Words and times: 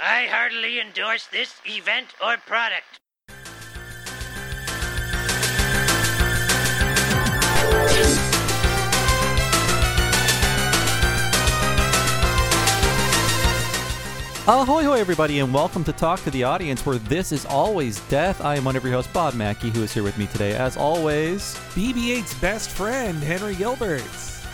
I 0.00 0.26
heartily 0.26 0.78
endorse 0.78 1.26
this 1.26 1.54
event 1.64 2.08
or 2.22 2.36
product. 2.36 3.00
Ahoy, 14.48 14.84
hoy, 14.84 15.00
everybody, 15.00 15.40
and 15.40 15.52
welcome 15.52 15.82
to 15.84 15.92
Talk 15.92 16.22
to 16.24 16.30
the 16.30 16.44
Audience, 16.44 16.84
where 16.84 16.98
this 16.98 17.32
is 17.32 17.46
always 17.46 17.98
death. 18.08 18.40
I 18.42 18.56
am 18.56 18.64
one 18.64 18.76
of 18.76 18.84
your 18.84 18.92
hosts, 18.92 19.12
Bob 19.12 19.34
Mackey, 19.34 19.70
who 19.70 19.82
is 19.82 19.94
here 19.94 20.02
with 20.02 20.18
me 20.18 20.26
today, 20.26 20.54
as 20.54 20.76
always. 20.76 21.54
BB-8's 21.74 22.34
best 22.34 22.68
friend, 22.70 23.16
Henry 23.22 23.54
Gilbert. 23.54 24.04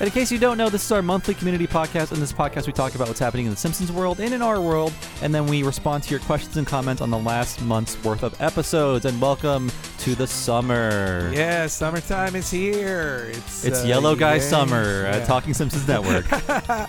And 0.02 0.08
in 0.08 0.12
case 0.14 0.32
you 0.32 0.38
don't 0.40 0.58
know, 0.58 0.68
this 0.68 0.84
is 0.84 0.90
our 0.90 1.00
monthly 1.00 1.32
community 1.32 1.68
podcast. 1.68 2.10
In 2.12 2.18
this 2.18 2.32
podcast, 2.32 2.66
we 2.66 2.72
talk 2.72 2.96
about 2.96 3.06
what's 3.06 3.20
happening 3.20 3.44
in 3.46 3.52
the 3.52 3.56
Simpsons 3.56 3.92
world 3.92 4.18
and 4.18 4.34
in 4.34 4.42
our 4.42 4.60
world, 4.60 4.92
and 5.22 5.32
then 5.32 5.46
we 5.46 5.62
respond 5.62 6.02
to 6.02 6.10
your 6.10 6.18
questions 6.18 6.56
and 6.56 6.66
comments 6.66 7.00
on 7.00 7.08
the 7.08 7.18
last 7.18 7.62
month's 7.62 8.02
worth 8.02 8.24
of 8.24 8.34
episodes. 8.42 9.04
And 9.04 9.20
welcome 9.20 9.70
to 9.98 10.16
the 10.16 10.26
summer. 10.26 11.30
Yeah, 11.32 11.68
summertime 11.68 12.34
is 12.34 12.50
here. 12.50 13.30
It's 13.32 13.64
It's 13.64 13.84
uh, 13.84 13.86
Yellow 13.86 14.16
Guy 14.16 14.34
yeah, 14.34 14.40
Summer 14.40 15.02
yeah. 15.02 15.24
Talking 15.24 15.54
Simpsons 15.54 15.86
Network. 15.86 16.26
uh, 16.48 16.88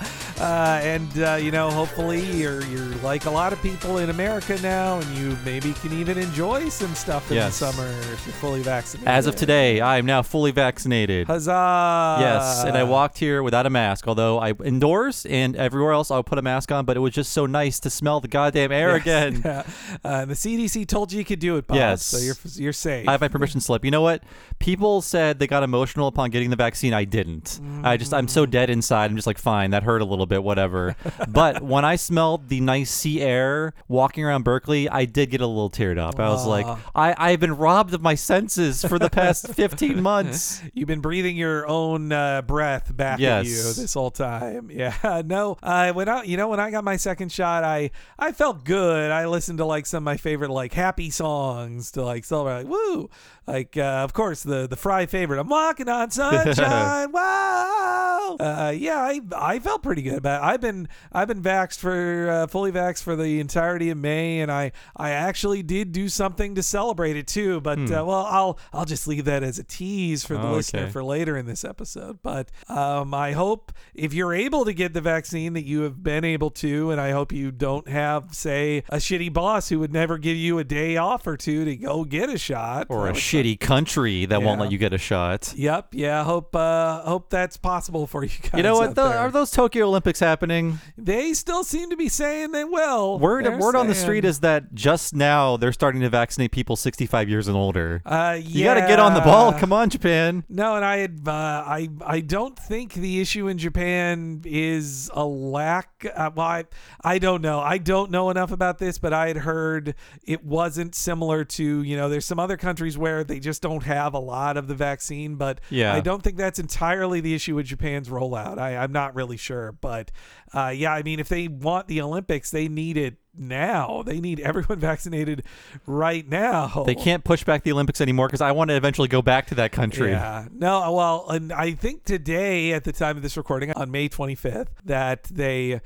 and 0.82 1.20
uh, 1.20 1.36
you 1.36 1.52
know, 1.52 1.70
hopefully 1.70 2.22
you're 2.32 2.66
you're 2.66 2.96
like 3.04 3.28
a 3.28 3.30
lot 3.30 3.54
of 3.54 3.62
people 3.62 4.00
in 4.00 4.10
America 4.10 4.60
now, 4.64 4.98
and 4.98 5.16
you 5.16 5.38
maybe 5.46 5.74
can 5.74 5.94
even 5.94 6.18
enjoy 6.18 6.68
some 6.68 6.96
stuff 6.96 7.30
in 7.30 7.36
Yes. 7.36 7.60
the 7.60 7.72
summer 7.72 7.88
if 8.12 8.26
you're 8.26 8.34
fully 8.34 8.64
vaccinated. 8.64 9.08
As 9.08 9.28
of 9.28 9.36
today, 9.36 9.82
I 9.82 9.98
am 10.00 10.08
now 10.08 10.24
fully 10.24 10.50
vaccinated. 10.50 11.28
huzzah! 11.28 12.18
Yes, 12.20 12.64
and 12.64 12.76
I 12.76 12.82
walked 13.04 13.18
here 13.18 13.44
without 13.44 13.66
a 13.66 13.70
mask. 13.70 14.08
Although 14.08 14.40
I 14.40 14.54
indoors 14.64 15.26
and 15.26 15.58
everywhere 15.58 15.92
else, 15.92 16.10
I'll 16.10 16.24
put 16.24 16.38
a 16.38 16.42
mask 16.42 16.72
on. 16.72 16.86
But 16.86 16.96
it 16.96 17.02
was 17.02 17.14
just 17.14 17.34
so 17.34 17.46
nice 17.46 17.82
to 17.82 17.90
smell 17.90 18.22
the 18.22 18.30
goddamn 18.30 18.72
air 18.72 18.96
again. 18.96 19.42
Yeah. 19.44 19.64
Uh, 20.04 20.26
the 20.26 20.36
CDC 20.36 20.88
told 20.88 21.12
you 21.12 21.20
you 21.20 21.26
could 21.26 21.40
do 21.40 21.58
it, 21.58 21.68
Bob. 21.68 21.76
Yes. 21.76 22.04
So 22.06 22.18
you're 22.18 22.36
you're 22.56 22.74
safe. 22.74 23.08
I 23.08 23.12
have 23.12 23.22
my 23.22 23.28
permission 23.28 23.60
slip. 23.60 23.84
You 23.84 23.92
know 23.92 24.02
what? 24.02 24.24
People 24.60 25.02
said 25.02 25.38
they 25.40 25.48
got 25.48 25.64
emotional 25.64 26.08
upon 26.08 26.30
getting 26.30 26.50
the 26.50 26.56
vaccine. 26.56 26.94
I 26.94 27.04
didn't. 27.04 27.60
I 27.84 27.98
just 27.98 28.14
I'm 28.14 28.28
so 28.28 28.46
dead 28.46 28.70
inside. 28.70 29.12
I'm 29.12 29.16
just 29.18 29.28
like, 29.28 29.38
fine, 29.38 29.72
that 29.72 29.84
hurt 29.84 30.02
a 30.02 30.06
little 30.06 30.26
bit, 30.26 30.44
whatever. 30.44 30.96
but 31.28 31.62
when 31.62 31.84
I 31.84 31.98
smelled 31.98 32.48
the 32.48 32.62
nice 32.62 32.92
sea 32.92 33.22
air 33.22 33.74
walking 33.88 34.24
around 34.24 34.44
Berkeley, 34.44 34.88
I 34.88 35.06
did 35.06 35.30
get 35.30 35.42
a 35.42 35.48
little 35.48 35.70
teared 35.70 35.98
up. 35.98 36.20
I 36.20 36.30
was 36.30 36.46
like, 36.46 36.66
I 36.96 37.16
I've 37.18 37.40
been 37.40 37.58
robbed 37.58 37.94
of 37.94 38.02
my 38.02 38.16
senses 38.16 38.84
for 38.86 38.98
the 38.98 39.10
past 39.10 39.48
15 39.54 40.02
months. 40.02 40.62
You've 40.74 40.88
been 40.88 41.02
breathing 41.02 41.36
your 41.36 41.68
own 41.68 42.12
uh, 42.12 42.42
breath 42.44 42.93
back 42.94 43.20
at 43.22 43.46
you 43.46 43.56
this 43.56 43.94
whole 43.94 44.12
time. 44.12 44.72
Yeah, 44.74 45.22
no. 45.26 45.58
I 45.62 45.92
when 45.92 46.10
I, 46.10 46.24
you 46.24 46.36
know, 46.36 46.48
when 46.50 46.60
I 46.60 46.72
got 46.72 46.84
my 46.84 46.96
second 46.98 47.32
shot, 47.32 47.64
I 47.64 47.92
I 48.18 48.32
felt 48.32 48.64
good. 48.66 49.12
I 49.12 49.28
listened 49.28 49.60
to 49.60 49.66
like 49.66 49.86
some 49.86 49.98
of 49.98 50.04
my 50.04 50.18
favorite 50.18 50.50
like 50.50 50.74
happy 50.74 51.10
songs 51.10 51.92
to 51.92 52.04
like 52.04 52.26
celebrate. 52.26 52.64
Like, 52.64 52.68
woo! 52.68 53.10
Like, 53.46 53.78
uh, 53.78 54.02
of 54.04 54.14
course, 54.14 54.44
the 54.44 54.68
the 54.68 54.76
Fry 54.76 55.06
favorite. 55.06 55.40
I'm 55.40 55.50
walking 55.50 55.90
on 55.90 56.12
sunshine. 56.12 57.12
wow. 57.12 58.13
Uh, 58.40 58.74
yeah, 58.76 58.98
I 59.00 59.22
I 59.36 59.60
felt 59.60 59.84
pretty 59.84 60.02
good. 60.02 60.24
But 60.24 60.42
I've 60.42 60.62
been 60.62 60.88
I've 61.12 61.28
been 61.28 61.42
vaxxed 61.42 61.80
for 61.80 62.30
uh, 62.30 62.48
fully 62.48 62.72
vaxxed 62.72 63.04
for 63.04 63.16
the 63.16 63.40
entirety 63.40 63.90
of 63.90 63.98
May, 63.98 64.40
and 64.40 64.52
I 64.52 64.72
I 64.96 65.12
actually 65.12 65.64
did 65.64 65.92
do 65.92 66.10
something 66.10 66.56
to 66.56 66.64
celebrate 66.64 67.16
it 67.18 67.28
too. 67.28 67.62
But 67.62 67.80
uh, 67.80 68.04
well, 68.06 68.26
I'll 68.30 68.60
I'll 68.72 68.86
just 68.86 69.08
leave 69.08 69.26
that 69.26 69.44
as 69.44 69.60
a 69.60 69.64
tease 69.64 70.24
for 70.24 70.36
the 70.38 70.48
Oh, 70.48 70.54
listener 70.54 70.82
okay. 70.84 70.92
for 70.92 71.04
later 71.04 71.38
in 71.38 71.46
this 71.46 71.64
episode. 71.64 72.20
But 72.24 72.50
um, 72.68 73.14
I 73.14 73.32
hope 73.34 73.72
if 73.94 74.14
you're 74.14 74.34
able 74.34 74.66
to 74.66 74.74
get 74.74 74.94
the 74.94 75.02
vaccine 75.02 75.54
that 75.54 75.64
you 75.66 75.82
have 75.82 76.02
been 76.04 76.26
able 76.26 76.50
to, 76.52 76.92
and 76.92 77.00
I 77.00 77.12
hope 77.12 77.32
you 77.32 77.52
don't 77.52 77.88
have, 77.88 78.34
say, 78.34 78.84
a 78.90 78.98
shitty 78.98 79.32
boss 79.32 79.70
who 79.70 79.80
would 79.80 79.94
never 79.94 80.18
give 80.18 80.36
you 80.38 80.60
a 80.60 80.64
day 80.64 80.98
off 80.98 81.26
or 81.28 81.38
two 81.38 81.66
to 81.66 81.76
go 81.76 82.04
get 82.04 82.30
a 82.30 82.38
shot. 82.38 82.88
Or 82.90 83.06
That 83.06 83.12
a 83.16 83.20
shitty 83.20 83.60
country 83.60 84.26
that 84.26 84.42
won't 84.42 84.60
let 84.60 84.72
you 84.72 84.78
get 84.78 84.94
a 84.94 84.98
shot. 84.98 85.54
Yep. 85.56 85.90
Yeah. 85.94 86.24
Hope. 86.24 86.56
Uh, 86.56 87.02
hope 87.04 87.30
that's 87.30 87.58
possible 87.58 88.06
for 88.14 88.24
you 88.24 88.30
guys. 88.30 88.52
You 88.54 88.62
know 88.64 88.76
what? 88.76 88.90
out 88.90 88.96
Though, 88.96 89.10
there. 89.10 89.18
are 89.18 89.32
those 89.32 89.50
Tokyo 89.50 89.88
Olympics 89.88 90.20
happening? 90.20 90.80
they 90.98 91.34
still 91.34 91.64
seem 91.64 91.90
to 91.90 91.98
be 91.98 92.08
saying 92.10 92.52
they 92.52 92.64
will. 92.64 93.18
Word 93.18 93.46
They're 93.46 93.58
word 93.58 93.76
on 93.76 93.88
the 93.88 93.96
street 93.96 94.24
is 94.24 94.42
that 94.42 94.76
just 94.76 95.16
now 95.16 95.58
they're 95.58 95.74
starting 95.74 96.02
to 96.02 96.10
vaccinate 96.10 96.52
people 96.52 96.76
65 96.76 97.28
years 97.28 97.48
and 97.48 97.58
older. 97.58 98.04
Uh, 98.06 98.38
You 98.40 98.64
got 98.66 98.76
to 98.76 98.82
get 98.82 99.00
on 99.00 99.16
the 99.16 99.22
ball. 99.22 99.52
Come 99.54 99.74
on, 99.74 99.90
Japan. 99.90 100.44
No, 100.48 100.76
and 100.76 100.86
I 100.86 100.98
had 100.98 101.22
uh, 101.28 101.32
I 101.32 101.90
I 102.06 102.20
don't 102.20 102.58
think 102.58 102.94
the 102.94 103.20
issue 103.20 103.48
in 103.48 103.58
Japan 103.58 104.42
is 104.46 105.10
a 105.16 105.26
lack. 105.26 106.06
Uh, 106.16 106.30
well, 106.36 106.46
I, 106.48 106.64
I 107.04 107.18
don't 107.18 107.42
know. 107.42 107.60
I 107.62 107.80
don't 107.80 108.12
know 108.12 108.30
enough 108.30 108.52
about 108.52 108.78
this, 108.78 109.00
but 109.00 109.12
I 109.14 109.28
had 109.30 109.38
heard 109.38 109.96
it 110.24 110.46
wasn't 110.46 110.94
similar 110.94 111.44
to 111.46 111.82
you 111.82 111.98
know. 111.98 112.10
There's 112.10 112.26
some 112.26 112.40
other 112.40 112.58
countries 112.58 112.98
where 112.98 113.24
they 113.24 113.40
just 113.40 113.62
don't 113.64 113.84
have 113.84 114.14
a 114.14 114.20
lot 114.20 114.56
of 114.58 114.68
the 114.68 114.76
vaccine, 114.76 115.36
but 115.36 115.60
Yeah. 115.72 115.94
I 115.96 116.00
don't 116.00 116.22
think 116.22 116.38
that's 116.38 116.60
entirely 116.60 117.20
the 117.22 117.34
issue 117.34 117.56
with 117.56 117.66
Rollout. 118.10 118.58
I, 118.58 118.78
I'm 118.78 118.92
not 118.92 119.16
really 119.16 119.38
sure, 119.38 119.72
but 119.72 120.12
uh, 120.54 120.74
yeah, 120.76 120.94
I 120.94 121.04
mean, 121.04 121.20
if 121.20 121.30
they 121.30 121.48
want 121.48 121.88
the 121.88 122.02
Olympics, 122.02 122.52
they 122.52 122.68
need 122.68 122.98
it 122.98 123.18
now. 123.38 124.04
They 124.06 124.20
need 124.20 124.40
everyone 124.40 124.80
vaccinated 124.80 125.44
right 125.86 126.28
now. 126.28 126.84
They 126.86 126.96
can't 126.96 127.24
push 127.24 127.44
back 127.44 127.64
the 127.64 127.72
Olympics 127.72 128.02
anymore 128.02 128.28
because 128.28 128.42
I 128.42 128.52
want 128.52 128.70
to 128.70 128.76
eventually 128.76 129.08
go 129.08 129.22
back 129.22 129.48
to 129.48 129.56
that 129.56 129.72
country. 129.72 130.12
Yeah. 130.12 130.48
No, 130.52 130.92
well, 130.94 131.26
and 131.30 131.52
I 131.52 131.72
think 131.74 132.04
today, 132.04 132.74
at 132.74 132.84
the 132.84 132.92
time 132.92 133.18
of 133.18 133.24
this 133.24 133.38
recording, 133.38 133.72
on 133.74 133.92
May 133.92 134.10
25th, 134.10 134.68
that 134.86 135.24
they, 135.26 135.82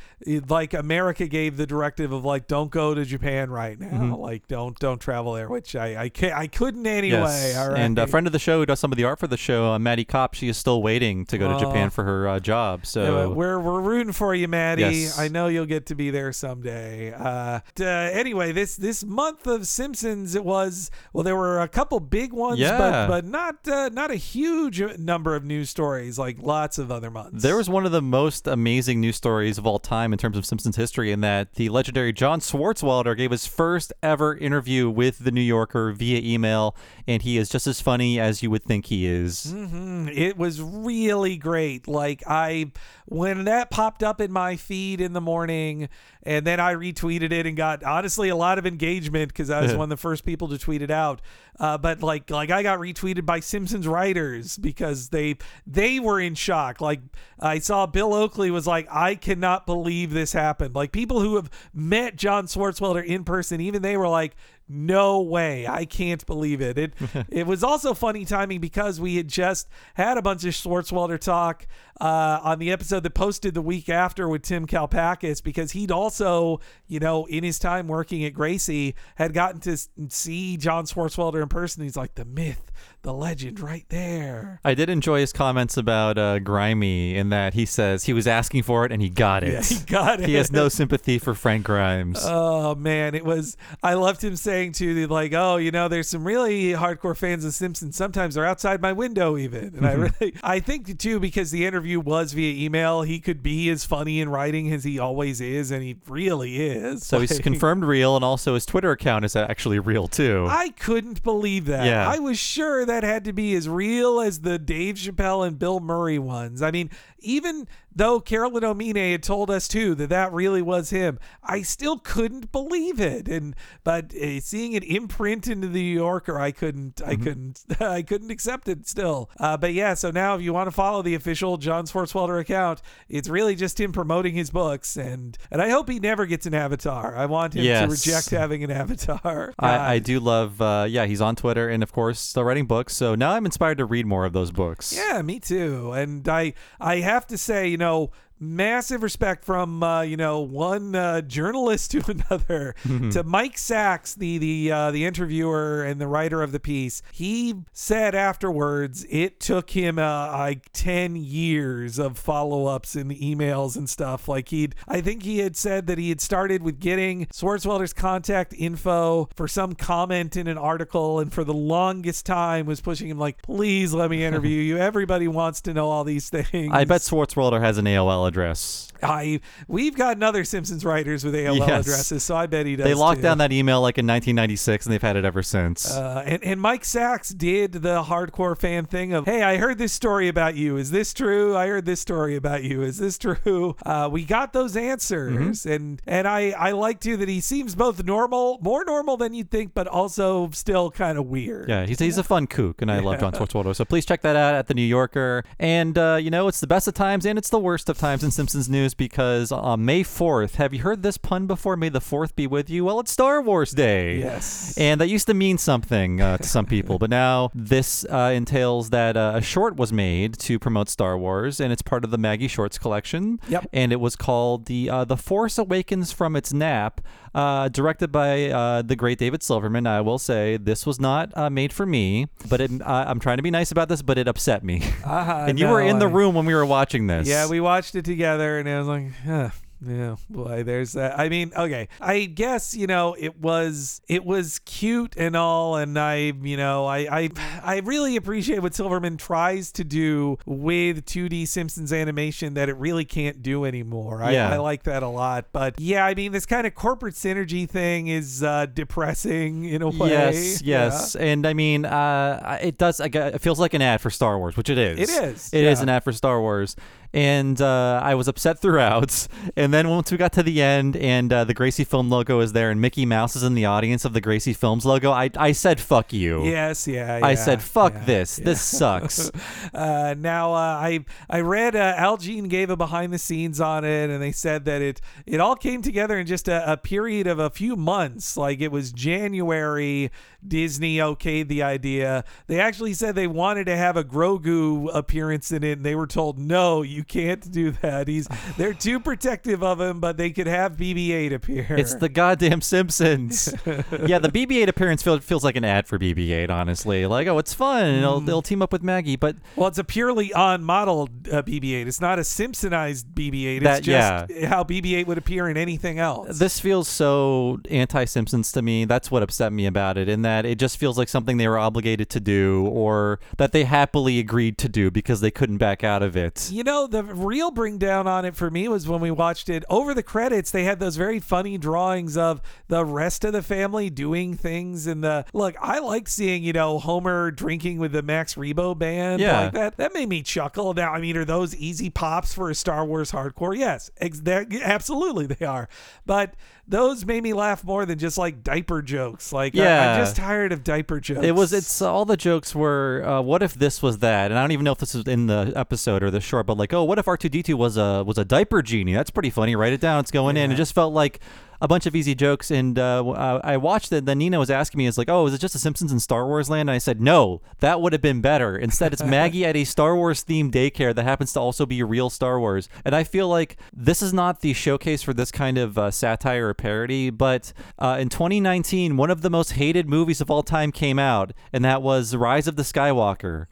like, 0.48 0.74
America 0.74 1.28
gave 1.28 1.58
the 1.58 1.66
directive 1.66 2.12
of 2.12 2.24
like, 2.26 2.48
don't 2.48 2.72
go 2.72 2.94
to 2.94 3.06
Japan 3.06 3.50
right 3.50 3.80
now, 3.80 3.88
Mm-hmm. 3.88 4.14
like, 4.14 4.48
don't 4.48 4.78
don't 4.80 5.00
travel 5.00 5.34
there, 5.34 5.48
which 5.50 5.76
I 5.76 6.04
I 6.04 6.10
can't, 6.10 6.34
I 6.34 6.48
couldn't 6.48 6.86
anyway. 6.86 7.20
Yes. 7.20 7.58
All 7.58 7.70
right. 7.70 7.80
And 7.80 7.98
a 7.98 8.08
friend 8.08 8.28
of 8.28 8.34
the 8.34 8.40
show 8.40 8.60
who 8.60 8.66
does 8.66 8.80
some 8.80 8.92
of 8.92 8.98
the 8.98 9.04
art 9.06 9.20
for 9.20 9.28
the 9.28 9.38
show, 9.38 9.72
uh, 9.74 9.80
Maddie 9.80 10.06
Kopp, 10.06 10.34
she 10.34 10.48
is 10.50 10.58
still 10.58 10.82
waiting 10.82 11.26
to 11.28 11.38
go 11.38 11.48
to 11.48 11.56
Oh. 11.56 11.60
Japan 11.60 11.90
for 11.90 12.04
her 12.04 12.28
uh, 12.28 12.40
job. 12.40 12.86
So 12.86 13.28
but 13.30 13.36
we're 13.36 13.60
we're 13.60 13.82
rooting 13.82 14.14
for 14.14 14.36
you, 14.36 14.48
Maddie. 14.48 14.82
Yes. 14.82 15.18
I 15.18 15.28
know 15.30 15.48
you'll 15.48 15.66
get 15.66 15.86
to 15.88 15.96
be 15.96 16.10
there 16.12 16.32
someday. 16.34 17.14
Uh, 17.14 17.37
d- 17.76 17.84
uh, 17.84 17.88
anyway, 17.88 18.52
this 18.52 18.76
this 18.76 19.04
month 19.04 19.48
of 19.48 19.68
Simpsons, 19.68 20.36
it 20.36 20.44
was 20.46 20.90
well, 21.14 21.24
there 21.24 21.36
were 21.36 21.60
a 21.62 21.68
couple 21.68 22.00
big 22.00 22.34
ones, 22.34 22.60
Yeah. 22.60 22.78
but 22.78 23.08
but 23.08 23.26
not 23.26 23.68
uh, 23.68 23.90
not 23.94 24.12
a 24.12 24.16
huge 24.16 24.82
number 24.98 25.36
of 25.36 25.44
news 25.44 25.70
stories 25.70 26.18
like 26.20 26.38
lots 26.42 26.78
of 26.78 26.92
other 26.92 27.10
months. 27.12 27.42
There 27.44 27.58
was 27.58 27.70
one 27.70 27.86
of 27.86 27.92
the 27.92 28.02
most 28.02 28.48
amazing 28.48 29.02
news 29.02 29.16
stories 29.16 29.58
of 29.58 29.66
all 29.68 29.80
time 29.80 30.14
in 30.14 30.20
terms 30.20 30.38
of 30.38 30.46
Simpsons 30.46 30.76
history, 30.76 31.12
in 31.12 31.22
that 31.22 31.54
the 31.56 31.70
legendary 31.70 32.14
John 32.14 32.40
Swartzwelder 32.40 33.16
gave 33.18 33.32
his 33.32 33.46
first 33.48 33.92
ever 34.04 34.36
interview 34.36 34.90
with 34.90 35.20
the 35.20 35.32
New 35.32 35.42
Yorker 35.42 35.92
via 35.92 36.20
email, 36.24 36.76
and 37.08 37.22
he 37.22 37.38
is 37.38 37.50
just 37.50 37.68
as 37.68 37.82
funny 37.82 38.20
as 38.20 38.44
you 38.44 38.50
would 38.52 38.64
think 38.64 38.88
he 38.88 39.06
is. 39.08 39.54
Mhm. 39.56 40.16
It 40.16 40.38
was 40.38 40.62
really 40.62 41.38
great. 41.38 41.88
Like 41.88 42.24
I 42.28 42.72
when 43.06 43.46
that 43.46 43.70
popped 43.72 44.04
up 44.04 44.20
in 44.20 44.32
my 44.32 44.56
feed 44.56 45.00
in 45.00 45.14
the 45.14 45.22
morning 45.22 45.88
and 46.28 46.46
then 46.46 46.60
I 46.60 46.74
retweeted 46.74 47.32
it 47.32 47.46
and 47.46 47.56
got 47.56 47.86
honestly 47.86 48.28
a 48.28 48.36
lot 48.36 48.60
of 48.60 48.66
engagement 48.66 49.30
because 49.30 49.50
I 49.50 49.62
was 49.62 49.74
one 49.74 49.84
of 49.84 49.90
the 49.90 49.96
first 49.96 50.26
people 50.26 50.50
to 50.50 50.58
tweet 50.58 50.82
it 50.82 50.92
out. 50.92 51.22
Uh, 51.58 51.78
but 51.78 52.04
like 52.04 52.30
like 52.30 52.52
I 52.52 52.64
got 52.64 52.80
retweeted 52.80 53.26
by 53.26 53.40
Simpsons 53.40 53.88
writers 53.88 54.58
because 54.58 55.08
they 55.08 55.38
they 55.66 56.02
were 56.02 56.20
in 56.20 56.36
shock. 56.36 56.82
Like 56.82 57.00
I 57.40 57.60
saw 57.60 57.86
Bill 57.86 58.14
Oakley 58.14 58.52
was 58.52 58.68
like, 58.68 58.90
I 58.92 59.16
cannot 59.16 59.66
believe 59.66 60.12
this 60.12 60.34
happened. 60.34 60.76
Like 60.76 60.92
people 60.92 61.22
who 61.22 61.38
have 61.38 61.50
met 61.74 62.18
John 62.18 62.46
Swartzwelder 62.46 63.06
in 63.06 63.24
person, 63.24 63.62
even 63.62 63.82
they 63.82 63.96
were 63.96 64.10
like, 64.10 64.36
no 64.70 65.22
way 65.22 65.66
i 65.66 65.86
can't 65.86 66.26
believe 66.26 66.62
it 66.62 66.78
it 66.78 66.94
it 67.30 67.48
was 67.48 67.64
also 67.64 67.94
funny 67.94 68.26
timing 68.26 68.60
because 68.60 69.00
we 69.00 69.16
had 69.16 69.28
just 69.28 69.70
had 69.94 70.18
a 70.18 70.22
bunch 70.22 70.44
of 70.44 70.54
Swartzwelder 70.54 71.20
talk 71.20 71.66
uh, 72.00 72.40
on 72.44 72.60
the 72.60 72.72
episode 72.72 73.04
that 73.04 73.14
posted 73.14 73.54
the 73.54 73.62
week 73.62 73.90
after 73.90 74.28
with 74.28 74.42
tim 74.42 74.68
kalpakis 74.68 75.42
because 75.42 75.72
he'd 75.72 75.92
also 75.92 76.60
you 76.88 77.00
know 77.00 77.26
in 77.26 77.44
his 77.44 77.60
time 77.60 77.88
working 77.88 78.24
at 78.24 78.34
gracie 78.34 78.96
had 79.16 79.34
gotten 79.34 79.60
to 79.60 79.78
see 80.10 80.58
john 80.58 80.86
swartzwelder 80.86 81.42
in 81.42 81.50
person 81.50 81.84
he's 81.84 81.98
like 81.98 82.16
the 82.16 82.26
myth 82.26 82.72
the 83.02 83.14
legend 83.14 83.60
right 83.60 83.86
there 83.90 84.60
I 84.64 84.74
did 84.74 84.90
enjoy 84.90 85.22
his 85.22 85.32
comments 85.32 85.78
about 85.78 86.18
uh, 86.18 86.40
Grimy 86.40 87.16
in 87.16 87.30
that 87.30 87.54
he 87.54 87.66
says 87.66 88.04
he 88.04 88.12
was 88.12 88.28
asking 88.28 88.64
for 88.64 88.84
it 88.86 88.92
and 88.92 89.02
he 89.02 89.10
got 89.10 89.44
it. 89.44 89.54
Yeah, 89.54 89.62
he 89.62 89.86
got 89.86 90.20
it. 90.20 90.28
He 90.28 90.34
has 90.34 90.52
no 90.52 90.68
sympathy 90.68 91.20
for 91.20 91.34
Frank 91.34 91.66
Grimes. 91.66 92.20
Oh 92.22 92.76
man, 92.76 93.16
it 93.16 93.24
was. 93.24 93.56
I 93.82 93.94
loved 93.94 94.22
him 94.22 94.36
saying 94.36 94.74
to 94.74 95.08
like, 95.08 95.32
oh, 95.34 95.56
you 95.56 95.72
know, 95.72 95.88
there's 95.88 96.10
some 96.10 96.28
really 96.28 96.72
hardcore 96.72 97.16
fans 97.16 97.46
of 97.46 97.54
Simpsons. 97.54 97.96
Sometimes 97.96 98.36
they're 98.36 98.46
outside 98.46 98.82
my 98.82 98.92
window 98.92 99.38
even, 99.38 99.74
and 99.76 99.88
I 99.88 99.94
really, 99.94 100.36
I 100.44 100.60
think 100.60 101.00
too 101.00 101.22
because 101.22 101.52
the 101.52 101.66
interview 101.66 101.87
was 101.96 102.34
via 102.34 102.66
email, 102.66 103.04
he 103.04 103.20
could 103.20 103.42
be 103.42 103.70
as 103.70 103.86
funny 103.86 104.20
in 104.20 104.28
writing 104.28 104.74
as 104.74 104.84
he 104.84 105.00
always 105.00 105.40
is, 105.40 105.72
and 105.72 105.82
he 105.84 105.96
really 106.08 106.58
is. 106.58 107.06
so 107.06 107.20
he's 107.22 107.40
confirmed 107.40 107.86
real, 107.86 108.16
and 108.16 108.26
also 108.26 108.56
his 108.56 108.66
Twitter 108.66 108.92
account 108.92 109.24
is 109.24 109.36
actually 109.36 109.80
real 109.80 110.08
too. 110.10 110.46
I 110.50 110.70
couldn't 110.70 111.24
believe 111.24 111.66
that. 111.66 111.86
Yeah. 111.86 112.10
I 112.10 112.20
was 112.20 112.38
sure 112.38 112.86
that 112.86 113.04
had 113.04 113.24
to 113.26 113.34
be 113.34 113.56
as 113.56 113.70
real 113.70 114.20
as 114.20 114.42
the 114.42 114.60
Dave 114.60 114.96
Chappelle 114.96 115.48
and 115.48 115.58
Bill 115.58 115.80
Murray 115.80 116.20
ones. 116.20 116.62
I 116.62 116.72
mean, 116.72 116.90
even 117.20 117.68
though 117.98 118.20
Carolyn 118.20 118.64
Omine 118.64 119.12
had 119.12 119.24
told 119.24 119.50
us 119.50 119.68
too 119.68 119.96
that 119.96 120.10
that 120.10 120.32
really 120.32 120.62
was 120.62 120.92
him, 120.92 121.20
I 121.44 121.64
still 121.64 121.98
couldn't 121.98 122.52
believe 122.52 123.00
it. 123.00 123.28
And 123.28 123.56
but 123.84 124.16
uh, 124.16 124.40
seeing 124.40 124.74
it 124.74 124.84
imprint 124.84 125.48
into 125.48 125.68
the 125.68 125.82
New 125.82 125.96
Yorker, 125.96 126.40
I 126.40 126.52
couldn't, 126.52 127.02
I 127.06 127.16
couldn't, 127.16 127.66
I 127.80 128.04
couldn't 128.04 128.32
accept 128.32 128.68
it 128.68 128.88
still. 128.88 129.30
Uh, 129.40 129.58
but 129.58 129.74
yeah, 129.74 129.96
so 129.96 130.12
now 130.12 130.36
if 130.36 130.42
you 130.42 130.54
want 130.54 130.68
to 130.68 130.72
follow 130.72 131.02
the 131.02 131.16
official 131.16 131.58
John 131.58 131.86
Swartzwelder 131.86 132.40
account, 132.40 132.82
it's 133.10 133.28
really 133.28 133.56
just 133.56 133.80
him 133.80 133.92
promoting 133.92 134.36
his 134.36 134.52
books, 134.52 134.96
and 134.96 135.38
and 135.50 135.62
I 135.62 135.70
hope 135.70 135.90
he 135.90 136.00
never 136.00 136.26
gets 136.26 136.46
an 136.46 136.54
avatar. 136.54 137.16
I 137.16 137.26
want 137.26 137.56
him 137.56 137.64
to 137.64 137.92
reject 137.92 138.30
having 138.30 138.64
an 138.64 138.72
avatar. 138.72 139.54
I, 139.60 139.96
I 139.96 140.00
do 140.00 140.20
love, 140.20 140.62
uh, 140.62 140.86
yeah, 140.88 141.06
he's 141.06 141.22
on 141.22 141.36
Twitter 141.36 141.68
and 141.70 141.82
of 141.82 141.92
course 141.92 142.20
still 142.20 142.44
writing 142.44 142.66
books. 142.66 142.96
So 142.96 143.16
now 143.16 143.32
I'm 143.32 143.46
inspired 143.46 143.80
to 143.80 143.86
read 143.86 144.06
more 144.06 144.26
of 144.26 144.34
those 144.34 144.52
books. 144.52 144.94
Yeah, 144.96 145.22
me 145.22 145.40
too. 145.40 145.92
And 145.94 146.28
I 146.28 146.54
I 146.80 146.98
have 146.98 147.26
to 147.28 147.38
say, 147.38 147.68
you 147.68 147.78
know, 147.78 147.87
know 147.88 148.12
massive 148.40 149.04
respect 149.04 149.44
from 149.44 149.84
uh, 149.84 150.02
you 150.02 150.18
know 150.18 150.40
one 150.40 150.96
uh, 150.96 151.22
journalist 151.22 151.92
to 151.92 152.04
another 152.08 152.76
to 153.12 153.24
Mike 153.24 153.58
Sacks, 153.58 154.14
the 154.16 154.38
the 154.38 154.72
uh, 154.72 154.92
the 154.92 155.06
interviewer 155.06 155.84
and 155.84 156.00
the 156.00 156.08
writer 156.08 156.42
of 156.42 156.52
the 156.52 156.60
piece. 156.60 157.02
He 157.12 157.56
said 157.74 158.16
afterwards 158.16 159.06
it 159.10 159.40
took 159.40 159.72
him 159.72 160.00
uh, 160.00 160.32
like 160.32 160.70
ten 160.74 161.16
years 161.16 162.00
of 162.00 162.18
follow 162.18 162.68
ups 162.68 162.96
and 162.96 163.12
emails 163.12 163.76
and 163.76 163.90
stuff. 163.90 164.28
Like 164.28 164.50
he'd, 164.50 164.76
I 164.88 165.02
think 165.02 165.24
he 165.24 165.40
had 165.40 165.56
said 165.56 165.88
that 165.88 165.98
he 165.98 166.10
had 166.10 166.22
started 166.22 166.62
with 166.64 166.80
getting 166.80 167.26
Swartzwelder's 167.28 167.94
contact 167.94 168.54
info 168.58 169.30
for 169.36 169.48
some 169.48 169.74
comment 169.74 170.36
in 170.38 170.48
an 170.48 170.58
article, 170.58 171.20
and 171.20 171.32
for 171.32 171.44
the 171.44 171.54
longest 171.54 172.26
time 172.26 172.66
was 172.66 172.82
pushing 172.82 173.10
him 173.10 173.18
like, 173.18 173.42
please 173.42 173.94
let 173.94 174.10
me 174.10 174.24
interview 174.24 174.62
you. 174.62 174.78
Everybody 174.88 175.28
wants 175.28 175.62
to 175.62 175.74
know 175.74 175.90
all 175.90 176.04
these 176.04 176.30
things. 176.30 176.72
I 176.72 176.86
bet 176.86 177.02
Swartzwelder 177.02 177.62
has 177.62 177.78
an 177.78 177.86
AOL 177.86 178.27
address. 178.28 178.88
I 179.04 179.42
we've 179.68 179.96
gotten 179.96 180.24
other 180.24 180.44
Simpsons 180.44 180.84
writers 180.84 181.24
with 181.24 181.36
AOL 181.36 181.58
Yes. 181.60 181.86
addresses, 181.86 182.24
so 182.24 182.36
I 182.36 182.48
bet 182.48 182.66
he 182.66 182.76
does. 182.76 182.86
They 182.86 182.96
locked 182.96 183.18
too. 183.18 183.24
down 183.24 183.38
that 183.40 183.52
email 183.52 183.80
like 183.82 183.98
in 183.98 184.08
1996 184.08 184.86
and 184.86 184.94
they've 184.94 185.02
had 185.02 185.16
it 185.16 185.24
ever 185.26 185.44
since. 185.44 185.92
Uh, 185.92 186.24
and, 186.26 186.44
and 186.44 186.60
Mike 186.60 186.84
Sacks 186.84 187.30
did 187.30 187.74
the 187.74 188.04
hardcore 188.04 188.58
fan 188.58 188.86
thing 188.86 189.14
of, 189.14 189.26
hey, 189.26 189.44
I 189.44 189.58
heard 189.58 189.78
this 189.78 189.94
story 189.94 190.28
about 190.28 190.56
you. 190.56 190.78
Is 190.78 190.90
this 190.92 191.14
true? 191.14 191.56
I 191.56 191.68
heard 191.68 191.86
this 191.86 192.02
story 192.02 192.36
about 192.36 192.64
you. 192.64 192.82
Is 192.82 192.98
this 192.98 193.18
true? 193.18 193.76
Uh, 193.86 194.10
we 194.12 194.26
got 194.26 194.54
those 194.54 194.76
answers, 194.76 195.66
and 195.66 196.02
and 196.08 196.28
I 196.28 196.52
I 196.52 196.72
like 196.72 197.00
too 197.00 197.18
that 197.18 197.30
he 197.30 197.40
seems 197.40 197.76
both 197.76 198.04
normal, 198.04 198.58
more 198.62 198.84
normal 198.84 199.18
than 199.18 199.34
you'd 199.34 199.52
think, 199.52 199.74
but 199.74 199.88
also 199.88 200.50
still 200.52 200.90
kind 200.92 201.18
of 201.18 201.28
weird. 201.28 201.70
Yeah, 201.70 201.86
he's, 201.86 202.00
he's 202.00 202.18
a 202.18 202.24
fun 202.24 202.48
kook, 202.48 202.82
and 202.82 202.92
I 202.92 203.00
love 203.00 203.20
John 203.20 203.34
Swartzwelder. 203.34 203.76
So 203.76 203.86
please 203.86 204.06
check 204.06 204.22
that 204.22 204.36
out 204.36 204.56
at 204.56 204.68
the 204.68 204.74
New 204.74 204.82
Yorker. 204.82 205.44
And 205.60 205.98
uh, 205.98 206.18
you 206.20 206.30
know, 206.32 206.48
it's 206.48 206.60
the 206.60 206.68
best 206.68 206.88
of 206.88 206.94
times 206.94 207.26
and 207.26 207.38
it's 207.38 207.50
the 207.50 207.60
worst 207.60 207.90
of 207.90 207.98
times 207.98 208.17
in 208.24 208.32
Simpsons 208.32 208.70
news 208.70 208.94
because 208.94 209.52
on 209.52 209.86
May 209.86 210.04
4th, 210.04 210.56
have 210.56 210.74
you 210.74 210.82
heard 210.82 211.04
this 211.04 211.18
pun 211.18 211.48
before? 211.48 211.76
May 211.76 211.90
the 211.90 212.00
4th 212.00 212.36
be 212.36 212.48
with 212.48 212.70
you. 212.70 212.86
Well, 212.86 213.00
it's 213.00 213.12
Star 213.12 213.42
Wars 213.42 213.72
Day. 213.72 214.20
Yes. 214.20 214.78
And 214.78 215.02
that 215.02 215.08
used 215.08 215.28
to 215.28 215.34
mean 215.34 215.58
something 215.58 216.22
uh, 216.22 216.38
to 216.38 216.44
some 216.48 216.66
people, 216.66 216.98
but 217.00 217.10
now 217.10 217.52
this 217.54 218.06
uh, 218.06 218.32
entails 218.34 218.90
that 218.92 219.18
uh, 219.18 219.34
a 219.36 219.42
short 219.42 219.76
was 219.76 219.92
made 219.92 220.38
to 220.40 220.60
promote 220.60 220.90
Star 220.90 221.18
Wars, 221.18 221.60
and 221.60 221.74
it's 221.74 221.82
part 221.82 222.04
of 222.04 222.12
the 222.12 222.18
Maggie 222.18 222.48
Shorts 222.48 222.78
collection. 222.78 223.40
Yep. 223.50 223.70
And 223.74 223.92
it 223.92 224.00
was 224.00 224.16
called 224.16 224.66
the 224.66 224.90
uh, 224.90 225.06
the 225.06 225.18
Force 225.18 225.58
Awakens 225.58 226.12
from 226.12 226.36
its 226.36 226.54
nap, 226.54 227.02
uh, 227.38 227.70
directed 227.70 228.12
by 228.12 228.50
uh, 228.50 228.82
the 228.82 228.96
great 228.96 229.20
David 229.20 229.44
Silverman. 229.44 229.86
I 229.86 230.02
will 230.02 230.18
say 230.18 230.58
this 230.58 230.88
was 230.88 231.00
not 231.00 231.32
uh, 231.38 231.52
made 231.52 231.72
for 231.72 231.86
me, 231.86 232.30
but 232.50 232.60
it, 232.60 232.72
I'm 232.84 233.20
trying 233.20 233.38
to 233.38 233.44
be 233.44 233.52
nice 233.52 233.72
about 233.72 233.90
this, 233.90 234.02
but 234.02 234.18
it 234.18 234.28
upset 234.28 234.64
me. 234.64 234.82
Uh-huh, 235.06 235.46
and 235.48 235.60
you 235.60 235.68
were 235.68 235.82
in 235.82 236.00
the 236.00 236.08
room 236.08 236.34
when 236.34 236.48
we 236.48 236.56
were 236.56 236.66
watching 236.66 237.06
this. 237.06 237.28
Yeah, 237.28 237.48
we 237.48 237.60
watched 237.60 237.94
it 237.94 238.06
together, 238.06 238.58
and 238.58 238.68
I 238.68 238.80
was 238.80 238.88
like, 238.88 239.12
huh. 239.24 239.50
Yeah, 239.86 240.16
boy, 240.30 240.64
there's 240.64 240.94
that. 240.94 241.20
I 241.20 241.30
mean, 241.30 241.52
okay, 241.56 241.88
I 242.02 242.26
guess 242.26 242.74
you 242.74 242.88
know 242.88 243.16
it 243.20 243.40
was 243.40 244.02
it 244.08 244.26
was 244.26 244.60
cute 244.66 245.16
and 245.18 245.36
all, 245.36 245.76
and 245.76 245.98
I 246.00 246.34
you 246.42 246.58
know 246.58 246.86
I 246.88 246.98
I 247.12 247.30
I 247.64 247.80
really 247.80 248.16
appreciate 248.16 248.60
what 248.62 248.74
Silverman 248.74 249.18
tries 249.18 249.72
to 249.74 249.84
do 249.84 250.38
with 250.46 251.06
2D 251.06 251.48
Simpsons 251.48 251.94
animation 251.94 252.56
that 252.56 252.70
it 252.70 252.78
really 252.78 253.06
can't 253.06 253.44
do 253.44 253.66
anymore. 253.66 254.24
I, 254.24 254.32
Yeah. 254.32 254.50
I 254.52 254.58
like 254.58 254.84
that 254.84 255.04
a 255.04 255.08
lot, 255.08 255.46
but 255.52 255.80
yeah, 255.80 256.06
I 256.06 256.16
mean 256.16 256.32
this 256.32 256.46
kind 256.48 256.66
of 256.66 256.74
corporate 256.74 257.14
synergy 257.16 257.70
thing 257.70 258.08
is 258.08 258.42
uh, 258.42 258.66
depressing 258.66 259.66
in 259.66 259.82
a 259.84 259.90
way. 259.90 260.10
Yes, 260.10 260.62
Yeah. 260.62 260.86
yes, 260.86 261.16
and 261.16 261.46
I 261.46 261.54
mean, 261.54 261.86
uh, 261.86 262.58
it 262.62 262.78
does. 262.78 263.00
It 263.00 263.42
feels 263.42 263.60
like 263.60 263.74
an 263.74 263.82
ad 263.82 264.02
for 264.02 264.10
Star 264.10 264.38
Wars, 264.40 264.58
which 264.58 264.70
it 264.70 264.78
is. 264.78 264.98
It 264.98 265.10
is, 265.24 265.54
It 265.54 265.64
is 265.64 265.80
yeah. 265.80 265.84
an 265.84 265.90
ad 265.90 266.04
for 266.04 266.12
Star 266.12 266.42
Wars, 266.42 266.76
and 267.14 267.62
uh, 267.62 268.00
I 268.04 268.16
was 268.16 268.28
upset 268.28 268.60
throughout. 268.60 269.28
And 269.56 269.74
then 269.74 269.90
once 269.90 270.12
we 270.12 270.18
got 270.18 270.34
to 270.34 270.44
the 270.44 270.62
end, 270.62 270.96
and 270.98 271.32
uh, 271.32 271.44
the 271.44 271.54
Gracie 271.54 271.84
Film 271.84 272.10
logo 272.10 272.42
is 272.42 272.54
there, 272.54 272.70
and 272.70 272.80
Mickey 272.80 273.06
Mouse 273.06 273.36
is 273.36 273.44
in 273.44 273.56
the 273.56 273.66
audience 273.66 274.06
of 274.06 274.14
the 274.14 274.22
Gracie 274.22 274.54
Films 274.54 274.86
logo, 274.86 275.12
I 275.12 275.32
I 275.38 275.52
said 275.54 275.80
fuck 275.80 276.14
you. 276.14 276.44
Yes, 276.44 276.88
yeah. 276.88 277.20
I 277.24 277.34
said 277.34 277.64
fuck 277.64 277.94
yeah. 277.94 278.06
this. 278.06 278.36
This 278.36 278.62
sucks. 278.62 279.32
Uh, 279.74 280.16
now 280.18 280.54
uh, 280.54 280.58
I 280.58 281.06
I 281.30 281.42
read 281.42 281.76
uh, 281.76 281.94
Al 281.98 282.18
Jean 282.18 282.48
gave 282.48 282.70
a 282.70 282.78
behind 282.78 283.14
the 283.14 283.18
scenes 283.18 283.60
on 283.60 283.84
it, 283.84 284.10
and 284.10 284.22
they 284.22 284.32
said 284.32 284.66
that 284.66 284.82
it 284.82 285.02
it 285.26 285.40
all 285.40 285.56
came 285.56 285.82
together 285.82 286.18
in 286.18 286.26
just 286.26 286.48
a, 286.48 286.72
a 286.72 286.78
period 286.78 287.28
of 287.28 287.40
a 287.40 287.50
few 287.50 287.76
months. 287.76 288.38
Like 288.38 288.62
it 288.62 288.72
was 288.72 288.92
January, 288.92 290.12
Disney 290.46 290.98
okayed 290.98 291.48
the 291.48 291.64
idea. 291.64 292.24
They 292.48 292.60
actually 292.60 292.94
said 292.94 293.16
they 293.16 293.28
wanted 293.28 293.66
to 293.66 293.78
have 293.78 293.98
a 293.98 294.04
Grogu 294.04 294.90
appearance 294.94 295.52
in 295.52 295.64
it, 295.64 295.74
and 295.74 295.86
they 295.86 295.96
were 295.96 296.08
told 296.08 296.40
no, 296.40 296.82
you 296.82 296.97
can't 297.04 297.50
do 297.52 297.72
that. 297.82 298.08
He's 298.08 298.28
they're 298.58 298.74
too 298.74 299.00
protective 299.00 299.64
of 299.64 299.80
him, 299.82 300.00
but 300.00 300.18
they 300.18 300.32
could 300.32 300.48
have 300.48 300.78
BB-8 300.78 301.34
appear. 301.34 301.66
It's 301.70 301.96
the 301.96 302.10
goddamn 302.10 302.62
Simpsons. 302.62 303.54
yeah, 303.66 304.20
the 304.20 304.30
BB-8 304.30 304.68
appearance 304.68 305.02
feel, 305.04 305.20
feels 305.20 305.44
like 305.44 305.56
an 305.56 305.66
ad 305.66 305.88
for 305.88 305.98
BB-8. 306.00 306.50
Honestly, 306.50 307.06
like 307.06 307.28
oh, 307.28 307.38
it's 307.38 307.54
fun. 307.54 307.84
and 307.86 307.98
It'll, 307.98 308.22
Mm. 308.22 308.28
it'll 308.28 308.42
team 308.42 308.62
up 308.62 308.72
with 308.72 308.82
Maggie, 308.84 309.16
but 309.16 309.36
Well, 309.56 309.68
it's 309.68 309.78
a 309.78 309.84
purely 309.84 310.34
on-modeled 310.34 311.28
uh, 311.30 311.44
BB-8. 311.44 311.88
It's 311.88 312.02
not 312.02 312.18
a 312.20 312.24
Simpsonized 312.24 313.06
BB-8. 313.14 313.58
It's 313.58 313.64
That- 313.64 313.84
just 313.84 314.46
how 314.46 314.64
BB-8 314.64 315.06
would 315.08 315.18
appear 315.18 315.48
in 315.50 315.58
anything 315.58 316.00
else. 316.00 316.40
This 316.40 316.60
feels 316.60 316.88
so 316.88 317.60
anti-Simpsons 317.70 318.52
to 318.54 318.62
me. 318.62 318.86
That's 318.86 319.12
what 319.12 319.24
upset 319.24 319.54
me 319.54 319.66
about 319.66 319.98
it, 319.98 320.10
in 320.10 320.22
that 320.24 320.46
it 320.46 320.58
just 320.60 320.78
feels 320.78 320.98
like 320.98 321.10
something 321.10 321.38
they 321.38 321.48
were 321.48 321.58
obligated 321.60 322.10
to 322.12 322.20
do, 322.20 322.66
or 322.68 323.20
that 323.38 323.52
they 323.52 323.64
happily 323.66 324.20
agreed 324.20 324.58
to 324.60 324.70
do 324.70 324.90
because 324.92 325.22
they 325.22 325.32
couldn't 325.32 325.58
back 325.58 325.84
out 325.84 326.02
of 326.02 326.16
it. 326.18 326.50
You 326.52 326.64
know, 326.64 326.87
the 326.88 327.04
real 327.04 327.52
bring 327.52 327.78
down 327.78 328.08
on 328.08 328.26
it 328.26 328.36
for 328.36 328.50
me 328.50 328.68
was 328.68 328.88
when 328.88 329.02
we 329.02 329.12
watched 329.12 329.50
it 329.50 329.64
over 329.70 329.94
the 329.94 330.04
credits. 330.04 330.52
They 330.52 330.64
had 330.64 330.80
those 330.80 330.96
very 330.96 331.20
funny 331.20 331.58
drawings 331.58 332.18
of 332.18 332.42
the 332.68 332.84
rest 332.86 333.24
of 333.24 333.34
the 333.34 333.42
family 333.42 333.90
doing 333.90 334.36
things. 334.36 334.88
And 334.88 335.04
the 335.04 335.26
look, 335.34 335.56
I 335.62 335.80
like 335.80 336.08
seeing 336.08 336.44
you 336.44 336.54
know 336.54 336.80
Homer 336.80 337.32
drinking 337.32 337.80
with 337.80 337.92
the 337.92 338.02
Max 338.02 338.36
Rebo 338.36 338.78
band 338.78 339.22
Yeah. 339.22 339.42
like 339.42 339.54
that. 339.54 339.78
That 339.78 339.94
made 339.94 340.10
me 340.10 340.22
chuckle. 340.24 340.74
Now, 340.74 340.94
I 340.94 341.00
mean, 341.00 341.18
are 341.18 341.26
those 341.26 341.56
easy 341.56 341.90
pops 341.90 342.34
for 342.34 342.50
a 342.50 342.56
Star 342.56 342.86
Wars 342.86 343.12
hardcore? 343.12 343.58
Yes, 343.58 343.92
ex- 343.98 344.22
absolutely 344.26 345.28
they 345.28 345.46
are. 345.46 345.70
But 346.06 346.34
those 346.68 347.06
made 347.06 347.24
me 347.24 347.34
laugh 347.34 347.64
more 347.64 347.86
than 347.86 347.98
just 347.98 348.18
like 348.18 348.44
diaper 348.44 348.82
jokes. 348.82 349.32
Like, 349.32 349.56
yeah. 349.56 349.64
I, 349.64 349.96
am 349.96 350.02
just 350.02 350.18
tired 350.18 350.52
of 350.52 350.64
diaper 350.64 351.00
jokes. 351.00 351.26
It 351.26 351.34
was. 351.34 351.54
It's 351.54 351.82
all 351.82 352.04
the 352.06 352.18
jokes 352.18 352.54
were. 352.54 353.04
Uh, 353.06 353.22
what 353.22 353.42
if 353.42 353.54
this 353.54 353.82
was 353.82 354.00
that? 354.00 354.32
And 354.32 354.38
I 354.38 354.44
don't 354.44 354.52
even 354.52 354.66
know 354.66 354.74
if 354.74 354.78
this 354.80 354.94
was 354.94 355.08
in 355.08 355.28
the 355.28 355.54
episode 355.56 356.04
or 356.04 356.12
the 356.12 356.20
short, 356.20 356.46
but 356.46 356.58
like, 356.58 356.74
oh, 356.78 356.84
what 356.84 357.00
if 357.00 357.08
R 357.08 357.18
two 357.18 357.30
D 357.30 357.44
two 357.44 357.58
was 357.58 357.78
a 357.78 358.04
was 358.06 358.18
a 358.18 358.26
diaper 358.26 358.62
genie? 358.62 358.94
That's 358.94 359.10
pretty 359.10 359.30
funny. 359.30 359.56
Write 359.56 359.74
it 359.74 359.82
down. 359.82 360.00
It's 360.00 360.12
going 360.12 360.38
in. 360.38 360.52
It 360.52 360.56
just 360.56 360.74
felt 360.74 360.94
like 360.94 361.20
a 361.62 361.68
bunch 361.68 361.86
of 361.86 361.96
easy 361.96 362.16
jokes. 362.16 362.52
And 362.52 362.78
uh, 362.78 363.08
uh, 363.10 363.42
I 363.44 363.58
watched 363.58 363.92
it. 363.92 364.06
Then 364.06 364.20
Nina 364.20 364.40
was 364.40 364.50
asking 364.50 364.78
me, 364.78 364.86
"Is 364.86 364.98
like, 364.98 365.10
oh, 365.10 365.26
is 365.28 365.34
it 365.34 365.42
just 365.42 365.54
the 365.54 365.60
Simpsons 365.60 365.92
in 365.92 366.00
Star 366.00 366.26
Wars 366.28 366.50
land?" 366.50 366.70
And 366.70 366.76
I 366.76 366.80
said, 366.80 367.02
no, 367.02 367.42
that 367.60 367.82
would 367.82 367.94
have 367.94 368.02
been 368.02 368.22
better. 368.22 368.58
Instead, 368.58 368.94
it's 368.94 369.04
Maggie 369.18 369.46
at 369.46 369.56
a 369.56 369.64
Star 369.64 369.96
Wars 369.96 370.24
themed 370.24 370.52
daycare 370.52 370.94
that 370.96 371.04
happens 371.04 371.34
to 371.34 371.40
also 371.40 371.66
be 371.66 371.82
real 371.84 372.10
Star 372.10 372.40
Wars. 372.40 372.68
And 372.84 372.96
I 372.96 373.04
feel 373.04 373.28
like 373.28 373.58
this 373.72 374.02
is 374.02 374.14
not 374.14 374.42
the 374.42 374.54
showcase 374.54 375.02
for 375.04 375.14
this 375.14 375.32
kind 375.32 375.58
of 375.58 375.78
uh, 375.78 375.92
satire 375.92 376.50
or 376.50 376.54
parody. 376.54 377.10
But 377.10 377.54
uh, 377.80 377.98
in 378.00 378.10
2019, 378.10 378.98
one 378.98 379.10
of 379.12 379.22
the 379.22 379.30
most 379.30 379.54
hated 379.54 379.88
movies 379.88 380.20
of 380.22 380.30
all 380.30 380.44
time 380.44 380.72
came 380.72 381.00
out, 381.00 381.32
and 381.54 381.64
that 381.64 381.82
was 381.82 382.16
Rise 382.16 382.48
of 382.48 382.56
the 382.56 382.64
Skywalker. 382.64 383.46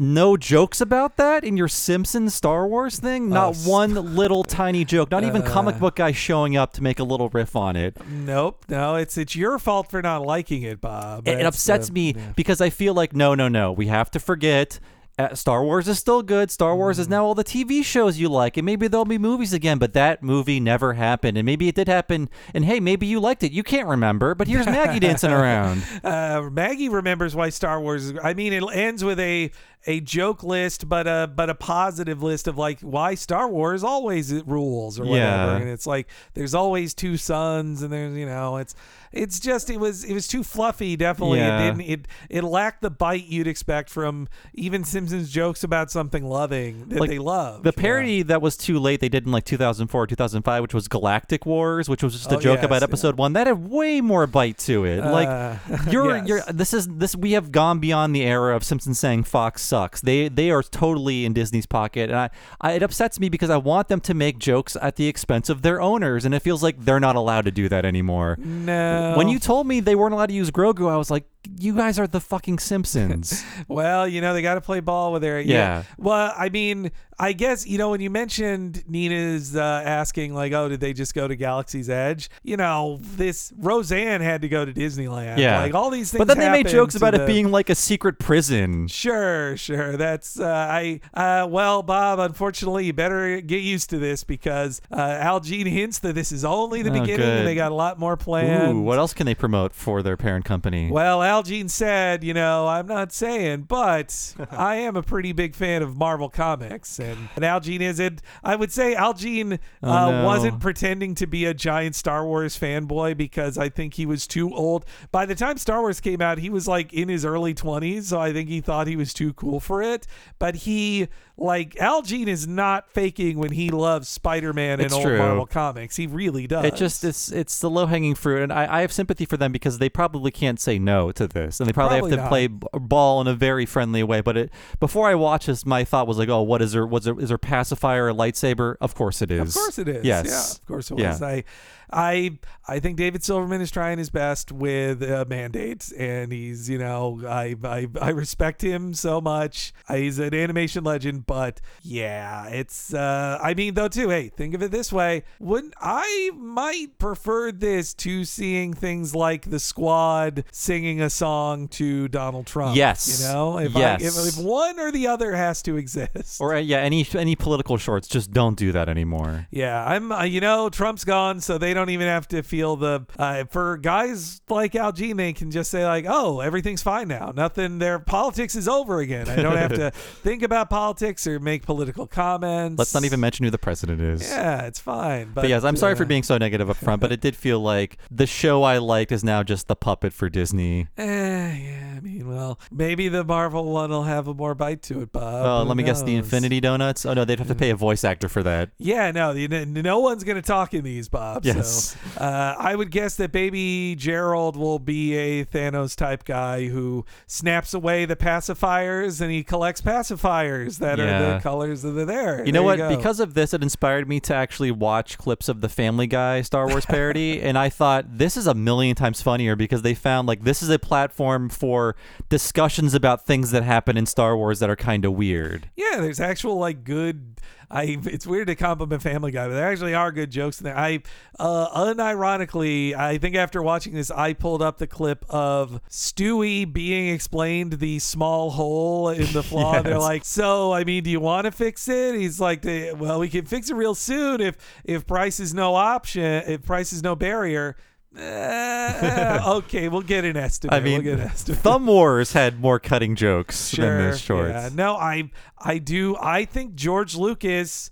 No 0.00 0.36
jokes 0.36 0.80
about 0.80 1.16
that 1.16 1.42
in 1.42 1.56
your 1.56 1.66
Simpsons 1.66 2.32
Star 2.32 2.68
Wars 2.68 3.00
thing? 3.00 3.30
Not 3.30 3.56
s- 3.56 3.66
one 3.66 3.94
little 4.14 4.44
tiny 4.44 4.84
joke. 4.84 5.10
Not 5.10 5.24
even 5.24 5.42
comic 5.42 5.76
book 5.80 5.96
guy 5.96 6.12
showing 6.12 6.56
up 6.56 6.72
to 6.74 6.82
make 6.84 7.00
a 7.00 7.04
little 7.04 7.17
riff 7.26 7.56
on 7.56 7.74
it. 7.74 7.96
Nope, 8.08 8.64
no, 8.68 8.94
it's 8.94 9.18
it's 9.18 9.34
your 9.34 9.58
fault 9.58 9.90
for 9.90 10.00
not 10.00 10.22
liking 10.24 10.62
it, 10.62 10.80
Bob. 10.80 11.26
It, 11.26 11.40
it 11.40 11.46
upsets 11.46 11.90
uh, 11.90 11.92
me 11.92 12.14
yeah. 12.16 12.32
because 12.36 12.60
I 12.60 12.70
feel 12.70 12.94
like 12.94 13.14
no, 13.14 13.34
no, 13.34 13.48
no. 13.48 13.72
We 13.72 13.88
have 13.88 14.10
to 14.12 14.20
forget 14.20 14.78
uh, 15.18 15.34
Star 15.34 15.64
Wars 15.64 15.88
is 15.88 15.98
still 15.98 16.22
good. 16.22 16.48
Star 16.48 16.76
Wars 16.76 16.96
Mm. 16.96 17.00
is 17.00 17.08
now 17.08 17.24
all 17.24 17.34
the 17.34 17.42
TV 17.42 17.84
shows 17.84 18.18
you 18.18 18.28
like, 18.28 18.56
and 18.56 18.64
maybe 18.64 18.86
there'll 18.86 19.04
be 19.04 19.18
movies 19.18 19.52
again. 19.52 19.78
But 19.78 19.92
that 19.94 20.22
movie 20.22 20.60
never 20.60 20.94
happened, 20.94 21.36
and 21.36 21.44
maybe 21.44 21.66
it 21.66 21.74
did 21.74 21.88
happen. 21.88 22.28
And 22.54 22.64
hey, 22.64 22.78
maybe 22.78 23.06
you 23.08 23.18
liked 23.18 23.42
it. 23.42 23.50
You 23.50 23.64
can't 23.64 23.88
remember, 23.88 24.36
but 24.36 24.46
here's 24.46 24.66
Maggie 24.66 25.00
dancing 25.00 25.32
around. 25.32 25.82
Uh, 26.04 26.48
Maggie 26.52 26.88
remembers 26.88 27.34
why 27.34 27.48
Star 27.48 27.80
Wars. 27.80 28.10
Is, 28.10 28.18
I 28.22 28.34
mean, 28.34 28.52
it 28.52 28.62
ends 28.72 29.02
with 29.02 29.18
a 29.18 29.50
a 29.86 30.00
joke 30.00 30.42
list, 30.42 30.88
but 30.88 31.06
a 31.06 31.30
but 31.34 31.48
a 31.48 31.54
positive 31.54 32.22
list 32.22 32.48
of 32.48 32.58
like 32.58 32.80
why 32.80 33.14
Star 33.14 33.48
Wars 33.48 33.82
always 33.84 34.32
rules 34.44 34.98
or 34.98 35.04
whatever. 35.04 35.52
Yeah. 35.52 35.56
And 35.56 35.68
it's 35.68 35.86
like 35.86 36.08
there's 36.34 36.54
always 36.54 36.94
two 36.94 37.16
sons, 37.16 37.82
and 37.82 37.92
there's 37.92 38.16
you 38.16 38.26
know 38.26 38.56
it's 38.58 38.74
it's 39.12 39.40
just 39.40 39.70
it 39.70 39.78
was 39.80 40.04
it 40.04 40.12
was 40.12 40.26
too 40.28 40.42
fluffy. 40.42 40.96
Definitely, 40.96 41.38
Yeah. 41.38 41.60
it 41.60 41.76
didn't 41.76 41.90
it 41.90 42.08
it 42.28 42.44
lacked 42.44 42.82
the 42.82 42.90
bite 42.90 43.24
you'd 43.26 43.46
expect 43.46 43.88
from 43.88 44.28
even 44.52 44.84
Simpsons 44.84 45.30
jokes 45.30 45.64
about 45.64 45.90
something 45.90 46.24
loving 46.26 46.88
that 46.88 47.00
Like, 47.00 47.08
they 47.10 47.18
love. 47.18 47.62
The 47.62 47.72
parody 47.72 48.22
that 48.22 48.42
was 48.42 48.56
too 48.56 48.78
late 48.78 49.00
they 49.00 49.08
did 49.08 49.24
in 49.26 49.32
like 49.32 49.44
2004 49.44 50.06
2005, 50.08 50.62
which 50.62 50.74
was 50.74 50.88
Galactic 50.88 51.46
Wars, 51.46 51.88
which 51.88 52.02
was 52.02 52.12
just 52.14 52.30
a 52.32 52.36
Oh, 52.36 52.40
joke 52.40 52.56
yes, 52.58 52.64
about 52.66 52.82
yeah. 52.82 52.84
episode 52.88 53.16
one. 53.16 53.32
That 53.32 53.46
had 53.46 53.68
way 53.70 54.00
more 54.00 54.26
bite 54.26 54.58
to 54.58 54.84
it. 54.84 55.02
like 55.04 55.28
Uh, 55.28 55.56
you're 55.90 56.16
yes. 56.16 56.28
you're 56.28 56.42
this 56.52 56.74
is 56.74 56.86
this 56.88 57.16
we 57.16 57.32
have 57.32 57.50
gone 57.52 57.78
beyond 57.78 58.14
the 58.14 58.22
era 58.24 58.54
of 58.54 58.62
Simpsons 58.64 58.98
saying 58.98 59.24
Fox 59.24 59.62
sucks. 59.68 60.00
They 60.00 60.28
they 60.28 60.50
are 60.50 60.62
totally 60.62 61.24
in 61.24 61.32
Disney's 61.32 61.66
pocket, 61.66 62.10
and 62.10 62.18
I, 62.18 62.30
I 62.60 62.72
it 62.72 62.82
upsets 62.82 63.20
me 63.20 63.28
because 63.28 63.50
I 63.50 63.56
want 63.58 63.88
them 63.88 64.00
to 64.00 64.14
make 64.14 64.38
jokes 64.38 64.76
at 64.80 64.96
the 64.96 65.06
expense 65.06 65.48
of 65.48 65.62
their 65.62 65.80
owners, 65.80 66.24
and 66.24 66.34
it 66.34 66.40
feels 66.40 66.62
like 66.62 66.84
they're 66.84 67.00
not 67.00 67.16
allowed 67.16 67.44
to 67.44 67.50
do 67.50 67.68
that 67.68 67.84
anymore. 67.84 68.36
no. 68.38 69.14
When 69.16 69.28
you 69.28 69.38
told 69.38 69.66
me 69.66 69.80
they 69.80 69.94
weren't 69.94 70.14
allowed 70.14 70.26
to 70.26 70.34
use 70.34 70.50
Grogu, 70.50 70.90
I 70.90 70.96
was 70.96 71.10
like, 71.10 71.24
you 71.58 71.74
guys 71.74 71.98
are 71.98 72.06
the 72.06 72.20
fucking 72.20 72.58
Simpsons. 72.58 73.44
Well, 73.68 74.08
you 74.08 74.20
know, 74.20 74.32
they 74.32 74.40
got 74.42 74.54
to 74.54 74.60
play 74.62 74.80
ball 74.80 75.12
with 75.12 75.20
their. 75.22 75.40
Yeah. 75.40 75.82
Well, 75.98 76.32
I 76.36 76.48
mean, 76.48 76.90
I 77.18 77.32
guess, 77.32 77.66
you 77.66 77.76
know, 77.76 77.90
when 77.90 78.00
you 78.00 78.08
mentioned 78.08 78.82
Nina's 78.88 79.54
uh, 79.54 79.82
asking, 79.84 80.32
like, 80.34 80.52
oh, 80.52 80.68
did 80.68 80.80
they 80.80 80.92
just 80.94 81.12
go 81.14 81.28
to 81.28 81.36
Galaxy's 81.36 81.90
Edge? 81.90 82.30
You 82.42 82.56
know, 82.56 82.98
this 83.02 83.52
Roseanne 83.58 84.20
had 84.22 84.40
to 84.42 84.48
go 84.48 84.64
to 84.64 84.72
Disneyland. 84.72 85.38
Yeah. 85.38 85.60
Like, 85.60 85.74
all 85.74 85.90
these 85.90 86.10
things. 86.10 86.18
but 86.18 86.28
then 86.28 86.38
they 86.38 86.50
made 86.50 86.68
jokes 86.68 86.94
about 86.94 87.12
the- 87.14 87.24
it 87.24 87.26
being 87.26 87.50
like 87.50 87.68
a 87.68 87.74
secret 87.74 88.18
prison. 88.18 88.88
Sure, 88.88 89.56
sure. 89.56 89.96
That's 89.96 90.38
uh, 90.40 90.46
I. 90.46 91.00
Uh, 91.12 91.46
well, 91.50 91.82
Bob. 91.82 92.20
Unfortunately, 92.20 92.86
you 92.86 92.92
better 92.94 93.40
get 93.42 93.60
used 93.62 93.90
to 93.90 93.98
this 93.98 94.24
because 94.24 94.80
uh, 94.90 94.96
Al 94.96 95.40
Jean 95.40 95.66
hints 95.66 95.98
that 96.00 96.14
this 96.14 96.32
is 96.32 96.44
only 96.44 96.82
the 96.82 96.90
Oh, 96.90 96.92
beginning. 97.00 97.16
good. 97.16 97.38
and 97.38 97.46
They 97.46 97.54
got 97.54 97.72
a 97.72 97.74
lot 97.74 97.98
more 97.98 98.16
planned. 98.16 98.78
Ooh, 98.78 98.80
what 98.80 98.98
else 98.98 99.12
can 99.12 99.26
they 99.26 99.34
promote 99.34 99.74
for 99.74 100.02
their 100.02 100.16
parent 100.16 100.44
company? 100.46 100.90
Well, 100.90 101.22
Al 101.28 101.42
Jean 101.42 101.68
said, 101.68 102.24
you 102.24 102.32
know, 102.32 102.66
I'm 102.66 102.86
not 102.86 103.12
saying, 103.12 103.62
but 103.62 104.34
I 104.50 104.76
am 104.76 104.96
a 104.96 105.02
pretty 105.02 105.32
big 105.32 105.54
fan 105.54 105.82
of 105.82 105.96
Marvel 105.96 106.28
Comics. 106.30 106.98
And, 106.98 107.28
and 107.36 107.44
Al 107.44 107.60
Jean 107.60 107.82
is 107.82 108.00
it. 108.00 108.22
I 108.42 108.56
would 108.56 108.72
say 108.72 108.94
Al 108.94 109.12
Jean 109.12 109.52
uh, 109.54 109.56
Oh, 109.82 110.10
no. 110.10 110.24
wasn't 110.24 110.60
pretending 110.60 111.14
to 111.16 111.26
be 111.26 111.44
a 111.44 111.52
giant 111.52 111.94
Star 111.94 112.24
Wars 112.24 112.58
fanboy 112.58 113.16
because 113.16 113.58
I 113.58 113.68
think 113.68 113.94
he 113.94 114.06
was 114.06 114.26
too 114.26 114.52
old. 114.54 114.84
By 115.12 115.26
the 115.26 115.34
time 115.34 115.58
Star 115.58 115.80
Wars 115.80 116.00
came 116.00 116.22
out, 116.22 116.38
he 116.38 116.48
was 116.50 116.66
like 116.66 116.92
in 116.92 117.08
his 117.08 117.24
early 117.24 117.54
20s. 117.54 118.04
So 118.04 118.18
I 118.18 118.32
think 118.32 118.48
he 118.48 118.60
thought 118.60 118.86
he 118.86 118.96
was 118.96 119.12
too 119.12 119.32
cool 119.34 119.60
for 119.60 119.82
it. 119.82 120.06
But 120.38 120.54
he, 120.54 121.08
like, 121.36 121.76
Al 121.76 122.02
Jean 122.02 122.26
is 122.28 122.46
not 122.48 122.90
faking 122.90 123.38
when 123.38 123.52
he 123.52 123.70
loves 123.70 124.08
Spider 124.08 124.52
Man 124.52 124.80
and 124.80 124.92
old 124.92 125.02
true. 125.04 125.18
Marvel 125.18 125.46
Comics. 125.46 125.96
He 125.96 126.06
really 126.06 126.46
does. 126.46 126.64
It 126.64 126.74
just 126.74 127.04
it's 127.04 127.30
it's 127.30 127.58
the 127.60 127.68
low 127.68 127.86
hanging 127.86 128.14
fruit, 128.14 128.42
and 128.42 128.52
I, 128.52 128.78
I 128.78 128.80
have 128.80 128.92
sympathy 128.92 129.24
for 129.26 129.36
them 129.36 129.52
because 129.52 129.78
they 129.78 129.88
probably 129.88 130.30
can't 130.30 130.58
say 130.58 130.78
no 130.78 131.12
to 131.18 131.28
this, 131.28 131.60
and 131.60 131.68
they 131.68 131.72
probably, 131.72 131.98
Probably 131.98 132.10
have 132.16 132.18
to 132.18 132.22
not. 132.24 132.28
play 132.30 132.78
ball 132.80 133.20
in 133.20 133.26
a 133.26 133.34
very 133.34 133.66
friendly 133.66 134.02
way. 134.02 134.20
But 134.20 134.36
it 134.36 134.50
before 134.80 135.08
I 135.08 135.14
watch 135.14 135.46
this, 135.46 135.64
my 135.66 135.84
thought 135.84 136.06
was 136.06 136.18
like, 136.18 136.28
oh, 136.28 136.42
what 136.42 136.62
is 136.62 136.72
there? 136.72 136.86
Was 136.86 137.04
there 137.04 137.18
is 137.20 137.28
there 137.28 137.38
pacifier 137.38 138.06
or 138.06 138.12
lightsaber? 138.12 138.76
Of 138.80 138.94
course 138.94 139.22
it 139.22 139.30
is. 139.30 139.54
Of 139.54 139.60
course 139.60 139.78
it 139.78 139.88
is. 139.88 140.04
Yes. 140.04 140.26
Yeah, 140.26 140.60
of 140.62 140.66
course 140.66 140.90
it 140.90 140.98
Yeah. 140.98 141.18
I, 141.22 141.44
I, 141.92 142.38
I 142.66 142.78
think 142.80 142.96
David 142.96 143.22
Silverman 143.24 143.60
is 143.60 143.70
trying 143.70 143.98
his 143.98 144.10
best 144.10 144.52
with 144.52 145.02
uh, 145.02 145.24
mandates, 145.28 145.92
and 145.92 146.32
he's, 146.32 146.68
you 146.68 146.78
know, 146.78 147.20
I, 147.26 147.56
I, 147.64 147.88
I 148.00 148.10
respect 148.10 148.62
him 148.62 148.94
so 148.94 149.20
much. 149.20 149.72
Uh, 149.88 149.94
he's 149.96 150.18
an 150.18 150.34
animation 150.34 150.84
legend, 150.84 151.26
but 151.26 151.60
yeah, 151.82 152.46
it's. 152.48 152.92
Uh, 152.92 153.38
I 153.42 153.54
mean, 153.54 153.74
though, 153.74 153.88
too. 153.88 154.10
Hey, 154.10 154.28
think 154.28 154.54
of 154.54 154.62
it 154.62 154.70
this 154.70 154.92
way: 154.92 155.24
wouldn't 155.38 155.74
I 155.80 156.30
might 156.36 156.98
prefer 156.98 157.52
this 157.52 157.94
to 157.94 158.24
seeing 158.24 158.72
things 158.74 159.14
like 159.14 159.50
the 159.50 159.60
Squad 159.60 160.44
singing 160.52 161.00
a 161.00 161.10
song 161.10 161.68
to 161.68 162.08
Donald 162.08 162.46
Trump? 162.46 162.76
Yes. 162.76 163.20
you 163.22 163.28
know, 163.28 163.58
if 163.58 163.74
Yes. 163.74 164.02
I, 164.02 164.06
if, 164.28 164.38
if 164.38 164.44
one 164.44 164.78
or 164.80 164.90
the 164.90 165.06
other 165.06 165.34
has 165.34 165.62
to 165.62 165.76
exist, 165.76 166.40
Or 166.40 166.54
uh, 166.54 166.58
yeah, 166.58 166.78
any 166.78 167.06
any 167.14 167.36
political 167.36 167.76
shorts, 167.78 168.08
just 168.08 168.30
don't 168.32 168.56
do 168.56 168.72
that 168.72 168.88
anymore. 168.88 169.46
Yeah, 169.50 169.84
I'm. 169.84 170.12
Uh, 170.12 170.24
you 170.24 170.40
know, 170.40 170.68
Trump's 170.68 171.04
gone, 171.04 171.40
so 171.40 171.58
they 171.58 171.74
don't 171.78 171.90
even 171.90 172.06
have 172.08 172.28
to 172.28 172.42
feel 172.42 172.76
the. 172.76 173.06
Uh, 173.18 173.44
for 173.44 173.76
guys 173.76 174.40
like 174.48 174.74
Al 174.74 174.92
Jean, 174.92 175.16
they 175.16 175.32
can 175.32 175.50
just 175.50 175.70
say 175.70 175.84
like, 175.84 176.04
"Oh, 176.08 176.40
everything's 176.40 176.82
fine 176.82 177.08
now. 177.08 177.32
Nothing. 177.34 177.78
Their 177.78 177.98
politics 177.98 178.54
is 178.54 178.68
over 178.68 178.98
again. 179.00 179.28
I 179.28 179.36
don't 179.36 179.56
have 179.56 179.74
to 179.74 179.90
think 180.22 180.42
about 180.42 180.70
politics 180.70 181.26
or 181.26 181.38
make 181.40 181.64
political 181.64 182.06
comments." 182.06 182.78
Let's 182.78 182.94
not 182.94 183.04
even 183.04 183.20
mention 183.20 183.44
who 183.44 183.50
the 183.50 183.58
president 183.58 184.00
is. 184.00 184.28
Yeah, 184.28 184.62
it's 184.66 184.78
fine. 184.80 185.32
But, 185.34 185.42
But 185.42 185.50
yes, 185.50 185.64
I'm 185.64 185.76
sorry 185.76 185.92
uh, 185.92 185.96
for 185.96 186.04
being 186.04 186.22
so 186.22 186.36
negative 186.38 186.68
up 186.68 186.76
front, 186.76 187.00
but 187.00 187.12
it 187.12 187.20
did 187.20 187.36
feel 187.36 187.60
like 187.60 187.98
the 188.10 188.26
show 188.26 188.62
I 188.62 188.78
liked 188.78 189.12
is 189.12 189.22
now 189.24 189.42
just 189.42 189.68
the 189.68 189.76
puppet 189.76 190.12
for 190.12 190.28
Disney. 190.28 190.86
Eh, 190.98 191.56
yeah, 191.56 191.77
I 191.98 192.00
mean, 192.00 192.28
well, 192.28 192.60
maybe 192.70 193.08
the 193.08 193.24
Marvel 193.24 193.64
one 193.72 193.90
will 193.90 194.04
have 194.04 194.28
a 194.28 194.34
more 194.34 194.54
bite 194.54 194.82
to 194.82 195.00
it, 195.02 195.10
Bob. 195.12 195.22
Oh, 195.44 195.62
Who 195.62 195.68
let 195.68 195.76
me 195.76 195.82
guess, 195.82 196.02
the 196.02 196.14
knows? 196.14 196.24
Infinity 196.24 196.60
Donuts. 196.60 197.04
Oh 197.04 197.12
no, 197.14 197.24
they'd 197.24 197.38
have 197.38 197.48
to 197.48 197.54
pay 197.56 197.70
a 197.70 197.76
voice 197.76 198.04
actor 198.04 198.28
for 198.28 198.42
that. 198.44 198.70
Yeah, 198.78 199.10
no, 199.10 199.32
no 199.32 199.98
one's 199.98 200.22
gonna 200.24 200.42
talk 200.42 200.74
in 200.74 200.84
these, 200.84 201.08
Bob. 201.08 201.44
Yes. 201.44 201.96
So, 202.14 202.20
uh, 202.20 202.54
I 202.58 202.76
would 202.76 202.90
guess 202.90 203.16
that 203.16 203.32
Baby 203.32 203.96
Gerald 203.98 204.56
will 204.56 204.78
be 204.78 205.14
a 205.14 205.44
Thanos 205.44 205.96
type 205.96 206.24
guy 206.24 206.66
who 206.68 207.04
snaps 207.26 207.74
away 207.74 208.04
the 208.04 208.16
pacifiers 208.16 209.20
and 209.20 209.30
he 209.30 209.42
collects 209.42 209.80
pacifiers 209.80 210.78
that 210.78 211.00
are 211.00 211.04
Yeah. 211.06 211.34
the 211.34 211.40
colors 211.40 211.82
that 211.82 211.96
are 211.96 212.04
there. 212.04 212.44
You 212.44 212.52
know 212.52 212.62
what? 212.62 212.78
There 212.78 212.88
go. 212.90 212.96
Because 212.96 213.20
of 213.20 213.34
this, 213.34 213.52
it 213.54 213.62
inspired 213.62 214.08
me 214.08 214.20
to 214.20 214.34
actually 214.34 214.70
watch 214.70 215.18
clips 215.18 215.48
of 215.48 215.60
the 215.60 215.68
Family 215.68 216.06
Guy 216.06 216.42
Star 216.42 216.66
Wars 216.68 216.86
parody, 216.86 217.40
and 217.42 217.58
I 217.58 217.68
thought 217.68 218.18
this 218.18 218.36
is 218.36 218.46
a 218.46 218.54
million 218.54 218.94
times 218.94 219.20
funnier 219.22 219.56
because 219.56 219.82
they 219.82 219.94
found 219.94 220.28
like 220.28 220.44
this 220.44 220.62
is 220.62 220.68
a 220.68 220.78
platform 220.78 221.48
for 221.48 221.96
discussions 222.28 222.94
about 222.94 223.26
things 223.26 223.50
that 223.50 223.62
happen 223.62 223.96
in 223.96 224.06
Star 224.06 224.36
Wars 224.36 224.58
that 224.60 224.70
are 224.70 224.76
kind 224.76 225.04
of 225.04 225.12
weird. 225.14 225.70
yeah, 225.76 225.96
there's 226.00 226.20
actual 226.20 226.56
like 226.56 226.84
good. 226.84 227.40
I 227.70 227.98
it's 228.04 228.26
weird 228.26 228.46
to 228.46 228.54
compliment 228.54 229.02
Family 229.02 229.30
Guy, 229.30 229.46
but 229.46 229.52
there 229.52 229.70
actually 229.70 229.92
are 229.94 230.10
good 230.10 230.30
jokes 230.30 230.58
in 230.58 230.64
there. 230.64 230.78
I 230.78 231.02
uh, 231.38 231.68
unironically, 231.84 232.94
I 232.94 233.18
think 233.18 233.36
after 233.36 233.62
watching 233.62 233.92
this, 233.92 234.10
I 234.10 234.32
pulled 234.32 234.62
up 234.62 234.78
the 234.78 234.86
clip 234.86 235.24
of 235.28 235.80
Stewie 235.90 236.70
being 236.70 237.12
explained 237.12 237.74
the 237.74 237.98
small 237.98 238.50
hole 238.50 239.10
in 239.10 239.30
the 239.34 239.42
flaw. 239.50 239.82
They're 239.82 239.98
like, 239.98 240.24
"So, 240.24 240.72
I 240.72 240.84
mean, 240.84 241.04
do 241.04 241.10
you 241.10 241.20
want 241.20 241.44
to 241.44 241.52
fix 241.52 241.88
it?" 241.88 242.14
He's 242.14 242.40
like, 242.40 242.64
"Eh, 242.64 242.92
"Well, 242.92 243.20
we 243.20 243.28
can 243.28 243.44
fix 243.44 243.68
it 243.68 243.74
real 243.74 243.94
soon 243.94 244.40
if 244.40 244.56
if 244.84 245.06
price 245.06 245.38
is 245.38 245.52
no 245.52 245.74
option, 245.74 246.22
if 246.46 246.62
price 246.62 246.92
is 246.92 247.02
no 247.02 247.14
barrier." 247.16 247.76
Eh, 248.16 249.40
okay, 249.46 249.88
we'll 249.88 250.00
get 250.00 250.24
an 250.24 250.36
estimate. 250.36 250.74
I 250.74 250.80
mean, 250.80 250.94
we'll 250.94 251.16
get 251.16 251.20
an 251.20 251.30
estimate. 251.30 251.60
Thumb 251.60 251.86
Wars 251.86 252.32
had 252.32 252.60
more 252.60 252.78
cutting 252.78 253.14
jokes 253.16 253.68
sure. 253.68 253.84
than 253.84 254.10
this 254.10 254.20
shorts. 254.20 254.50
Yeah. 254.50 254.70
No, 254.72 254.96
I 254.96 255.30
I 255.58 255.78
do. 255.78 256.16
I 256.16 256.44
think 256.44 256.74
George 256.74 257.14
Lucas 257.14 257.90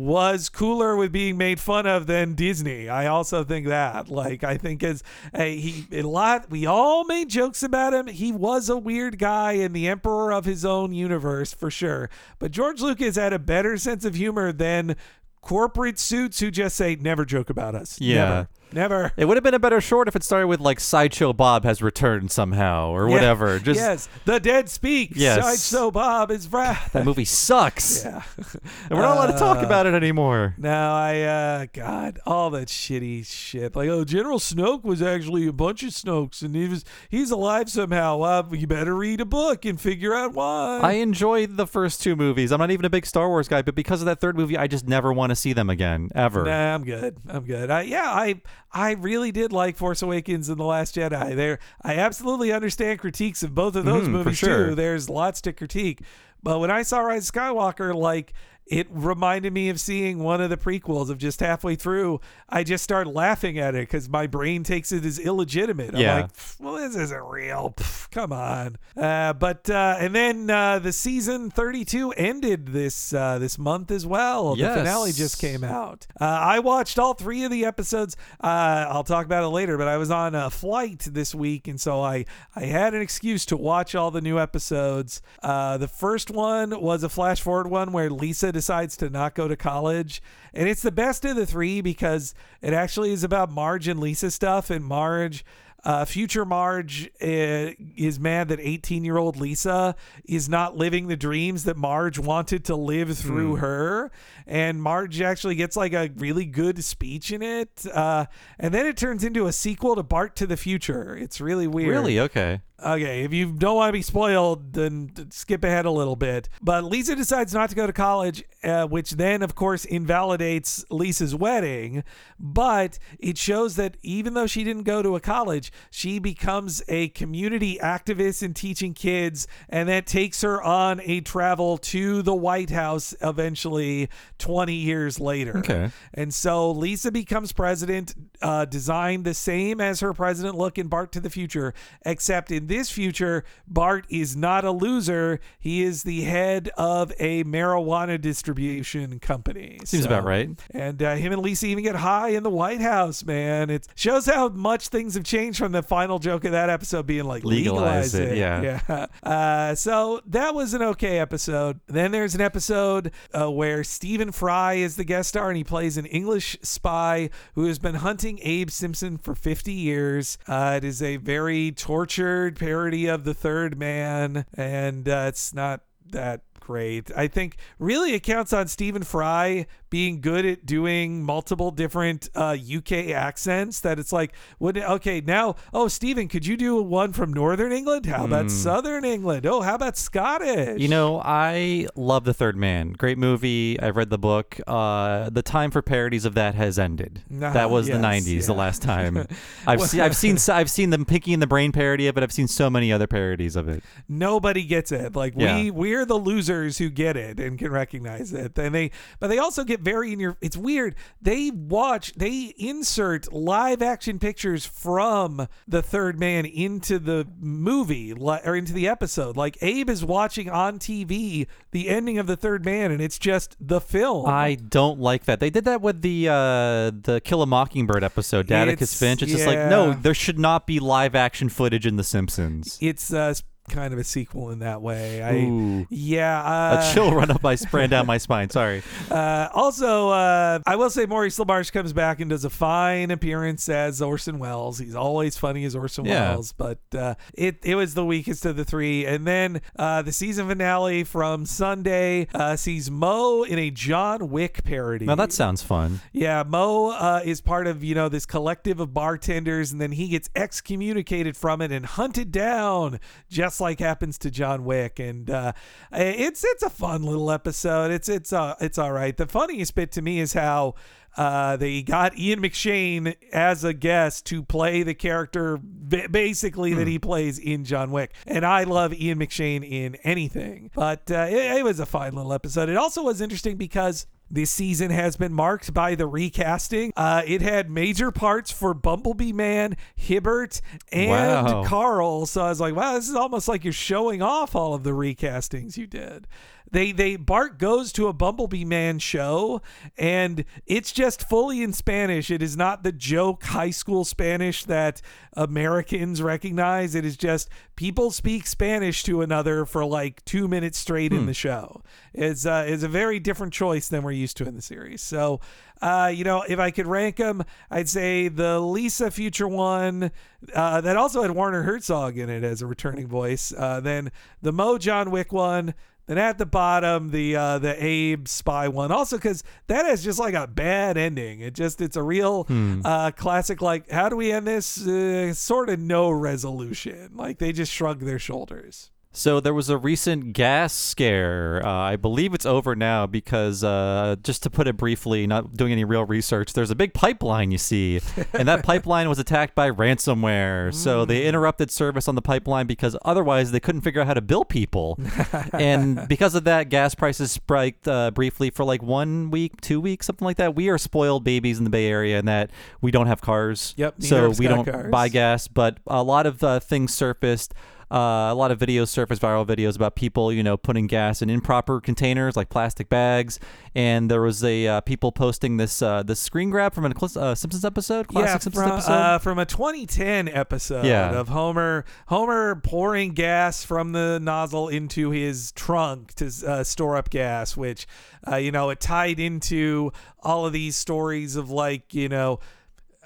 was 0.00 0.48
cooler 0.48 0.96
with 0.96 1.12
being 1.12 1.36
made 1.36 1.60
fun 1.60 1.86
of 1.86 2.06
than 2.06 2.34
Disney. 2.34 2.88
I 2.88 3.06
also 3.06 3.44
think 3.44 3.66
that. 3.66 4.08
Like, 4.08 4.42
I 4.42 4.56
think 4.56 4.82
as 4.82 5.02
a, 5.34 5.54
he 5.54 5.86
a 5.92 6.02
lot, 6.02 6.48
we 6.48 6.64
all 6.64 7.04
made 7.04 7.28
jokes 7.28 7.62
about 7.62 7.92
him. 7.92 8.06
He 8.06 8.32
was 8.32 8.70
a 8.70 8.78
weird 8.78 9.18
guy 9.18 9.52
and 9.52 9.76
the 9.76 9.88
emperor 9.88 10.32
of 10.32 10.46
his 10.46 10.64
own 10.64 10.94
universe 10.94 11.52
for 11.52 11.70
sure. 11.70 12.08
But 12.38 12.50
George 12.50 12.80
Lucas 12.80 13.16
had 13.16 13.34
a 13.34 13.38
better 13.38 13.76
sense 13.76 14.06
of 14.06 14.14
humor 14.14 14.52
than 14.52 14.96
corporate 15.42 15.98
suits 15.98 16.40
who 16.40 16.50
just 16.50 16.76
say 16.76 16.96
never 16.96 17.26
joke 17.26 17.50
about 17.50 17.74
us. 17.74 18.00
Yeah. 18.00 18.24
Never. 18.24 18.48
Never. 18.72 19.12
It 19.16 19.24
would 19.26 19.36
have 19.36 19.44
been 19.44 19.54
a 19.54 19.58
better 19.58 19.80
short 19.80 20.08
if 20.08 20.16
it 20.16 20.22
started 20.22 20.46
with 20.46 20.60
like 20.60 20.80
Sideshow 20.80 21.32
Bob 21.32 21.64
has 21.64 21.82
returned 21.82 22.30
somehow 22.30 22.90
or 22.90 23.08
Yeah. 23.08 23.14
whatever. 23.14 23.58
Just 23.58 23.78
yes, 23.80 24.08
the 24.24 24.38
dead 24.40 24.68
speak. 24.68 25.12
Yes. 25.14 25.44
Sideshow 25.70 25.90
Bob 25.90 26.30
is 26.30 26.50
wrath. 26.50 26.92
that 26.92 27.04
movie 27.04 27.24
sucks, 27.24 28.04
Yeah. 28.04 28.22
and 28.36 28.98
we're 28.98 29.02
not 29.02 29.16
allowed 29.16 29.32
to 29.32 29.38
talk 29.38 29.58
Uh, 29.58 29.66
about 29.66 29.86
it 29.86 29.94
anymore. 29.94 30.54
No, 30.58 30.70
I 30.92 31.20
uh 31.22 31.66
God, 31.72 32.20
all 32.26 32.50
that 32.50 32.68
shitty 32.68 33.26
shit. 33.26 33.74
Like, 33.76 33.88
oh, 33.88 34.04
General 34.04 34.38
Snoke 34.38 34.84
was 34.84 35.02
actually 35.02 35.46
a 35.46 35.52
bunch 35.52 35.82
of 35.82 35.90
Snokes, 35.90 36.42
and 36.42 36.54
he 36.54 36.68
was 36.68 36.84
he's 37.08 37.30
alive 37.30 37.68
somehow. 37.70 38.20
Uh, 38.20 38.42
you 38.52 38.66
better 38.66 38.94
read 38.94 39.20
a 39.20 39.24
book 39.24 39.64
and 39.64 39.80
figure 39.80 40.14
out 40.14 40.34
why. 40.34 40.80
I 40.82 40.92
enjoyed 40.92 41.56
the 41.56 41.66
first 41.66 42.02
two 42.02 42.16
movies. 42.16 42.52
I'm 42.52 42.58
not 42.60 42.70
even 42.70 42.84
a 42.84 42.90
big 42.90 43.06
Star 43.06 43.28
Wars 43.28 43.48
guy, 43.48 43.62
but 43.62 43.74
because 43.74 44.00
of 44.00 44.06
that 44.06 44.20
third 44.20 44.36
movie, 44.36 44.56
I 44.56 44.66
just 44.66 44.86
never 44.86 45.12
want 45.12 45.30
to 45.30 45.36
see 45.36 45.52
them 45.52 45.68
again 45.70 46.08
ever. 46.14 46.44
Nah, 46.44 46.74
I'm 46.74 46.84
good. 46.84 47.16
I'm 47.28 47.44
good. 47.44 47.70
I, 47.70 47.82
yeah, 47.82 48.10
I 48.10 48.40
I 48.72 48.92
really 48.92 49.32
did 49.32 49.52
like 49.52 49.76
Force 49.76 50.00
Awakens 50.02 50.48
and 50.48 50.58
The 50.58 50.64
Last 50.64 50.94
Jedi. 50.94 51.34
There, 51.34 51.58
I 51.82 51.96
absolutely 51.96 52.52
understand 52.52 53.00
critiques 53.00 53.42
of 53.42 53.54
both 53.54 53.74
of 53.74 53.84
those 53.84 54.06
Mhm, 54.06 54.10
movies 54.12 54.38
sure. 54.38 54.68
too. 54.68 54.74
There's 54.74 55.08
lots 55.08 55.40
to 55.42 55.52
critique, 55.52 56.00
But 56.42 56.58
when 56.60 56.70
I 56.70 56.80
saw 56.82 57.00
Rise 57.00 57.28
of 57.28 57.34
Skywalker, 57.34 57.94
like 57.94 58.32
it 58.70 58.86
reminded 58.90 59.52
me 59.52 59.68
of 59.68 59.80
seeing 59.80 60.20
one 60.20 60.40
of 60.40 60.48
the 60.48 60.56
prequels 60.56 61.10
of 61.10 61.18
just 61.18 61.40
halfway 61.40 61.74
through. 61.74 62.20
I 62.48 62.62
just 62.62 62.84
started 62.84 63.10
laughing 63.10 63.58
at 63.58 63.74
it 63.74 63.80
because 63.82 64.08
my 64.08 64.28
brain 64.28 64.62
takes 64.62 64.92
it 64.92 65.04
as 65.04 65.18
illegitimate. 65.18 65.94
I'm 65.94 66.00
Yeah. 66.00 66.14
like 66.22 66.30
well 66.60 66.74
this 66.76 66.94
isn't 66.94 67.24
real. 67.24 67.74
Pff, 67.76 68.10
come 68.12 68.32
on. 68.32 68.76
Uh, 68.96 69.32
but 69.32 69.68
uh, 69.68 69.96
and 69.98 70.14
then 70.14 70.48
uh, 70.48 70.78
the 70.78 70.92
season 70.92 71.50
32 71.50 72.12
ended 72.12 72.68
this 72.68 73.12
uh, 73.12 73.38
this 73.40 73.58
month 73.58 73.90
as 73.90 74.06
well. 74.06 74.54
Yes. 74.56 74.72
the 74.74 74.80
finale 74.80 75.12
just 75.12 75.40
came 75.40 75.64
out. 75.64 76.06
Uh, 76.20 76.24
i 76.24 76.60
watched 76.60 76.98
all 76.98 77.14
three 77.14 77.42
of 77.42 77.50
the 77.50 77.64
episodes. 77.64 78.16
Uh, 78.40 78.86
i'll 78.88 79.02
talk 79.04 79.26
about 79.26 79.42
it 79.42 79.48
later 79.48 79.76
but 79.76 79.88
i 79.88 79.96
was 79.96 80.10
on 80.12 80.34
a 80.36 80.48
flight 80.48 81.08
this 81.10 81.34
week 81.34 81.66
and 81.66 81.80
so 81.80 82.00
i 82.02 82.24
i 82.54 82.60
had 82.60 82.94
an 82.94 83.02
excuse 83.02 83.44
to 83.46 83.56
watch 83.56 83.94
all 83.96 84.12
the 84.12 84.20
new 84.20 84.38
episodes. 84.38 85.20
Uh, 85.42 85.76
the 85.76 85.88
first 85.88 86.30
one 86.30 86.80
was 86.80 87.02
a 87.02 87.08
flash 87.08 87.40
forward 87.40 87.66
one 87.68 87.90
where 87.90 88.08
lisa 88.10 88.52
decides 88.60 88.96
to 88.96 89.08
not 89.08 89.34
go 89.34 89.48
to 89.48 89.56
college 89.56 90.22
and 90.52 90.68
it's 90.68 90.82
the 90.82 90.92
best 90.92 91.24
of 91.24 91.36
the 91.36 91.46
three 91.46 91.80
because 91.80 92.34
it 92.60 92.72
actually 92.72 93.12
is 93.12 93.24
about 93.24 93.50
marge 93.50 93.88
and 93.88 93.98
lisa 93.98 94.30
stuff 94.30 94.70
and 94.70 94.84
marge 94.84 95.44
uh, 95.84 96.04
future 96.04 96.44
Marge 96.44 97.10
uh, 97.22 97.72
is 97.96 98.20
mad 98.20 98.48
that 98.48 98.60
18 98.60 99.04
year 99.04 99.16
old 99.16 99.36
Lisa 99.36 99.96
is 100.24 100.48
not 100.48 100.76
living 100.76 101.08
the 101.08 101.16
dreams 101.16 101.64
that 101.64 101.76
Marge 101.76 102.18
wanted 102.18 102.66
to 102.66 102.76
live 102.76 103.16
through 103.16 103.56
her. 103.56 104.10
And 104.46 104.82
Marge 104.82 105.20
actually 105.20 105.54
gets 105.54 105.76
like 105.76 105.92
a 105.92 106.10
really 106.16 106.44
good 106.44 106.84
speech 106.84 107.32
in 107.32 107.42
it. 107.42 107.86
Uh, 107.92 108.26
and 108.58 108.74
then 108.74 108.86
it 108.86 108.96
turns 108.96 109.24
into 109.24 109.46
a 109.46 109.52
sequel 109.52 109.96
to 109.96 110.02
Bart 110.02 110.36
to 110.36 110.46
the 110.46 110.56
Future. 110.56 111.16
It's 111.16 111.40
really 111.40 111.66
weird. 111.66 111.90
Really? 111.90 112.20
Okay. 112.20 112.60
Okay, 112.84 113.24
if 113.24 113.32
you 113.32 113.52
don't 113.52 113.76
want 113.76 113.88
to 113.88 113.92
be 113.92 114.02
spoiled, 114.02 114.72
then 114.72 115.10
skip 115.30 115.64
ahead 115.64 115.84
a 115.84 115.90
little 115.90 116.16
bit. 116.16 116.48
But 116.62 116.84
Lisa 116.84 117.14
decides 117.14 117.52
not 117.52 117.68
to 117.70 117.76
go 117.76 117.86
to 117.86 117.92
college, 117.92 118.42
uh, 118.64 118.86
which 118.86 119.12
then, 119.12 119.42
of 119.42 119.54
course, 119.54 119.84
invalidates 119.84 120.84
Lisa's 120.90 121.34
wedding. 121.34 122.04
But 122.38 122.98
it 123.18 123.36
shows 123.36 123.76
that 123.76 123.96
even 124.02 124.34
though 124.34 124.46
she 124.46 124.64
didn't 124.64 124.84
go 124.84 125.02
to 125.02 125.16
a 125.16 125.20
college, 125.20 125.72
she 125.90 126.18
becomes 126.18 126.82
a 126.88 127.08
community 127.08 127.78
activist 127.82 128.42
in 128.42 128.54
teaching 128.54 128.94
kids, 128.94 129.46
and 129.68 129.88
that 129.88 130.06
takes 130.06 130.40
her 130.42 130.62
on 130.62 131.00
a 131.04 131.20
travel 131.20 131.76
to 131.78 132.22
the 132.22 132.34
White 132.34 132.70
House 132.70 133.14
eventually 133.20 134.08
20 134.38 134.74
years 134.74 135.20
later. 135.20 135.58
Okay. 135.58 135.90
And 136.14 136.32
so 136.32 136.70
Lisa 136.70 137.12
becomes 137.12 137.52
president, 137.52 138.14
uh, 138.40 138.64
designed 138.64 139.24
the 139.24 139.34
same 139.34 139.80
as 139.80 140.00
her 140.00 140.12
president 140.12 140.56
look 140.56 140.78
in 140.78 140.88
Bart 140.88 141.12
to 141.12 141.20
the 141.20 141.30
Future, 141.30 141.74
except 142.04 142.50
in 142.50 142.69
this 142.70 142.90
future, 142.90 143.44
Bart 143.68 144.06
is 144.08 144.34
not 144.36 144.64
a 144.64 144.70
loser. 144.70 145.40
He 145.58 145.82
is 145.82 146.04
the 146.04 146.22
head 146.22 146.70
of 146.78 147.12
a 147.18 147.44
marijuana 147.44 148.18
distribution 148.18 149.18
company. 149.18 149.78
Seems 149.84 150.04
So- 150.04 150.08
about 150.08 150.24
right. 150.24 150.48
And 150.70 151.02
uh, 151.02 151.16
him 151.16 151.32
and 151.32 151.42
Lisa 151.42 151.66
even 151.66 151.84
get 151.84 151.96
high 151.96 152.28
in 152.30 152.42
the 152.42 152.50
White 152.50 152.80
House, 152.80 153.24
man. 153.24 153.68
It 153.70 153.86
shows 153.94 154.24
how 154.26 154.48
much 154.48 154.88
things 154.88 155.14
have 155.14 155.24
changed 155.24 155.58
from 155.58 155.72
the 155.72 155.82
final 155.82 156.18
joke 156.18 156.44
of 156.44 156.52
that 156.52 156.70
episode 156.70 157.06
being 157.06 157.24
like 157.24 157.44
legalize, 157.44 158.14
Legalize 158.14 158.14
it, 158.14 158.38
yeah. 158.38 158.80
yeah. 158.88 159.28
Uh, 159.28 159.74
so 159.74 160.20
that 160.26 160.54
was 160.54 160.72
an 160.74 160.82
okay 160.82 161.18
episode. 161.18 161.80
Then 161.86 162.12
there's 162.12 162.34
an 162.34 162.40
episode 162.40 163.10
uh, 163.38 163.50
where 163.50 163.82
Stephen 163.84 164.32
Fry 164.32 164.74
is 164.74 164.96
the 164.96 165.04
guest 165.04 165.30
star 165.30 165.48
and 165.50 165.56
he 165.56 165.64
plays 165.64 165.96
an 165.96 166.06
English 166.06 166.56
spy 166.62 167.30
who 167.54 167.64
has 167.66 167.78
been 167.80 167.96
hunting 167.96 168.38
Abe 168.42 168.70
Simpson 168.70 169.18
for 169.18 169.34
50 169.34 169.72
years. 169.72 170.38
Uh, 170.46 170.74
it 170.76 170.84
is 170.84 171.02
a 171.02 171.16
very 171.16 171.72
tortured 171.72 172.58
parody 172.60 173.06
of 173.06 173.24
The 173.24 173.32
Third 173.32 173.78
Man, 173.78 174.44
and 174.54 175.08
uh, 175.08 175.24
it's 175.28 175.54
not 175.54 175.80
that 176.10 176.42
great. 176.70 177.10
I 177.16 177.26
think 177.26 177.56
really 177.80 178.14
it 178.14 178.22
counts 178.22 178.52
on 178.52 178.68
Stephen 178.68 179.02
Fry 179.02 179.66
being 179.90 180.20
good 180.20 180.46
at 180.46 180.64
doing 180.64 181.20
multiple 181.20 181.72
different 181.72 182.28
uh, 182.36 182.56
UK 182.76 183.10
accents. 183.10 183.80
That 183.80 183.98
it's 183.98 184.12
like, 184.12 184.32
would 184.60 184.78
okay 184.78 185.20
now? 185.20 185.56
Oh, 185.74 185.88
Stephen, 185.88 186.28
could 186.28 186.46
you 186.46 186.56
do 186.56 186.80
one 186.80 187.12
from 187.12 187.32
Northern 187.32 187.72
England? 187.72 188.06
How 188.06 188.24
about 188.24 188.52
Southern 188.52 189.04
England? 189.04 189.46
Oh, 189.46 189.62
how 189.62 189.74
about 189.74 189.96
Scottish? 189.96 190.80
You 190.80 190.86
know, 190.86 191.20
I 191.24 191.88
love 191.96 192.22
The 192.22 192.32
Third 192.32 192.56
Man. 192.56 192.92
Great 192.92 193.18
movie. 193.18 193.76
I've 193.80 193.96
read 193.96 194.10
the 194.10 194.18
book. 194.18 194.60
Uh, 194.64 195.28
the 195.28 195.42
time 195.42 195.72
for 195.72 195.82
parodies 195.82 196.24
of 196.24 196.34
that 196.36 196.54
has 196.54 196.78
ended. 196.78 197.22
Ah, 197.42 197.52
that 197.52 197.68
was 197.68 197.88
the 197.88 197.94
yes, 197.94 198.24
'90s, 198.24 198.46
the 198.46 198.54
last 198.54 198.80
time. 198.80 199.26
I've 199.66 199.82
seen, 199.82 200.00
I've 200.02 200.14
seen, 200.14 200.38
I've 200.48 200.70
seen 200.70 200.90
the 200.90 201.04
Pinky 201.04 201.32
and 201.32 201.42
the 201.42 201.48
Brain 201.48 201.72
parody 201.72 202.06
of 202.06 202.16
it. 202.16 202.22
I've 202.22 202.32
seen 202.32 202.46
so 202.46 202.70
many 202.70 202.92
other 202.92 203.08
parodies 203.08 203.56
of 203.56 203.68
it. 203.68 203.82
nobody 204.08 204.62
gets 204.64 204.92
it. 204.92 205.16
Like 205.16 205.34
Yeah. 205.36 205.56
we 205.56 205.70
we're 205.72 206.04
the 206.04 206.14
losers 206.14 206.59
who 206.78 206.90
get 206.90 207.16
it 207.16 207.40
and 207.40 207.58
can 207.58 207.70
recognize 207.70 208.32
it. 208.32 208.58
And 208.58 208.74
they 208.74 208.90
but 209.18 209.28
they 209.28 209.38
also 209.38 209.64
get 209.64 209.80
very 209.80 210.12
in 210.12 210.20
your 210.20 210.36
it's 210.40 210.56
weird. 210.56 210.94
They 211.20 211.50
watch 211.50 212.12
they 212.14 212.54
insert 212.56 213.32
live 213.32 213.82
action 213.82 214.18
pictures 214.18 214.66
from 214.66 215.48
the 215.66 215.82
third 215.82 216.18
man 216.18 216.46
into 216.46 216.98
the 216.98 217.26
movie 217.38 218.12
or 218.12 218.56
into 218.56 218.72
the 218.72 218.88
episode. 218.88 219.36
Like 219.36 219.58
Abe 219.60 219.90
is 219.90 220.04
watching 220.04 220.50
on 220.50 220.78
TV 220.78 221.46
the 221.70 221.88
ending 221.88 222.18
of 222.18 222.26
the 222.26 222.36
third 222.36 222.64
man 222.64 222.90
and 222.90 223.00
it's 223.00 223.18
just 223.18 223.56
the 223.60 223.80
film. 223.80 224.26
I 224.26 224.54
don't 224.54 225.00
like 225.00 225.24
that. 225.24 225.40
They 225.40 225.50
did 225.50 225.64
that 225.64 225.80
with 225.80 226.02
the 226.02 226.28
uh, 226.28 226.90
the 227.02 227.20
Kill 227.24 227.42
a 227.42 227.46
Mockingbird 227.46 228.04
episode, 228.04 228.50
Atticus 228.50 228.98
Finch. 228.98 229.22
It's 229.22 229.32
just 229.32 229.46
like 229.46 229.58
no, 229.70 229.92
there 229.92 230.14
should 230.14 230.38
not 230.38 230.66
be 230.66 230.80
live 230.80 231.14
action 231.14 231.48
footage 231.48 231.86
in 231.86 231.96
The 231.96 232.04
Simpsons. 232.04 232.78
it's 232.80 233.12
uh, 233.12 233.34
kind 233.70 233.94
of 233.94 233.98
a 233.98 234.04
sequel 234.04 234.50
in 234.50 234.58
that 234.58 234.82
way. 234.82 235.22
I 235.22 235.36
Ooh. 235.36 235.86
yeah, 235.88 236.42
uh, 236.42 236.82
a 236.82 236.92
chill 236.92 237.12
run 237.14 237.30
up 237.30 237.42
my 237.42 237.56
ran 237.72 237.88
down 237.88 238.06
my 238.06 238.18
spine. 238.26 238.50
Sorry. 238.50 238.82
Uh, 239.10 239.48
also, 239.54 240.10
uh, 240.10 240.58
I 240.66 240.76
will 240.76 240.90
say 240.90 241.06
Maurice 241.06 241.38
LaMarche 241.38 241.72
comes 241.72 241.92
back 241.92 242.20
and 242.20 242.28
does 242.30 242.44
a 242.44 242.50
fine 242.50 243.10
appearance 243.10 243.68
as 243.68 244.02
Orson 244.02 244.38
Welles. 244.38 244.78
He's 244.78 244.94
always 244.94 245.38
funny 245.38 245.64
as 245.64 245.74
Orson 245.74 246.04
Yeah. 246.04 246.30
Welles, 246.30 246.52
but 246.52 246.78
uh, 246.94 247.14
it 247.34 247.58
it 247.62 247.76
was 247.76 247.94
the 247.94 248.04
weakest 248.04 248.44
of 248.44 248.56
the 248.56 248.64
three. 248.64 249.06
And 249.06 249.26
then 249.26 249.60
uh, 249.78 250.02
the 250.02 250.12
season 250.12 250.48
finale 250.48 251.04
from 251.04 251.46
Sunday 251.46 252.26
uh, 252.34 252.56
sees 252.56 252.90
Moe 252.90 253.42
in 253.44 253.58
a 253.58 253.70
John 253.70 254.30
Wick 254.30 254.64
parody. 254.64 255.06
Now 255.06 255.14
that 255.14 255.32
sounds 255.32 255.62
fun. 255.62 256.00
Yeah, 256.12 256.42
Moe 256.46 256.90
uh, 256.90 257.20
is 257.24 257.40
part 257.40 257.66
of 257.66 257.84
you 257.84 257.94
know 257.94 258.08
this 258.08 258.26
collective 258.26 258.80
of 258.80 258.92
bartenders, 258.92 259.72
and 259.72 259.80
then 259.80 259.92
he 259.92 260.08
gets 260.08 260.28
excommunicated 260.34 261.36
from 261.36 261.60
it 261.62 261.70
and 261.72 261.86
hunted 261.86 262.32
down, 262.32 263.00
just 263.28 263.59
like 263.60 263.80
happens 263.80 264.18
to 264.18 264.30
John 264.30 264.64
Wick. 264.64 264.98
And 264.98 265.30
uh, 265.30 265.52
it's 265.92 266.44
it's 266.44 266.62
a 266.62 266.70
fun 266.70 267.02
little 267.02 267.30
episode. 267.30 267.90
It's 267.90 268.08
it's 268.08 268.32
uh, 268.32 268.54
it's 268.60 268.78
all 268.78 268.92
right. 268.92 269.16
The 269.16 269.26
funniest 269.26 269.74
bit 269.74 269.92
to 269.92 270.02
me 270.02 270.20
is 270.20 270.32
how. 270.32 270.74
Uh, 271.16 271.56
they 271.56 271.82
got 271.82 272.16
Ian 272.16 272.40
McShane 272.40 273.16
as 273.32 273.64
a 273.64 273.72
guest 273.72 274.26
to 274.26 274.44
play 274.44 274.84
the 274.84 274.94
character 274.94 275.58
ba- 275.60 276.08
basically 276.08 276.72
that 276.74 276.86
he 276.86 277.00
plays 277.00 277.36
in 277.36 277.64
John 277.64 277.90
Wick. 277.90 278.12
And 278.28 278.46
I 278.46 278.62
love 278.62 278.94
Ian 278.94 279.18
McShane 279.18 279.68
in 279.68 279.96
anything. 280.04 280.70
But 280.72 281.10
uh, 281.10 281.26
it, 281.28 281.58
it 281.58 281.64
was 281.64 281.80
a 281.80 281.86
fine 281.86 282.14
little 282.14 282.32
episode. 282.32 282.68
It 282.68 282.76
also 282.76 283.02
was 283.02 283.20
interesting 283.20 283.56
because 283.56 284.06
this 284.30 284.50
season 284.50 284.90
has 284.90 285.16
been 285.16 285.32
marked 285.32 285.74
by 285.74 285.94
the 285.94 286.06
recasting. 286.06 286.92
Uh, 286.96 287.22
it 287.26 287.42
had 287.42 287.68
major 287.70 288.10
parts 288.10 288.50
for 288.50 288.74
Bumblebee 288.74 289.32
Man, 289.32 289.76
Hibbert, 289.96 290.60
and 290.92 291.46
Wow. 291.46 291.64
Carl. 291.64 292.26
So 292.26 292.42
I 292.42 292.48
was 292.50 292.60
like, 292.60 292.74
wow, 292.74 292.94
this 292.94 293.08
is 293.08 293.16
almost 293.16 293.48
like 293.48 293.64
you're 293.64 293.72
showing 293.72 294.22
off 294.22 294.54
all 294.54 294.74
of 294.74 294.84
the 294.84 294.90
recastings 294.92 295.76
you 295.76 295.86
did. 295.86 296.26
They 296.72 296.92
they 296.92 297.16
Bart 297.16 297.58
goes 297.58 297.92
to 297.92 298.08
a 298.08 298.12
Bumblebee 298.12 298.64
Man 298.64 298.98
show 298.98 299.60
and 299.98 300.44
it's 300.66 300.92
just 300.92 301.28
fully 301.28 301.62
in 301.62 301.72
Spanish. 301.72 302.30
It 302.30 302.42
is 302.42 302.56
not 302.56 302.82
the 302.82 302.92
joke 302.92 303.44
high 303.44 303.70
school 303.70 304.04
Spanish 304.04 304.64
that 304.64 305.02
Americans 305.34 306.22
recognize. 306.22 306.94
It 306.94 307.04
is 307.04 307.16
just 307.16 307.48
people 307.76 308.10
speak 308.10 308.46
Spanish 308.46 309.02
to 309.04 309.22
another 309.22 309.64
for 309.64 309.84
like 309.84 310.24
two 310.24 310.48
minutes 310.48 310.78
straight 310.78 311.12
in 311.12 311.26
the 311.26 311.34
show. 311.34 311.82
It's 312.14 312.46
uh, 312.46 312.64
is 312.66 312.82
a 312.82 312.88
very 312.88 313.18
different 313.18 313.52
choice 313.52 313.88
than 313.88 314.02
we're 314.02 314.12
used 314.12 314.36
to 314.38 314.46
in 314.46 314.54
the 314.54 314.62
series. 314.62 315.02
So, 315.02 315.40
uh, 315.80 316.12
you 316.14 316.24
know, 316.24 316.44
if 316.48 316.58
I 316.58 316.70
could 316.70 316.86
rank 316.86 317.16
them, 317.16 317.42
I'd 317.70 317.88
say 317.88 318.28
the 318.28 318.60
Lisa 318.60 319.10
Future 319.10 319.48
one 319.48 320.10
uh, 320.54 320.80
that 320.80 320.96
also 320.96 321.22
had 321.22 321.32
Werner 321.32 321.62
Herzog 321.62 322.18
in 322.18 322.28
it 322.28 322.44
as 322.44 322.62
a 322.62 322.66
returning 322.66 323.06
voice. 323.06 323.52
Uh, 323.56 323.80
then 323.80 324.10
the 324.42 324.52
Moe 324.52 324.78
John 324.78 325.10
Wick 325.10 325.32
one. 325.32 325.74
Then 326.10 326.18
at 326.18 326.38
the 326.38 326.46
bottom, 326.46 327.10
the 327.12 327.36
uh, 327.36 327.58
the 327.60 327.76
Abe 327.80 328.26
spy 328.26 328.66
one, 328.66 328.90
also 328.90 329.16
because 329.16 329.44
that 329.68 329.86
is 329.86 330.02
just 330.02 330.18
like 330.18 330.34
a 330.34 330.48
bad 330.48 330.96
ending. 330.96 331.38
It 331.38 331.54
just 331.54 331.80
it's 331.80 331.94
a 331.94 332.02
real 332.02 332.48
uh, 332.84 333.12
classic. 333.12 333.62
Like, 333.62 333.88
how 333.92 334.08
do 334.08 334.16
we 334.16 334.32
end 334.32 334.44
this? 334.44 334.84
Uh, 334.84 335.32
sort 335.34 335.68
of 335.68 335.78
no 335.78 336.10
resolution. 336.10 337.12
Like 337.14 337.38
they 337.38 337.52
just 337.52 337.70
shrug 337.70 338.00
their 338.00 338.18
shoulders. 338.18 338.90
So 339.12 339.40
there 339.40 339.52
was 339.52 339.68
a 339.68 339.76
recent 339.76 340.34
gas 340.34 340.72
scare. 340.72 341.60
Uh, 341.66 341.68
I 341.72 341.96
believe 341.96 342.32
it's 342.32 342.46
over 342.46 342.76
now 342.76 343.08
because, 343.08 343.64
uh, 343.64 344.14
just 344.22 344.44
to 344.44 344.50
put 344.50 344.68
it 344.68 344.76
briefly, 344.76 345.26
not 345.26 345.54
doing 345.54 345.72
any 345.72 345.84
real 345.84 346.04
research, 346.04 346.52
there's 346.52 346.70
a 346.70 346.76
big 346.76 346.94
pipeline 346.94 347.50
you 347.50 347.58
see, 347.58 348.00
and 348.32 348.46
that 348.46 348.62
pipeline 348.64 349.08
was 349.08 349.18
attacked 349.18 349.56
by 349.56 349.68
ransomware. 349.68 350.72
So 350.72 351.04
they 351.04 351.26
interrupted 351.26 351.72
service 351.72 352.06
on 352.06 352.14
the 352.14 352.22
pipeline 352.22 352.68
because 352.68 352.96
otherwise 353.04 353.50
they 353.50 353.58
couldn't 353.58 353.80
figure 353.80 354.00
out 354.00 354.06
how 354.06 354.14
to 354.14 354.20
bill 354.20 354.44
people, 354.44 354.96
and 355.52 356.06
because 356.08 356.36
of 356.36 356.44
that, 356.44 356.68
gas 356.68 356.94
prices 356.94 357.32
spiked 357.32 357.88
uh, 357.88 358.12
briefly 358.12 358.50
for 358.50 358.64
like 358.64 358.80
one 358.82 359.32
week, 359.32 359.60
two 359.60 359.80
weeks, 359.80 360.06
something 360.06 360.24
like 360.24 360.36
that. 360.36 360.54
We 360.54 360.68
are 360.68 360.78
spoiled 360.78 361.24
babies 361.24 361.58
in 361.58 361.64
the 361.64 361.70
Bay 361.70 361.86
Area 361.86 362.20
in 362.20 362.26
that 362.26 362.50
we 362.80 362.92
don't 362.92 363.08
have 363.08 363.20
cars. 363.20 363.74
Yep, 363.76 364.02
So 364.04 364.30
we 364.30 364.46
don't 364.46 364.64
cars. 364.64 364.90
buy 364.92 365.08
gas, 365.08 365.48
but 365.48 365.78
a 365.88 366.04
lot 366.04 366.26
of 366.26 366.44
uh, 366.44 366.60
things 366.60 366.94
surfaced. 366.94 367.54
Uh, 367.90 368.30
a 368.30 368.34
lot 368.34 368.50
of 368.52 368.58
videos 368.58 368.88
surfaced, 368.88 369.20
viral 369.20 369.44
videos 369.44 369.74
about 369.74 369.96
people, 369.96 370.32
you 370.32 370.42
know, 370.42 370.56
putting 370.56 370.86
gas 370.86 371.22
in 371.22 371.28
improper 371.28 371.80
containers 371.80 372.36
like 372.36 372.48
plastic 372.48 372.88
bags. 372.88 373.40
And 373.74 374.10
there 374.10 374.22
was 374.22 374.44
a 374.44 374.66
uh, 374.66 374.80
people 374.82 375.10
posting 375.10 375.56
this 375.56 375.82
uh, 375.82 376.02
this 376.04 376.20
screen 376.20 376.50
grab 376.50 376.72
from 376.74 376.84
a 376.86 376.90
uh, 376.90 377.34
Simpsons 377.34 377.64
episode, 377.64 378.06
classic 378.08 378.26
yeah, 378.28 378.32
Simpsons 378.38 378.54
from, 378.54 378.72
episode. 378.72 378.92
uh, 378.92 379.18
from 379.18 379.38
a 379.38 379.46
2010 379.46 380.28
episode 380.28 380.86
Yeah. 380.86 381.10
of 381.18 381.28
Homer 381.28 381.84
Homer 382.06 382.56
pouring 382.56 383.12
gas 383.12 383.64
from 383.64 383.92
the 383.92 384.20
nozzle 384.22 384.68
into 384.68 385.10
his 385.10 385.50
trunk 385.52 386.14
to 386.14 386.30
uh, 386.46 386.62
store 386.64 386.96
up 386.96 387.10
gas, 387.10 387.56
which 387.56 387.86
uh, 388.30 388.36
you 388.36 388.52
know 388.52 388.70
it 388.70 388.80
tied 388.80 389.18
into 389.18 389.92
all 390.22 390.46
of 390.46 390.52
these 390.52 390.76
stories 390.76 391.34
of 391.36 391.50
like 391.50 391.92
you 391.94 392.08
know. 392.08 392.38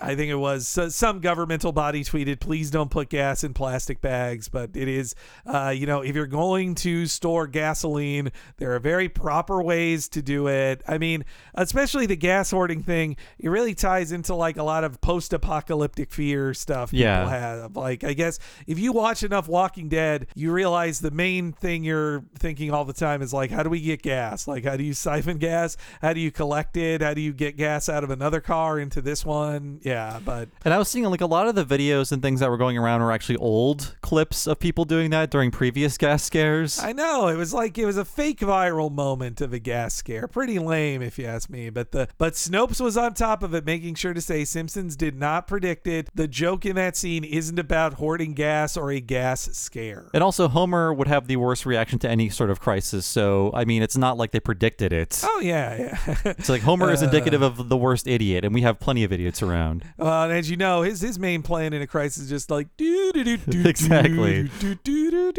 I 0.00 0.16
think 0.16 0.28
it 0.30 0.34
was 0.36 0.66
so- 0.66 0.88
some 0.88 1.20
governmental 1.20 1.70
body 1.70 2.02
tweeted, 2.02 2.40
"Please 2.40 2.68
don't 2.70 2.90
put 2.90 3.08
gas 3.08 3.44
in 3.44 3.54
plastic 3.54 4.00
bags." 4.00 4.48
But 4.48 4.70
it 4.74 4.88
is, 4.88 5.14
uh, 5.46 5.72
you 5.74 5.86
know, 5.86 6.00
if 6.00 6.16
you're 6.16 6.26
going 6.26 6.74
to 6.76 7.06
store 7.06 7.46
gasoline, 7.46 8.32
there 8.58 8.74
are 8.74 8.80
very 8.80 9.08
proper 9.08 9.62
ways 9.62 10.08
to 10.08 10.20
do 10.20 10.48
it. 10.48 10.82
I 10.88 10.98
mean, 10.98 11.24
especially 11.54 12.06
the 12.06 12.16
gas 12.16 12.50
hoarding 12.50 12.82
thing, 12.82 13.16
it 13.38 13.48
really 13.48 13.74
ties 13.74 14.10
into 14.10 14.34
like 14.34 14.56
a 14.56 14.64
lot 14.64 14.82
of 14.82 15.00
post-apocalyptic 15.00 16.12
fear 16.12 16.54
stuff 16.54 16.90
people 16.90 17.02
Yeah. 17.04 17.28
have. 17.28 17.76
Like, 17.76 18.02
I 18.04 18.14
guess 18.14 18.38
if 18.66 18.78
you 18.78 18.92
watch 18.92 19.22
enough 19.22 19.46
Walking 19.48 19.88
Dead, 19.88 20.26
you 20.34 20.50
realize 20.52 21.00
the 21.00 21.10
main 21.12 21.52
thing 21.52 21.84
you're 21.84 22.24
thinking 22.38 22.72
all 22.72 22.84
the 22.84 22.92
time 22.92 23.22
is 23.22 23.32
like, 23.32 23.50
how 23.52 23.62
do 23.62 23.70
we 23.70 23.80
get 23.80 24.02
gas? 24.02 24.48
Like, 24.48 24.64
how 24.64 24.76
do 24.76 24.82
you 24.82 24.92
siphon 24.94 25.38
gas? 25.38 25.76
How 26.02 26.12
do 26.12 26.20
you 26.20 26.32
collect 26.32 26.76
it? 26.76 27.00
How 27.00 27.14
do 27.14 27.20
you 27.20 27.32
get 27.32 27.56
gas 27.56 27.88
out 27.88 28.02
of 28.02 28.10
another 28.10 28.40
car 28.40 28.78
into 28.80 29.00
this 29.00 29.24
one? 29.24 29.80
Yeah, 29.84 30.18
but 30.24 30.48
And 30.64 30.72
I 30.72 30.78
was 30.78 30.88
seeing 30.88 31.04
like 31.04 31.20
a 31.20 31.26
lot 31.26 31.46
of 31.46 31.54
the 31.54 31.64
videos 31.64 32.10
and 32.10 32.22
things 32.22 32.40
that 32.40 32.48
were 32.48 32.56
going 32.56 32.78
around 32.78 33.02
were 33.02 33.12
actually 33.12 33.36
old 33.36 33.94
clips 34.00 34.46
of 34.46 34.58
people 34.58 34.84
doing 34.86 35.10
that 35.10 35.30
during 35.30 35.50
previous 35.50 35.98
gas 35.98 36.22
scares. 36.22 36.78
I 36.80 36.92
know 36.92 37.28
it 37.28 37.36
was 37.36 37.52
like 37.52 37.76
it 37.76 37.84
was 37.84 37.98
a 37.98 38.04
fake 38.04 38.40
viral 38.40 38.90
moment 38.90 39.40
of 39.42 39.52
a 39.52 39.58
gas 39.58 39.94
scare. 39.94 40.26
Pretty 40.26 40.58
lame, 40.58 41.02
if 41.02 41.18
you 41.18 41.26
ask 41.26 41.50
me. 41.50 41.68
But 41.68 41.92
the 41.92 42.08
but 42.16 42.32
Snopes 42.32 42.80
was 42.80 42.96
on 42.96 43.12
top 43.12 43.42
of 43.42 43.54
it, 43.54 43.66
making 43.66 43.96
sure 43.96 44.14
to 44.14 44.20
say 44.22 44.44
Simpsons 44.44 44.96
did 44.96 45.16
not 45.16 45.46
predict 45.46 45.86
it. 45.86 46.08
The 46.14 46.28
joke 46.28 46.64
in 46.64 46.76
that 46.76 46.96
scene 46.96 47.22
isn't 47.22 47.58
about 47.58 47.94
hoarding 47.94 48.32
gas 48.32 48.76
or 48.76 48.90
a 48.90 49.00
gas 49.00 49.42
scare. 49.52 50.08
and 50.14 50.22
also, 50.22 50.48
Homer 50.48 50.94
would 50.94 51.08
have 51.08 51.26
the 51.26 51.36
worst 51.36 51.66
reaction 51.66 51.98
to 52.00 52.08
any 52.08 52.30
sort 52.30 52.48
of 52.48 52.58
crisis. 52.58 53.04
So, 53.04 53.50
I 53.52 53.66
mean, 53.66 53.82
it's 53.82 53.96
not 53.96 54.16
like 54.16 54.30
they 54.30 54.40
predicted 54.40 54.92
it. 54.92 55.20
Oh 55.24 55.40
yeah, 55.40 55.76
yeah. 55.76 56.16
It's 56.24 56.48
like 56.48 56.62
Homer 56.62 56.90
is 56.90 57.02
uh. 57.02 57.06
indicative 57.06 57.42
of 57.42 57.68
the 57.68 57.76
worst 57.76 58.06
idiot, 58.06 58.44
and 58.44 58.54
we 58.54 58.62
have 58.62 58.80
plenty 58.80 59.04
of 59.04 59.12
idiots 59.12 59.42
around. 59.42 59.73
Well, 59.96 60.12
uh, 60.12 60.24
and 60.24 60.32
as 60.34 60.50
you 60.50 60.56
know, 60.56 60.82
his 60.82 61.00
his 61.00 61.18
main 61.18 61.42
plan 61.42 61.72
in 61.72 61.82
a 61.82 61.86
crisis 61.86 62.24
is 62.24 62.28
just 62.28 62.50
like 62.50 62.68
doo 62.76 63.12
doo 63.12 63.24
doo 63.24 63.36
doo 63.36 63.68
Exactly. 63.68 64.50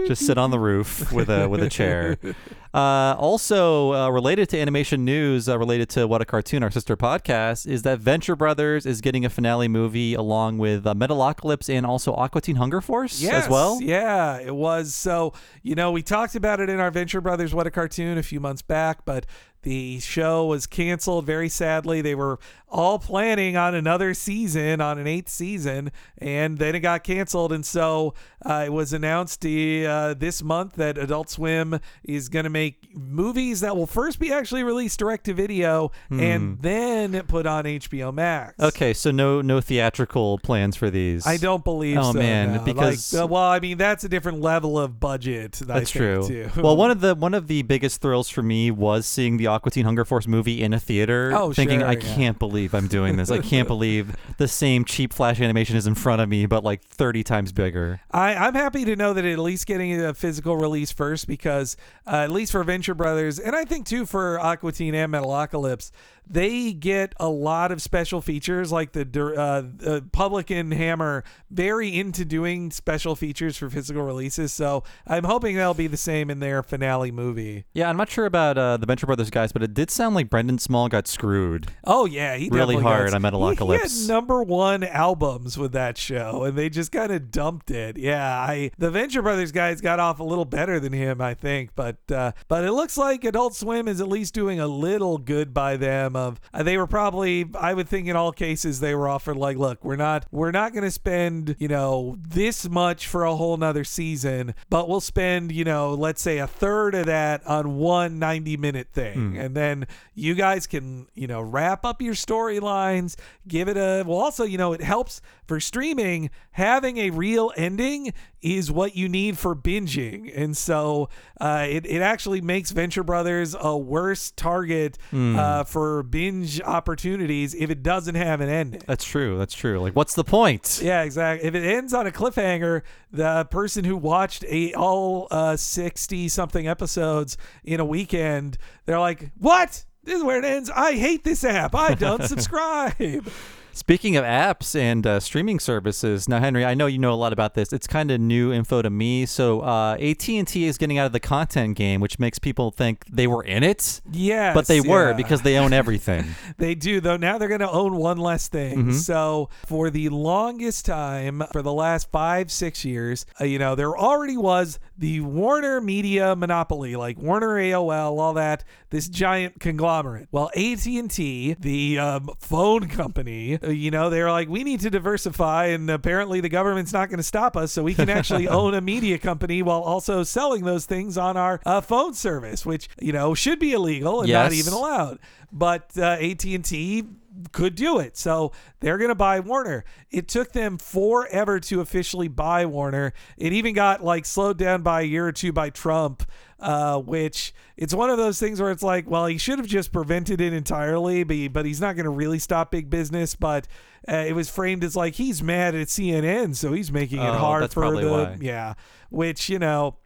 Just 0.08 0.26
sit 0.26 0.38
on 0.38 0.52
the 0.52 0.60
roof 0.60 1.12
with 1.12 1.30
a 1.30 1.48
with 1.48 1.62
a 1.63 1.69
chair. 1.69 2.17
Uh, 2.76 3.16
also, 3.18 3.94
uh, 3.94 4.10
related 4.10 4.50
to 4.50 4.60
animation 4.60 5.06
news, 5.06 5.48
uh, 5.48 5.58
related 5.58 5.88
to 5.88 6.06
What 6.06 6.22
a 6.22 6.26
Cartoon, 6.26 6.62
our 6.62 6.70
sister 6.70 6.98
podcast, 6.98 7.66
is 7.66 7.84
that 7.84 8.00
Venture 8.00 8.36
Brothers 8.36 8.86
is 8.86 9.00
getting 9.00 9.24
a 9.24 9.30
finale 9.30 9.70
movie 9.70 10.14
along 10.14 10.58
with 10.58 10.86
uh, 10.86 10.94
Metalocalypse 10.94 11.74
and 11.74 11.86
also 11.86 12.14
Aqua 12.14 12.42
Teen 12.42 12.58
Hunger 12.58 12.82
Force 12.82 13.22
Yes, 13.22 13.46
as 13.46 13.50
well. 13.50 13.80
Yeah, 13.82 14.42
it 14.42 14.54
was. 14.54 14.94
So, 14.94 15.32
you 15.64 15.74
know, 15.74 15.94
we 15.94 16.04
talked 16.04 16.36
about 16.36 16.60
it 16.60 16.70
in 16.70 16.82
our 16.82 16.92
Venture 16.92 17.22
Brothers 17.22 17.56
What 17.56 17.66
a 17.66 17.72
Cartoon 17.72 18.18
a 18.18 18.24
few 18.24 18.42
months 18.42 18.62
back, 18.62 19.06
but 19.06 19.26
the 19.66 20.00
show 20.00 20.46
was 20.46 20.68
canceled 20.68 21.26
very 21.26 21.50
sadly. 21.50 22.00
They 22.00 22.14
were 22.14 22.40
all 22.70 23.00
planning 23.00 23.58
on 23.58 23.74
another 23.74 24.14
season, 24.14 24.80
on 24.80 25.00
an 25.00 25.08
eighth 25.08 25.30
season, 25.30 25.92
and 26.20 26.60
then 26.60 26.76
it 26.76 26.82
got 26.82 27.04
canceled. 27.04 27.52
And 27.52 27.66
so 27.66 28.14
uh, 28.46 28.64
it 28.68 28.72
was 28.72 28.94
announced 28.94 29.44
uh, 29.44 30.14
this 30.14 30.44
month 30.44 30.76
that 30.76 31.00
Adult 31.00 31.32
Swim 31.32 31.80
is 32.04 32.30
going 32.30 32.44
to 32.44 32.50
make 32.50 32.64
movies 32.93 33.60
that 33.62 33.75
will 33.75 33.88
first 33.88 34.19
be 34.19 34.32
actually 34.32 34.63
released 34.63 34.99
direct 34.99 35.25
to 35.25 35.34
video 35.34 35.91
and 36.10 36.62
then 36.62 37.21
put 37.28 37.45
on 37.45 37.65
HBO 37.65 38.13
Max. 38.13 38.56
Hmm. 38.58 38.65
Okay, 38.65 38.93
so 38.93 39.12
no 39.12 39.41
no 39.41 39.62
theatrical 39.62 40.39
plans 40.39 40.75
for 40.75 40.89
these. 40.89 41.25
I 41.28 41.38
don't 41.38 41.63
believe 41.63 41.97
Oh, 41.97 42.12
so. 42.13 42.19
man, 42.19 42.54
no. 42.56 42.60
because- 42.63 43.13
Like, 43.13 43.23
uh, 43.23 43.28
well, 43.28 43.43
I 43.43 43.60
mean 43.60 43.78
that's 43.78 44.04
a 44.04 44.10
different 44.10 44.41
level 44.41 44.80
of 44.80 44.99
budget. 44.99 45.54
That's 45.54 45.89
true. 45.91 46.25
Too. 46.28 46.49
Well, 46.58 46.78
one 46.78 46.91
of 46.91 47.01
the 47.01 47.15
one 47.15 47.34
of 47.34 47.47
the 47.47 47.62
biggest 47.63 48.01
thrills 48.01 48.30
for 48.30 48.41
me 48.41 48.71
was 48.71 49.06
seeing 49.06 49.38
the 49.38 49.47
Aqua 49.47 49.71
Teen 49.71 49.86
Hunger 49.86 50.06
Force 50.06 50.28
movie 50.28 50.62
in 50.62 50.73
a 50.73 50.80
theater. 50.80 51.32
Oh, 51.36 51.54
thinking 51.54 51.80
sure, 51.80 51.88
I 51.89 51.93
yeah. 51.93 52.15
can't 52.15 52.39
believe 52.39 52.73
I'm 52.73 52.88
doing 52.88 53.17
this. 53.17 53.30
I 53.32 53.39
can't 53.39 53.67
believe 53.75 54.15
the 54.38 54.47
same 54.47 54.86
cheap 54.86 55.13
flash 55.13 55.39
animation 55.41 55.75
is 55.75 55.88
in 55.88 55.95
front 55.95 56.21
of 56.21 56.30
me, 56.30 56.45
but 56.45 56.63
like 56.63 56.82
30 56.84 57.23
times 57.23 57.51
bigger. 57.51 58.01
I, 58.12 58.36
I'm 58.36 58.54
happy 58.54 58.86
to 58.86 58.95
know 58.95 59.13
that 59.13 59.25
at 59.25 59.39
least 59.39 59.65
getting 59.67 59.99
a 60.01 60.13
physical 60.13 60.56
release 60.58 60.91
first 60.91 61.28
because 61.28 61.75
uh, 62.08 62.17
at 62.17 62.32
least 62.32 62.51
for 62.56 62.63
Venture 62.63 62.96
Brothers 62.96 63.38
and 63.38 63.54
I 63.54 63.65
think 63.65 63.86
too 63.86 64.06
for 64.06 64.39
Aqua 64.39 64.72
Teen 64.72 64.96
and 64.96 65.12
Metalocalypse, 65.12 65.91
they 66.28 66.74
get 66.74 67.14
a 67.20 67.28
lot 67.30 67.72
of 67.72 67.82
special 67.82 68.22
features 68.22 68.72
like 68.72 68.92
the 68.94 69.02
uh, 69.04 69.88
uh, 69.88 70.00
Publick 70.12 70.50
and 70.58 70.74
Hammer 70.74 71.24
very 71.50 71.96
into 71.98 72.26
doing 72.26 72.72
special 72.72 73.16
features 73.16 73.58
for 73.58 73.70
physical 73.70 74.02
releases. 74.04 74.52
So 74.54 74.84
I'm 75.08 75.24
hoping 75.24 75.56
that'll 75.56 75.74
be 75.74 75.88
the 75.88 75.98
same 75.98 76.30
in 76.30 76.40
their 76.40 76.64
finale 76.64 77.12
movie. 77.12 77.66
Yeah, 77.74 77.90
I'm 77.90 77.98
not 77.98 78.10
sure 78.10 78.26
about 78.26 78.58
uh, 78.58 78.78
the 78.78 78.86
Venture 78.86 79.06
Brothers 79.06 79.30
guys, 79.30 79.52
but 79.52 79.64
it 79.64 79.74
did 79.74 79.92
sound 79.92 80.16
like 80.16 80.30
Brendan 80.30 80.58
Small 80.60 80.88
got 80.90 81.08
screwed. 81.08 81.68
Oh 81.84 82.06
yeah, 82.06 82.36
he 82.36 82.50
Really 82.50 82.76
hard 82.78 83.12
got- 83.12 83.24
on 83.24 83.32
Metalocalypse. 83.32 83.82
He, 83.84 83.90
he 83.90 84.00
had 84.02 84.08
number 84.08 84.44
one 84.44 84.84
albums 84.84 85.58
with 85.58 85.72
that 85.74 85.98
show, 85.98 86.44
and 86.44 86.58
they 86.58 86.70
just 86.70 86.92
kind 86.92 87.12
of 87.12 87.32
dumped 87.32 87.72
it. 87.72 87.98
Yeah, 87.98 88.26
I 88.40 88.72
the 88.78 88.90
Venture 88.92 89.22
Brothers 89.22 89.52
guys 89.52 89.82
got 89.82 90.00
off 90.00 90.20
a 90.20 90.24
little 90.24 90.46
better 90.46 90.80
than 90.80 90.94
him, 90.94 91.22
I 91.22 91.34
think, 91.34 91.72
but 91.76 91.98
uh, 92.12 92.32
but 92.48 92.64
it 92.64 92.72
looks 92.72 92.98
like 92.98 93.24
Adult 93.24 93.56
Swim 93.56 93.88
is 93.88 94.02
at 94.02 94.08
least 94.08 94.34
doing 94.34 94.60
a 94.60 94.68
little 94.68 95.18
good 95.18 95.54
by 95.54 95.78
them. 95.78 96.14
Of 96.15 96.39
uh, 96.54 96.63
they 96.63 96.78
were 96.78 96.88
probably, 96.88 97.45
I 97.60 97.73
would 97.73 97.88
think, 97.88 98.08
in 98.08 98.15
all 98.15 98.32
cases 98.32 98.80
they 98.80 98.95
were 98.95 99.08
offered 99.08 99.38
like, 99.38 99.58
look, 99.58 99.84
we're 99.84 99.95
not 99.95 100.25
we're 100.32 100.51
not 100.51 100.73
going 100.73 100.84
to 100.84 100.91
spend 100.91 101.56
you 101.60 101.67
know 101.67 102.17
this 102.28 102.67
much 102.69 103.08
for 103.08 103.23
a 103.23 103.36
whole 103.36 103.58
nother 103.58 103.84
season, 103.84 104.56
but 104.69 104.88
we'll 104.88 105.01
spend 105.01 105.51
you 105.51 105.63
know 105.63 105.93
let's 105.93 106.21
say 106.21 106.38
a 106.38 106.47
third 106.47 106.95
of 106.95 107.06
that 107.08 107.45
on 107.45 107.75
one 107.78 108.19
90 108.19 108.58
minute 108.58 108.88
thing, 108.93 109.38
and 109.38 109.56
then 109.56 109.88
you 110.13 110.36
guys 110.36 110.67
can 110.67 111.08
you 111.13 111.28
know 111.28 111.41
wrap 111.41 111.86
up 111.86 112.01
your 112.01 112.13
storylines 112.13 113.15
give 113.47 113.67
it 113.67 113.78
a 113.78 114.04
well 114.06 114.17
also 114.17 114.43
you 114.43 114.58
know 114.58 114.73
it 114.73 114.82
helps 114.82 115.21
for 115.45 115.60
streaming. 115.60 116.30
Having 116.51 116.97
a 116.97 117.10
real 117.10 117.51
ending 117.58 118.13
is 118.41 118.71
what 118.71 118.95
you 118.95 119.10
need 119.10 119.38
for 119.38 119.56
binging. 119.56 120.32
And 120.36 120.56
so 120.56 121.10
uh, 121.41 121.65
it, 121.69 121.86
it 121.86 122.01
actually 122.01 122.41
makes 122.41 122.71
venture 122.71 123.04
brothers 123.04 123.56
a 123.60 123.78
worse 123.78 124.32
target 124.32 124.97
uh, 125.13 125.63
for 125.65 126.04
binge 126.06 126.62
opportunities 126.62 127.54
if 127.54 127.70
it 127.70 127.84
doesn't 127.84 128.15
have 128.15 128.41
an 128.41 128.50
ending 128.50 128.82
That's 128.86 129.04
true. 129.06 129.38
That's 129.38 129.54
true. 129.54 129.80
Like, 129.80 129.96
what's 129.96 130.15
the 130.15 130.24
point? 130.24 130.80
yeah, 130.84 131.04
exactly. 131.04 131.48
If 131.48 131.56
it 131.56 131.63
ends 131.65 131.94
on 131.94 132.08
a 132.08 132.12
cliffhanger, 132.12 132.82
the 133.12 133.46
person 133.46 133.84
who 133.86 133.98
watched 133.98 134.44
a 134.48 134.74
all 134.74 135.28
uh, 135.32 135.58
sixty 135.58 136.28
something 136.30 136.68
episodes 136.68 137.38
in 137.63 137.80
a 137.80 137.86
weekend, 137.86 138.58
they're 138.86 139.00
like, 139.00 139.32
"What? 139.38 139.84
This 140.04 140.18
is 140.18 140.24
where 140.24 140.38
it 140.38 140.46
ends. 140.46 140.70
I 140.70 140.94
hate 140.94 141.24
this 141.24 141.44
app. 141.44 141.74
I 141.76 141.94
don't 141.96 142.24
subscribe." 142.28 143.28
Speaking 143.76 144.16
of 144.16 144.24
apps 144.24 144.74
and 144.74 145.06
uh, 145.06 145.20
streaming 145.20 145.60
services, 145.60 146.30
now 146.30 146.40
Henry, 146.40 146.64
I 146.64 146.76
know 146.76 146.86
you 146.86 146.98
know 146.98 147.12
a 147.12 147.16
lot 147.16 147.34
about 147.34 147.56
this. 147.56 147.74
It's 147.74 147.88
kind 147.88 148.10
of 148.10 148.22
new 148.22 148.54
info 148.54 148.82
to 148.82 148.90
me. 148.90 149.26
So 149.26 149.60
uh, 149.60 149.98
AT 150.00 150.30
and 150.30 150.48
T 150.48 150.64
is 150.64 150.78
getting 150.78 150.98
out 150.98 151.08
of 151.08 151.12
the 151.12 151.20
content 151.20 151.76
game, 151.76 152.00
which 152.00 152.18
makes 152.18 152.40
people 152.40 152.72
think 152.72 153.04
they 153.12 153.28
were 153.28 153.44
in 153.44 153.64
it, 153.64 154.00
Yes, 154.10 154.54
but 154.54 154.68
they 154.68 154.80
were 154.80 155.14
because 155.14 155.42
they 155.42 155.58
own 155.58 155.74
everything. 155.82 156.24
They 156.58 156.74
do, 156.74 157.02
though. 157.02 157.18
Now 157.18 157.38
they're 157.38 157.50
going 157.50 157.60
to 157.60 157.70
own 157.70 157.98
one 157.98 158.18
less 158.18 158.48
thing. 158.48 158.78
Mm-hmm. 158.78 158.92
So, 158.94 159.50
for 159.66 159.90
the 159.90 160.08
longest 160.08 160.86
time, 160.86 161.44
for 161.52 161.62
the 161.62 161.74
last 161.74 162.10
five, 162.14 162.54
six 162.54 162.86
years, 162.86 163.26
uh, 163.42 163.44
you 163.44 163.60
know, 163.60 163.76
there 163.76 163.98
already 163.98 164.38
was 164.38 164.80
the 164.98 165.20
Warner 165.20 165.82
Media 165.82 166.34
monopoly, 166.34 166.96
like 166.96 167.18
Warner 167.18 167.56
AOL, 167.56 168.18
all 168.18 168.34
that, 168.36 168.64
this 168.90 169.10
giant 169.10 169.60
conglomerate. 169.60 170.30
Well, 170.32 170.50
AT&T, 170.56 171.58
the 171.60 172.00
um, 172.00 172.30
phone 172.40 172.88
company, 172.88 173.60
you 173.69 173.91
know, 173.91 174.10
they're 174.10 174.32
like, 174.32 174.49
we 174.49 174.63
need 174.63 174.80
to 174.82 174.89
diversify, 174.89 175.67
and 175.67 175.89
apparently 175.89 176.41
the 176.41 176.49
government's 176.49 176.93
not 176.93 177.10
going 177.10 177.17
to 177.17 177.23
stop 177.23 177.56
us, 177.56 177.71
so 177.71 177.84
we 177.84 177.93
can 177.93 178.10
actually 178.10 178.47
own 178.49 178.73
a 178.73 178.82
media 178.82 179.17
company 179.17 179.62
while 179.62 179.82
also 179.82 180.23
selling 180.23 180.63
those 180.63 180.86
things 180.86 181.17
on 181.17 181.38
our 181.38 181.60
uh, 181.65 181.82
phone 181.82 182.13
service, 182.13 182.65
which 182.65 182.89
you 183.01 183.12
know 183.12 183.34
should 183.34 183.60
be 183.60 183.73
illegal 183.73 184.21
and 184.21 184.30
not 184.43 184.54
even 184.54 184.73
allowed. 184.73 185.19
But 185.51 185.91
uh, 185.97 186.17
AT 186.19 186.43
and 186.45 186.65
T 186.65 187.06
could 187.51 187.75
do 187.75 187.99
it. 187.99 188.17
So 188.17 188.51
they're 188.80 188.97
going 188.97 189.10
to 189.10 189.15
buy 189.15 189.39
Warner. 189.39 189.84
It 190.12 190.28
took 190.28 190.51
them 190.51 190.78
forever 190.78 191.60
to 191.62 191.82
officially 191.82 192.28
buy 192.28 192.65
Warner. 192.65 193.13
It 193.38 193.54
even 193.54 193.73
got 193.73 194.04
like 194.04 194.25
slowed 194.25 194.58
down 194.58 194.82
by 194.82 195.01
a 195.01 195.06
year 195.06 195.28
or 195.28 195.32
two 195.32 195.51
by 195.51 195.69
Trump, 195.69 196.23
uh, 196.65 196.99
which 196.99 197.54
it's 197.78 197.93
one 197.93 198.10
of 198.10 198.17
those 198.17 198.39
things 198.39 198.60
where 198.60 198.71
it's 198.71 198.82
like, 198.84 199.08
well, 199.10 199.28
he 199.28 199.38
should 199.38 199.60
have 199.60 199.67
just 199.67 199.91
prevented 199.91 200.41
it 200.41 200.51
entirely, 200.51 201.23
but, 201.23 201.36
he- 201.36 201.47
but 201.47 201.65
he's 201.65 201.80
not 201.80 201.95
going 201.95 202.06
to 202.06 202.10
really 202.10 202.39
stop 202.39 202.71
big 202.71 202.89
business. 202.89 203.36
But 203.36 203.67
uh, 204.10 204.15
it 204.28 204.34
was 204.34 204.49
framed 204.49 204.84
as 204.84 204.95
like 204.95 205.13
he's 205.15 205.43
mad 205.43 205.75
at 205.75 205.88
CNN, 205.88 206.56
so 206.56 206.73
he's 206.73 206.91
making 206.91 207.19
it 207.21 207.28
Oh, 207.30 207.34
hard 207.34 207.63
that's 207.63 207.73
for 207.75 207.95
the 208.01 208.10
why. 208.10 208.38
yeah, 208.41 208.73
which 209.10 209.47
you 209.49 209.60
know. 209.60 209.97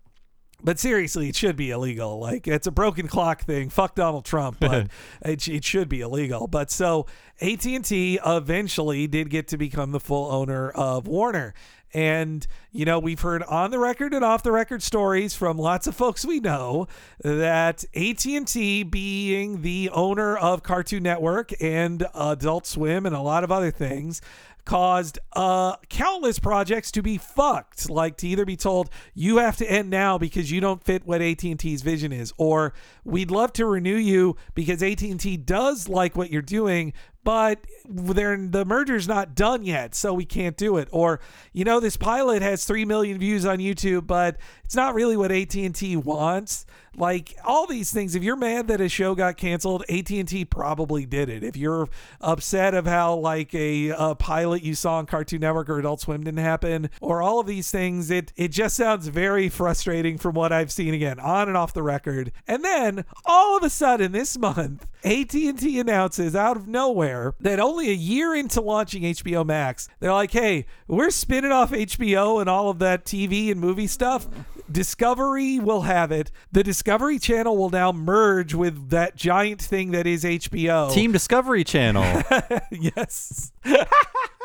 But 0.62 0.78
seriously, 0.78 1.30
it 1.30 1.38
should 1.38 1.56
be 1.56 1.72
illegal. 1.72 2.20
Like 2.20 2.46
it's 2.46 2.68
a 2.68 2.72
broken 2.72 3.08
clock 3.08 3.44
thing. 3.44 3.70
Fuck 3.70 3.96
Donald 3.96 4.26
Trump, 4.26 4.58
but 4.60 4.88
it, 5.22 5.48
it 5.48 5.64
should 5.64 5.88
be 5.88 6.02
illegal. 6.02 6.48
But 6.48 6.70
so 6.70 7.06
AT 7.40 7.66
and 7.66 7.86
T 7.86 8.20
eventually 8.26 9.08
did 9.08 9.30
get 9.30 9.48
to 9.50 9.58
become 9.58 9.92
the 9.94 10.02
full 10.02 10.30
owner 10.30 10.70
of 10.72 11.08
Warner. 11.08 11.54
And 11.94 12.46
you 12.72 12.86
know 12.86 13.00
we've 13.00 13.20
heard 13.20 13.44
on 13.44 13.72
the 13.72 13.80
record 13.80 14.14
and 14.14 14.24
off 14.24 14.44
the 14.44 14.52
record 14.52 14.84
stories 14.84 15.34
from 15.34 15.58
lots 15.58 15.88
of 15.88 15.96
folks 15.96 16.24
we 16.24 16.40
know 16.40 16.88
that 17.24 17.84
AT&T 17.96 18.84
being 18.84 19.62
the 19.62 19.90
owner 19.92 20.38
of 20.38 20.64
Cartoon 20.64 21.04
Network 21.04 21.52
and 21.62 22.06
Adult 22.14 22.68
Swim 22.68 23.06
and 23.06 23.16
a 23.16 23.22
lot 23.22 23.44
of 23.44 23.52
other 23.52 23.72
things 23.72 24.22
caused 24.66 25.18
uh, 25.34 25.76
countless 25.90 26.38
projects 26.38 26.92
to 26.92 27.02
be 27.02 27.18
fucked 27.18 27.90
like 27.90 28.18
to 28.18 28.28
either 28.28 28.46
be 28.46 28.56
told 28.56 28.88
you 29.16 29.38
have 29.38 29.58
to 29.58 29.66
end 29.66 29.90
now 29.90 30.16
because 30.16 30.52
you 30.52 30.62
don't 30.62 30.84
fit 30.84 31.08
what 31.08 31.24
AT&T's 31.24 31.82
vision 31.82 32.12
is 32.12 32.32
or 32.38 32.72
we'd 33.04 33.32
love 33.32 33.52
to 33.52 33.66
renew 33.66 33.96
you 33.96 34.36
because 34.54 34.84
AT&T 34.84 35.38
does 35.38 35.90
like 35.90 36.16
what 36.16 36.30
you're 36.30 36.44
doing 36.44 36.94
but 37.24 37.66
the 37.88 38.64
merger's 38.66 39.08
not 39.08 39.36
done 39.36 39.64
yet 39.64 39.96
so 39.96 40.14
we 40.14 40.26
can't 40.26 40.58
do 40.58 40.78
it. 40.78 40.88
Or 40.92 41.20
you 41.54 41.66
know 41.66 41.80
this 41.80 41.98
pilot 41.98 42.42
has 42.42 42.66
3 42.66 42.86
million 42.86 43.18
views 43.20 43.46
on 43.46 43.58
YouTube 43.58 44.08
but 44.08 44.38
it's 44.64 44.76
not 44.76 44.94
really 44.94 45.18
what 45.18 45.32
AT&T 45.32 45.96
wants. 45.98 46.66
Like 46.96 47.36
all 47.44 47.66
these 47.68 47.92
things 47.92 48.16
if 48.16 48.24
you're 48.24 48.36
mad 48.36 48.68
that 48.68 48.82
a 48.82 48.90
show 48.90 49.16
got 49.16 49.38
canceled 49.38 49.84
AT&T 49.90 50.46
probably 50.46 51.06
did 51.06 51.30
it. 51.30 51.44
If 51.44 51.58
you're 51.58 51.90
upset 52.22 52.74
of 52.74 52.86
how 52.86 53.16
like 53.16 53.54
a, 53.54 53.90
a 53.90 54.16
pilot 54.16 54.64
you 54.64 54.76
saw 54.76 54.98
on 54.98 55.06
Cartoon 55.06 55.42
Network 55.42 55.70
or 55.70 55.80
Adult 55.80 56.02
Swim 56.02 56.24
didn't 56.24 56.40
happen 56.40 56.90
or 57.02 57.22
all 57.22 57.40
of 57.40 57.48
these 57.48 57.72
things 57.72 58.10
it 58.12 58.32
it 58.36 58.50
just 58.50 58.76
sounds 58.76 59.08
very 59.08 59.50
frustrating 59.50 60.18
from 60.18 60.36
what 60.36 60.52
I've 60.52 60.72
seen 60.72 60.94
again 60.94 61.20
on 61.20 61.48
and 61.48 61.58
off 61.58 61.74
the 61.74 61.84
record. 61.84 62.32
And 62.48 62.64
then 62.64 63.06
all 63.26 63.58
of 63.58 63.64
a 63.64 63.70
sudden 63.70 64.12
this 64.12 64.38
month 64.38 64.88
AT&T 65.04 65.80
announces 65.80 66.36
out 66.36 66.58
of 66.58 66.68
nowhere 66.68 67.09
that 67.40 67.60
only 67.60 67.90
a 67.90 67.94
year 67.94 68.36
into 68.36 68.62
launching 68.62 69.04
HBO 69.04 69.46
Max 69.46 69.88
they're 70.00 70.14
like 70.14 70.32
hey 70.32 70.66
we're 70.88 71.10
spinning 71.10 71.52
off 71.52 71.72
HBO 71.72 72.40
and 72.40 72.50
all 72.50 72.70
of 72.70 72.80
that 72.80 73.06
TV 73.06 73.52
and 73.52 73.60
movie 73.60 73.88
stuff 73.88 74.28
Discovery 74.72 75.60
will 75.60 75.82
have 75.82 76.12
it. 76.12 76.32
The 76.52 76.64
Discovery 76.64 77.18
Channel 77.18 77.58
will 77.58 77.72
now 77.72 77.92
merge 77.92 78.54
with 78.54 78.90
that 78.90 79.16
giant 79.16 79.62
thing 79.62 79.92
that 79.92 80.06
is 80.06 80.24
HBO. 80.24 80.94
Team 80.94 81.12
Discovery 81.12 81.64
Channel. 81.64 82.24
yes. 82.72 83.52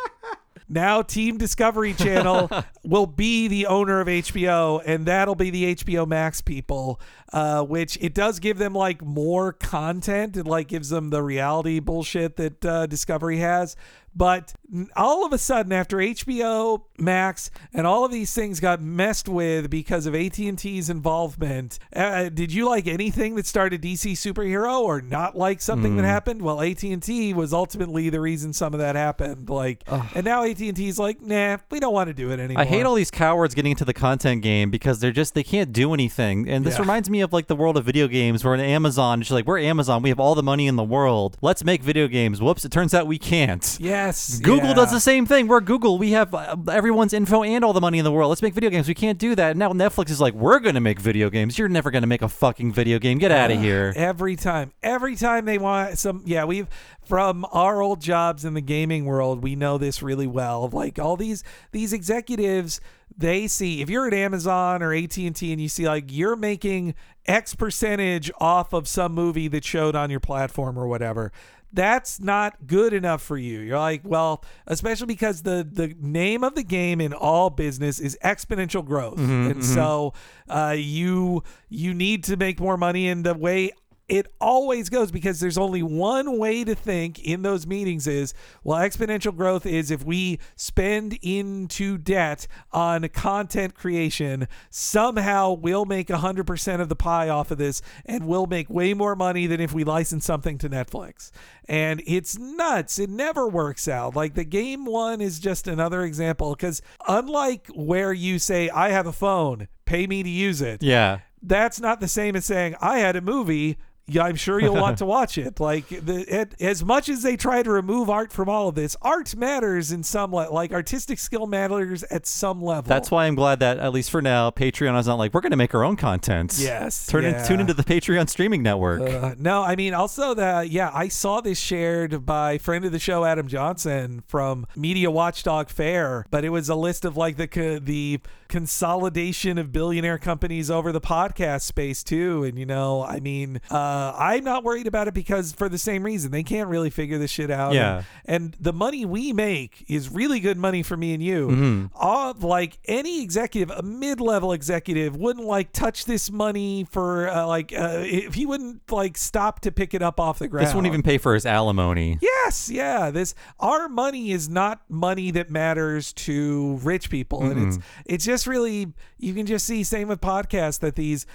now 0.69 1.03
Team 1.03 1.39
Discovery 1.39 1.93
Channel 1.95 2.51
will 2.85 3.07
be 3.07 3.49
the 3.49 3.67
owner 3.67 4.01
of 4.01 4.09
HBO, 4.09 4.83
and 4.85 5.07
that'll 5.07 5.35
be 5.35 5.51
the 5.51 5.75
HBO 5.75 6.07
Max 6.07 6.41
people. 6.41 7.01
Uh, 7.33 7.65
which 7.65 7.99
it 8.01 8.15
does 8.15 8.39
give 8.39 8.59
them 8.59 8.75
like 8.75 9.03
more 9.03 9.53
content. 9.53 10.37
It 10.37 10.47
like 10.47 10.69
gives 10.69 10.91
them 10.91 11.11
the 11.11 11.21
reality 11.21 11.81
bullshit 11.81 12.37
that 12.37 12.65
uh, 12.65 12.87
Discovery 12.87 13.39
has. 13.39 13.75
But 14.17 14.53
all 14.97 15.27
of 15.27 15.33
a 15.33 15.39
sudden, 15.39 15.73
after 15.73 15.97
HBO 15.97 16.83
Max 16.99 17.51
and 17.73 17.87
all 17.87 18.05
of 18.05 18.13
these 18.13 18.33
things 18.33 18.61
got 18.61 18.81
messed 18.81 19.29
with 19.29 19.69
because 19.71 20.07
of 20.07 20.15
AT 20.15 20.39
and 20.39 20.59
T's 20.59 20.89
involvement, 20.89 21.79
uh, 21.95 22.29
did 22.29 22.53
you 22.53 22.69
like 22.69 22.87
anything 22.87 23.35
that 23.35 23.47
started 23.47 23.83
DC 23.83 24.13
superhero 24.13 24.81
or 24.81 25.01
not 25.01 25.37
like 25.37 25.61
something 25.61 25.97
that 25.97 26.05
happened? 26.05 26.43
Well, 26.43 26.61
AT 26.61 26.83
and 26.85 27.03
T 27.03 27.35
was 27.35 27.53
ultimately 27.53 28.09
the 28.11 28.21
reason 28.21 28.53
some 28.53 28.73
of 28.73 28.81
that 28.81 28.95
happened. 28.97 29.49
Like, 29.51 29.83
and 30.15 30.25
now 30.25 30.45
AT 30.45 30.61
and 30.61 30.77
T's 30.77 30.99
like, 30.99 31.21
nah, 31.21 31.59
we 31.71 31.81
don't 31.81 31.93
want 31.93 32.09
to 32.09 32.15
do 32.15 32.31
it 32.31 32.39
anymore. 32.39 32.63
I 32.63 32.67
hate 32.67 32.85
all 32.87 32.95
these 32.95 33.11
cowards 33.11 33.55
getting 33.55 33.73
into 33.73 33.85
the 33.85 33.95
content 33.95 34.43
game 34.43 34.71
because 34.71 35.01
they're 35.01 35.11
just 35.13 35.35
they 35.35 35.43
can't 35.45 35.73
do 35.73 35.93
anything. 35.93 36.49
And 36.49 36.65
this 36.65 36.75
Yeah. 36.77 36.83
reminds 36.83 37.11
me 37.11 37.21
of 37.21 37.33
like 37.33 37.49
the 37.49 37.57
world 37.57 37.77
of 37.77 37.85
video 37.85 38.07
games 38.07 38.45
where 38.45 38.55
in 38.55 38.61
Amazon, 38.61 39.21
it's 39.21 39.31
like 39.31 39.47
we're 39.47 39.59
Amazon, 39.59 40.03
we 40.03 40.09
have 40.11 40.21
all 40.21 40.35
the 40.35 40.43
money 40.43 40.67
in 40.67 40.77
the 40.77 40.85
world. 40.85 41.37
Let's 41.43 41.65
make 41.65 41.83
video 41.83 42.07
games. 42.07 42.41
Whoops, 42.41 42.65
it 42.65 42.71
turns 42.71 42.95
out 42.95 43.07
we 43.07 43.19
can't. 43.19 43.77
Yes, 44.07 44.39
Google 44.39 44.69
yeah. 44.69 44.75
does 44.75 44.91
the 44.91 45.01
same 45.01 45.25
thing. 45.25 45.47
We're 45.47 45.61
Google. 45.61 45.99
We 45.99 46.13
have 46.13 46.35
uh, 46.35 46.57
everyone's 46.71 47.13
info 47.13 47.43
and 47.43 47.65
all 47.65 47.73
the 47.73 47.81
money 47.81 47.99
in 47.99 48.05
the 48.05 48.13
world. 48.13 48.29
Let's 48.29 48.43
make 48.43 48.53
video 48.53 48.69
games. 48.69 48.87
We 48.87 48.95
can't 48.95 49.19
do 49.19 49.35
that. 49.35 49.57
Now 49.57 49.73
Netflix 49.73 50.11
is 50.11 50.21
like, 50.21 50.35
we're 50.35 50.59
going 50.59 50.75
to 50.75 50.81
make 50.81 51.01
video 51.01 51.31
games. 51.31 51.59
You're 51.59 51.69
never 51.69 51.91
going 51.91 52.03
to 52.03 52.07
make 52.07 52.23
a 52.23 52.29
fucking 52.29 52.73
video 52.73 52.99
game. 52.99 53.19
Get 53.19 53.31
out 53.31 53.51
of 53.51 53.61
here. 53.61 53.93
Every 53.97 54.37
time, 54.37 54.73
every 54.83 55.17
time 55.17 55.47
they 55.47 55.59
want 55.59 55.99
some, 55.99 56.23
yeah, 56.27 56.45
we've 56.45 56.69
from 57.05 57.47
our 57.53 57.83
old 57.83 58.01
jobs 58.01 58.45
in 58.45 58.55
the 58.55 58.61
gaming 58.61 59.05
world, 59.05 59.43
we 59.43 59.57
know 59.57 59.79
this 59.79 60.03
really 60.03 60.27
well. 60.27 60.69
Like 60.69 60.99
all 60.99 61.17
these 61.17 61.43
these 61.73 61.93
executives, 61.93 62.81
they 63.17 63.47
see 63.47 63.81
if 63.81 63.89
you're 63.89 64.07
at 64.07 64.15
Amazon 64.15 64.83
or 64.83 64.93
AT 64.93 65.17
and 65.17 65.37
T, 65.37 65.53
and 65.53 65.61
you 65.61 65.69
see 65.69 65.87
like 65.87 66.05
you're 66.09 66.37
making 66.37 66.95
X 67.27 67.55
percentage 67.55 68.31
off 68.39 68.73
of 68.73 68.89
some 68.89 69.13
movie 69.13 69.49
that 69.49 69.65
showed 69.65 69.95
on 69.95 70.11
your 70.11 70.21
platform 70.21 70.79
or 70.79 70.87
whatever. 70.87 71.33
That's 71.75 72.21
not 72.21 72.67
good 72.67 72.93
enough 72.93 73.21
for 73.23 73.37
you. 73.37 73.61
You're 73.61 73.79
like, 73.79 74.03
well, 74.05 74.45
especially 74.67 75.07
because 75.07 75.43
the 75.43 75.69
the 75.71 75.95
name 76.01 76.45
of 76.45 76.55
the 76.55 76.63
game 76.63 77.01
in 77.01 77.13
all 77.13 77.51
business 77.51 77.99
is 77.99 78.17
exponential 78.25 78.85
growth, 78.85 79.19
and 79.19 79.65
so 79.65 80.13
uh, 80.49 80.75
you 80.77 81.43
you 81.69 81.93
need 81.95 82.25
to 82.25 82.37
make 82.37 82.61
more 82.61 82.77
money. 82.77 83.09
And 83.09 83.25
the 83.25 83.35
way 83.35 83.73
it 84.09 84.27
always 84.41 84.91
goes 84.91 85.11
because 85.11 85.41
there's 85.41 85.57
only 85.57 85.83
one 85.83 86.39
way 86.39 86.63
to 86.63 86.75
think 86.75 87.19
in 87.25 87.41
those 87.43 87.67
meetings 87.67 88.07
is 88.07 88.35
well 88.63 88.79
exponential 88.79 89.35
growth 89.35 89.65
is 89.65 89.91
if 89.91 90.05
we 90.05 90.39
spend 90.57 91.19
into 91.23 91.97
debt 91.97 92.47
on 92.73 93.09
content 93.09 93.75
creation 93.75 94.47
somehow 94.69 95.53
we'll 95.53 95.87
make 95.87 96.09
100% 96.09 96.81
of 96.81 96.89
the 96.89 96.97
pie 96.97 97.29
off 97.29 97.51
of 97.51 97.59
this 97.59 97.81
and 98.05 98.27
we'll 98.27 98.47
make 98.47 98.69
way 98.69 98.93
more 98.93 99.17
money 99.17 99.47
than 99.47 99.61
if 99.61 99.73
we 99.73 99.85
license 99.85 100.25
something 100.27 100.59
to 100.59 100.69
Netflix 100.69 101.31
and 101.67 102.03
it's 102.07 102.39
nuts 102.39 102.99
it 102.99 103.09
never 103.09 103.49
works 103.49 103.89
out 103.89 104.15
like 104.15 104.35
the 104.35 104.45
game 104.45 104.85
one 104.85 105.21
is 105.23 105.39
just 105.39 105.67
another 105.67 106.03
example 106.03 106.55
because 106.55 106.83
unlike 107.09 107.69
where 107.75 108.13
you 108.13 108.39
say 108.39 108.69
I 108.69 108.91
have 108.91 109.07
a 109.07 109.13
phone 109.13 109.69
pay 109.87 110.07
me 110.07 110.23
to 110.23 110.29
use 110.29 110.61
it 110.61 110.83
Yeah. 110.83 111.21
that's 111.43 111.81
not 111.81 112.01
the 112.01 112.09
same 112.09 112.37
as 112.37 112.45
saying 112.45 112.75
I 112.81 112.99
had 112.99 113.17
a 113.17 113.21
movie. 113.23 113.79
Yeah, 114.07 114.25
I'm 114.25 114.37
sure 114.37 114.61
you'll 114.61 114.75
want 114.75 114.99
to 114.99 115.07
watch 115.07 115.39
it. 115.39 115.61
Like 115.61 115.89
the, 115.89 116.25
it, 116.29 116.55
as 116.61 116.85
much 116.85 117.09
as 117.09 117.23
they 117.23 117.37
try 117.37 117.63
to 117.63 117.71
remove 117.71 118.11
art 118.11 118.33
from 118.33 118.49
all 118.49 118.69
of 118.69 118.75
this, 118.75 118.97
art 119.01 119.35
matters 119.35 119.93
in 119.93 120.03
some 120.03 120.33
le- 120.35 120.51
like 120.51 120.73
artistic 120.73 121.19
skill 121.19 121.47
matters 121.47 122.03
at 122.05 122.27
some 122.27 122.63
level. 122.63 122.89
That's 122.89 123.11
why 123.11 123.25
I'm 123.27 123.35
glad 123.35 123.61
that 123.61 123.79
at 123.79 123.93
least 123.93 124.11
for 124.11 124.21
now, 124.21 124.51
Patreon 124.51 124.99
is 124.99 125.07
not 125.07 125.15
like 125.15 125.33
we're 125.33 125.41
going 125.41 125.53
to 125.53 125.57
make 125.57 125.75
our 125.75 125.85
own 125.85 125.97
content. 125.97 126.57
Yes, 126.59 127.07
Turn 127.07 127.25
yeah. 127.25 127.41
in, 127.41 127.49
tune 127.49 127.61
into 127.61 127.73
the 127.73 127.83
Patreon 127.83 128.29
streaming 128.29 128.63
network. 128.63 129.01
Uh, 129.01 129.35
no, 129.39 129.63
I 129.63 129.75
mean 129.75 129.95
also 129.95 130.35
that 130.35 130.69
yeah, 130.69 130.91
I 130.93 131.09
saw 131.09 131.41
this 131.41 131.59
shared 131.59 132.27
by 132.27 132.59
friend 132.59 132.85
of 132.85 132.93
the 132.93 132.99
show 132.99 133.25
Adam 133.25 133.49
Johnson 133.49 134.23
from 134.27 134.67
Media 134.77 135.11
Watchdog 135.11 135.71
Fair, 135.71 136.27
but 136.31 136.45
it 136.45 136.51
was 136.51 136.69
a 136.69 136.75
list 136.75 137.07
of 137.07 137.17
like 137.17 137.37
the 137.37 137.49
co- 137.49 137.79
the 137.79 138.21
consolidation 138.49 139.59
of 139.59 139.73
billionaire 139.73 140.19
companies 140.19 140.71
over 140.71 140.93
the 140.93 141.01
podcast 141.01 141.63
space 141.63 142.05
too, 142.05 142.45
and 142.45 142.59
you 142.59 142.67
know, 142.67 143.03
I 143.03 143.19
mean, 143.21 143.61
uh, 143.71 143.94
I'm 144.17 144.45
not 144.45 144.65
worried 144.65 144.87
about 144.87 145.09
it 145.09 145.15
because 145.15 145.53
for 145.53 145.69
the 145.69 145.79
same 145.79 146.03
reason 146.03 146.31
they 146.31 146.43
can't 146.43 146.69
really 146.69 146.91
figure 146.91 147.19
this 147.19 147.31
shit 147.31 147.51
out. 147.51 147.75
Yeah. 147.75 148.05
and, 148.25 148.45
and 148.45 148.57
the 148.61 148.73
money 148.73 149.05
we 149.05 149.33
make 149.33 149.85
is 149.89 150.09
really 150.09 150.41
good 150.41 150.59
money 150.59 150.83
for 150.83 150.97
me 150.97 151.15
and 151.15 151.23
you. 151.23 151.49
Mm-hmm. 151.49 151.87
All 151.95 152.35
like 152.35 152.79
any 152.87 153.23
executive, 153.23 153.71
a 153.77 153.83
mid-level 153.83 154.53
executive 154.53 155.17
wouldn't 155.17 155.47
like 155.47 155.73
touch 155.73 156.05
this 156.05 156.31
money 156.31 156.87
for 156.91 157.29
uh, 157.29 157.47
like 157.47 157.73
uh, 157.73 158.03
if 158.03 158.35
he 158.35 158.47
wouldn't 158.47 158.91
like 158.91 159.17
stop 159.17 159.61
to 159.61 159.73
pick 159.73 159.95
it 159.95 160.03
up 160.03 160.21
off 160.21 160.39
the 160.39 160.49
ground. 160.49 160.67
This 160.67 160.75
won't 160.75 160.87
even 160.87 161.03
pay 161.03 161.19
for 161.19 161.35
his 161.35 161.47
alimony. 161.47 162.19
Yes, 162.21 162.71
yeah. 162.71 163.11
This 163.11 163.35
our 163.61 163.89
money 163.89 164.33
is 164.33 164.49
not 164.49 164.83
money 164.89 165.31
that 165.33 165.51
matters 165.51 166.13
to 166.15 166.79
rich 166.83 167.11
people, 167.11 167.45
and 167.45 167.69
it's 167.69 167.79
it's 168.05 168.25
just 168.25 168.47
really 168.47 168.93
you 169.19 169.35
can 169.35 169.47
just 169.47 169.67
see 169.67 169.83
same 169.85 170.09
with 170.09 170.21
podcasts 170.21 170.81
that 170.81 170.97
these 170.97 171.27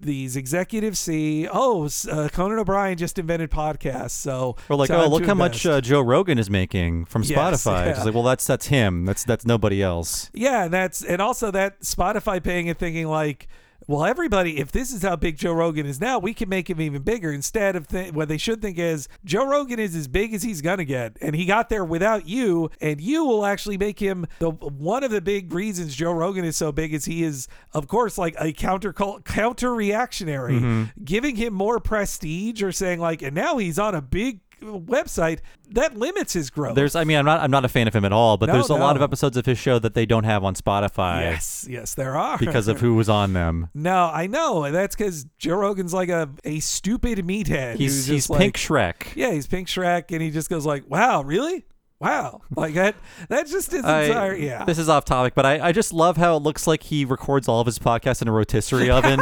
these 0.00 0.36
executives 0.36 0.98
see, 0.98 1.46
oh, 1.50 1.88
uh, 2.10 2.28
Conan 2.32 2.58
O'Brien 2.58 2.96
just 2.96 3.18
invented 3.18 3.50
podcasts, 3.50 4.10
so 4.12 4.56
we're 4.68 4.76
like, 4.76 4.90
oh, 4.90 5.08
look 5.08 5.24
how 5.26 5.34
much 5.34 5.66
uh, 5.66 5.80
Joe 5.80 6.00
Rogan 6.00 6.38
is 6.38 6.48
making 6.50 7.04
from 7.04 7.22
Yes, 7.22 7.38
Spotify. 7.64 7.86
yeah. 7.86 7.90
It's 7.92 8.04
like, 8.04 8.14
well, 8.14 8.22
that's 8.22 8.46
that's 8.46 8.66
him. 8.66 9.04
That's 9.04 9.24
that's 9.24 9.44
nobody 9.46 9.82
else. 9.82 10.30
Yeah, 10.32 10.64
and 10.64 10.72
that's 10.74 11.04
and 11.04 11.20
also 11.20 11.50
that 11.50 11.80
Spotify 11.82 12.42
paying 12.42 12.68
and 12.68 12.78
thinking 12.78 13.06
like, 13.08 13.48
well, 13.90 14.04
everybody, 14.04 14.58
if 14.58 14.70
this 14.70 14.92
is 14.92 15.02
how 15.02 15.16
big 15.16 15.36
Joe 15.36 15.52
Rogan 15.52 15.84
is 15.84 16.00
now, 16.00 16.20
we 16.20 16.32
can 16.32 16.48
make 16.48 16.70
him 16.70 16.80
even 16.80 17.02
bigger. 17.02 17.32
Instead 17.32 17.74
of 17.74 17.88
th- 17.88 18.12
what 18.12 18.28
they 18.28 18.38
should 18.38 18.62
think 18.62 18.78
is 18.78 19.08
Joe 19.24 19.44
Rogan 19.44 19.80
is 19.80 19.96
as 19.96 20.06
big 20.06 20.32
as 20.32 20.44
he's 20.44 20.62
gonna 20.62 20.84
get, 20.84 21.16
and 21.20 21.34
he 21.34 21.44
got 21.44 21.70
there 21.70 21.84
without 21.84 22.24
you, 22.28 22.70
and 22.80 23.00
you 23.00 23.24
will 23.24 23.44
actually 23.44 23.76
make 23.76 23.98
him 23.98 24.26
the 24.38 24.50
one 24.52 25.02
of 25.02 25.10
the 25.10 25.20
big 25.20 25.52
reasons 25.52 25.96
Joe 25.96 26.12
Rogan 26.12 26.44
is 26.44 26.56
so 26.56 26.70
big 26.70 26.94
is 26.94 27.06
he 27.06 27.24
is, 27.24 27.48
of 27.72 27.88
course, 27.88 28.16
like 28.16 28.36
a 28.38 28.52
counter 28.52 28.92
counter 28.92 29.74
reactionary, 29.74 30.54
mm-hmm. 30.54 30.84
giving 31.04 31.34
him 31.34 31.52
more 31.52 31.80
prestige 31.80 32.62
or 32.62 32.70
saying 32.70 33.00
like, 33.00 33.22
and 33.22 33.34
now 33.34 33.58
he's 33.58 33.80
on 33.80 33.96
a 33.96 34.00
big 34.00 34.38
website 34.60 35.40
that 35.70 35.96
limits 35.96 36.32
his 36.32 36.50
growth. 36.50 36.74
There's, 36.74 36.94
I 36.94 37.04
mean, 37.04 37.18
I'm 37.18 37.24
not 37.24 37.40
I'm 37.40 37.50
not 37.50 37.64
a 37.64 37.68
fan 37.68 37.88
of 37.88 37.94
him 37.94 38.04
at 38.04 38.12
all, 38.12 38.36
but 38.36 38.46
No, 38.46 38.52
there's 38.54 38.68
a 38.70 38.74
lot 38.74 38.96
of 38.96 39.02
episodes 39.02 39.36
of 39.36 39.46
his 39.46 39.58
show 39.58 39.78
that 39.78 39.94
they 39.94 40.06
don't 40.06 40.24
have 40.24 40.44
on 40.44 40.54
Spotify 40.54 41.22
yes, 41.22 41.66
yes, 41.68 41.94
there 41.94 42.16
are 42.16 42.38
because 42.38 42.68
of 42.68 42.80
who 42.80 42.94
was 42.94 43.08
on 43.08 43.32
them. 43.32 43.68
No, 43.74 44.10
I 44.12 44.26
know. 44.26 44.70
That's 44.70 44.94
because 44.96 45.24
Joe 45.38 45.56
Rogan's 45.56 45.94
like 45.94 46.08
a, 46.08 46.28
a 46.44 46.60
stupid 46.60 47.18
meathead. 47.20 47.76
He's 47.76 48.06
he's 48.06 48.28
like- 48.30 48.40
Pink 48.40 48.56
Shrek. 48.56 49.14
Yeah, 49.14 49.32
he's 49.32 49.46
Pink 49.46 49.68
Shrek, 49.68 50.10
and 50.12 50.20
he 50.22 50.30
just 50.30 50.50
goes 50.50 50.66
like, 50.66 50.84
"Wow, 50.88 51.22
really? 51.22 51.64
Wow!" 52.00 52.40
Like 52.56 52.74
that. 52.74 52.94
That's 53.28 53.50
just 53.50 53.70
his 53.72 53.84
I- 53.84 54.02
entire. 54.04 54.34
Yeah. 54.34 54.64
This 54.64 54.78
is 54.78 54.88
off 54.88 55.04
topic, 55.04 55.34
but 55.34 55.46
I, 55.46 55.68
I 55.68 55.72
just 55.72 55.92
love 55.92 56.16
how 56.16 56.36
it 56.36 56.42
looks 56.42 56.66
like 56.66 56.82
he 56.84 57.04
records 57.04 57.48
all 57.48 57.60
of 57.60 57.66
his 57.66 57.78
podcasts 57.78 58.22
in 58.22 58.28
a 58.28 58.32
rotisserie 58.32 58.90
oven. 58.90 59.20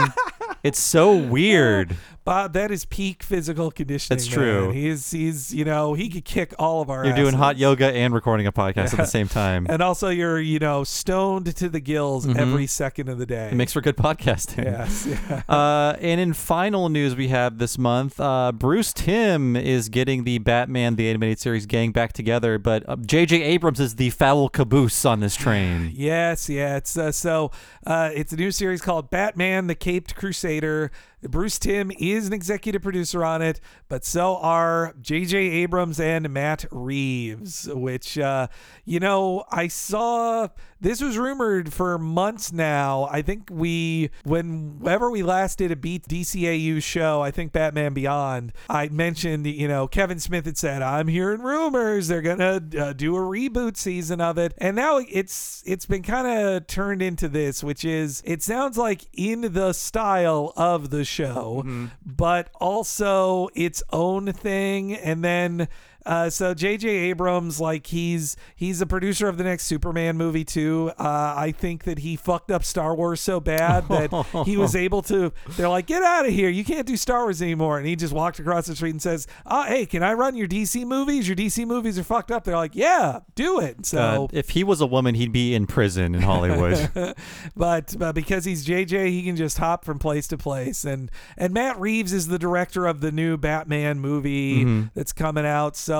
it's 0.63 0.79
so 0.81 1.17
weird. 1.17 1.97
Bob, 2.29 2.53
that 2.53 2.71
is 2.71 2.85
peak 2.85 3.23
physical 3.23 3.71
conditioning. 3.71 4.19
That's 4.19 4.29
true. 4.29 4.67
man. 4.67 4.75
He's 4.75 5.11
he's 5.11 5.55
you 5.55 5.65
know 5.65 5.95
he 5.95 6.11
could 6.11 6.27
kick 6.27 6.53
all 6.59 6.83
of 6.83 6.91
our. 6.91 7.03
You're 7.07 7.17
doing 7.17 7.33
hot 7.33 7.57
yoga 7.57 7.91
and 7.91 8.13
recording 8.13 8.47
a 8.47 8.53
podcast 8.53 8.93
at 8.93 8.99
the 8.99 9.07
same 9.07 9.29
time. 9.29 9.67
And 9.67 9.83
also, 9.83 10.11
you're 10.11 10.39
you 10.39 10.59
know 10.59 10.85
stoned 10.85 11.57
to 11.57 11.71
the 11.71 11.81
gills 11.81 12.29
every 12.29 12.67
second 12.67 13.09
of 13.09 13.17
the 13.17 13.25
day. 13.25 13.47
Mm-hmm. 13.47 13.55
It 13.55 13.57
makes 13.57 13.73
for 13.73 13.81
good 13.81 13.97
podcasting. 13.97 14.65
yes. 14.65 15.07
Yeah. 15.07 15.43
Uh, 15.49 15.97
and 16.01 16.21
in 16.21 16.35
final 16.35 16.89
news 16.89 17.17
we 17.17 17.29
have 17.29 17.59
this 17.59 17.79
month, 17.79 18.21
uh, 18.21 18.53
Bruce 18.53 18.93
Timm 18.93 19.57
is 19.57 19.89
getting 19.89 20.25
the 20.25 20.39
Batman 20.39 20.97
the 20.97 21.09
animated 21.09 21.39
series 21.39 21.65
gang 21.65 21.91
back 21.91 22.13
together, 22.13 22.59
but 22.59 22.87
uh, 22.89 22.97
J.J. 22.97 23.43
Abrams 23.43 23.81
is 23.81 23.97
the 23.97 24.11
foul 24.11 24.49
caboose 24.49 25.05
on 25.05 25.21
this 25.21 25.35
train. 25.35 25.93
Yes, 25.95 26.49
yeah. 26.49 26.77
It's 26.77 26.97
uh, 26.99 27.13
so 27.13 27.51
uh, 27.87 28.11
it's 28.15 28.33
a 28.33 28.37
new 28.37 28.51
series 28.51 28.83
called 28.83 29.11
Batman: 29.11 29.67
The 29.69 29.75
Caped 29.75 30.15
Crusader. 30.15 30.91
Bruce 31.23 31.59
Timm 31.59 31.91
is 31.99 32.27
an 32.27 32.33
executive 32.33 32.83
producer 32.83 33.25
on 33.25 33.43
it, 33.43 33.61
but 33.89 34.05
so 34.05 34.37
are 34.37 34.95
J.J. 35.01 35.37
Abrams 35.37 35.99
and 35.99 36.29
Matt 36.31 36.65
Reeves. 36.71 37.69
Which, 37.73 38.19
uh, 38.19 38.49
you 38.85 39.01
know, 39.01 39.45
I 39.51 39.69
saw 39.69 40.49
this 40.81 41.01
was 41.03 41.19
rumored 41.19 41.73
for 41.73 41.99
months 41.99 42.53
now. 42.53 43.09
I 43.11 43.23
think 43.23 43.49
we, 43.51 44.11
whenever 44.25 45.11
we 45.11 45.23
last 45.23 45.59
did 45.59 45.73
a 45.73 45.77
beat 45.77 46.07
DCAU 46.07 46.83
show, 46.83 47.21
I 47.21 47.31
think 47.31 47.53
Batman 47.53 47.95
Beyond, 47.95 48.53
I 48.69 48.89
mentioned, 48.89 49.47
you 49.47 49.67
know, 49.69 49.89
Kevin 49.89 50.19
Smith 50.21 50.45
had 50.45 50.57
said, 50.57 50.83
"I'm 50.83 51.09
hearing 51.09 51.41
rumors 51.43 52.09
they're 52.09 52.23
gonna 52.23 52.63
uh, 52.79 52.93
do 52.93 53.17
a 53.17 53.21
reboot 53.21 53.77
season 53.77 54.21
of 54.21 54.39
it," 54.39 54.55
and 54.59 54.77
now 54.77 54.99
it's 54.99 55.63
it's 55.67 55.87
been 55.87 56.03
kind 56.03 56.27
of 56.27 56.67
turned 56.67 57.03
into 57.03 57.29
this, 57.29 57.65
which 57.65 57.85
is 57.85 58.23
it 58.25 58.43
sounds 58.43 58.79
like 58.79 59.07
in 59.13 59.53
the 59.53 59.73
style 59.73 60.53
of 60.57 60.91
the 60.91 61.05
show, 61.05 61.65
but 62.05 62.51
also 62.61 63.49
its 63.55 63.83
own 63.91 64.33
thing, 64.33 64.95
and 64.95 65.25
then. 65.25 65.69
Uh, 66.09 66.31
so 66.31 66.55
J.J. 66.55 66.89
Abrams, 66.89 67.61
like 67.61 67.87
he's 67.89 68.35
he's 68.57 68.81
a 68.81 68.87
producer 68.87 69.29
of 69.29 69.37
the 69.37 69.45
next 69.45 69.67
Superman 69.67 70.17
movie 70.17 70.45
too. 70.45 70.91
Uh, 70.99 71.35
I 71.37 71.53
think 71.53 71.85
that 71.85 71.99
he 71.99 72.17
fucked 72.17 72.51
up 72.51 72.65
Star 72.65 72.95
Wars 72.95 73.21
so 73.21 73.41
bad 73.41 73.87
that 73.89 74.45
he 74.47 74.57
was 74.57 74.75
able 74.87 75.03
to. 75.03 75.33
They're 75.51 75.69
like, 75.69 75.87
get 75.87 76.03
out 76.03 76.25
of 76.27 76.33
here! 76.33 76.49
You 76.49 76.65
can't 76.65 76.87
do 76.87 76.97
Star 76.97 77.25
Wars 77.25 77.43
anymore. 77.43 77.77
And 77.77 77.87
he 77.87 77.95
just 77.95 78.15
walked 78.15 78.39
across 78.39 78.67
the 78.67 78.75
street 78.75 78.93
and 78.93 79.03
says, 79.03 79.27
"Oh, 79.45 79.65
hey, 79.65 79.85
can 79.85 80.03
I 80.03 80.15
run 80.15 80.35
your 80.35 80.49
DC 80.49 80.87
movies? 80.87 81.29
Your 81.29 81.37
DC 81.37 81.67
movies 81.67 81.99
are 81.99 82.05
fucked 82.05 82.31
up." 82.31 82.45
They're 82.45 82.57
like, 82.57 82.75
"Yeah, 82.75 83.21
do 83.35 83.61
it." 83.61 83.85
So, 83.85 83.99
Uh, 83.99 84.29
if 84.33 84.51
he 84.51 84.65
was 84.65 84.81
a 84.81 84.87
woman, 84.87 85.15
he'd 85.15 85.31
be 85.33 85.55
in 85.55 85.67
prison 85.67 86.15
in 86.15 86.23
Hollywood. 86.23 86.89
but 87.57 87.95
uh, 88.01 88.13
because 88.15 88.47
he's 88.47 88.67
JJ, 88.67 89.09
he 89.11 89.23
can 89.23 89.37
just 89.37 89.59
hop 89.59 89.85
from 89.85 89.99
place 89.99 90.27
to 90.29 90.39
place. 90.39 90.87
And 90.87 91.11
and 91.37 91.53
Matt 91.53 91.79
Reeves 91.79 92.15
is 92.15 92.29
the 92.29 92.39
director 92.39 92.87
of 92.87 93.03
the 93.03 93.13
new 93.13 93.37
Batman 93.37 94.01
movie 94.01 94.89
that's 94.95 95.13
coming 95.13 95.45
out. 95.45 95.77
So 95.77 95.98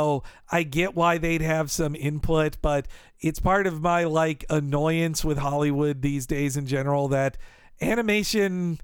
I 0.51 0.63
get 0.63 0.95
why 0.95 1.19
they'd 1.19 1.43
have 1.43 1.71
some 1.71 1.95
input, 1.95 2.59
but 2.63 2.87
it's 3.21 3.41
part 3.41 3.67
of 3.67 3.81
my 3.83 4.05
like 4.05 4.45
annoyance 4.51 5.25
with 5.25 5.39
Hollywood 5.39 6.03
these 6.03 6.27
days 6.27 6.57
in 6.57 6.67
general 6.67 7.09
that 7.09 7.37
animation 7.81 8.81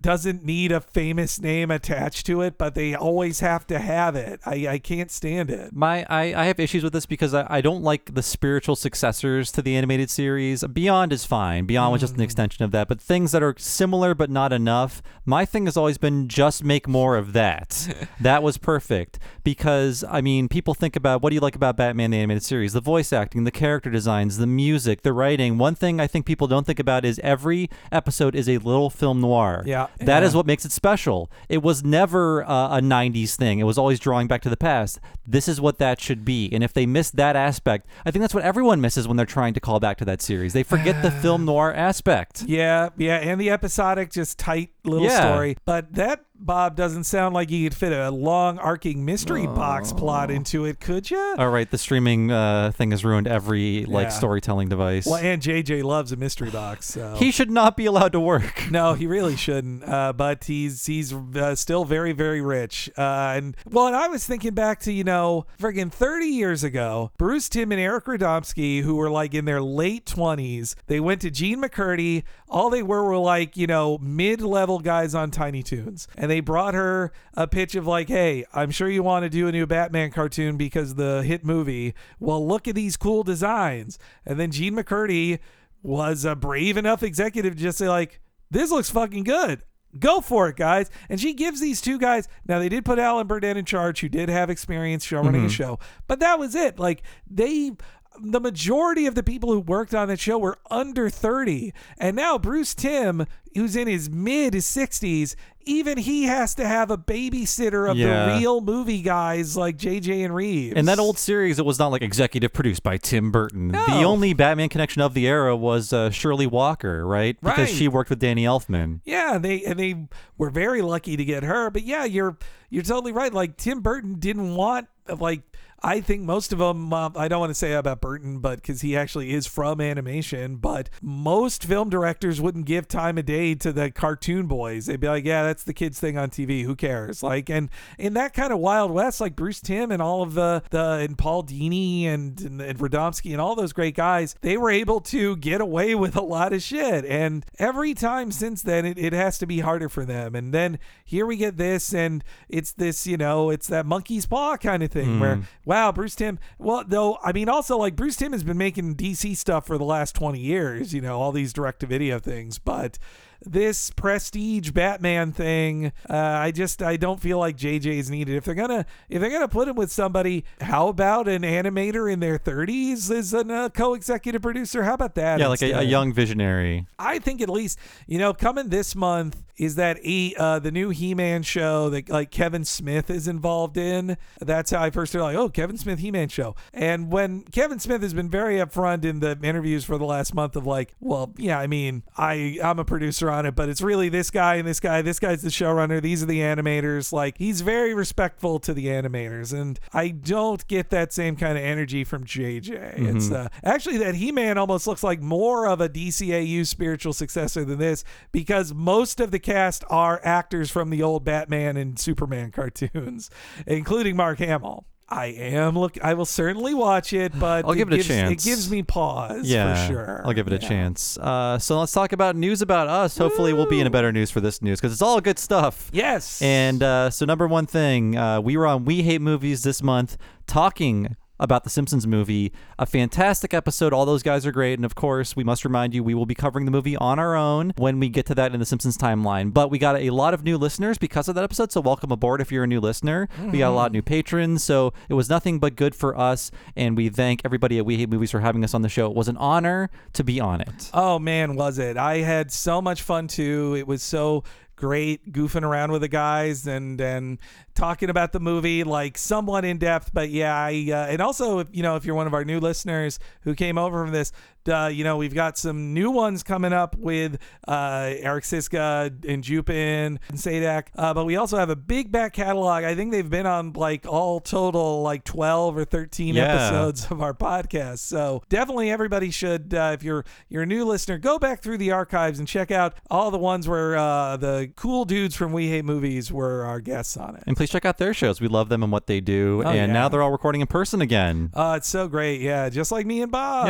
doesn't 0.00 0.44
need 0.44 0.70
a 0.70 0.80
famous 0.80 1.40
name 1.40 1.70
attached 1.70 2.24
to 2.26 2.40
it, 2.40 2.56
but 2.56 2.74
they 2.74 2.94
always 2.94 3.40
have 3.40 3.66
to 3.66 3.78
have 3.80 4.14
it. 4.14 4.40
I, 4.46 4.68
I 4.68 4.78
can't 4.78 5.10
stand 5.10 5.50
it. 5.50 5.72
My, 5.72 6.06
I, 6.08 6.42
I 6.42 6.44
have 6.46 6.60
issues 6.60 6.84
with 6.84 6.92
this 6.92 7.06
because 7.06 7.34
I, 7.34 7.46
I 7.48 7.60
don't 7.60 7.82
like 7.82 8.14
the 8.14 8.22
spiritual 8.22 8.76
successors 8.76 9.50
to 9.52 9.62
the 9.62 9.74
animated 9.76 10.08
series. 10.08 10.62
Beyond 10.64 11.12
is 11.12 11.24
fine. 11.24 11.66
Beyond 11.66 11.92
was 11.92 12.00
just 12.00 12.12
an 12.12 12.18
hmm. 12.18 12.24
extension 12.24 12.64
of 12.64 12.70
that. 12.70 12.86
But 12.86 13.00
things 13.00 13.32
that 13.32 13.42
are 13.42 13.54
similar 13.58 14.14
but 14.14 14.30
not 14.30 14.52
enough, 14.52 15.02
my 15.24 15.44
thing 15.44 15.64
has 15.64 15.76
always 15.76 15.98
been 15.98 16.28
just 16.28 16.62
make 16.62 16.86
more 16.86 17.16
of 17.16 17.32
that. 17.32 18.08
that 18.20 18.42
was 18.42 18.56
perfect. 18.56 19.18
Because, 19.42 20.04
I 20.08 20.20
mean, 20.20 20.48
people 20.48 20.74
think 20.74 20.94
about 20.94 21.22
what 21.22 21.30
do 21.30 21.34
you 21.34 21.40
like 21.40 21.56
about 21.56 21.76
Batman 21.76 22.12
the 22.12 22.18
animated 22.18 22.44
series? 22.44 22.72
The 22.72 22.80
voice 22.80 23.12
acting, 23.12 23.44
the 23.44 23.50
character 23.50 23.90
designs, 23.90 24.38
the 24.38 24.46
music, 24.46 25.02
the 25.02 25.12
writing. 25.12 25.58
One 25.58 25.74
thing 25.74 26.00
I 26.00 26.06
think 26.06 26.24
people 26.24 26.46
don't 26.46 26.66
think 26.66 26.78
about 26.78 27.04
is 27.04 27.18
every 27.24 27.68
episode 27.90 28.36
is 28.36 28.48
a 28.48 28.58
little 28.58 28.90
film 28.90 29.20
noir. 29.20 29.64
Yeah, 29.66 29.87
That 30.00 30.22
is 30.22 30.34
what 30.34 30.46
makes 30.46 30.64
it 30.64 30.70
special. 30.72 31.30
It 31.48 31.62
was 31.62 31.82
never 31.82 32.44
uh, 32.44 32.78
a 32.78 32.80
90s 32.80 33.34
thing. 33.34 33.58
It 33.58 33.64
was 33.64 33.76
always 33.78 33.98
drawing 33.98 34.28
back 34.28 34.42
to 34.42 34.48
the 34.48 34.56
past. 34.56 35.00
This 35.26 35.48
is 35.48 35.60
what 35.60 35.78
that 35.78 36.00
should 36.00 36.24
be. 36.24 36.48
And 36.52 36.62
if 36.62 36.72
they 36.72 36.86
miss 36.86 37.10
that 37.10 37.34
aspect, 37.34 37.86
I 38.06 38.10
think 38.10 38.20
that's 38.22 38.34
what 38.34 38.44
everyone 38.44 38.80
misses 38.80 39.08
when 39.08 39.16
they're 39.16 39.26
trying 39.26 39.54
to 39.54 39.60
call 39.60 39.80
back 39.80 39.98
to 39.98 40.04
that 40.04 40.22
series. 40.22 40.52
They 40.52 40.62
forget 40.62 41.02
the 41.02 41.10
film 41.22 41.44
noir 41.44 41.74
aspect. 41.74 42.44
Yeah, 42.46 42.90
yeah, 42.96 43.16
and 43.16 43.40
the 43.40 43.50
episodic, 43.50 44.12
just 44.12 44.38
tight 44.38 44.70
little 44.84 45.06
Yeah. 45.08 45.20
story. 45.32 45.56
But 45.64 45.94
that 45.94 46.24
Bob 46.40 46.76
doesn't 46.76 47.04
sound 47.04 47.34
like 47.34 47.50
you 47.50 47.68
could 47.68 47.76
fit 47.76 47.92
a 47.92 48.10
long 48.10 48.58
arcing 48.58 49.04
mystery 49.04 49.46
box 49.46 49.92
plot 49.92 50.30
into 50.30 50.64
it, 50.64 50.78
could 50.80 51.10
you? 51.10 51.34
All 51.36 51.50
right, 51.50 51.70
the 51.70 51.78
streaming 51.78 52.30
uh, 52.30 52.70
thing 52.72 52.90
has 52.92 53.04
ruined 53.04 53.26
every 53.26 53.84
like 53.86 54.04
Yeah. 54.06 54.08
storytelling 54.10 54.68
device. 54.68 55.06
well, 55.06 55.16
and 55.16 55.42
JJ 55.42 55.82
loves 55.82 56.12
a 56.12 56.16
mystery 56.16 56.50
box, 56.50 56.86
so 56.86 57.14
he 57.16 57.30
should 57.30 57.50
not 57.50 57.76
be 57.76 57.86
allowed 57.86 58.12
to 58.12 58.20
work. 58.20 58.70
no, 58.70 58.94
he 58.94 59.06
really 59.06 59.36
shouldn't. 59.36 59.82
Uh, 59.88 60.12
but 60.12 60.44
he's 60.44 60.86
he's 60.86 61.12
uh, 61.12 61.54
still 61.54 61.84
very 61.84 62.12
very 62.12 62.40
rich. 62.40 62.88
Uh, 62.96 63.34
and 63.36 63.56
well, 63.68 63.86
and 63.88 63.96
I 63.96 64.08
was 64.08 64.24
thinking 64.24 64.54
back 64.54 64.80
to 64.80 64.92
you 64.92 65.04
know 65.04 65.46
friggin' 65.58 65.90
thirty 65.92 66.26
years 66.26 66.62
ago, 66.64 67.10
Bruce 67.18 67.48
Timm 67.48 67.72
and 67.72 67.80
Eric 67.80 68.04
Radomski, 68.04 68.82
who 68.82 68.94
were 68.94 69.10
like 69.10 69.34
in 69.34 69.44
their 69.44 69.60
late 69.60 70.06
twenties, 70.06 70.76
they 70.86 71.00
went 71.00 71.20
to 71.22 71.30
Jean 71.30 71.60
MacCurdy. 71.62 72.22
All 72.48 72.70
they 72.70 72.82
were 72.82 73.02
were 73.04 73.18
like 73.18 73.56
you 73.56 73.66
know 73.66 73.98
mid 73.98 74.40
level 74.40 74.78
guys 74.78 75.14
on 75.14 75.30
Tiny 75.30 75.62
Toons, 75.62 76.06
and 76.16 76.27
they 76.30 76.40
brought 76.40 76.74
her 76.74 77.12
a 77.34 77.46
pitch 77.46 77.74
of 77.74 77.86
like, 77.86 78.08
hey, 78.08 78.44
I'm 78.52 78.70
sure 78.70 78.88
you 78.88 79.02
want 79.02 79.24
to 79.24 79.30
do 79.30 79.48
a 79.48 79.52
new 79.52 79.66
Batman 79.66 80.10
cartoon 80.10 80.56
because 80.56 80.94
the 80.94 81.22
hit 81.22 81.44
movie. 81.44 81.94
Well, 82.18 82.46
look 82.46 82.68
at 82.68 82.74
these 82.74 82.96
cool 82.96 83.22
designs, 83.22 83.98
and 84.26 84.38
then 84.38 84.50
Jean 84.50 84.74
MacCurdy 84.74 85.38
was 85.82 86.24
a 86.24 86.34
brave 86.34 86.76
enough 86.76 87.02
executive 87.02 87.56
to 87.56 87.62
just 87.62 87.78
say 87.78 87.88
like 87.88 88.20
this 88.50 88.70
looks 88.70 88.90
fucking 88.90 89.24
good. 89.24 89.62
Go 89.98 90.20
for 90.20 90.48
it 90.48 90.56
guys. 90.56 90.90
And 91.08 91.20
she 91.20 91.32
gives 91.32 91.60
these 91.60 91.80
two 91.80 91.98
guys 91.98 92.28
now 92.46 92.58
they 92.58 92.68
did 92.68 92.84
put 92.84 92.98
alan 92.98 93.26
burnett 93.26 93.56
in 93.56 93.64
charge 93.64 94.00
who 94.00 94.08
did 94.08 94.28
have 94.28 94.50
experience 94.50 95.04
show 95.04 95.18
running 95.18 95.42
a 95.42 95.44
mm-hmm. 95.46 95.48
show. 95.48 95.78
But 96.06 96.20
that 96.20 96.38
was 96.38 96.54
it. 96.54 96.78
Like 96.78 97.02
they 97.28 97.72
the 98.20 98.40
majority 98.40 99.06
of 99.06 99.14
the 99.14 99.22
people 99.22 99.52
who 99.52 99.60
worked 99.60 99.94
on 99.94 100.08
that 100.08 100.18
show 100.18 100.38
were 100.38 100.58
under 100.70 101.08
30 101.08 101.72
and 101.98 102.16
now 102.16 102.36
bruce 102.36 102.74
timm 102.74 103.26
who's 103.54 103.76
in 103.76 103.86
his 103.88 104.08
mid 104.10 104.52
60s 104.54 105.34
even 105.64 105.98
he 105.98 106.24
has 106.24 106.54
to 106.54 106.66
have 106.66 106.90
a 106.90 106.96
babysitter 106.96 107.90
of 107.90 107.96
Yeah. 107.98 108.26
the 108.32 108.38
real 108.38 108.60
movie 108.62 109.02
guys 109.02 109.56
like 109.56 109.76
jj 109.76 110.24
and 110.24 110.34
reeves 110.34 110.74
In 110.76 110.86
that 110.86 110.98
old 110.98 111.18
series, 111.18 111.58
it 111.58 111.64
was 111.66 111.78
not 111.78 111.88
like 111.88 112.00
executive 112.02 112.52
produced 112.52 112.82
by 112.82 112.96
Tim 112.96 113.30
Burton. 113.30 113.68
The 113.68 114.02
only 114.02 114.32
Batman 114.32 114.68
connection 114.70 115.02
of 115.02 115.12
the 115.14 115.26
era 115.26 115.54
was 115.56 115.92
uh, 115.92 116.10
Shirley 116.10 116.46
Walker, 116.46 117.06
right? 117.06 117.38
Because 117.40 117.58
Right. 117.58 117.68
she 117.68 117.86
worked 117.88 118.08
with 118.10 118.18
Danny 118.18 118.44
Elfman. 118.44 119.00
Yeah, 119.04 119.36
they 119.38 119.62
and 119.64 119.78
they 119.78 120.06
were 120.38 120.50
very 120.50 120.80
lucky 120.80 121.16
to 121.16 121.24
get 121.24 121.42
her. 121.42 121.70
But 121.70 121.82
yeah, 121.84 122.04
you're 122.04 122.38
you're 122.70 122.82
totally 122.82 123.12
right. 123.12 123.32
Like 123.32 123.56
Tim 123.58 123.80
Burton 123.80 124.14
didn't 124.18 124.54
want 124.54 124.88
like 125.18 125.42
I 125.80 126.00
think 126.00 126.22
most 126.22 126.52
of 126.52 126.58
them, 126.58 126.92
uh, 126.92 127.10
I 127.14 127.28
don't 127.28 127.38
want 127.38 127.50
to 127.50 127.54
say 127.54 127.72
about 127.74 128.00
Burton, 128.00 128.40
but 128.40 128.56
because 128.56 128.80
he 128.80 128.96
actually 128.96 129.32
is 129.32 129.46
from 129.46 129.80
animation, 129.80 130.56
but 130.56 130.90
most 131.00 131.62
film 131.62 131.88
directors 131.88 132.40
wouldn't 132.40 132.64
give 132.66 132.88
time 132.88 133.16
of 133.16 133.26
day 133.26 133.37
to 133.56 133.72
the 133.72 133.90
cartoon 133.90 134.46
boys. 134.46 134.86
They'd 134.86 135.00
be 135.00 135.08
like, 135.08 135.24
yeah, 135.24 135.42
that's 135.42 135.64
the 135.64 135.72
kids 135.72 136.00
thing 136.00 136.18
on 136.18 136.30
TV. 136.30 136.64
Who 136.64 136.74
cares? 136.74 137.22
Like, 137.22 137.48
and 137.48 137.70
in 137.98 138.14
that 138.14 138.34
kind 138.34 138.52
of 138.52 138.58
Wild 138.58 138.90
West, 138.90 139.20
like 139.20 139.36
Bruce 139.36 139.60
Timm 139.60 139.90
and 139.90 140.02
all 140.02 140.22
of 140.22 140.34
the, 140.34 140.62
the 140.70 140.92
and 141.08 141.16
Paul 141.16 141.44
Dini 141.44 142.04
and, 142.04 142.40
and, 142.40 142.60
and 142.60 142.78
Radomski 142.78 143.32
and 143.32 143.40
all 143.40 143.54
those 143.54 143.72
great 143.72 143.94
guys, 143.94 144.34
they 144.40 144.56
were 144.56 144.70
able 144.70 145.00
to 145.02 145.36
get 145.36 145.60
away 145.60 145.94
with 145.94 146.16
a 146.16 146.22
lot 146.22 146.52
of 146.52 146.62
shit. 146.62 147.04
And 147.04 147.44
every 147.58 147.94
time 147.94 148.32
since 148.32 148.62
then, 148.62 148.84
it, 148.84 148.98
it 148.98 149.12
has 149.12 149.38
to 149.38 149.46
be 149.46 149.60
harder 149.60 149.88
for 149.88 150.04
them. 150.04 150.34
And 150.34 150.52
then 150.52 150.78
here 151.04 151.26
we 151.26 151.36
get 151.36 151.56
this, 151.56 151.94
and 151.94 152.24
it's 152.48 152.72
this, 152.72 153.06
you 153.06 153.16
know, 153.16 153.50
it's 153.50 153.66
that 153.68 153.86
monkey's 153.86 154.26
paw 154.26 154.56
kind 154.56 154.82
of 154.82 154.90
thing 154.90 155.20
where, 155.20 155.36
hmm. 155.36 155.42
wow, 155.64 155.92
Bruce 155.92 156.14
Timm. 156.14 156.38
Well, 156.58 156.84
though, 156.86 157.18
I 157.22 157.32
mean, 157.32 157.48
also 157.48 157.76
like 157.76 157.96
Bruce 157.96 158.16
Timm 158.16 158.32
has 158.32 158.44
been 158.44 158.58
making 158.58 158.96
DC 158.96 159.36
stuff 159.36 159.66
for 159.66 159.78
the 159.78 159.84
last 159.84 160.14
20 160.14 160.38
years, 160.38 160.92
you 160.92 161.00
know, 161.00 161.20
all 161.20 161.32
these 161.32 161.52
direct 161.52 161.80
to 161.80 161.86
video 161.86 162.18
things, 162.18 162.58
but 162.58 162.98
this 163.44 163.90
prestige 163.90 164.70
Batman 164.70 165.32
thing, 165.32 165.92
uh, 166.08 166.16
I 166.16 166.50
just 166.50 166.82
I 166.82 166.96
don't 166.96 167.20
feel 167.20 167.38
like 167.38 167.56
JJ 167.56 167.98
is 167.98 168.10
needed. 168.10 168.36
If 168.36 168.44
they're 168.44 168.54
gonna 168.54 168.86
if 169.08 169.20
they're 169.20 169.30
gonna 169.30 169.48
put 169.48 169.68
him 169.68 169.76
with 169.76 169.90
somebody, 169.90 170.44
how 170.60 170.88
about 170.88 171.28
an 171.28 171.42
animator 171.42 172.12
in 172.12 172.20
their 172.20 172.38
30s 172.38 173.10
as 173.10 173.34
a 173.34 173.40
uh, 173.40 173.68
co-executive 173.68 174.42
producer? 174.42 174.82
How 174.82 174.94
about 174.94 175.14
that? 175.16 175.40
Yeah, 175.40 175.48
like 175.48 175.62
a, 175.62 175.72
a 175.72 175.82
young 175.82 176.12
visionary. 176.12 176.86
I 176.98 177.18
think 177.18 177.40
at 177.40 177.48
least 177.48 177.78
you 178.06 178.18
know 178.18 178.34
coming 178.34 178.68
this 178.68 178.94
month 178.94 179.42
is 179.56 179.74
that 179.74 179.98
e, 180.04 180.34
uh, 180.38 180.58
the 180.60 180.70
new 180.70 180.90
He-Man 180.90 181.42
show 181.42 181.90
that 181.90 182.08
like 182.08 182.30
Kevin 182.30 182.64
Smith 182.64 183.10
is 183.10 183.26
involved 183.26 183.76
in. 183.76 184.16
That's 184.40 184.70
how 184.70 184.82
I 184.82 184.90
first 184.90 185.12
heard 185.12 185.22
like 185.22 185.36
oh 185.36 185.48
Kevin 185.48 185.76
Smith 185.76 185.98
He-Man 185.98 186.28
show. 186.28 186.54
And 186.72 187.10
when 187.10 187.42
Kevin 187.42 187.78
Smith 187.78 188.02
has 188.02 188.14
been 188.14 188.30
very 188.30 188.56
upfront 188.56 189.04
in 189.04 189.20
the 189.20 189.38
interviews 189.42 189.84
for 189.84 189.98
the 189.98 190.04
last 190.04 190.34
month 190.34 190.56
of 190.56 190.66
like 190.66 190.94
well 191.00 191.32
yeah 191.36 191.58
I 191.58 191.66
mean 191.66 192.02
I 192.16 192.58
I'm 192.62 192.78
a 192.78 192.84
producer 192.84 193.27
on 193.30 193.46
it 193.46 193.54
but 193.54 193.68
it's 193.68 193.82
really 193.82 194.08
this 194.08 194.30
guy 194.30 194.56
and 194.56 194.66
this 194.66 194.80
guy 194.80 195.02
this 195.02 195.18
guy's 195.18 195.42
the 195.42 195.48
showrunner 195.48 196.00
these 196.00 196.22
are 196.22 196.26
the 196.26 196.40
animators 196.40 197.12
like 197.12 197.36
he's 197.38 197.60
very 197.60 197.94
respectful 197.94 198.58
to 198.58 198.72
the 198.72 198.86
animators 198.86 199.52
and 199.52 199.78
I 199.92 200.08
don't 200.08 200.66
get 200.68 200.90
that 200.90 201.12
same 201.12 201.36
kind 201.36 201.56
of 201.56 201.64
energy 201.64 202.04
from 202.04 202.24
JJ. 202.24 202.98
It's 202.98 203.30
uh, 203.30 203.48
actually 203.64 203.98
that 203.98 204.14
He-Man 204.14 204.58
almost 204.58 204.86
looks 204.86 205.02
like 205.02 205.20
more 205.20 205.66
of 205.66 205.80
a 205.80 205.88
DCAU 205.88 206.66
spiritual 206.66 207.12
successor 207.12 207.64
than 207.64 207.78
this 207.78 208.04
because 208.32 208.72
most 208.74 209.20
of 209.20 209.30
the 209.30 209.38
cast 209.38 209.84
are 209.90 210.20
actors 210.24 210.70
from 210.70 210.90
the 210.90 211.02
old 211.02 211.24
Batman 211.24 211.76
and 211.76 211.98
Superman 211.98 212.50
cartoons, 212.52 213.30
including 213.66 214.16
Mark 214.16 214.38
Hamill. 214.38 214.86
I 215.10 215.26
am 215.26 215.78
look. 215.78 215.96
I 216.04 216.12
will 216.14 216.26
certainly 216.26 216.74
watch 216.74 217.12
it, 217.14 217.32
but 217.38 217.64
I'll 217.64 217.72
give 217.74 217.88
it 217.88 217.94
a 217.94 217.96
gives, 217.96 218.08
chance. 218.08 218.44
It 218.44 218.48
gives 218.48 218.70
me 218.70 218.82
pause 218.82 219.48
Yeah, 219.48 219.86
for 219.86 219.92
sure. 219.92 220.22
I'll 220.24 220.34
give 220.34 220.46
it 220.46 220.52
a 220.52 220.60
Yeah. 220.62 220.68
chance. 220.68 221.16
Uh, 221.18 221.58
so 221.58 221.80
let's 221.80 221.92
talk 221.92 222.12
about 222.12 222.36
news 222.36 222.60
about 222.60 222.88
us. 222.88 223.16
Hopefully, 223.16 223.52
we'll 223.54 223.64
be 223.66 223.80
in 223.80 223.86
a 223.86 223.90
better 223.90 224.12
news 224.12 224.30
for 224.30 224.40
this 224.40 224.60
news 224.60 224.78
because 224.80 224.92
it's 224.92 225.00
all 225.02 225.20
good 225.22 225.38
stuff. 225.38 225.88
Yes, 225.92 226.42
And 226.42 226.82
uh, 226.82 227.08
so, 227.08 227.24
number 227.24 227.46
one 227.48 227.64
thing, 227.66 228.16
uh, 228.18 228.40
we 228.42 228.56
were 228.58 228.66
on 228.66 228.84
We 228.84 229.02
Hate 229.02 229.22
Movies 229.22 229.62
this 229.62 229.82
month 229.82 230.18
talking 230.46 231.16
about 231.40 231.64
the 231.64 231.70
Simpsons 231.70 232.06
movie. 232.06 232.52
A 232.78 232.86
fantastic 232.86 233.54
episode. 233.54 233.92
All 233.92 234.06
those 234.06 234.22
guys 234.22 234.46
are 234.46 234.52
great. 234.52 234.78
And 234.78 234.84
of 234.84 234.94
course, 234.94 235.36
we 235.36 235.44
must 235.44 235.64
remind 235.64 235.94
you, 235.94 236.02
we 236.02 236.14
will 236.14 236.26
be 236.26 236.34
covering 236.34 236.64
the 236.64 236.70
movie 236.70 236.96
on 236.96 237.18
our 237.18 237.34
own 237.36 237.72
when 237.76 238.00
we 238.00 238.08
get 238.08 238.26
to 238.26 238.34
that 238.34 238.52
in 238.52 238.60
the 238.60 238.66
Simpsons 238.66 238.96
timeline. 238.96 239.52
But 239.52 239.70
we 239.70 239.78
got 239.78 239.96
a 239.96 240.10
lot 240.10 240.34
of 240.34 240.44
new 240.44 240.56
listeners 240.58 240.98
because 240.98 241.28
of 241.28 241.34
that 241.34 241.44
episode. 241.44 241.72
So, 241.72 241.80
welcome 241.80 242.10
aboard 242.10 242.40
if 242.40 242.50
you're 242.50 242.64
a 242.64 242.66
new 242.66 242.80
listener. 242.80 243.28
We 243.52 243.58
got 243.58 243.70
a 243.70 243.74
lot 243.74 243.86
of 243.86 243.92
new 243.92 244.02
patrons. 244.02 244.62
So, 244.62 244.92
it 245.08 245.14
was 245.14 245.28
nothing 245.28 245.58
but 245.58 245.76
good 245.76 245.94
for 245.94 246.18
us. 246.18 246.50
And 246.76 246.96
we 246.96 247.08
thank 247.08 247.42
everybody 247.44 247.78
at 247.78 247.86
We 247.86 247.96
Hate 247.96 248.08
Movies 248.08 248.30
for 248.30 248.40
having 248.40 248.64
us 248.64 248.74
on 248.74 248.82
the 248.82 248.88
show. 248.88 249.10
It 249.10 249.16
was 249.16 249.28
an 249.28 249.36
honor 249.36 249.90
to 250.14 250.24
be 250.24 250.40
on 250.40 250.60
it. 250.60 250.90
Oh 250.92 251.18
man, 251.18 251.56
was 251.56 251.78
it? 251.78 251.96
I 251.96 252.18
had 252.18 252.50
so 252.50 252.80
much 252.82 253.02
fun 253.02 253.28
too. 253.28 253.74
It 253.78 253.86
was 253.86 254.02
so 254.02 254.44
great 254.76 255.32
goofing 255.32 255.64
around 255.64 255.90
with 255.90 256.02
the 256.02 256.08
guys 256.08 256.66
and 256.66 257.00
and 257.00 257.40
talking 257.78 258.10
about 258.10 258.32
the 258.32 258.40
movie 258.40 258.82
like 258.82 259.16
somewhat 259.16 259.64
in 259.64 259.78
depth 259.78 260.10
but 260.12 260.30
yeah 260.30 260.52
I 260.54 260.88
uh, 260.92 261.06
and 261.12 261.22
also 261.22 261.60
if 261.60 261.68
you 261.72 261.82
know 261.84 261.94
if 261.94 262.04
you're 262.04 262.16
one 262.16 262.26
of 262.26 262.34
our 262.34 262.44
new 262.44 262.58
listeners 262.58 263.20
who 263.42 263.54
came 263.54 263.78
over 263.78 264.02
from 264.04 264.12
this 264.12 264.32
uh, 264.68 264.88
you 264.92 265.02
know 265.04 265.16
we've 265.16 265.32
got 265.34 265.56
some 265.56 265.94
new 265.94 266.10
ones 266.10 266.42
coming 266.42 266.72
up 266.74 266.94
with 266.96 267.38
uh, 267.68 268.10
Eric 268.18 268.44
Szyszka 268.44 269.24
and 269.26 269.42
Jupin 269.44 270.18
and 270.28 270.38
Sajdak 270.38 270.88
uh, 270.96 271.14
but 271.14 271.24
we 271.24 271.36
also 271.36 271.56
have 271.56 271.70
a 271.70 271.76
big 271.76 272.10
back 272.10 272.32
catalog 272.32 272.82
I 272.84 272.94
think 272.96 273.12
they've 273.12 273.30
been 273.30 273.46
on 273.46 273.72
like 273.74 274.06
all 274.06 274.40
total 274.40 275.02
like 275.02 275.22
12 275.24 275.76
or 275.78 275.84
13 275.84 276.34
Yeah. 276.34 276.52
episodes 276.52 277.06
of 277.10 277.22
our 277.22 277.32
podcast 277.32 278.00
so 278.00 278.42
definitely 278.48 278.90
everybody 278.90 279.30
should 279.30 279.72
uh, 279.72 279.92
if 279.94 280.02
you're 280.02 280.24
you're 280.48 280.64
a 280.64 280.66
new 280.66 280.84
listener 280.84 281.16
go 281.16 281.38
back 281.38 281.62
through 281.62 281.78
the 281.78 281.92
archives 281.92 282.38
and 282.40 282.48
check 282.48 282.70
out 282.70 282.94
all 283.10 283.30
the 283.30 283.38
ones 283.38 283.68
where 283.68 283.96
uh, 283.96 284.36
the 284.36 284.70
cool 284.76 285.04
dudes 285.04 285.34
from 285.36 285.52
We 285.52 285.68
Hate 285.68 285.84
Movies 285.84 286.32
were 286.32 286.64
our 286.64 286.80
guests 286.80 287.16
on 287.16 287.36
it. 287.36 287.44
And 287.46 287.56
please 287.56 287.67
check 287.70 287.84
out 287.84 287.98
their 287.98 288.14
shows. 288.14 288.40
We 288.40 288.48
love 288.48 288.68
them 288.68 288.82
and 288.82 288.90
what 288.90 289.06
they 289.06 289.20
do. 289.20 289.62
Oh, 289.64 289.68
and 289.68 289.76
yeah. 289.76 289.86
now 289.86 290.08
they're 290.08 290.22
all 290.22 290.30
recording 290.30 290.60
in 290.60 290.66
person 290.66 291.00
again. 291.00 291.50
Uh, 291.54 291.74
it's 291.76 291.88
so 291.88 292.08
great. 292.08 292.40
Yeah, 292.40 292.68
just 292.68 292.90
like 292.92 293.06
me 293.06 293.22
and 293.22 293.30
Bob. 293.30 293.66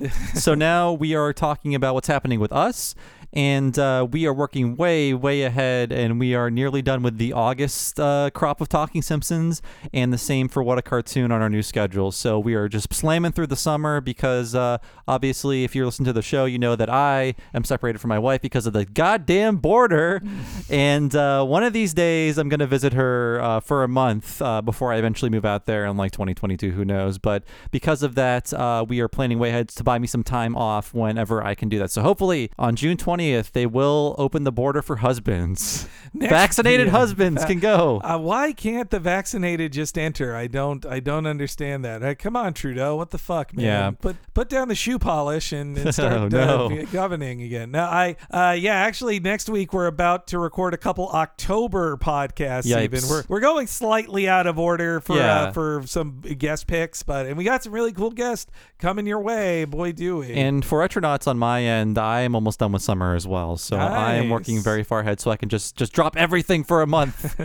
Yeah. 0.00 0.10
so 0.34 0.54
now 0.54 0.92
we 0.92 1.14
are 1.14 1.32
talking 1.32 1.74
about 1.74 1.94
what's 1.94 2.08
happening 2.08 2.40
with 2.40 2.52
us. 2.52 2.94
And 3.32 3.78
uh, 3.78 4.06
we 4.10 4.26
are 4.26 4.32
working 4.32 4.76
way, 4.76 5.14
way 5.14 5.42
ahead, 5.42 5.90
and 5.90 6.20
we 6.20 6.34
are 6.34 6.50
nearly 6.50 6.82
done 6.82 7.02
with 7.02 7.16
the 7.16 7.32
August 7.32 7.98
uh, 7.98 8.30
crop 8.34 8.60
of 8.60 8.68
Talking 8.68 9.00
Simpsons, 9.00 9.62
and 9.92 10.12
the 10.12 10.18
same 10.18 10.48
for 10.48 10.62
What 10.62 10.78
a 10.78 10.82
Cartoon 10.82 11.32
on 11.32 11.40
our 11.40 11.48
new 11.48 11.62
schedule. 11.62 12.12
So 12.12 12.38
we 12.38 12.54
are 12.54 12.68
just 12.68 12.92
slamming 12.92 13.32
through 13.32 13.46
the 13.46 13.56
summer 13.56 14.00
because 14.00 14.54
uh, 14.54 14.78
obviously, 15.08 15.64
if 15.64 15.74
you're 15.74 15.86
listening 15.86 16.06
to 16.06 16.12
the 16.12 16.22
show, 16.22 16.44
you 16.44 16.58
know 16.58 16.76
that 16.76 16.90
I 16.90 17.34
am 17.54 17.64
separated 17.64 18.00
from 18.00 18.08
my 18.08 18.18
wife 18.18 18.42
because 18.42 18.66
of 18.66 18.74
the 18.74 18.84
goddamn 18.84 19.56
border. 19.56 20.22
and 20.70 21.14
uh, 21.16 21.44
one 21.44 21.62
of 21.62 21.72
these 21.72 21.94
days, 21.94 22.36
I'm 22.36 22.48
going 22.48 22.60
to 22.60 22.66
visit 22.66 22.92
her 22.92 23.40
uh, 23.40 23.60
for 23.60 23.82
a 23.82 23.88
month 23.88 24.42
uh, 24.42 24.60
before 24.60 24.92
I 24.92 24.96
eventually 24.96 25.30
move 25.30 25.44
out 25.46 25.64
there 25.66 25.86
in 25.86 25.96
like 25.96 26.12
2022. 26.12 26.72
Who 26.72 26.84
knows? 26.84 27.18
But 27.18 27.44
because 27.70 28.02
of 28.02 28.14
that, 28.16 28.52
uh, 28.52 28.84
we 28.86 29.00
are 29.00 29.08
planning 29.08 29.38
way 29.38 29.48
ahead 29.48 29.68
to 29.70 29.84
buy 29.84 29.98
me 29.98 30.06
some 30.06 30.22
time 30.22 30.54
off 30.54 30.92
whenever 30.92 31.42
I 31.42 31.54
can 31.54 31.68
do 31.68 31.78
that. 31.78 31.90
So 31.90 32.02
hopefully 32.02 32.50
on 32.58 32.76
June 32.76 32.96
20th, 33.22 33.52
they 33.52 33.66
will 33.66 34.14
open 34.18 34.44
the 34.44 34.52
border 34.52 34.82
for 34.82 34.96
husbands. 34.96 35.86
Next 36.14 36.30
Vaccinated 36.30 36.86
year. 36.88 36.90
husbands 36.92 37.42
can 37.46 37.58
go. 37.58 37.98
Uh, 38.04 38.18
why 38.18 38.52
can't 38.52 38.90
the 38.90 39.00
vaccinated 39.00 39.72
just 39.72 39.96
enter? 39.96 40.36
I 40.36 40.46
don't. 40.46 40.84
I 40.84 41.00
don't 41.00 41.26
understand 41.26 41.84
that. 41.86 42.02
Uh, 42.02 42.14
come 42.14 42.36
on, 42.36 42.52
Trudeau. 42.52 42.96
What 42.96 43.10
the 43.10 43.18
fuck, 43.18 43.56
man? 43.56 43.64
Yeah. 43.64 43.90
Put 43.92 44.16
put 44.34 44.50
down 44.50 44.68
the 44.68 44.74
shoe 44.74 44.98
polish 44.98 45.52
and, 45.52 45.76
and 45.78 45.94
start 45.94 46.12
Oh, 46.12 46.28
no. 46.28 46.70
uh, 46.80 46.84
governing 46.92 47.40
again. 47.42 47.70
Now, 47.70 47.88
I. 47.88 48.16
Uh, 48.30 48.52
yeah. 48.52 48.74
Actually, 48.74 49.20
next 49.20 49.48
week 49.48 49.72
we're 49.72 49.86
about 49.86 50.26
to 50.28 50.38
record 50.38 50.74
a 50.74 50.76
couple 50.76 51.08
October 51.08 51.96
podcasts. 51.96 52.66
Even 52.66 53.00
we're 53.08 53.24
we're 53.28 53.40
going 53.40 53.66
slightly 53.66 54.28
out 54.28 54.46
of 54.46 54.58
order 54.58 55.00
for 55.00 55.16
Yeah. 55.16 55.42
uh, 55.44 55.52
for 55.52 55.82
some 55.86 56.20
guest 56.20 56.66
picks, 56.66 57.02
but 57.02 57.24
and 57.26 57.36
we 57.38 57.44
got 57.44 57.62
some 57.62 57.72
really 57.72 57.92
cool 57.92 58.10
guests 58.10 58.50
coming 58.78 59.06
your 59.06 59.20
way. 59.20 59.64
Boy, 59.64 59.92
do 59.92 60.18
we. 60.18 60.32
And 60.34 60.62
for 60.64 60.86
retronauts 60.86 61.26
on 61.26 61.38
my 61.38 61.62
end, 61.62 61.96
I 61.96 62.20
am 62.20 62.34
almost 62.34 62.58
done 62.58 62.72
with 62.72 62.82
summer 62.82 63.14
as 63.14 63.26
well. 63.26 63.56
So 63.56 63.76
I 63.78 64.14
am 64.14 64.28
working 64.28 64.60
very 64.60 64.82
far 64.82 65.00
ahead 65.00 65.18
so 65.20 65.30
I 65.30 65.36
can 65.36 65.48
just 65.48 65.76
just 65.76 65.92
drop 66.02 66.16
everything 66.16 66.64
for 66.64 66.82
a 66.82 66.86
month. 66.86 67.40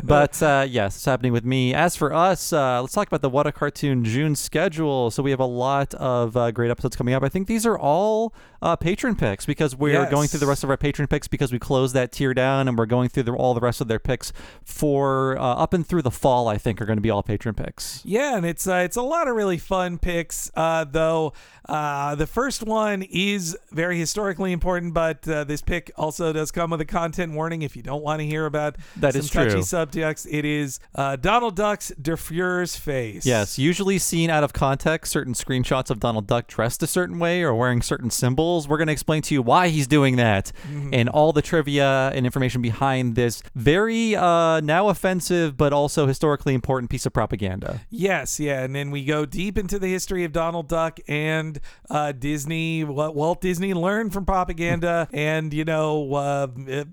but 0.04 0.42
uh, 0.42 0.66
yes, 0.68 0.96
it's 0.96 1.04
happening 1.04 1.32
with 1.32 1.44
me. 1.44 1.72
As 1.72 1.94
for 1.94 2.12
us, 2.12 2.52
uh, 2.52 2.80
let's 2.80 2.92
talk 2.92 3.06
about 3.06 3.22
the 3.22 3.30
What 3.30 3.46
a 3.46 3.52
Cartoon 3.52 4.04
June 4.04 4.34
schedule. 4.34 5.12
So 5.12 5.22
we 5.22 5.30
have 5.30 5.38
a 5.38 5.44
lot 5.44 5.94
of 5.94 6.36
uh, 6.36 6.50
great 6.50 6.72
episodes 6.72 6.96
coming 6.96 7.14
up. 7.14 7.22
I 7.22 7.28
think 7.28 7.46
these 7.46 7.64
are 7.64 7.78
all 7.78 8.34
uh, 8.62 8.74
patron 8.74 9.14
picks 9.14 9.46
because 9.46 9.76
we 9.76 9.94
are 9.94 10.10
going 10.10 10.28
through 10.28 10.40
the 10.40 10.46
rest 10.46 10.64
of 10.64 10.70
our 10.70 10.76
patron 10.76 11.06
picks 11.06 11.28
because 11.28 11.52
we 11.52 11.58
closed 11.58 11.94
that 11.94 12.10
tier 12.12 12.34
down 12.34 12.68
and 12.68 12.76
we're 12.76 12.86
going 12.86 13.08
through 13.08 13.22
the, 13.22 13.32
all 13.32 13.54
the 13.54 13.60
rest 13.60 13.80
of 13.80 13.88
their 13.88 13.98
picks 13.98 14.32
for 14.64 15.38
uh, 15.38 15.42
up 15.42 15.72
and 15.72 15.86
through 15.86 16.02
the 16.02 16.10
fall. 16.10 16.48
I 16.48 16.58
think 16.58 16.80
are 16.82 16.86
going 16.86 16.98
to 16.98 17.02
be 17.02 17.10
all 17.10 17.22
patron 17.22 17.54
picks. 17.54 18.02
Yeah, 18.04 18.36
and 18.36 18.44
it's 18.44 18.66
uh, 18.66 18.82
it's 18.84 18.96
a 18.96 19.02
lot 19.02 19.28
of 19.28 19.36
really 19.36 19.58
fun 19.58 19.98
picks. 19.98 20.50
Uh, 20.54 20.84
though 20.84 21.32
uh, 21.70 22.16
the 22.16 22.26
first 22.26 22.64
one 22.64 23.02
is 23.02 23.56
very 23.70 23.98
historically 23.98 24.52
important, 24.52 24.92
but 24.92 25.26
uh, 25.28 25.44
this 25.44 25.62
pick 25.62 25.90
also 25.96 26.32
does 26.32 26.50
come 26.50 26.70
with 26.70 26.80
a 26.80 26.84
content 26.84 27.32
warning 27.32 27.62
if 27.62 27.76
you 27.76 27.82
don't 27.82 27.99
want 28.02 28.20
to 28.20 28.26
hear 28.26 28.46
about 28.46 28.76
That 28.96 29.12
some 29.12 29.20
is 29.20 29.30
touchy 29.30 29.50
true. 29.50 29.62
subjects. 29.62 30.26
It 30.30 30.44
is 30.44 30.80
uh, 30.94 31.16
Donald 31.16 31.56
Duck's 31.56 31.92
Der 32.00 32.16
Fuehrer's 32.16 32.76
face. 32.76 33.24
Yes, 33.26 33.58
usually 33.58 33.98
seen 33.98 34.30
out 34.30 34.44
of 34.44 34.52
context, 34.52 35.12
certain 35.12 35.34
screenshots 35.34 35.90
of 35.90 36.00
Donald 36.00 36.26
Duck 36.26 36.46
dressed 36.46 36.82
a 36.82 36.86
certain 36.86 37.18
way 37.18 37.42
or 37.42 37.54
wearing 37.54 37.82
certain 37.82 38.10
symbols. 38.10 38.66
We're 38.68 38.76
going 38.78 38.86
to 38.88 38.92
explain 38.92 39.22
to 39.22 39.34
you 39.34 39.42
why 39.42 39.68
he's 39.68 39.86
doing 39.86 40.16
that 40.16 40.52
and 40.92 41.08
all 41.08 41.32
the 41.32 41.42
trivia 41.42 42.10
and 42.14 42.24
information 42.26 42.62
behind 42.62 43.14
this 43.14 43.42
very 43.54 44.14
uh, 44.16 44.60
now 44.60 44.88
offensive 44.88 45.56
but 45.56 45.72
also 45.72 46.06
historically 46.06 46.54
important 46.54 46.90
piece 46.90 47.06
of 47.06 47.12
propaganda. 47.12 47.80
Yes, 47.90 48.38
yeah, 48.40 48.62
and 48.62 48.74
then 48.74 48.90
we 48.90 49.04
go 49.04 49.24
deep 49.26 49.58
into 49.58 49.78
the 49.78 49.88
history 49.88 50.24
of 50.24 50.32
Donald 50.32 50.68
Duck 50.68 50.98
and 51.08 51.60
uh, 51.88 52.12
Disney. 52.12 52.84
What 52.84 53.14
Walt 53.14 53.40
Disney 53.40 53.74
learned 53.74 54.12
from 54.12 54.24
propaganda 54.24 55.08
and 55.12 55.52
you 55.52 55.64
know 55.64 56.14
uh, 56.14 56.46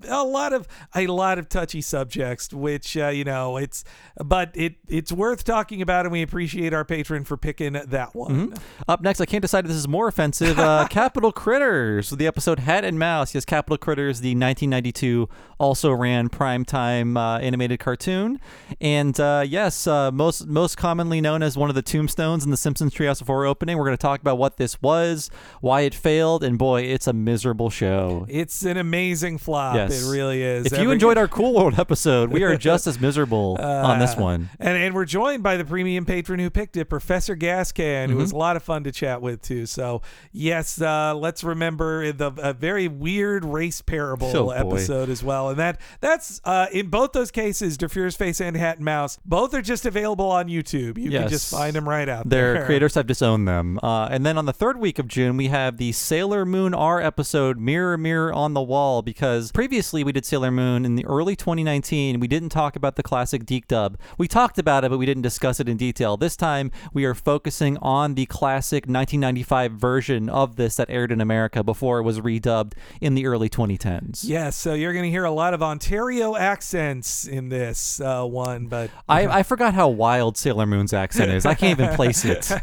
a 0.07 0.23
lot 0.23 0.53
of 0.53 0.67
a 1.01 1.07
lot 1.07 1.39
of 1.39 1.49
touchy 1.49 1.81
subjects, 1.81 2.53
which 2.53 2.97
uh, 2.97 3.07
you 3.07 3.23
know 3.23 3.57
it's 3.57 3.83
but 4.23 4.51
it 4.53 4.75
it's 4.87 5.11
worth 5.11 5.43
talking 5.43 5.81
about, 5.81 6.05
and 6.05 6.11
we 6.11 6.21
appreciate 6.21 6.73
our 6.73 6.85
patron 6.85 7.23
for 7.23 7.37
picking 7.37 7.73
that 7.73 8.15
one. 8.15 8.53
Up 8.87 9.01
next, 9.01 9.21
I 9.21 9.25
can't 9.25 9.41
decide 9.41 9.65
if 9.65 9.69
this 9.69 9.77
is 9.77 9.87
more 9.87 10.07
offensive. 10.07 10.59
Uh, 10.59 10.87
Capital 10.89 11.31
Critters, 11.31 12.09
the 12.09 12.27
episode 12.27 12.59
Hat 12.59 12.83
and 12.83 12.97
Mouse. 12.97 13.35
Yes, 13.35 13.45
Capital 13.45 13.77
Critters, 13.77 14.21
the 14.21 14.29
1992 14.29 15.29
also 15.59 15.91
ran 15.91 16.29
primetime 16.29 17.17
uh, 17.17 17.39
animated 17.39 17.79
cartoon, 17.79 18.39
and 18.79 19.19
uh, 19.19 19.43
yes, 19.47 19.87
uh, 19.87 20.11
most 20.11 20.47
most 20.47 20.77
commonly 20.77 21.21
known 21.21 21.43
as 21.43 21.57
one 21.57 21.69
of 21.69 21.75
the 21.75 21.81
tombstones 21.81 22.43
in 22.43 22.51
the 22.51 22.57
Simpsons 22.57 22.93
Treehouse 22.93 23.21
of 23.21 23.27
Horror 23.27 23.45
opening. 23.45 23.77
We're 23.77 23.85
going 23.85 23.97
to 23.97 24.01
talk 24.01 24.21
about 24.21 24.37
what 24.37 24.57
this 24.57 24.81
was, 24.81 25.29
why 25.61 25.81
it 25.81 25.93
failed, 25.93 26.43
and 26.43 26.57
boy, 26.57 26.81
it's 26.83 27.07
a 27.07 27.13
miserable 27.13 27.69
show. 27.69 28.25
It's 28.29 28.63
an 28.63 28.77
amazing 28.77 29.37
flop. 29.37 29.75
Yes. 29.75 30.03
It 30.03 30.11
really 30.11 30.41
is. 30.41 30.65
If 30.67 30.79
you 30.79 30.86
Every- 30.87 30.95
enjoyed 30.95 31.17
our 31.17 31.27
Cool 31.27 31.53
World 31.53 31.79
episode, 31.79 32.31
we 32.31 32.43
are 32.43 32.57
just 32.71 32.87
as 32.87 32.99
miserable 32.99 33.57
on 33.59 33.99
this 33.99 34.15
Uh, 34.15 34.21
one. 34.21 34.49
And, 34.59 34.77
and 34.77 34.93
we're 34.95 35.05
joined 35.05 35.43
by 35.43 35.57
the 35.57 35.65
premium 35.65 36.05
patron 36.05 36.39
who 36.39 36.49
picked 36.49 36.75
it, 36.77 36.85
Professor 36.85 37.35
Gascan, 37.35 38.09
who 38.09 38.15
was 38.17 38.29
Mm-hmm. 38.29 38.35
a 38.35 38.39
lot 38.39 38.55
of 38.55 38.63
fun 38.63 38.83
to 38.83 38.91
chat 38.91 39.21
with 39.21 39.41
too. 39.41 39.65
So 39.65 40.01
yes, 40.31 40.81
uh, 40.81 41.15
let's 41.15 41.43
remember 41.43 42.11
the 42.11 42.31
a 42.37 42.53
very 42.53 42.87
weird 42.87 43.45
race 43.45 43.81
parable 43.81 44.27
Oh, 44.35 44.45
boy. 44.45 44.51
episode 44.51 45.09
as 45.09 45.23
well. 45.23 45.49
And 45.49 45.59
that 45.59 45.79
that's 46.01 46.41
uh, 46.43 46.67
in 46.71 46.87
both 46.89 47.11
those 47.13 47.31
cases, 47.31 47.77
Der 47.77 47.87
Fuehrer's 47.87 48.15
Face 48.15 48.41
and 48.41 48.55
Hat 48.57 48.77
and 48.77 48.85
Mouse, 48.85 49.17
both 49.25 49.53
are 49.53 49.61
just 49.61 49.85
available 49.85 50.29
on 50.29 50.47
YouTube. 50.47 50.97
You 50.97 51.09
can 51.11 51.27
just 51.29 51.51
find 51.51 51.75
them 51.75 51.87
right 51.87 52.07
out 52.09 52.29
Their 52.29 52.41
there. 52.41 52.53
Their 52.55 52.65
creators 52.65 52.95
have 52.95 53.07
disowned 53.07 53.47
them. 53.47 53.79
Uh, 53.81 54.07
and 54.11 54.25
then 54.25 54.37
on 54.37 54.45
the 54.45 54.53
third 54.53 54.77
week 54.79 54.99
of 54.99 55.07
June, 55.07 55.37
we 55.37 55.47
have 55.47 55.77
the 55.77 55.91
Sailor 55.91 56.45
Moon 56.45 56.73
R 56.73 57.01
episode, 57.01 57.57
Mirror, 57.57 57.97
Mirror 57.97 58.33
on 58.33 58.53
the 58.53 58.61
Wall, 58.61 59.01
because 59.01 59.51
previously 59.51 60.03
we 60.03 60.11
did 60.11 60.25
Sailor 60.25 60.51
Moon 60.51 60.66
in 60.75 60.95
the 60.95 61.05
early 61.05 61.35
2019. 61.35 62.19
We 62.19 62.27
didn't 62.27 62.49
talk 62.49 62.75
about 62.75 62.95
the 62.95 63.03
classic 63.03 63.45
DiC 63.45 63.67
dub. 63.67 63.97
We 64.17 64.27
talked 64.27 64.57
about 64.57 64.83
it, 64.83 64.89
but 64.89 64.97
we 64.97 65.05
didn't 65.05 65.23
discuss 65.23 65.59
it 65.59 65.69
in 65.69 65.77
detail. 65.77 66.17
This 66.17 66.35
time, 66.35 66.71
we 66.93 67.05
are 67.05 67.13
focusing 67.13 67.77
on 67.77 68.15
the 68.15 68.25
classic 68.25 68.83
1995 68.85 69.71
version 69.73 70.29
of 70.29 70.55
this 70.55 70.75
that 70.75 70.89
aired 70.89 71.11
in 71.11 71.21
America 71.21 71.63
before 71.63 71.99
it 71.99 72.03
was 72.03 72.19
redubbed 72.19 72.73
in 73.01 73.15
the 73.15 73.25
early 73.25 73.49
2010s. 73.49 74.21
Yes, 74.23 74.55
so 74.55 74.73
you're 74.73 74.93
going 74.93 75.05
to 75.05 75.11
hear 75.11 75.25
a 75.25 75.31
lot 75.31 75.53
of 75.53 75.63
Ontario 75.63 76.35
accents 76.35 77.25
in 77.25 77.49
this 77.49 77.99
uh, 78.01 78.23
one, 78.23 78.67
but 78.67 78.89
I, 79.09 79.27
I 79.27 79.43
forgot 79.43 79.73
how 79.73 79.87
wild 79.87 80.37
Sailor 80.37 80.65
Moon's 80.65 80.93
accent 80.93 81.31
is. 81.31 81.45
I 81.45 81.53
can't 81.53 81.79
even 81.79 81.95
place 81.95 82.25
it. 82.25 82.51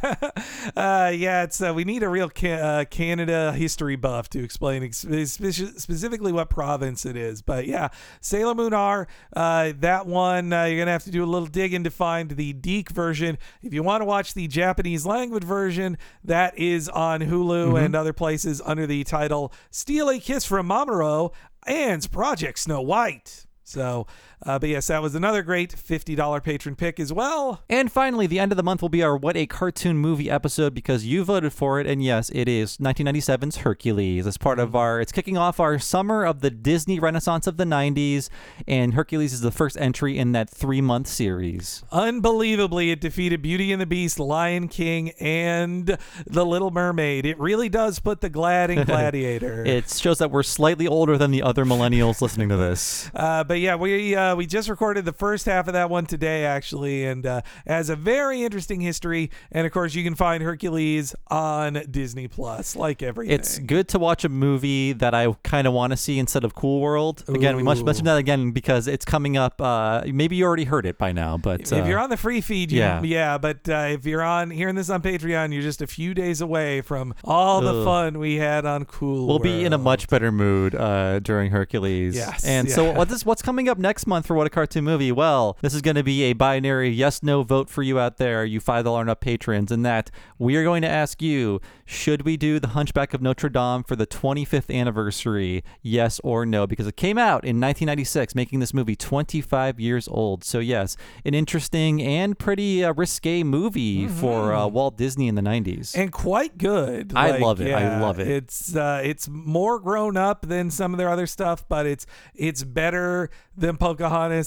Uh, 0.77 1.13
yeah, 1.15 1.43
it's 1.45 1.61
uh, 1.63 1.73
we 1.75 1.85
need 1.85 2.03
a 2.03 2.09
real 2.09 2.29
ca- 2.29 2.53
uh, 2.53 2.85
Canada 2.87 3.53
history 3.53 3.97
buff 3.97 4.29
to 4.31 4.43
explain 4.43 4.83
ex- 4.83 4.99
specifically 4.99 6.33
what 6.33 6.51
province 6.51 7.05
it 7.05 7.17
is. 7.17 7.43
But 7.43 7.67
yeah, 7.67 7.89
Sailor 8.21 8.55
Moon 8.55 8.75
R, 8.75 9.07
uh, 9.35 9.73
that 9.79 10.07
one 10.07 10.53
uh, 10.53 10.65
you're 10.65 10.79
gonna 10.79 10.91
have 10.91 11.05
to 11.05 11.11
do 11.11 11.25
a 11.25 11.27
little 11.27 11.47
digging 11.49 11.85
to 11.85 11.91
find 11.91 12.31
the 12.31 12.53
DiC 12.53 12.91
version. 12.91 13.39
If 13.63 13.73
you 13.73 13.83
want 13.83 14.01
to 14.01 14.05
watch 14.05 14.35
the 14.35 14.49
Japanese 14.49 15.07
language 15.07 15.45
version, 15.45 15.99
that 16.25 16.59
is 16.59 16.89
on 16.89 17.21
Hulu 17.21 17.83
and 17.83 17.95
other 17.95 18.13
places 18.13 18.63
under 18.65 18.87
the 18.87 19.05
title 19.05 19.53
"Steal 19.71 20.09
a 20.11 20.19
Kiss 20.19 20.45
from 20.45 20.69
Mamoru" 20.69 21.33
and 21.67 22.11
Project 22.11 22.59
Snow 22.59 22.81
White. 22.81 23.47
So, 23.67 24.07
uh, 24.45 24.59
but 24.59 24.69
yes, 24.69 24.89
that 24.89 25.03
was 25.03 25.15
another 25.15 25.43
great 25.43 25.75
$50 25.75 26.43
patron 26.43 26.77
pick 26.77 27.01
as 27.01 27.13
well. 27.13 27.63
And 27.69 27.91
finally, 27.91 28.27
the 28.27 28.39
end 28.39 28.53
of 28.53 28.57
the 28.57 28.63
month 28.63 28.83
will 28.83 28.89
be 28.89 29.03
our 29.03 29.17
What 29.17 29.37
a 29.37 29.47
Cartoon 29.47 29.97
Movie 29.97 30.31
episode 30.31 30.75
because 30.75 31.05
you 31.05 31.25
voted 31.25 31.53
for 31.53 31.81
it. 31.81 31.87
And 31.87 32.03
yes, 32.03 32.31
it 32.35 32.49
is 32.49 32.77
1997's 32.79 33.59
Hercules. 33.59 34.27
As 34.27 34.37
part 34.37 34.59
of 34.59 34.77
our, 34.77 35.01
it's 35.01 35.13
kicking 35.13 35.37
off 35.37 35.61
our 35.61 35.79
summer 35.79 36.25
of 36.25 36.41
the 36.41 36.51
Disney 36.51 36.99
Renaissance 36.99 37.47
of 37.47 37.57
the 37.57 37.65
90s. 37.65 38.29
And 38.67 38.95
Hercules 38.95 39.33
is 39.33 39.41
the 39.41 39.51
first 39.51 39.77
entry 39.79 40.19
in 40.19 40.33
that 40.33 40.51
three 40.51 40.81
month 40.81 41.07
series. 41.07 41.83
Unbelievably, 41.91 42.91
it 42.91 43.01
defeated 43.01 43.43
Beauty 43.43 43.73
and 43.73 43.81
the 43.81 43.87
Beast, 43.87 44.19
Lion 44.21 44.69
King, 44.69 45.11
and 45.21 45.97
The 46.27 46.45
Little 46.45 46.71
Mermaid. 46.71 47.25
It 47.27 47.39
really 47.39 47.69
does 47.69 47.99
put 47.99 48.21
the 48.21 48.29
Glad 48.29 48.71
in 48.71 48.85
Gladiator. 48.87 49.65
It 49.65 49.89
shows 49.91 50.19
that 50.19 50.31
we're 50.31 50.43
slightly 50.43 50.87
older 50.87 51.17
than 51.17 51.31
the 51.31 51.43
other 51.43 51.65
millennials 51.65 52.21
listening 52.21 52.49
to 52.51 52.57
this. 52.57 53.11
Uh, 53.15 53.45
but 53.45 53.61
yeah, 53.61 53.77
we 53.77 54.15
uh, 54.15 54.34
we 54.37 54.47
just 54.47 54.69
recorded 54.69 55.05
the 55.05 55.13
first 55.13 55.47
half 55.47 55.67
of 55.67 55.73
that 55.75 55.91
one 55.91 56.07
today, 56.07 56.45
actually, 56.45 57.05
and 57.05 57.27
uh, 57.27 57.43
has 57.67 57.91
a 57.91 57.97
very 57.97 58.43
interesting 58.43 58.81
history. 58.81 59.31
And 59.51 59.67
of 59.67 59.73
course, 59.73 59.95
you 59.95 60.05
can 60.05 60.15
find 60.15 60.43
Hercules 60.43 61.15
on 61.29 61.83
Disney 61.91 62.29
Plus, 62.29 62.77
like 62.77 63.03
everything. 63.03 63.35
It's 63.35 63.59
good 63.59 63.89
to 63.89 63.99
watch 63.99 64.25
a 64.25 64.29
movie 64.29 64.93
that 64.93 65.15
I 65.15 65.33
kind 65.43 65.67
of 65.67 65.73
want 65.73 65.93
to 65.93 65.97
see 65.97 66.19
instead 66.19 66.45
of 66.45 66.55
Cool 66.55 66.81
World. 66.81 67.25
Again, 67.29 67.57
we 67.57 67.63
must 67.63 67.85
mention 67.85 68.05
that 68.07 68.19
again 68.19 68.51
because 68.51 68.89
it's 68.89 69.05
coming 69.05 69.37
up. 69.37 69.61
Uh, 69.61 70.03
maybe 70.07 70.37
you 70.37 70.45
already 70.45 70.65
heard 70.65 70.87
it 70.87 70.99
by 70.99 71.13
now, 71.13 71.37
but 71.37 71.73
uh, 71.73 71.77
if 71.77 71.87
you're 71.87 71.99
on 71.99 72.11
the 72.11 72.17
free 72.17 72.41
feed, 72.41 72.73
you, 72.73 72.79
yeah. 72.79 73.03
yeah, 73.03 73.39
But 73.39 73.69
uh, 73.69 73.89
if 73.91 74.07
you're 74.07 74.23
on 74.23 74.51
hearing 74.51 74.75
this 74.75 74.91
on 74.91 75.03
Patreon, 75.03 75.53
you're 75.53 75.63
just 75.63 75.83
a 75.83 75.87
few 75.87 76.15
days 76.15 76.41
away 76.41 76.81
from 76.81 77.15
all 77.25 77.61
the 77.61 77.75
Ugh. 77.75 77.85
fun 77.85 78.19
we 78.19 78.37
had 78.37 78.65
on 78.65 78.85
Cool. 78.85 79.27
We'll 79.27 79.39
be 79.39 79.65
in 79.65 79.73
a 79.73 79.79
much 79.79 80.09
better 80.09 80.31
mood 80.31 80.75
uh, 80.75 81.19
during 81.21 81.51
Hercules. 81.51 82.15
Yes, 82.15 82.45
And 82.45 82.71
so 82.71 82.85
yeah. 82.85 82.97
what 82.97 83.09
this 83.09 83.25
what's 83.25 83.43
coming 83.43 83.69
up 83.69 83.79
next 83.79 84.07
month 84.07 84.24
for 84.25 84.35
what 84.35 84.47
a 84.47 84.51
cartoon 84.51 84.85
movie? 84.85 85.13
Well, 85.13 85.57
this 85.61 85.75
is 85.75 85.83
going 85.83 85.97
to 85.97 86.03
be 86.03 86.23
a 86.25 86.33
binary 86.33 86.89
yes 86.91 87.23
no 87.23 87.43
vote 87.43 87.69
for 87.71 87.83
you 87.83 87.99
out 87.99 88.17
there, 88.17 88.45
you 88.45 88.61
five 88.61 88.85
dollar 88.85 89.01
and 89.03 89.11
up 89.11 89.21
patrons, 89.21 89.71
in 89.71 89.83
that 89.83 90.11
we 90.39 90.57
are 90.57 90.65
going 90.65 90.83
to 90.83 90.89
ask 90.89 91.21
you: 91.23 91.61
Should 91.85 92.23
we 92.23 92.37
do 92.37 92.59
the 92.59 92.69
Hunchback 92.69 93.15
of 93.15 93.21
Notre 93.23 93.49
Dame 93.49 93.83
for 93.85 93.97
the 93.97 94.07
25th 94.07 94.75
anniversary? 94.75 95.63
Yes 95.83 96.21
or 96.25 96.47
no? 96.47 96.67
Because 96.67 96.87
it 96.87 96.97
came 96.97 97.19
out 97.19 97.45
in 97.45 97.61
1996, 97.61 98.35
making 98.35 98.61
this 98.61 98.73
movie 98.73 98.97
25 98.97 99.79
years 99.79 100.09
old. 100.09 100.45
So 100.45 100.59
yes, 100.59 100.97
an 101.25 101.35
interesting 101.35 102.03
and 102.03 102.39
pretty 102.39 102.85
uh, 102.85 102.93
risque 102.95 103.43
movie 103.43 104.09
for 104.09 104.53
uh, 104.55 104.67
Walt 104.67 104.97
Disney 104.97 105.29
in 105.29 105.35
the 105.35 105.43
90s. 105.43 105.97
and 105.97 106.11
quite 106.13 106.57
good. 106.59 107.13
I 107.15 107.33
Like, 107.33 107.41
love 107.41 107.61
it. 107.61 107.73
I 107.75 108.01
love 108.01 108.19
it. 108.21 108.29
It's 108.29 108.75
uh, 108.75 109.01
it's 109.05 109.29
more 109.29 109.79
grown 109.79 110.17
up 110.17 110.47
than 110.47 110.71
some 110.71 110.95
of 110.95 110.99
their 110.99 111.09
other 111.11 111.27
stuff, 111.27 111.69
but 111.69 111.87
it's 111.87 112.07
it's 112.35 112.63
better 112.65 113.31
than 113.57 113.77
Pocahontas. 113.77 114.04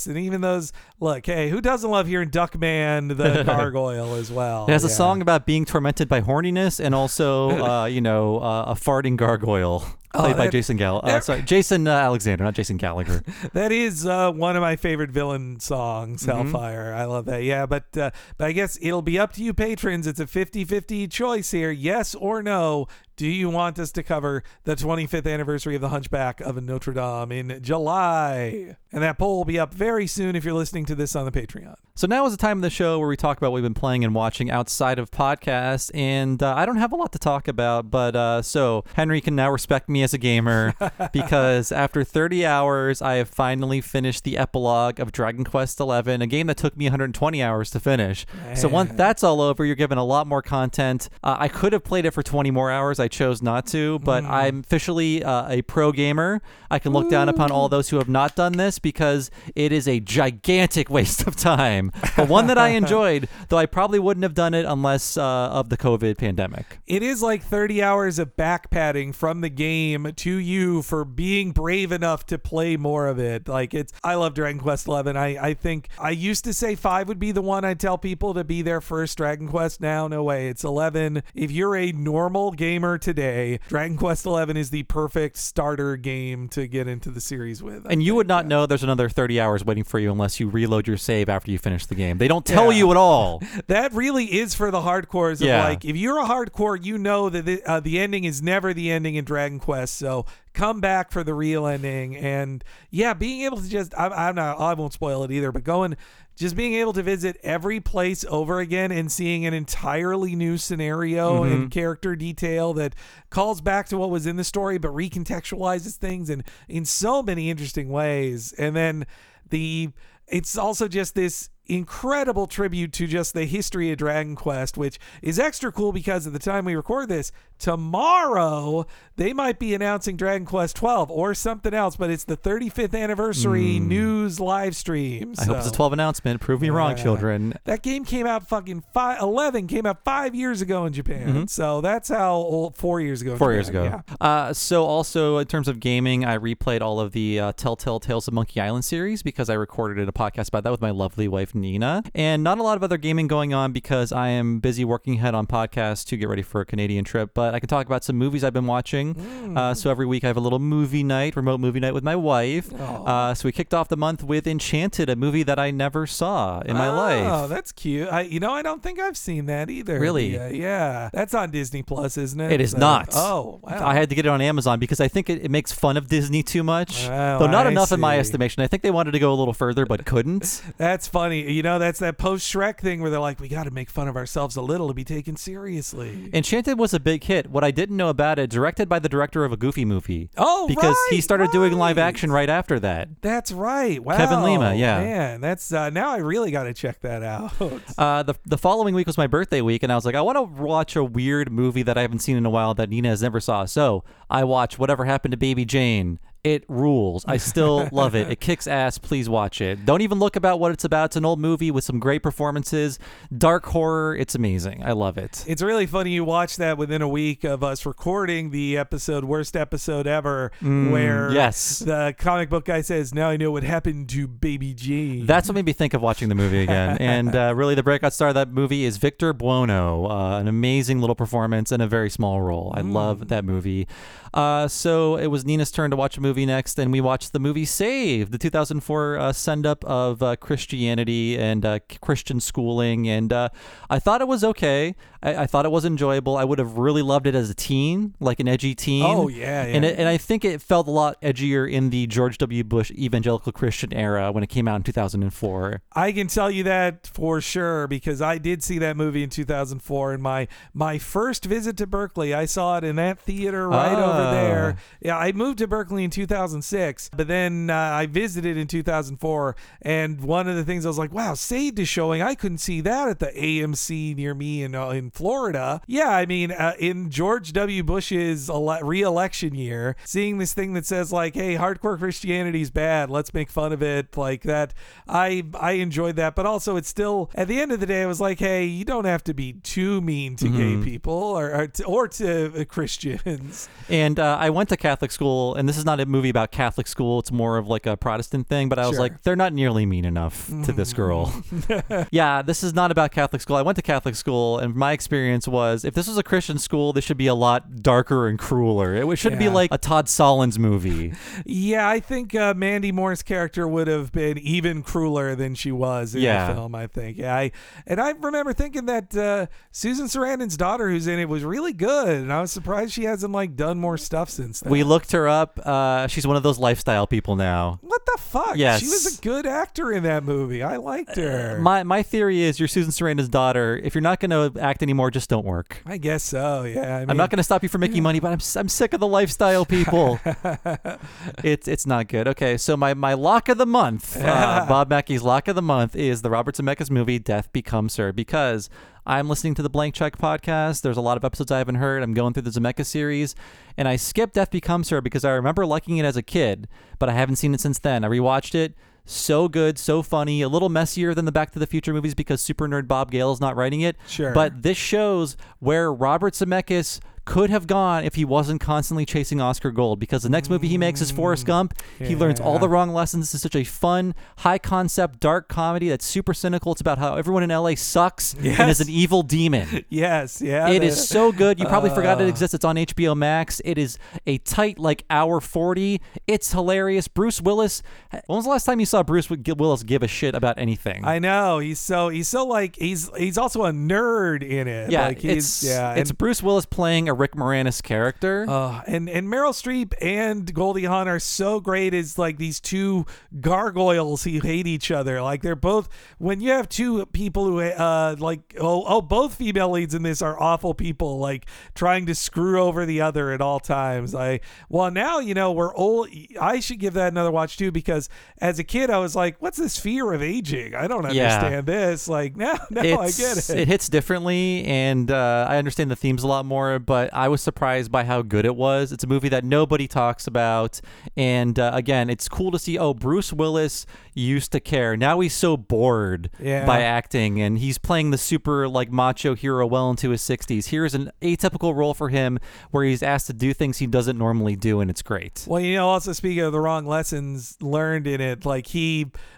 And 0.08 0.18
even 0.18 0.42
those 0.42 0.74
look, 1.00 1.26
hey, 1.26 1.50
who 1.50 1.62
doesn't 1.62 1.90
love 1.90 2.08
hearing 2.08 2.30
Duckman 2.30 3.16
the 3.18 3.44
gargoyle 3.46 4.16
as 4.16 4.32
well? 4.32 4.66
It 4.68 4.72
has 4.72 4.84
a 4.84 4.90
song 4.90 5.22
about 5.22 5.46
being 5.46 5.66
tormented 5.66 6.08
by 6.08 6.22
horniness 6.22 6.84
and 6.84 6.94
also, 6.96 7.50
uh, 7.64 7.86
you 7.86 8.02
know, 8.02 8.40
uh, 8.40 8.66
a 8.68 8.74
farting 8.74 9.18
gargoyle 9.18 9.86
played 10.18 10.38
by 10.38 10.46
that- 10.46 10.52
Jason 10.52 10.78
Gall. 10.78 11.02
Uh, 11.04 11.20
sorry, 11.20 11.42
Jason 11.44 11.88
uh, 11.88 11.92
Alexander, 11.92 12.44
not 12.44 12.54
Jason 12.56 12.78
Gallagher. 12.78 13.22
That 13.54 13.72
is 13.72 14.06
uh, 14.06 14.32
one 14.32 14.56
of 14.56 14.62
my 14.62 14.76
favorite 14.76 15.12
villain 15.12 15.60
songs, 15.60 16.26
Mm-hmm. 16.26 16.52
Hellfire. 16.52 16.94
I 16.94 17.06
love 17.06 17.26
that. 17.26 17.44
Yeah, 17.44 17.66
but 17.66 17.96
uh, 17.98 18.12
but 18.38 18.48
I 18.48 18.52
guess 18.52 18.78
it'll 18.82 19.02
be 19.02 19.18
up 19.20 19.34
to 19.34 19.44
you 19.44 19.54
patrons. 19.54 20.06
It's 20.08 20.20
a 20.20 20.26
50-50 20.26 21.10
choice 21.12 21.52
here. 21.52 21.72
Yes 21.72 22.14
or 22.16 22.42
no. 22.44 22.88
Do 23.16 23.26
you 23.28 23.50
want 23.50 23.80
us 23.80 23.92
to 23.94 24.04
cover 24.04 24.44
the 24.64 24.76
25th 24.76 25.26
anniversary 25.32 25.74
of 25.74 25.82
the 25.82 25.90
Hunchback 25.90 26.40
of 26.40 26.62
Notre 26.64 26.94
Dame 26.94 27.32
in 27.32 27.64
July? 27.64 28.76
And 28.92 29.02
that 29.04 29.18
poll 29.18 29.38
will 29.38 29.46
be 29.46 29.58
up 29.58 29.74
very 29.74 30.06
soon 30.06 30.36
if 30.36 30.46
you're 30.46 30.54
listening 30.54 30.86
to 30.86 30.94
this 30.94 31.16
on 31.16 31.26
the 31.26 31.32
Patreon. 31.32 31.74
So 31.96 32.06
now 32.06 32.28
is 32.28 32.32
the 32.32 32.38
time 32.38 32.60
of 32.60 32.62
the 32.62 32.70
show 32.70 33.00
where 33.00 33.08
we 33.08 33.18
talk 33.18 33.38
about 33.40 33.52
what 33.52 33.56
we've 33.56 33.64
been 33.64 33.74
playing 33.74 34.04
and 34.06 34.14
watching 34.14 34.52
outside 34.52 35.00
of 35.00 35.10
podcasts, 35.10 35.90
and 35.96 36.44
uh, 36.44 36.54
I 36.56 36.68
don't 36.68 36.76
have 36.78 36.92
a 36.94 36.96
lot 36.96 37.12
to 37.14 37.18
talk 37.20 37.48
about, 37.48 37.90
but 37.90 38.16
uh, 38.16 38.44
so 38.44 38.84
Henry 38.94 39.20
can 39.20 39.36
now 39.36 39.50
respect 39.50 39.90
me 39.90 40.04
as 40.04 40.07
a 40.14 40.18
gamer 40.18 40.74
because 41.14 41.72
after 41.72 42.04
30 42.04 42.46
hours, 42.46 43.02
I 43.02 43.16
have 43.16 43.30
finally 43.30 43.82
finished 43.82 44.24
the 44.24 44.38
epilogue 44.38 45.00
of 45.00 45.12
Dragon 45.12 45.44
Quest 45.44 45.78
XI, 45.78 45.84
a 45.84 46.18
game 46.28 46.48
that 46.48 46.58
took 46.58 46.76
me 46.78 46.86
120 46.86 47.42
hours 47.42 47.70
to 47.72 47.80
finish. 47.80 48.26
So 48.56 48.68
once 48.68 48.92
that's 48.94 49.24
all 49.24 49.42
over, 49.42 49.66
you're 49.66 49.76
given 49.76 49.98
a 49.98 50.04
lot 50.04 50.28
more 50.28 50.42
content. 50.42 51.10
Uh, 51.24 51.38
I 51.40 51.48
could 51.48 51.74
have 51.74 51.84
played 51.84 52.06
it 52.06 52.12
for 52.12 52.24
20 52.24 52.52
more 52.52 52.72
hours. 52.72 53.00
I 53.00 53.08
chose 53.08 53.42
not 53.42 53.66
to, 53.68 54.00
but 54.00 54.24
I'm 54.26 54.60
officially 54.60 55.24
uh, 55.24 55.50
a 55.50 55.62
pro 55.64 55.92
gamer. 55.92 56.42
I 56.70 56.80
can 56.80 56.92
look 56.94 57.10
down 57.10 57.30
upon 57.30 57.52
all 57.52 57.70
those 57.70 57.90
who 57.90 57.98
have 57.98 58.10
not 58.10 58.36
done 58.36 58.54
this 58.54 58.80
because 58.80 59.32
it 59.56 59.72
is 59.72 59.88
a 59.88 60.00
gigantic 60.00 60.90
waste 60.98 61.28
of 61.28 61.36
time, 61.36 61.92
but 62.16 62.28
one 62.28 62.48
that 62.48 62.58
I 62.58 62.70
enjoyed, 62.82 63.30
though 63.50 63.58
I 63.58 63.66
probably 63.66 64.00
wouldn't 64.00 64.24
have 64.24 64.34
done 64.34 64.54
it 64.54 64.66
unless 64.66 65.18
uh, 65.18 65.24
of 65.24 65.70
the 65.70 65.78
COVID 65.78 66.18
pandemic. 66.18 66.80
It 66.88 67.04
is 67.04 67.22
like 67.22 67.44
30 67.44 67.82
hours 67.82 68.20
of 68.20 68.36
back 68.36 68.70
padding 68.70 69.14
from 69.14 69.42
the 69.42 69.50
game 69.50 69.87
to 70.18 70.32
you 70.38 70.82
for 70.82 71.06
being 71.06 71.52
brave 71.52 71.92
enough 71.92 72.26
to 72.28 72.38
play 72.38 72.78
more 72.78 73.08
of 73.08 73.20
it. 73.20 73.48
Like 73.48 73.74
it's 73.74 73.94
I 74.04 74.16
love 74.16 74.34
Dragon 74.34 74.60
Quest 74.62 74.88
11. 74.88 75.16
I 75.18 75.38
I 75.50 75.54
think 75.54 75.90
I 76.00 76.10
used 76.12 76.44
to 76.46 76.54
say 76.54 76.76
5 76.76 77.08
would 77.08 77.20
be 77.20 77.32
the 77.32 77.42
one 77.42 77.64
I'd 77.66 77.80
tell 77.80 77.98
people 77.98 78.34
to 78.34 78.44
be 78.44 78.62
their 78.62 78.82
first 78.82 79.18
Dragon 79.18 79.48
Quest. 79.48 79.82
Now 79.82 80.08
no 80.08 80.24
way. 80.24 80.50
It's 80.50 80.64
11. 80.64 81.24
If 81.36 81.52
you're 81.52 81.76
a 81.76 81.92
normal 81.92 82.52
gamer 82.52 82.98
today, 82.98 83.60
Dragon 83.68 83.98
Quest 83.98 84.26
11 84.26 84.58
is 84.58 84.70
the 84.70 84.84
perfect 84.84 85.38
starter 85.38 85.96
game 85.98 86.48
to 86.50 86.68
get 86.68 86.88
into 86.88 87.10
the 87.10 87.22
series 87.22 87.62
with. 87.64 87.86
I 87.88 87.92
And 87.94 88.04
you 88.04 88.16
would 88.16 88.28
not 88.28 88.46
know 88.46 88.66
there's 88.66 88.84
another 88.84 89.10
30 89.10 89.40
hours 89.40 89.64
waiting 89.66 89.84
for 89.84 90.00
you 90.00 90.12
unless 90.12 90.40
you 90.40 90.50
reload 90.50 90.88
your 90.88 90.98
save 90.98 91.30
after 91.30 91.52
you 91.52 91.58
finish 91.58 91.86
the 91.86 91.96
game. 91.96 92.18
They 92.18 92.28
don't 92.28 92.46
tell 92.46 92.72
Yeah. 92.72 92.80
you 92.80 92.92
at 92.92 92.98
all. 92.98 93.42
That 93.68 93.94
really 93.94 94.26
is 94.26 94.54
for 94.54 94.72
the 94.72 94.80
hardcores. 94.82 95.42
Yeah. 95.42 95.64
like, 95.64 95.84
if 95.84 95.96
you're 95.98 96.20
a 96.20 96.26
hardcore, 96.26 96.84
you 96.84 96.98
know 96.98 97.30
that 97.30 97.46
the, 97.46 97.62
uh, 97.66 97.80
the 97.80 98.00
ending 98.00 98.24
is 98.24 98.42
never 98.42 98.74
the 98.74 98.90
ending 98.92 99.16
in 99.16 99.26
Dragon 99.26 99.60
Quest. 99.60 99.77
So 99.86 100.26
come 100.54 100.82
back 100.82 101.12
for 101.12 101.24
the 101.24 101.34
real 101.34 101.66
ending. 101.68 102.16
And 102.16 102.64
yeah, 102.90 103.14
being 103.14 103.42
able 103.42 103.58
to 103.58 103.70
just, 103.70 103.94
I'm, 103.98 104.12
I'm 104.14 104.36
not, 104.36 104.60
I 104.60 104.74
won't 104.74 104.94
spoil 104.94 105.24
it 105.24 105.32
either, 105.32 105.52
but 105.52 105.64
going, 105.64 105.96
just 106.38 106.56
being 106.56 106.76
able 106.76 106.94
to 106.94 107.04
visit 107.04 107.38
every 107.44 107.80
place 107.80 108.24
over 108.30 108.60
again 108.60 108.92
and 108.92 109.12
seeing 109.12 109.46
an 109.46 109.54
entirely 109.54 110.36
new 110.36 110.58
scenario 110.58 111.44
and 111.44 111.54
mm-hmm. 111.54 111.68
character 111.68 112.16
detail 112.16 112.74
that 112.74 112.94
calls 113.30 113.60
back 113.60 113.88
to 113.90 113.98
what 113.98 114.10
was 114.10 114.28
in 114.28 114.36
the 114.36 114.44
story 114.44 114.78
but 114.78 114.92
recontextualizes 114.92 115.96
things 115.96 116.30
in 116.30 116.44
in 116.68 116.86
so 116.86 117.24
many 117.24 117.50
interesting 117.50 117.90
ways 117.90 118.54
and 118.54 118.76
then 118.76 119.06
the 119.50 119.90
it's 120.28 120.58
also 120.58 120.88
just 120.88 121.16
this 121.16 121.50
incredible 121.70 122.48
tribute 122.48 122.94
to 122.94 123.08
just 123.08 123.34
the 123.34 123.46
history 123.46 123.92
of 123.92 123.98
Dragon 123.98 124.36
Quest, 124.36 124.78
which 124.78 125.00
is 125.22 125.40
extra 125.40 125.72
cool 125.72 125.92
because 125.92 126.28
at 126.28 126.34
the 126.34 126.40
time 126.40 126.66
we 126.66 126.76
record 126.76 127.10
this, 127.10 127.32
tomorrow 127.60 128.86
they 129.16 129.34
might 129.34 129.60
be 129.60 129.74
announcing 129.74 130.16
Dragon 130.16 130.46
Quest 130.46 130.76
12 130.76 131.10
or 131.10 131.34
something 131.34 131.74
else, 131.74 131.96
but 131.96 132.10
it's 132.10 132.24
the 132.24 132.38
35th 132.38 132.98
anniversary 132.98 133.80
news 133.80 134.40
live 134.40 134.76
stream. 134.76 135.34
Hmm. 135.34 135.42
I 135.42 135.46
hope 135.46 135.58
it's 135.58 135.68
a 135.68 135.72
12 135.72 135.94
announcement. 135.94 136.42
Prove 136.42 136.62
me 136.62 136.70
wrong, 136.70 136.96
children. 136.96 137.54
That 137.66 137.82
game 137.82 138.06
came 138.06 138.28
out 138.28 138.48
fucking 138.48 138.84
five, 138.94 139.22
11 139.22 139.68
came 139.68 139.86
out 139.86 140.04
five 140.04 140.36
years 140.36 140.62
ago 140.62 140.86
in 140.86 140.94
Japan. 140.94 141.48
So 141.48 141.82
that's 141.82 142.10
how 142.10 142.36
old, 142.36 142.76
four 142.76 143.02
years 143.02 143.22
ago. 143.22 143.32
Mm-hmm. 143.32 143.38
Four 143.40 143.54
years 143.54 143.70
ago. 143.70 143.84
Yeah. 143.84 144.02
Uh, 144.22 144.54
so 144.54 144.86
also 144.86 145.38
in 145.38 145.48
terms 145.48 145.68
of 145.68 145.80
gaming, 145.80 146.26
I 146.26 146.38
replayed 146.38 146.82
all 146.82 147.00
of 147.00 147.12
the 147.12 147.40
uh, 147.40 147.52
Telltale 147.54 148.00
Tales 148.00 148.28
of 148.28 148.34
Monkey 148.34 148.62
Island 148.62 148.86
series 148.86 149.24
because 149.24 149.50
I 149.50 149.54
recorded 149.54 150.08
a 150.08 150.12
podcast 150.12 150.50
about 150.50 150.64
that 150.64 150.72
with 150.72 150.82
my 150.82 150.92
lovely 150.92 151.28
wife 151.28 151.56
Nina. 151.62 152.04
And 152.16 152.44
not 152.44 152.58
a 152.58 152.64
lot 152.64 152.78
of 152.78 152.84
other 152.84 152.98
gaming 152.98 153.28
going 153.28 153.54
on 153.54 153.72
because 153.72 154.12
I 154.12 154.30
am 154.30 154.60
busy 154.60 154.86
working 154.86 155.16
ahead 155.16 155.36
on 155.36 155.48
podcasts 155.48 156.06
to 156.08 156.18
get 156.18 156.30
ready 156.30 156.42
for 156.42 156.62
a 156.62 156.66
Canadian 156.66 157.04
trip. 157.04 157.32
But 157.34 157.54
I 157.54 157.60
can 157.60 157.68
talk 157.70 157.86
about 157.86 158.04
some 158.04 158.16
movies 158.18 158.44
I've 158.44 158.54
been 158.54 158.68
watching. 158.68 159.16
Mm. 159.16 159.58
Uh, 159.58 159.74
so 159.74 159.90
every 159.92 160.06
week 160.06 160.24
I 160.24 160.28
have 160.28 160.38
a 160.38 160.42
little 160.42 160.60
movie 160.60 161.04
night, 161.04 161.36
remote 161.36 161.60
movie 161.60 161.80
night 161.80 161.94
with 161.94 162.04
my 162.04 162.16
wife. 162.16 162.72
Uh, 162.74 163.34
so 163.34 163.48
we 163.48 163.52
kicked 163.52 163.74
off 163.74 163.88
the 163.90 163.98
month 163.98 164.24
with 164.24 164.48
Enchanted, 164.48 165.10
a 165.10 165.16
movie 165.16 165.44
that 165.44 165.60
I 165.60 165.72
never 165.72 166.08
saw 166.08 166.62
in 166.62 166.76
my 166.76 166.88
Oh, 166.88 166.96
life. 166.96 167.50
that's 167.50 167.72
cute. 167.72 168.08
I, 168.10 168.22
you 168.22 168.40
know, 168.40 168.52
I 168.54 168.62
don't 168.62 168.82
think 168.84 169.00
I've 169.00 169.18
seen 169.18 169.46
that 169.48 169.70
either. 169.70 170.00
Really? 170.00 170.34
Yeah, 170.34 170.50
yeah. 170.50 171.10
That's 171.14 171.34
on 171.34 171.52
Disney 171.52 171.84
Plus, 171.84 172.18
isn't 172.18 172.40
it? 172.40 172.52
It 172.52 172.62
is 172.62 172.72
So- 172.72 172.78
not. 172.80 173.10
Oh, 173.14 173.60
wow. 173.64 173.86
I 173.88 173.94
had 173.96 174.10
to 174.10 174.16
get 174.16 174.26
it 174.26 174.30
on 174.30 174.42
Amazon 174.42 174.80
because 174.80 175.00
I 175.00 175.08
think 175.08 175.30
it, 175.30 175.44
it 175.44 175.52
makes 175.52 175.72
fun 175.72 175.98
of 175.98 176.08
Disney 176.08 176.44
too 176.44 176.64
much. 176.64 177.06
Oh, 177.08 177.40
Though 177.40 177.48
not 177.48 177.68
I 177.68 177.72
enough 177.72 177.92
in 177.92 178.00
my 178.00 178.18
estimation. 178.20 178.64
I 178.64 178.68
think 178.68 178.84
they 178.84 178.92
wanted 178.92 179.12
to 179.12 179.20
go 179.20 179.32
a 179.34 179.36
little 179.36 179.54
further 179.54 179.86
but 179.86 180.06
couldn't. 180.06 180.62
That's 180.78 181.08
funny. 181.08 181.47
You 181.48 181.64
know, 181.64 181.80
that's 181.80 182.00
that 182.00 182.18
post 182.18 182.52
Shrek 182.52 182.80
thing 182.80 183.02
where 183.02 183.10
they're 183.10 183.20
like, 183.20 183.40
we 183.40 183.48
got 183.48 183.64
to 183.64 183.72
make 183.72 183.90
fun 183.90 184.08
of 184.08 184.16
ourselves 184.16 184.56
a 184.58 184.62
little 184.62 184.90
to 184.90 184.94
be 184.94 185.04
taken 185.04 185.38
seriously. 185.38 186.30
Enchanted 186.34 186.78
was 186.78 186.94
a 186.94 187.00
big 187.00 187.24
hit. 187.24 187.50
What 187.50 187.64
I 187.64 187.72
didn't 187.72 187.96
know 187.96 188.10
about 188.10 188.38
it, 188.38 188.50
directed 188.50 188.90
by 188.90 189.00
the 189.00 189.08
director 189.08 189.46
of 189.46 189.52
a 189.52 189.58
Goofy 189.58 189.86
movie. 189.86 190.30
Oh, 190.38 190.68
because 190.68 190.98
he 191.10 191.18
right, 191.18 191.24
started 191.24 191.52
doing 191.52 191.74
live 191.74 191.98
action 191.98 192.32
right 192.32 192.50
after 192.50 192.80
that. 192.82 193.22
That's 193.22 193.52
right. 193.52 194.04
Wow. 194.04 194.18
Kevin 194.18 194.44
Lima, 194.44 194.76
yeah. 194.76 195.00
Man, 195.00 195.42
that's 195.42 195.72
uh, 195.72 195.90
now 195.90 196.10
I 196.10 196.18
really 196.18 196.52
got 196.52 196.64
to 196.64 196.74
check 196.74 197.00
that 197.02 197.24
out. 197.24 197.54
Uh, 197.98 198.22
the 198.22 198.36
the 198.46 198.58
following 198.58 198.94
week 198.94 199.08
was 199.08 199.18
my 199.18 199.28
birthday 199.28 199.62
week, 199.62 199.82
and 199.82 199.92
I 199.92 199.96
was 199.96 200.06
like, 200.06 200.16
I 200.16 200.22
want 200.22 200.38
to 200.38 200.42
watch 200.42 200.96
a 200.96 201.04
weird 201.04 201.52
movie 201.52 201.84
that 201.84 201.98
I 201.98 202.02
haven't 202.02 202.20
seen 202.20 202.38
in 202.38 202.46
a 202.46 202.50
while 202.50 202.74
that 202.76 202.90
Nina 202.90 203.10
has 203.10 203.22
never 203.22 203.40
saw. 203.40 203.66
So 203.66 204.04
I 204.30 204.44
watched 204.44 204.78
Whatever 204.78 205.06
Happened 205.06 205.32
to 205.32 205.38
Baby 205.38 205.66
Jane. 205.66 206.20
It 206.44 206.64
rules. 206.70 207.26
I 207.28 207.38
still 207.38 207.90
love 207.94 208.16
it. 208.16 208.30
It 208.32 208.40
kicks 208.40 208.68
ass. 208.68 208.98
Please 208.98 209.28
watch 209.28 209.60
it. 209.60 209.86
Don't 209.86 210.02
even 210.02 210.20
look 210.20 210.36
about 210.36 210.60
what 210.60 210.72
it's 210.72 210.84
about. 210.86 211.06
It's 211.06 211.16
an 211.16 211.26
old 211.26 211.40
movie 211.40 211.72
with 211.72 211.84
some 211.84 212.00
great 212.00 212.24
performances, 212.24 213.00
dark 213.36 213.66
horror. 213.66 214.16
It's 214.16 214.34
amazing. 214.36 214.84
I 214.84 214.94
love 214.94 215.18
it. 215.18 215.44
It's 215.48 215.62
really 215.62 215.86
funny 215.86 216.12
you 216.12 216.24
watch 216.24 216.56
that 216.58 216.78
within 216.78 217.02
a 217.02 217.08
week 217.08 217.44
of 217.44 217.64
us 217.64 217.86
recording 217.86 218.52
the 218.52 218.78
episode, 218.78 219.24
worst 219.26 219.56
episode 219.58 220.08
ever, 220.08 220.52
where 220.62 221.30
Mm, 221.30 221.34
yes. 221.34 221.80
the 221.80 222.16
comic 222.18 222.50
book 222.50 222.66
guy 222.66 222.82
says, 222.82 223.14
"Now 223.14 223.30
I 223.30 223.38
know 223.38 223.52
what 223.52 223.64
happened 223.64 224.08
to 224.10 224.28
Baby 224.28 224.74
Jane." 224.74 225.26
That's 225.26 225.48
what 225.50 225.56
made 225.56 225.66
me 225.66 225.74
think 225.74 225.94
of 225.94 226.02
watching 226.02 226.30
the 226.30 226.36
movie 226.36 226.62
again. 226.62 226.98
and 227.02 227.36
uh, 227.36 227.54
really, 227.56 227.76
the 227.76 227.84
breakout 227.84 228.14
star 228.14 228.30
of 228.30 228.36
that 228.36 228.50
movie 228.52 228.86
is 228.86 228.98
Victor 228.98 229.34
Buono. 229.34 230.06
Uh, 230.10 230.40
an 230.40 230.48
amazing 230.48 231.02
little 231.02 231.16
performance 231.16 231.72
and 231.72 231.82
a 231.82 231.88
very 231.88 232.10
small 232.10 232.42
role. 232.42 232.74
I 232.76 232.82
love 232.82 233.28
that 233.30 233.44
movie. 233.44 233.88
Uh, 234.34 234.68
so 234.68 235.18
it 235.18 235.28
was 235.28 235.44
Nina's 235.46 235.72
turn 235.72 235.90
to 235.92 235.98
watch 235.98 236.18
a 236.18 236.22
movie 236.22 236.27
next, 236.36 236.78
and 236.80 236.92
we 236.92 237.02
watched 237.02 237.34
the 237.34 237.40
movie 237.40 237.66
Save, 237.66 238.32
the 238.32 238.38
2004 238.38 239.18
uh, 239.18 239.34
send 239.34 239.66
up 239.66 239.84
of 239.86 240.22
uh, 240.22 240.36
Christianity 240.36 241.38
and 241.38 241.66
uh, 241.66 241.80
Christian 242.02 242.40
schooling. 242.40 243.08
And 243.08 243.32
uh, 243.32 243.50
I 243.90 244.00
thought 244.00 244.22
it 244.22 244.28
was 244.28 244.44
okay. 244.44 244.96
I, 245.24 245.36
I 245.44 245.46
thought 245.48 245.66
it 245.66 245.72
was 245.72 245.86
enjoyable. 245.86 246.38
I 246.38 246.44
would 246.44 246.60
have 246.60 246.78
really 246.78 247.02
loved 247.02 247.26
it 247.28 247.36
as 247.36 247.50
a 247.50 247.56
teen, 247.56 248.14
like 248.20 248.40
an 248.40 248.48
edgy 248.48 248.76
teen. 248.76 249.04
Oh, 249.06 249.28
yeah, 249.28 249.64
And, 249.64 249.84
yeah. 249.84 249.92
it, 249.92 250.00
and 250.00 250.08
I 250.08 250.18
think 250.18 250.44
it 250.46 250.62
felt 250.62 250.88
a 250.88 250.92
lot 250.92 251.20
edgier 251.22 251.70
in 251.70 251.90
the 251.90 252.06
George 252.08 252.38
W. 252.40 252.64
Bush 252.64 252.92
evangelical 252.92 253.52
Christian 253.52 253.94
era 253.94 254.32
when 254.32 254.44
it 254.44 254.48
came 254.48 254.68
out 254.68 254.76
in 254.76 254.84
2004. 254.84 255.82
I 255.96 256.12
can 256.12 256.28
tell 256.28 256.52
you 256.52 256.64
that 256.64 257.08
for 257.08 257.42
sure 257.42 257.88
because 257.88 258.22
I 258.22 258.38
did 258.38 258.64
see 258.64 258.78
that 258.80 258.96
movie 258.98 259.24
in 259.24 259.30
2004 259.30 260.14
and 260.14 260.22
my 260.24 260.48
my 260.74 260.98
first 260.98 261.46
visit 261.46 261.78
to 261.78 261.88
Berkeley 261.88 262.34
I 262.34 262.46
saw 262.46 262.78
it 262.78 262.84
in 262.84 262.96
that 262.98 263.20
theater 263.20 263.68
right 263.70 263.94
over 263.94 264.04
Ah. 264.28 264.32
there. 264.32 264.76
Yeah, 265.02 265.18
I 265.18 265.32
moved 265.32 265.60
to 265.60 265.68
Berkeley 265.68 266.04
in 266.04 266.10
2006, 266.18 267.10
but 267.16 267.28
then 267.28 267.70
uh, 267.70 267.76
I 267.76 268.06
visited 268.08 268.58
in 268.58 268.68
2004 268.68 269.56
and 269.82 270.20
one 270.22 270.48
of 270.48 270.56
the 270.56 270.64
things 270.64 270.86
I 270.86 270.90
was 270.90 270.98
like, 270.98 271.14
"Wow, 271.14 271.34
Saved 271.36 271.80
is 271.80 271.88
showing. 271.88 272.22
I 272.22 272.36
couldn't 272.36 272.58
see 272.58 272.82
that 272.82 273.08
at 273.10 273.20
the 273.20 273.28
AMC 273.28 274.16
near 274.16 274.34
me 274.34 274.64
in 274.64 274.76
uh, 274.76 274.90
in 274.90 275.10
Florida." 275.12 275.82
Yeah, 275.88 276.10
I 276.10 276.26
mean, 276.26 276.52
uh, 276.52 276.74
in 276.80 277.10
George 277.10 277.54
W. 277.54 277.84
Bush's 277.84 278.50
ele- 278.50 278.80
re-election 278.84 279.56
year, 279.56 279.96
seeing 280.06 280.38
this 280.38 280.54
thing 280.54 280.74
that 280.74 280.86
says 280.86 281.12
like, 281.14 281.36
"Hey, 281.36 281.56
hardcore 281.56 281.98
Christianity's 281.98 282.72
bad. 282.72 283.10
Let's 283.10 283.34
make 283.34 283.50
fun 283.50 283.72
of 283.74 283.82
it." 283.84 284.18
Like 284.18 284.42
that, 284.44 284.74
I 285.08 285.44
I 285.54 285.72
enjoyed 285.74 286.16
that, 286.18 286.36
but 286.36 286.46
also 286.46 286.76
it's 286.76 286.90
still 286.90 287.30
at 287.36 287.48
the 287.48 287.60
end 287.62 287.72
of 287.72 287.80
the 287.80 287.86
day, 287.86 288.02
I 288.02 288.06
was 288.08 288.20
like, 288.22 288.40
"Hey, 288.40 288.66
you 288.66 288.84
don't 288.86 289.06
have 289.06 289.24
to 289.26 289.34
be 289.34 289.54
too 289.54 290.02
mean 290.02 290.36
to 290.38 290.46
Mm-hmm. 290.48 290.58
gay 290.82 290.84
people 290.92 291.14
or 291.14 291.54
or 291.54 291.68
to, 291.68 291.84
or 291.86 292.08
to 292.08 292.62
uh, 292.62 292.66
Christians." 292.66 293.70
And 293.90 294.20
uh, 294.20 294.38
I 294.40 294.50
went 294.50 294.70
to 294.70 294.78
Catholic 294.78 295.12
school, 295.12 295.56
and 295.56 295.68
this 295.70 295.78
is 295.78 295.86
not 295.86 296.00
a 296.00 296.06
movie 296.08 296.30
about 296.30 296.52
Catholic 296.52 296.88
school. 296.88 297.20
It's 297.20 297.32
more 297.32 297.58
of 297.58 297.68
like 297.68 297.86
a 297.86 297.96
Protestant 297.98 298.48
thing. 298.48 298.70
But 298.70 298.80
I 298.80 298.88
was 298.88 298.96
Sure. 298.96 299.02
like, 299.02 299.24
they're 299.24 299.36
not 299.36 299.54
nearly 299.54 299.86
mean 299.86 300.06
enough 300.06 300.48
to 300.66 300.72
this 300.72 300.94
girl. 300.94 301.34
yeah, 302.12 302.42
this 302.42 302.64
is 302.64 302.74
not 302.74 302.92
about 302.92 303.12
Catholic 303.12 303.42
school. 303.42 303.56
I 303.56 303.62
went 303.62 303.76
to 303.78 303.82
Catholic 303.82 304.16
school, 304.16 304.60
and 304.60 304.76
my 304.76 304.92
experience 304.92 305.48
was 305.48 305.86
if 305.86 305.94
this 305.94 306.08
was 306.08 306.18
a 306.18 306.24
Christian 306.24 306.58
school, 306.58 306.94
this 306.94 307.04
should 307.04 307.18
be 307.18 307.28
a 307.28 307.36
lot 307.36 307.82
darker 307.82 308.28
and 308.28 308.38
crueler. 308.40 308.96
It 308.96 309.16
shouldn't 309.18 309.40
be 309.40 309.50
like 309.50 309.72
a 309.74 309.78
Todd 309.78 310.08
Solondz 310.08 310.58
movie. 310.58 311.14
Yeah, 311.46 311.88
I 311.90 312.00
think 312.00 312.34
uh, 312.36 312.54
Mandy 312.56 312.92
Moore's 312.92 313.24
character 313.24 313.68
would 313.68 313.88
have 313.88 314.12
been 314.12 314.38
even 314.38 314.84
crueler 314.84 315.36
than 315.36 315.56
she 315.56 315.72
was 315.72 316.14
in 316.16 316.22
Yeah. 316.22 316.48
the 316.48 316.54
film. 316.56 316.76
I 316.76 316.88
think. 316.88 317.18
Yeah, 317.18 317.36
I 317.36 317.52
and 317.86 318.00
I 318.02 318.12
remember 318.12 318.54
thinking 318.54 318.86
that 318.88 319.16
uh, 319.16 319.48
Susan 319.72 320.08
Sarandon's 320.08 320.58
daughter, 320.58 320.90
who's 320.90 321.08
in 321.08 321.20
it, 321.20 321.30
was 321.30 321.44
really 321.44 321.74
good, 321.74 322.10
and 322.10 322.32
I 322.34 322.42
was 322.42 322.52
surprised 322.52 322.94
she 322.94 323.04
hasn't 323.06 323.32
like 323.34 323.56
done 323.56 323.80
more 323.80 323.98
stuff 323.98 324.30
since 324.30 324.60
then. 324.62 324.72
We 324.72 324.84
looked 324.84 325.12
her 325.14 325.28
up. 325.28 325.60
Uh, 325.66 325.97
she's 326.06 326.28
one 326.28 326.36
of 326.36 326.44
those 326.44 326.60
lifestyle 326.60 327.08
people 327.08 327.36
now. 327.36 327.80
what 327.82 328.06
the 328.06 328.18
fuck? 328.20 328.56
Yes. 328.58 328.82
she 328.82 328.86
was 328.88 329.18
a 329.18 329.22
good 329.22 329.48
actor 329.48 329.92
in 329.92 330.04
that 330.04 330.24
movie. 330.24 330.62
I 330.62 330.78
liked 330.78 331.16
her. 331.16 331.58
My 331.60 331.82
my 331.82 332.04
theory 332.04 332.42
is 332.42 332.60
you're 332.60 332.68
Susan 332.68 332.92
Sarandon's 332.92 333.30
daughter. 333.30 333.80
If 333.84 333.96
you're 333.96 334.02
not 334.04 334.20
going 334.20 334.30
to 334.52 334.60
act 334.60 334.84
anymore, 334.84 335.10
just 335.10 335.30
don't 335.30 335.46
work. 335.46 335.82
I 335.86 335.98
guess 335.98 336.24
so. 336.24 336.64
Yeah, 336.64 336.98
I 336.98 337.00
mean, 337.00 337.10
I'm 337.10 337.18
not 337.18 337.32
going 337.32 337.38
to 337.38 337.44
stop 337.44 337.64
you 337.64 337.70
from 337.70 337.82
making 337.82 338.04
money, 338.04 338.20
but 338.20 338.32
I'm, 338.32 338.40
I'm 338.60 338.70
sick 338.70 338.94
of 338.94 339.00
the 339.00 339.08
lifestyle 339.08 339.66
people. 339.78 340.20
it's 341.44 341.68
it's 341.68 341.86
not 341.86 342.08
good. 342.08 342.28
Okay, 342.28 342.58
so 342.58 342.76
my, 342.78 342.94
my 342.94 343.14
lock 343.14 343.50
of 343.50 343.58
the 343.58 343.66
month, 343.66 344.18
uh, 344.18 344.66
Bob 344.70 344.90
Mackey's 344.90 345.22
lock 345.24 345.48
of 345.48 345.56
the 345.56 345.62
month 345.62 345.96
is 345.96 346.22
the 346.22 346.30
Robert 346.30 346.56
Zemeckis 346.56 346.90
movie 346.92 347.20
Death 347.20 347.52
Becomes 347.52 347.96
Her 347.98 348.12
because 348.12 348.70
I'm 349.10 349.30
listening 349.30 349.56
to 349.56 349.62
the 349.62 349.70
Blank 349.70 349.96
Check 349.96 350.18
podcast. 350.18 350.82
There's 350.82 350.98
a 350.98 351.02
lot 351.02 351.16
of 351.16 351.24
episodes 351.24 351.50
I 351.50 351.60
haven't 351.60 351.76
heard. 351.76 352.04
I'm 352.04 352.14
going 352.14 352.34
through 352.34 352.42
the 352.44 352.50
Zemeckis 352.50 352.88
series, 352.88 353.36
and 353.78 353.88
I 353.88 353.96
skipped 353.96 354.34
Death 354.34 354.52
Becomes 354.52 354.90
Her 354.90 355.00
because 355.00 355.24
I 355.24 355.32
remember 355.32 355.66
liking 355.66 355.96
it 355.96 356.04
as 356.04 356.18
a 356.18 356.22
kid, 356.22 356.68
but 357.00 357.08
I 357.08 357.14
haven't 357.14 357.38
seen 357.38 357.54
it 357.54 357.62
since 357.62 357.80
then. 357.80 358.04
I 358.04 358.10
rewatched 358.10 358.54
it. 358.54 358.76
So 359.10 359.48
good, 359.48 359.80
so 359.80 360.02
funny, 360.04 360.42
a 360.42 360.50
little 360.50 360.68
messier 360.70 361.14
than 361.14 361.24
the 361.26 361.32
Back 361.32 361.52
to 361.52 361.60
the 361.60 361.66
Future 361.68 361.94
movies 361.94 362.14
because 362.14 362.42
super 362.42 362.68
nerd 362.68 362.88
Bob 362.90 363.10
Gale 363.10 363.32
is 363.32 363.40
not 363.40 363.56
writing 363.56 363.80
it. 363.82 363.96
Sure. 364.08 364.34
But 364.34 364.64
this 364.64 364.78
shows 364.78 365.38
where 365.60 365.94
Robert 365.94 366.34
Zemeckis 366.34 367.00
could 367.24 367.50
have 367.50 367.68
gone 367.68 368.06
if 368.06 368.16
he 368.16 368.24
wasn't 368.24 368.62
constantly 368.62 369.06
chasing 369.06 369.42
Oscar 369.42 369.70
Gold 369.70 370.00
because 370.00 370.24
the 370.24 370.30
next 370.30 370.50
movie 370.50 370.70
he 370.70 370.78
makes 370.78 371.02
is 371.02 371.12
Forrest 371.12 371.46
Gump. 371.46 371.74
He 372.00 372.16
learns 372.16 372.40
all 372.40 372.58
the 372.58 372.70
wrong 372.70 372.92
lessons. 372.94 373.26
This 373.26 373.36
is 373.36 373.42
such 373.42 373.56
a 373.58 373.66
fun, 373.66 374.16
high 374.38 374.58
concept, 374.58 375.20
dark 375.20 375.50
comedy 375.50 375.90
that's 375.90 376.06
super 376.06 376.34
cynical. 376.34 376.72
It's 376.72 376.80
about 376.80 377.00
how 377.00 377.16
everyone 377.16 377.44
in 377.44 377.50
LA 377.50 377.76
sucks 377.76 378.34
and 378.36 378.72
is 378.72 378.80
an 378.80 378.88
evil 378.90 379.24
demon. 379.24 379.84
Yes, 379.90 380.42
yeah. 380.42 380.70
It 380.70 380.84
is 380.84 381.06
so 381.10 381.34
good. 381.34 381.60
You 381.60 381.66
probably 381.66 381.90
forgot 381.90 382.22
it 382.22 382.26
Uh. 382.26 382.28
exists. 382.28 382.54
It's 382.54 382.64
on 382.64 382.78
HBO 382.78 383.14
Max. 383.16 383.62
It 383.66 383.78
is 383.78 383.98
a 384.26 384.38
tight, 384.40 384.80
like, 384.80 385.04
hour 385.10 385.42
40. 385.42 386.00
It's 386.28 386.54
hilarious. 386.54 387.10
Bruce 387.10 387.42
Willis. 387.42 387.84
When 388.12 388.38
was 388.38 388.46
the 388.46 388.52
last 388.52 388.64
time 388.64 388.80
you 388.80 388.86
saw 388.86 388.97
Bruce 389.04 389.30
Willis 389.30 389.84
give 389.84 390.04
a 390.04 390.08
shit 390.08 390.36
about 390.36 390.58
anything? 390.58 391.06
I 391.06 391.20
know 391.20 391.60
he's 391.60 391.80
so 391.80 392.10
he's 392.10 392.28
so 392.28 392.46
like 392.46 392.76
he's 392.76 393.10
he's 393.18 393.38
also 393.38 393.66
a 393.66 393.72
nerd 393.72 394.44
in 394.44 394.68
it. 394.68 394.92
Yeah, 394.92 395.08
like 395.08 395.20
he's, 395.20 395.62
it's 395.62 395.64
yeah, 395.64 395.94
it's 395.94 396.10
and- 396.10 396.18
Bruce 396.18 396.42
Willis 396.44 396.66
playing 396.66 397.10
a 397.10 397.14
Rick 397.14 397.34
Moranis 397.34 397.82
character. 397.82 398.46
Uh, 398.48 398.82
and 398.88 399.10
and 399.10 399.28
Meryl 399.28 399.54
Streep 399.54 399.94
and 400.02 400.54
Goldie 400.54 400.86
Hawn 400.86 401.08
are 401.08 401.20
so 401.20 401.60
great 401.60 401.94
as 401.94 402.18
like 402.18 402.38
these 402.38 402.60
two 402.60 403.06
gargoyles 403.40 404.24
who 404.24 404.40
hate 404.40 404.68
each 404.68 404.92
other. 404.92 405.22
Like 405.22 405.42
they're 405.42 405.56
both 405.56 405.90
when 406.18 406.42
you 406.42 406.52
have 406.52 406.70
two 406.70 407.06
people 407.08 407.46
who 407.46 407.62
uh 407.62 408.16
like 408.20 408.56
oh 408.60 408.84
oh 408.88 409.02
both 409.02 409.36
female 409.36 409.70
leads 409.70 409.94
in 409.94 410.04
this 410.04 410.22
are 410.22 410.40
awful 410.42 410.74
people 410.74 411.20
like 411.20 411.46
trying 411.76 412.06
to 412.08 412.16
screw 412.16 412.62
over 412.62 412.86
the 412.86 413.02
other 413.02 413.32
at 413.32 413.42
all 413.42 413.60
times. 413.60 414.14
I 414.16 414.40
well 414.70 414.92
now 414.92 415.20
you 415.20 415.34
know 415.34 415.52
we're 415.52 415.74
old. 415.76 416.10
I 416.40 416.60
should 416.60 416.80
give 416.80 416.94
that 416.94 417.12
another 417.12 417.32
watch 417.32 417.58
too 417.58 417.72
because 417.72 418.10
as 418.40 418.60
a 418.60 418.64
kid 418.64 418.87
I 418.90 418.98
was 419.00 419.16
like, 419.16 419.36
what's 419.42 419.58
this 419.58 419.78
fear 419.78 420.12
of 420.14 420.22
aging? 420.22 420.76
I 420.76 420.88
don't 420.88 421.04
Yeah. 421.14 421.34
understand 421.36 421.66
this. 421.66 422.08
Like 422.08 422.36
now 422.38 422.56
now 422.70 423.00
I 423.00 423.12
get 423.12 423.38
it. 423.38 423.50
It 423.50 423.68
hits 423.68 423.90
differently, 423.90 424.64
and 424.66 425.10
uh, 425.12 425.46
I 425.50 425.58
understand 425.58 425.92
the 425.92 425.96
themes 425.96 426.24
a 426.24 426.28
lot 426.28 426.46
more. 426.46 426.80
But 426.80 427.14
I 427.14 427.28
was 427.28 427.42
surprised 427.42 427.92
by 427.92 428.04
how 428.04 428.22
good 428.22 428.46
it 428.46 428.56
was. 428.56 428.92
It's 428.92 429.04
a 429.04 429.08
movie 429.08 429.30
that 429.30 429.44
nobody 429.44 429.88
talks 429.88 430.28
about, 430.28 430.80
and 431.16 431.58
uh, 431.60 431.72
again, 431.74 432.10
it's 432.10 432.28
cool 432.30 432.52
to 432.52 432.60
see. 432.60 432.78
Oh, 432.78 432.94
Bruce 432.94 433.32
Willis 433.34 433.86
used 434.14 434.52
to 434.52 434.60
care. 434.60 434.98
Now 434.98 435.20
he's 435.20 435.34
so 435.36 435.58
bored 435.58 436.30
Yeah. 436.40 436.66
by 436.66 436.82
acting, 436.82 437.40
and 437.42 437.60
he's 437.60 437.78
playing 437.78 438.12
the 438.12 438.18
super 438.18 438.68
like 438.68 438.92
macho 438.92 439.36
hero 439.36 439.66
well 439.68 439.90
into 439.90 440.10
his 440.10 440.22
sixties. 440.22 440.68
Here's 440.68 440.94
an 440.94 441.12
atypical 441.22 441.76
role 441.76 441.94
for 441.94 442.10
him 442.10 442.40
where 442.72 442.84
he's 442.84 443.04
asked 443.04 443.28
to 443.28 443.34
do 443.34 443.54
things 443.54 443.78
he 443.78 443.88
doesn't 443.88 444.18
normally 444.18 444.56
do, 444.56 444.80
and 444.82 444.90
it's 444.90 445.02
great. 445.02 445.46
Well, 445.48 445.60
you 445.62 445.76
know, 445.76 445.88
also 445.88 446.14
speaking 446.14 446.44
of 446.44 446.52
the 446.52 446.60
wrong 446.60 446.86
lessons 446.86 447.58
learned 447.62 448.08
in 448.08 448.22
it, 448.22 448.46
like 448.46 448.68
he, 448.68 448.77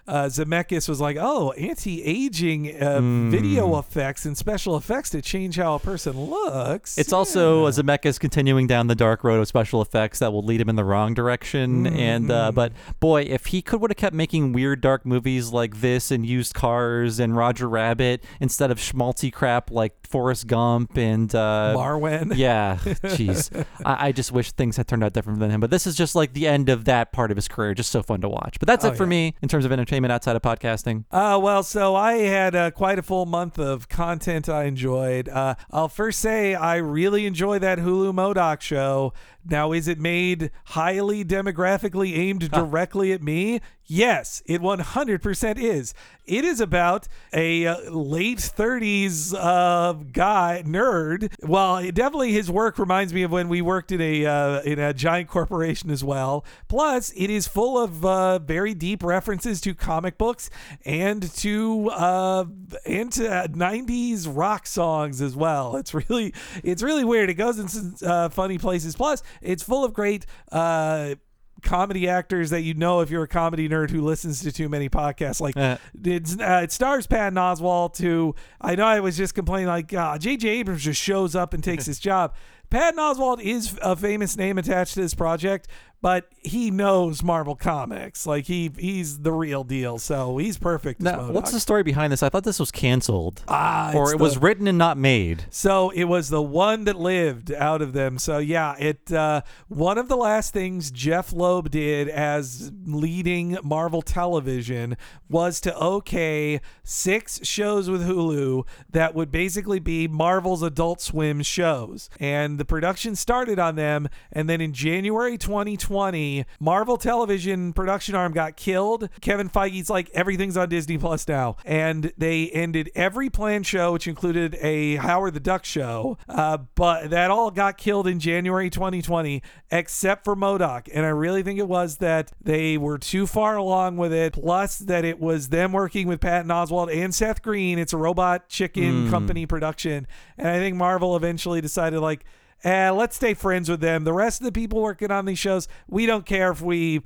uh, 0.07 0.25
Zemeckis 0.25 0.89
was 0.89 0.99
like, 0.99 1.17
oh, 1.19 1.51
anti 1.51 2.03
aging 2.03 2.75
uh, 2.81 2.99
Hmm. 2.99 3.29
video 3.29 3.77
effects 3.77 4.25
and 4.25 4.35
special 4.37 4.75
effects 4.75 5.11
to 5.11 5.21
change 5.21 5.55
how 5.57 5.75
a 5.75 5.79
person 5.79 6.19
looks. 6.19 6.97
It's 6.97 7.13
also 7.13 7.65
uh, 7.65 7.71
Zemeckis 7.71 8.19
continuing 8.19 8.65
down 8.67 8.87
the 8.87 8.95
dark 8.95 9.23
road 9.23 9.39
of 9.39 9.47
special 9.47 9.81
effects 9.81 10.19
that 10.19 10.33
will 10.33 10.41
lead 10.43 10.59
him 10.61 10.67
in 10.69 10.75
the 10.75 10.83
wrong 10.83 11.13
direction. 11.13 11.85
And 11.87 12.31
uh, 12.31 12.51
but 12.51 12.73
boy, 12.99 13.21
if 13.23 13.47
he 13.47 13.61
could 13.61 13.81
would 13.81 13.91
have 13.91 13.97
kept 13.97 14.15
making 14.15 14.51
weird 14.53 14.81
dark 14.81 15.05
movies 15.05 15.51
like 15.53 15.79
this 15.81 16.09
and 16.11 16.25
used 16.25 16.53
cars 16.55 17.19
and 17.19 17.35
Roger 17.37 17.69
Rabbit 17.69 18.23
instead 18.39 18.71
of 18.71 18.79
schmaltzy 18.79 19.31
crap 19.31 19.69
like 19.71 19.93
Forrest 20.07 20.47
Gump 20.47 20.97
and 20.97 21.33
uh, 21.35 21.73
Marwen. 21.77 22.33
yeah, 22.35 22.77
jeez, 22.83 23.53
I, 23.85 24.07
I 24.07 24.11
just 24.11 24.31
wish 24.31 24.51
things 24.53 24.75
had 24.77 24.87
turned 24.87 25.03
out 25.03 25.13
different 25.13 25.39
than 25.39 25.51
him. 25.51 25.59
But 25.59 25.69
this 25.69 25.85
is 25.85 25.95
just 25.95 26.15
like 26.15 26.33
the 26.33 26.47
end 26.47 26.69
of 26.69 26.85
that 26.85 27.11
part 27.11 27.29
of 27.31 27.37
his 27.37 27.47
career. 27.47 27.75
Just 27.75 27.91
so 27.91 28.01
fun 28.01 28.21
to 28.21 28.29
watch. 28.29 28.57
But 28.59 28.65
that's 28.67 28.83
Oh, 28.85 28.89
it 28.89 28.97
for 28.97 29.03
yeah. 29.03 29.09
me 29.09 29.18
in 29.41 29.49
terms 29.49 29.65
of 29.65 29.71
entertainment 29.71 30.11
outside 30.11 30.35
of 30.35 30.41
podcasting. 30.41 31.05
Uh, 31.11 31.39
well, 31.41 31.63
so 31.63 31.95
I 31.95 32.13
had 32.13 32.55
uh, 32.55 32.71
quite 32.71 32.99
a 32.99 33.03
full 33.03 33.25
month 33.25 33.59
of 33.59 33.87
content 33.89 34.49
I 34.49 34.63
enjoyed. 34.65 35.29
Uh, 35.29 35.55
I'll 35.71 35.89
first 35.89 36.19
say 36.19 36.55
I 36.55 36.77
really 36.77 37.25
enjoy 37.25 37.59
that 37.59 37.79
Hulu 37.79 38.13
MODOK 38.13 38.61
show. 38.61 39.13
Now, 39.45 39.71
is 39.71 39.87
it 39.87 39.99
made 39.99 40.51
highly 40.65 41.23
demographically 41.23 42.17
aimed 42.17 42.51
directly 42.51 43.11
at 43.11 43.21
me? 43.21 43.61
Yes, 43.91 44.43
it 44.45 44.61
100% 44.61 45.57
is. 45.57 45.95
It 46.27 46.45
is 46.45 46.61
about 46.61 47.07
a 47.33 47.65
uh, 47.65 47.89
late 47.89 48.37
30s 48.37 49.33
uh, 49.35 49.93
guy, 50.11 50.61
nerd. 50.63 51.33
Well, 51.41 51.77
it, 51.77 51.95
definitely 51.95 52.31
his 52.31 52.51
work 52.51 52.77
reminds 52.77 53.15
me 53.15 53.23
of 53.23 53.31
when 53.31 53.49
we 53.49 53.63
worked 53.63 53.91
in 53.91 53.99
a 53.99 54.27
uh, 54.27 54.61
in 54.61 54.77
a 54.77 54.93
giant 54.93 55.27
corporation 55.27 55.89
as 55.89 56.03
well. 56.03 56.45
Plus, 56.67 57.11
it 57.17 57.31
is 57.31 57.47
full 57.47 57.79
of 57.79 58.05
uh, 58.05 58.37
very 58.37 58.75
deep 58.75 59.01
references 59.01 59.59
to 59.61 59.73
comic 59.73 60.19
books 60.19 60.51
and 60.85 61.33
to 61.37 61.89
uh, 61.89 62.45
and 62.85 63.11
to 63.13 63.27
uh, 63.27 63.47
90s 63.47 64.27
rock 64.29 64.67
songs 64.67 65.19
as 65.19 65.35
well. 65.35 65.77
It's 65.77 65.95
really 65.95 66.33
it's 66.63 66.83
really 66.83 67.05
weird. 67.05 67.31
It 67.31 67.35
goes 67.35 67.57
in 67.57 67.67
some 67.67 67.95
uh, 68.05 68.29
funny 68.29 68.59
places. 68.59 68.95
Plus, 68.95 69.23
it's 69.41 69.63
full 69.63 69.83
of 69.83 69.93
great. 69.93 70.25
Uh, 70.51 71.15
comedy 71.61 72.07
actors 72.07 72.51
that 72.51 72.61
you 72.61 72.73
know 72.73 73.01
if 73.01 73.09
you're 73.09 73.23
a 73.23 73.27
comedy 73.27 73.67
nerd 73.67 73.89
who 73.89 73.99
listens 73.99 74.41
to 74.41 74.49
too 74.49 74.69
many 74.69 74.87
podcasts. 74.87 75.41
Like 75.41 75.57
Uh. 75.57 75.75
it's, 76.05 76.39
uh, 76.39 76.61
it 76.63 76.71
stars 76.71 77.05
Patton 77.05 77.33
Oswalt, 77.37 77.97
who 78.01 78.33
I 78.61 78.75
know 78.75 78.85
I 78.85 79.01
was 79.01 79.17
just 79.17 79.35
complaining 79.35 79.67
like 79.67 79.93
uh, 79.93 80.17
J.J. 80.17 80.47
Abrams 80.47 80.83
just 80.85 81.01
shows 81.01 81.35
up 81.35 81.53
and 81.53 81.61
takes 81.61 81.85
his 81.87 81.99
job. 81.99 82.33
Patton 82.69 82.99
Oswalt 82.99 83.41
is 83.41 83.77
a 83.81 83.95
famous 83.95 84.37
name 84.37 84.57
attached 84.57 84.93
to 84.93 85.01
this 85.01 85.15
project, 85.15 85.67
but 86.01 86.29
he 86.43 86.71
knows 86.71 87.21
Marvel 87.23 87.55
comics. 87.55 88.25
Like 88.25 88.45
he 88.45 88.71
he's 88.77 89.19
the 89.19 89.33
real 89.33 89.63
deal, 89.63 89.97
so 89.97 90.37
he's 90.37 90.57
perfect. 90.57 91.01
Now, 91.01 91.31
what's 91.31 91.51
the 91.51 91.59
story 91.59 91.83
behind 91.83 92.13
this? 92.13 92.23
I 92.23 92.29
thought 92.29 92.43
this 92.43 92.59
was 92.59 92.71
canceled, 92.71 93.43
Ah, 93.47 93.91
or 93.93 94.11
it 94.13 94.19
was 94.19 94.37
written 94.37 94.67
and 94.67 94.77
not 94.77 94.97
made. 94.97 95.45
So 95.49 95.89
it 95.89 96.05
was 96.05 96.29
the 96.29 96.41
one 96.41 96.85
that 96.85 96.95
lived 96.97 97.51
out 97.51 97.81
of 97.81 97.93
them. 97.93 98.17
So 98.17 98.37
yeah, 98.37 98.75
it 98.77 99.11
uh, 99.11 99.41
one 99.67 99.97
of 99.97 100.07
the 100.07 100.15
last 100.15 100.53
things 100.53 100.91
Jeph 100.91 101.33
Loeb 101.33 101.69
did 101.71 102.07
as 102.07 102.71
leading 102.85 103.57
Marvel 103.63 104.01
Television 104.01 104.95
was 105.27 105.59
to 105.61 105.75
okay 105.77 106.61
six 106.83 107.41
shows 107.45 107.89
with 107.89 108.07
Hulu 108.07 108.65
that 108.91 109.15
would 109.15 109.31
basically 109.31 109.79
be 109.79 110.07
Marvel's 110.07 110.63
Adult 110.63 111.01
Swim 111.01 111.41
shows, 111.41 112.09
and 112.19 112.58
the 112.59 112.65
production 112.65 113.15
started 113.15 113.57
on 113.59 113.75
them. 113.75 114.09
And 114.31 114.49
then 114.49 114.61
in 114.61 114.73
January 114.73 115.37
2020, 115.37 116.45
Marvel 116.59 116.97
Television 116.97 117.73
production 117.73 118.15
arm 118.15 118.33
got 118.33 118.55
killed. 118.55 119.09
Kevin 119.21 119.49
Feige's 119.49 119.89
like 119.89 120.09
everything's 120.13 120.57
on 120.57 120.69
Disney 120.69 120.97
Plus 120.97 121.27
now, 121.27 121.55
and 121.65 122.11
they 122.17 122.49
ended 122.49 122.91
every 122.95 123.29
planned 123.29 123.65
show, 123.65 123.93
which 123.93 124.07
included 124.07 124.55
a 124.61 124.95
Howard 124.97 125.33
the 125.33 125.39
Duck 125.39 125.65
show. 125.65 126.17
Uh, 126.27 126.57
but 126.75 127.09
that 127.09 127.31
all 127.31 127.51
got 127.51 127.77
killed 127.77 128.07
in 128.07 128.19
January 128.19 128.69
2020, 128.69 129.41
except 129.71 130.23
for 130.23 130.35
MODOK. 130.35 130.89
And 130.93 131.05
I 131.05 131.09
really 131.09 131.43
think 131.43 131.59
it 131.59 131.67
was 131.67 131.97
that 131.97 132.31
they 132.41 132.77
were 132.77 132.97
too 132.97 133.25
far 133.25 133.57
along 133.57 133.97
with 133.97 134.13
it. 134.13 134.33
Plus 134.33 134.77
that 134.79 135.05
it 135.05 135.19
was 135.19 135.49
them 135.49 135.71
working 135.71 136.07
with 136.07 136.21
Patton 136.21 136.49
Oswalt 136.49 136.93
and 136.95 137.13
Seth 137.13 137.41
Green. 137.41 137.79
It's 137.79 137.93
a 137.93 137.97
robot 137.97 138.49
chicken 138.49 139.09
company 139.09 139.45
production, 139.45 140.07
and 140.37 140.47
I 140.47 140.57
think 140.57 140.75
Marvel 140.75 141.15
eventually 141.15 141.61
decided 141.61 141.99
like. 141.99 142.25
Eh, 142.63 142.89
let's 142.89 143.15
stay 143.15 143.33
friends 143.33 143.69
with 143.69 143.79
them. 143.79 144.03
The 144.03 144.13
rest 144.13 144.41
of 144.41 144.45
the 144.45 144.51
people 144.51 144.81
working 144.81 145.11
on 145.11 145.25
these 145.25 145.39
shows, 145.39 145.67
we 145.87 146.05
don't 146.05 146.25
care 146.25 146.51
if 146.51 146.61
we 146.61 147.01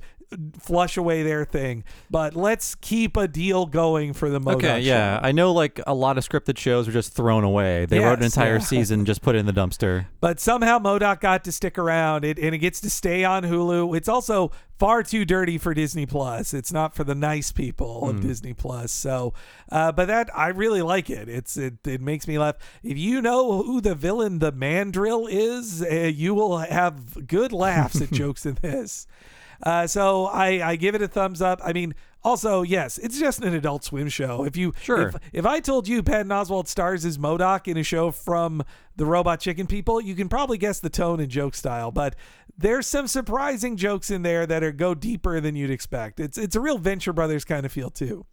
flush 0.60 0.96
away 0.96 1.22
their 1.22 1.44
thing, 1.44 1.84
but 2.10 2.34
let's 2.34 2.74
keep 2.76 3.16
a 3.16 3.28
deal 3.28 3.66
going 3.66 4.12
for 4.12 4.30
the 4.30 4.40
MODOK 4.40 4.54
Okay, 4.56 4.80
yeah. 4.80 5.18
show. 5.18 5.26
I 5.26 5.32
know 5.32 5.52
like 5.52 5.80
a 5.86 5.94
lot 5.94 6.18
of 6.18 6.28
scripted 6.28 6.58
shows 6.58 6.86
were 6.86 6.92
just 6.92 7.12
thrown 7.12 7.44
away. 7.44 7.86
They 7.86 7.98
wrote 7.98 8.18
an 8.18 8.24
entire 8.24 8.54
yeah. 8.54 8.60
season 8.60 9.04
just 9.04 9.22
put 9.22 9.34
it 9.34 9.38
in 9.38 9.46
the 9.46 9.52
dumpster. 9.52 10.06
But 10.24 10.40
somehow 10.40 10.78
MODOK 10.78 11.20
got 11.20 11.44
to 11.44 11.52
stick 11.52 11.76
around, 11.76 12.24
it, 12.24 12.38
and 12.38 12.54
it 12.54 12.58
gets 12.58 12.80
to 12.80 12.88
stay 12.88 13.24
on 13.24 13.42
Hulu. 13.42 13.94
It's 13.94 14.08
also 14.08 14.52
far 14.78 15.02
too 15.02 15.24
dirty 15.24 15.58
for 15.58 15.74
Disney 15.74 16.06
Plus. 16.06 16.54
It's 16.54 16.72
not 16.72 16.94
for 16.94 17.04
the 17.04 17.14
nice 17.14 17.52
people 17.52 18.08
of 18.08 18.20
Disney 18.20 18.54
Plus. 18.54 18.90
So, 18.90 19.34
uh, 19.70 19.92
but 19.92 20.06
that 20.06 20.30
I 20.36 20.48
really 20.48 20.82
like 20.82 21.10
it. 21.10 21.28
It's 21.28 21.56
it 21.56 21.86
it 21.86 22.00
makes 22.00 22.26
me 22.26 22.38
laugh. 22.38 22.56
If 22.82 22.98
you 22.98 23.20
know 23.22 23.62
who 23.62 23.80
the 23.80 23.94
villain, 23.94 24.38
the 24.38 24.52
Mandrill 24.52 25.26
is, 25.26 25.82
uh, 25.82 26.10
you 26.14 26.34
will 26.34 26.58
have 26.58 27.26
good 27.26 27.52
laughs 27.52 28.00
at 28.00 28.10
jokes 28.12 28.46
in 28.46 28.58
this. 28.62 29.06
Uh, 29.64 29.86
so 29.86 30.26
I, 30.26 30.70
I 30.70 30.76
give 30.76 30.94
it 30.94 31.02
a 31.02 31.08
thumbs 31.08 31.40
up. 31.40 31.60
I 31.64 31.72
mean, 31.72 31.94
also, 32.22 32.62
yes, 32.62 32.98
it's 32.98 33.18
just 33.18 33.42
an 33.42 33.54
Adult 33.54 33.82
Swim 33.82 34.08
show. 34.08 34.44
If 34.44 34.56
you 34.56 34.72
Sure. 34.80 35.08
if, 35.08 35.16
if 35.32 35.46
I 35.46 35.60
told 35.60 35.88
you 35.88 36.02
Patton 36.02 36.28
Oswalt 36.28 36.68
stars 36.68 37.04
as 37.04 37.18
MODOK 37.18 37.66
in 37.68 37.76
a 37.78 37.82
show 37.82 38.10
from 38.10 38.62
the 38.96 39.06
Robot 39.06 39.40
Chicken 39.40 39.66
people, 39.66 40.00
you 40.00 40.14
can 40.14 40.28
probably 40.28 40.58
guess 40.58 40.80
the 40.80 40.90
tone 40.90 41.18
and 41.18 41.30
joke 41.30 41.54
style. 41.54 41.90
But 41.90 42.14
there's 42.56 42.86
some 42.86 43.06
surprising 43.08 43.76
jokes 43.76 44.10
in 44.10 44.22
there 44.22 44.46
that 44.46 44.62
are 44.62 44.72
go 44.72 44.94
deeper 44.94 45.40
than 45.40 45.56
you'd 45.56 45.70
expect. 45.70 46.20
It's 46.20 46.38
it's 46.38 46.56
a 46.56 46.60
real 46.60 46.78
Venture 46.78 47.12
Brothers 47.12 47.44
kind 47.44 47.66
of 47.66 47.72
feel 47.72 47.90
too. 47.90 48.26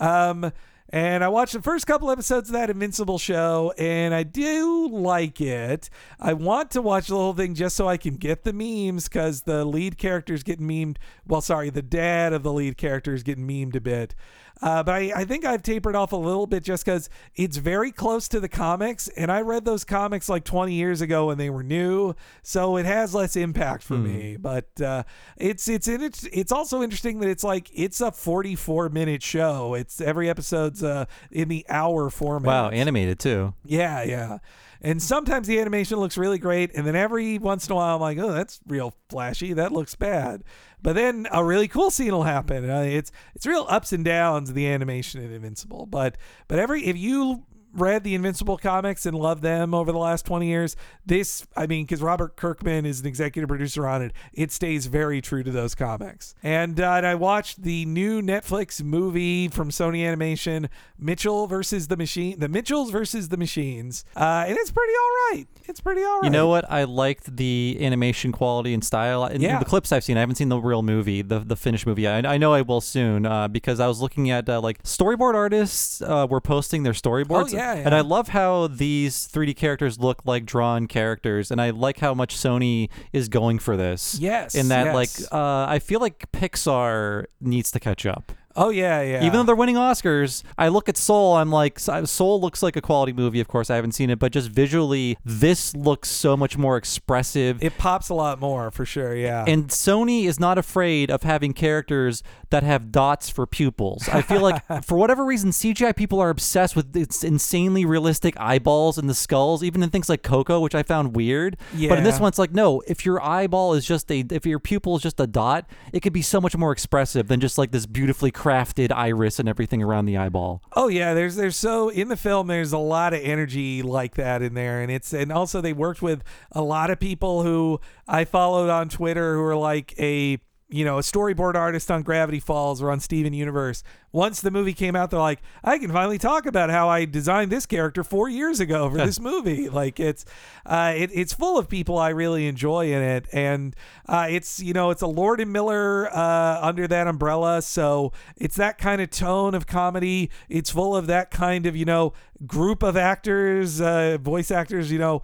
Um, 0.00 0.52
and 0.92 1.24
I 1.24 1.28
watched 1.28 1.54
the 1.54 1.62
first 1.62 1.86
couple 1.86 2.10
episodes 2.10 2.50
of 2.50 2.52
that 2.52 2.68
Invincible 2.68 3.18
show, 3.18 3.72
and 3.78 4.14
I 4.14 4.24
do 4.24 4.88
like 4.88 5.40
it. 5.40 5.88
I 6.20 6.34
want 6.34 6.70
to 6.72 6.82
watch 6.82 7.06
the 7.06 7.16
whole 7.16 7.32
thing 7.32 7.54
just 7.54 7.76
so 7.76 7.88
I 7.88 7.96
can 7.96 8.16
get 8.16 8.44
the 8.44 8.52
memes 8.52 9.08
because 9.08 9.42
the 9.42 9.64
lead 9.64 9.96
character's 9.96 10.42
getting 10.42 10.68
memed. 10.68 10.98
Well, 11.26 11.40
sorry, 11.40 11.70
the 11.70 11.80
dad 11.80 12.34
of 12.34 12.42
the 12.42 12.52
lead 12.52 12.76
character 12.76 13.14
is 13.14 13.22
getting 13.22 13.48
memed 13.48 13.74
a 13.74 13.80
bit. 13.80 14.14
Uh, 14.60 14.82
but 14.82 14.94
I, 14.94 15.12
I 15.16 15.24
think 15.24 15.44
I've 15.44 15.62
tapered 15.62 15.96
off 15.96 16.12
a 16.12 16.16
little 16.16 16.46
bit 16.46 16.62
just 16.62 16.84
because 16.84 17.08
it's 17.34 17.56
very 17.56 17.90
close 17.90 18.28
to 18.28 18.40
the 18.40 18.48
comics, 18.48 19.08
and 19.08 19.30
I 19.30 19.40
read 19.40 19.64
those 19.64 19.84
comics 19.84 20.28
like 20.28 20.44
20 20.44 20.72
years 20.72 21.00
ago 21.00 21.26
when 21.26 21.38
they 21.38 21.50
were 21.50 21.62
new, 21.62 22.14
so 22.42 22.76
it 22.76 22.86
has 22.86 23.14
less 23.14 23.36
impact 23.36 23.82
for 23.82 23.96
me. 23.96 24.36
But 24.36 24.80
uh, 24.80 25.04
it's 25.36 25.68
it's 25.68 25.88
it's 25.88 26.24
it's 26.24 26.52
also 26.52 26.82
interesting 26.82 27.20
that 27.20 27.28
it's 27.28 27.44
like 27.44 27.70
it's 27.74 28.00
a 28.00 28.12
44 28.12 28.88
minute 28.88 29.22
show. 29.22 29.74
It's 29.74 30.00
every 30.00 30.28
episode's 30.28 30.82
uh, 30.82 31.06
in 31.30 31.48
the 31.48 31.66
hour 31.68 32.10
format. 32.10 32.46
Wow, 32.46 32.68
animated 32.70 33.18
too. 33.18 33.54
Yeah, 33.64 34.02
yeah. 34.02 34.38
And 34.84 35.00
sometimes 35.00 35.46
the 35.46 35.60
animation 35.60 35.98
looks 35.98 36.18
really 36.18 36.38
great, 36.38 36.74
and 36.74 36.84
then 36.84 36.96
every 36.96 37.38
once 37.38 37.66
in 37.66 37.72
a 37.72 37.76
while 37.76 37.94
I'm 37.94 38.00
like, 38.00 38.18
oh, 38.18 38.32
that's 38.32 38.58
real 38.66 38.94
flashy. 39.08 39.52
That 39.52 39.70
looks 39.70 39.94
bad. 39.94 40.42
But 40.82 40.94
then 40.94 41.28
a 41.30 41.44
really 41.44 41.68
cool 41.68 41.92
scene 41.92 42.10
will 42.10 42.24
happen. 42.24 42.68
Uh, 42.68 42.80
it's 42.80 43.12
it's 43.36 43.46
real 43.46 43.64
ups 43.68 43.92
and 43.92 44.04
downs 44.04 44.48
of 44.48 44.56
the 44.56 44.66
animation 44.66 45.22
in 45.22 45.30
Invincible. 45.30 45.86
But 45.86 46.18
but 46.48 46.58
every 46.58 46.84
if 46.84 46.96
you 46.96 47.46
read 47.74 48.04
the 48.04 48.14
Invincible 48.14 48.58
comics 48.58 49.06
and 49.06 49.16
loved 49.16 49.42
them 49.42 49.74
over 49.74 49.92
the 49.92 49.98
last 49.98 50.26
20 50.26 50.46
years, 50.46 50.76
this, 51.06 51.46
I 51.56 51.66
mean, 51.66 51.84
because 51.84 52.02
Robert 52.02 52.36
Kirkman 52.36 52.84
is 52.86 53.00
an 53.00 53.06
executive 53.06 53.48
producer 53.48 53.86
on 53.86 54.02
it, 54.02 54.12
it 54.32 54.52
stays 54.52 54.86
very 54.86 55.20
true 55.20 55.42
to 55.42 55.50
those 55.50 55.74
comics. 55.74 56.34
And, 56.42 56.80
uh, 56.80 56.92
and 56.94 57.06
I 57.06 57.14
watched 57.14 57.62
the 57.62 57.84
new 57.86 58.20
Netflix 58.22 58.82
movie 58.82 59.48
from 59.48 59.70
Sony 59.70 60.06
Animation, 60.06 60.68
Mitchell 60.98 61.46
versus 61.46 61.88
the 61.88 61.96
Machine, 61.96 62.38
the 62.38 62.48
Mitchells 62.48 62.90
versus 62.90 63.28
the 63.30 63.36
Machines, 63.36 64.04
uh, 64.16 64.44
and 64.46 64.56
it's 64.58 64.70
pretty 64.70 64.92
all 64.92 65.36
right. 65.36 65.46
It's 65.68 65.80
pretty 65.80 66.02
all 66.02 66.16
right. 66.20 66.24
You 66.24 66.30
know 66.30 66.48
what? 66.48 66.70
I 66.70 66.84
liked 66.84 67.36
the 67.36 67.78
animation 67.80 68.32
quality 68.32 68.74
and 68.74 68.84
style. 68.84 69.24
In 69.26 69.40
Yeah. 69.40 69.58
the 69.60 69.64
clips 69.64 69.92
I've 69.92 70.02
seen, 70.04 70.16
I 70.16 70.20
haven't 70.20 70.34
seen 70.34 70.48
the 70.48 70.58
real 70.58 70.82
movie, 70.82 71.22
the 71.22 71.38
the 71.38 71.54
finished 71.56 71.86
movie. 71.86 72.06
I, 72.08 72.18
I 72.18 72.36
know 72.36 72.52
I 72.52 72.62
will 72.62 72.80
soon 72.80 73.24
uh, 73.26 73.46
because 73.48 73.78
I 73.78 73.86
was 73.86 74.00
looking 74.00 74.28
at 74.30 74.48
uh, 74.48 74.60
like 74.60 74.82
storyboard 74.82 75.34
artists 75.34 76.02
uh, 76.02 76.26
were 76.28 76.40
posting 76.40 76.82
their 76.82 76.92
storyboards. 76.92 77.54
Oh, 77.54 77.56
yeah, 77.56 77.61
And 77.70 77.90
yeah. 77.92 77.98
I 77.98 78.00
love 78.00 78.28
how 78.28 78.66
these 78.66 79.28
3D 79.28 79.56
characters 79.56 79.98
look 79.98 80.22
like 80.24 80.44
drawn 80.44 80.86
characters, 80.86 81.50
and 81.50 81.60
I 81.60 81.70
like 81.70 81.98
how 82.00 82.14
much 82.14 82.36
Sony 82.36 82.88
is 83.12 83.28
going 83.28 83.58
for 83.58 83.76
this. 83.76 84.18
Yes, 84.20 84.54
In 84.54 84.68
that, 84.68 84.86
yes. 84.86 84.94
like, 84.94 85.32
uh, 85.32 85.66
I 85.68 85.78
feel 85.78 86.00
like 86.00 86.30
Pixar 86.32 87.24
needs 87.40 87.70
to 87.72 87.80
catch 87.80 88.06
up. 88.06 88.32
Oh, 88.54 88.68
yeah, 88.68 89.00
yeah. 89.00 89.24
Even 89.24 89.32
though 89.38 89.42
they're 89.44 89.56
winning 89.56 89.76
Oscars, 89.76 90.42
I 90.58 90.68
look 90.68 90.86
at 90.88 90.98
Soul. 90.98 91.36
I'm 91.36 91.50
like, 91.50 91.78
Soul 91.78 92.38
looks 92.38 92.62
like 92.62 92.76
a 92.76 92.82
quality 92.82 93.14
movie. 93.14 93.40
Of 93.40 93.48
course, 93.48 93.70
I 93.70 93.76
haven't 93.76 93.92
seen 93.92 94.10
it, 94.10 94.18
but 94.18 94.30
just 94.30 94.50
visually, 94.50 95.16
this 95.24 95.74
looks 95.74 96.10
so 96.10 96.36
much 96.36 96.58
more 96.58 96.76
expressive. 96.76 97.62
it 97.62 97.78
pops 97.78 98.10
a 98.10 98.14
lot 98.14 98.40
more 98.40 98.70
for 98.70 98.84
sure. 98.84 99.16
Yeah. 99.16 99.46
and 99.48 99.68
Sony 99.68 100.26
is 100.26 100.38
not 100.38 100.58
afraid 100.58 101.10
of 101.10 101.22
having 101.22 101.54
characters 101.54 102.22
that 102.52 102.62
have 102.62 102.92
dots 102.92 103.28
for 103.28 103.46
pupils. 103.46 104.08
I 104.08 104.22
feel 104.22 104.40
like, 104.40 104.62
for 104.84 104.96
whatever 104.96 105.24
reason, 105.24 105.50
CGI 105.50 105.96
people 105.96 106.20
are 106.20 106.30
obsessed 106.30 106.76
with 106.76 106.96
its 106.96 107.24
insanely 107.24 107.84
realistic 107.84 108.38
eyeballs 108.38 108.98
and 108.98 109.10
the 109.10 109.14
skulls, 109.14 109.64
even 109.64 109.82
in 109.82 109.90
things 109.90 110.08
like 110.08 110.22
Coco, 110.22 110.60
which 110.60 110.74
I 110.74 110.82
found 110.82 111.16
weird. 111.16 111.56
Yeah. 111.74 111.88
But 111.88 111.98
in 111.98 112.04
this 112.04 112.20
one, 112.20 112.28
it's 112.28 112.38
like, 112.38 112.52
no, 112.52 112.82
if 112.86 113.04
your 113.04 113.20
eyeball 113.22 113.74
is 113.74 113.84
just 113.84 114.10
a, 114.12 114.24
if 114.30 114.46
your 114.46 114.58
pupil 114.58 114.96
is 114.96 115.02
just 115.02 115.18
a 115.18 115.26
dot, 115.26 115.68
it 115.92 116.00
could 116.00 116.12
be 116.12 116.22
so 116.22 116.40
much 116.40 116.56
more 116.56 116.72
expressive 116.72 117.26
than 117.28 117.40
just 117.40 117.58
like 117.58 117.72
this 117.72 117.86
beautifully 117.86 118.30
crafted 118.30 118.92
iris 118.92 119.38
and 119.38 119.48
everything 119.48 119.82
around 119.82 120.04
the 120.04 120.16
eyeball. 120.16 120.62
Oh 120.74 120.88
yeah, 120.88 121.14
there's 121.14 121.36
there's 121.36 121.56
so 121.56 121.88
in 121.88 122.08
the 122.08 122.16
film 122.16 122.46
there's 122.46 122.72
a 122.72 122.78
lot 122.78 123.14
of 123.14 123.20
energy 123.22 123.82
like 123.82 124.14
that 124.16 124.42
in 124.42 124.54
there 124.54 124.82
and 124.82 124.90
it's 124.90 125.12
and 125.12 125.32
also 125.32 125.60
they 125.60 125.72
worked 125.72 126.02
with 126.02 126.22
a 126.52 126.62
lot 126.62 126.90
of 126.90 127.00
people 127.00 127.42
who 127.42 127.80
I 128.06 128.24
followed 128.24 128.68
on 128.68 128.88
Twitter 128.88 129.34
who 129.34 129.42
are 129.42 129.56
like 129.56 129.94
a 129.98 130.38
you 130.72 130.84
know, 130.84 130.98
a 130.98 131.02
storyboard 131.02 131.54
artist 131.54 131.90
on 131.90 132.02
Gravity 132.02 132.40
Falls 132.40 132.80
or 132.80 132.90
on 132.90 132.98
Steven 132.98 133.34
Universe. 133.34 133.84
Once 134.10 134.40
the 134.40 134.50
movie 134.50 134.72
came 134.72 134.96
out, 134.96 135.10
they're 135.10 135.20
like, 135.20 135.42
I 135.62 135.78
can 135.78 135.92
finally 135.92 136.18
talk 136.18 136.46
about 136.46 136.70
how 136.70 136.88
I 136.88 137.04
designed 137.04 137.52
this 137.52 137.66
character 137.66 138.02
four 138.02 138.28
years 138.28 138.58
ago 138.58 138.90
for 138.90 138.96
this 138.96 139.20
movie. 139.20 139.68
Like 139.82 139.98
it's, 139.98 140.24
uh, 140.66 140.92
it, 140.94 141.10
it's 141.14 141.32
full 141.32 141.58
of 141.58 141.68
people 141.68 141.98
I 141.98 142.10
really 142.10 142.46
enjoy 142.46 142.92
in 142.92 143.02
it, 143.02 143.26
and 143.32 143.74
uh, 144.06 144.26
it's 144.28 144.60
you 144.60 144.72
know, 144.72 144.90
it's 144.90 145.02
a 145.02 145.06
Lord 145.06 145.40
and 145.40 145.52
Miller 145.52 146.14
uh, 146.14 146.58
under 146.60 146.86
that 146.86 147.06
umbrella, 147.06 147.62
so 147.62 148.12
it's 148.36 148.56
that 148.56 148.78
kind 148.78 149.00
of 149.00 149.10
tone 149.10 149.54
of 149.54 149.66
comedy. 149.66 150.30
It's 150.48 150.70
full 150.70 150.94
of 150.94 151.06
that 151.06 151.30
kind 151.30 151.66
of 151.66 151.74
you 151.74 151.84
know 151.84 152.12
group 152.46 152.82
of 152.82 152.96
actors, 152.96 153.80
uh, 153.80 154.18
voice 154.20 154.50
actors, 154.50 154.92
you 154.92 154.98
know. 154.98 155.22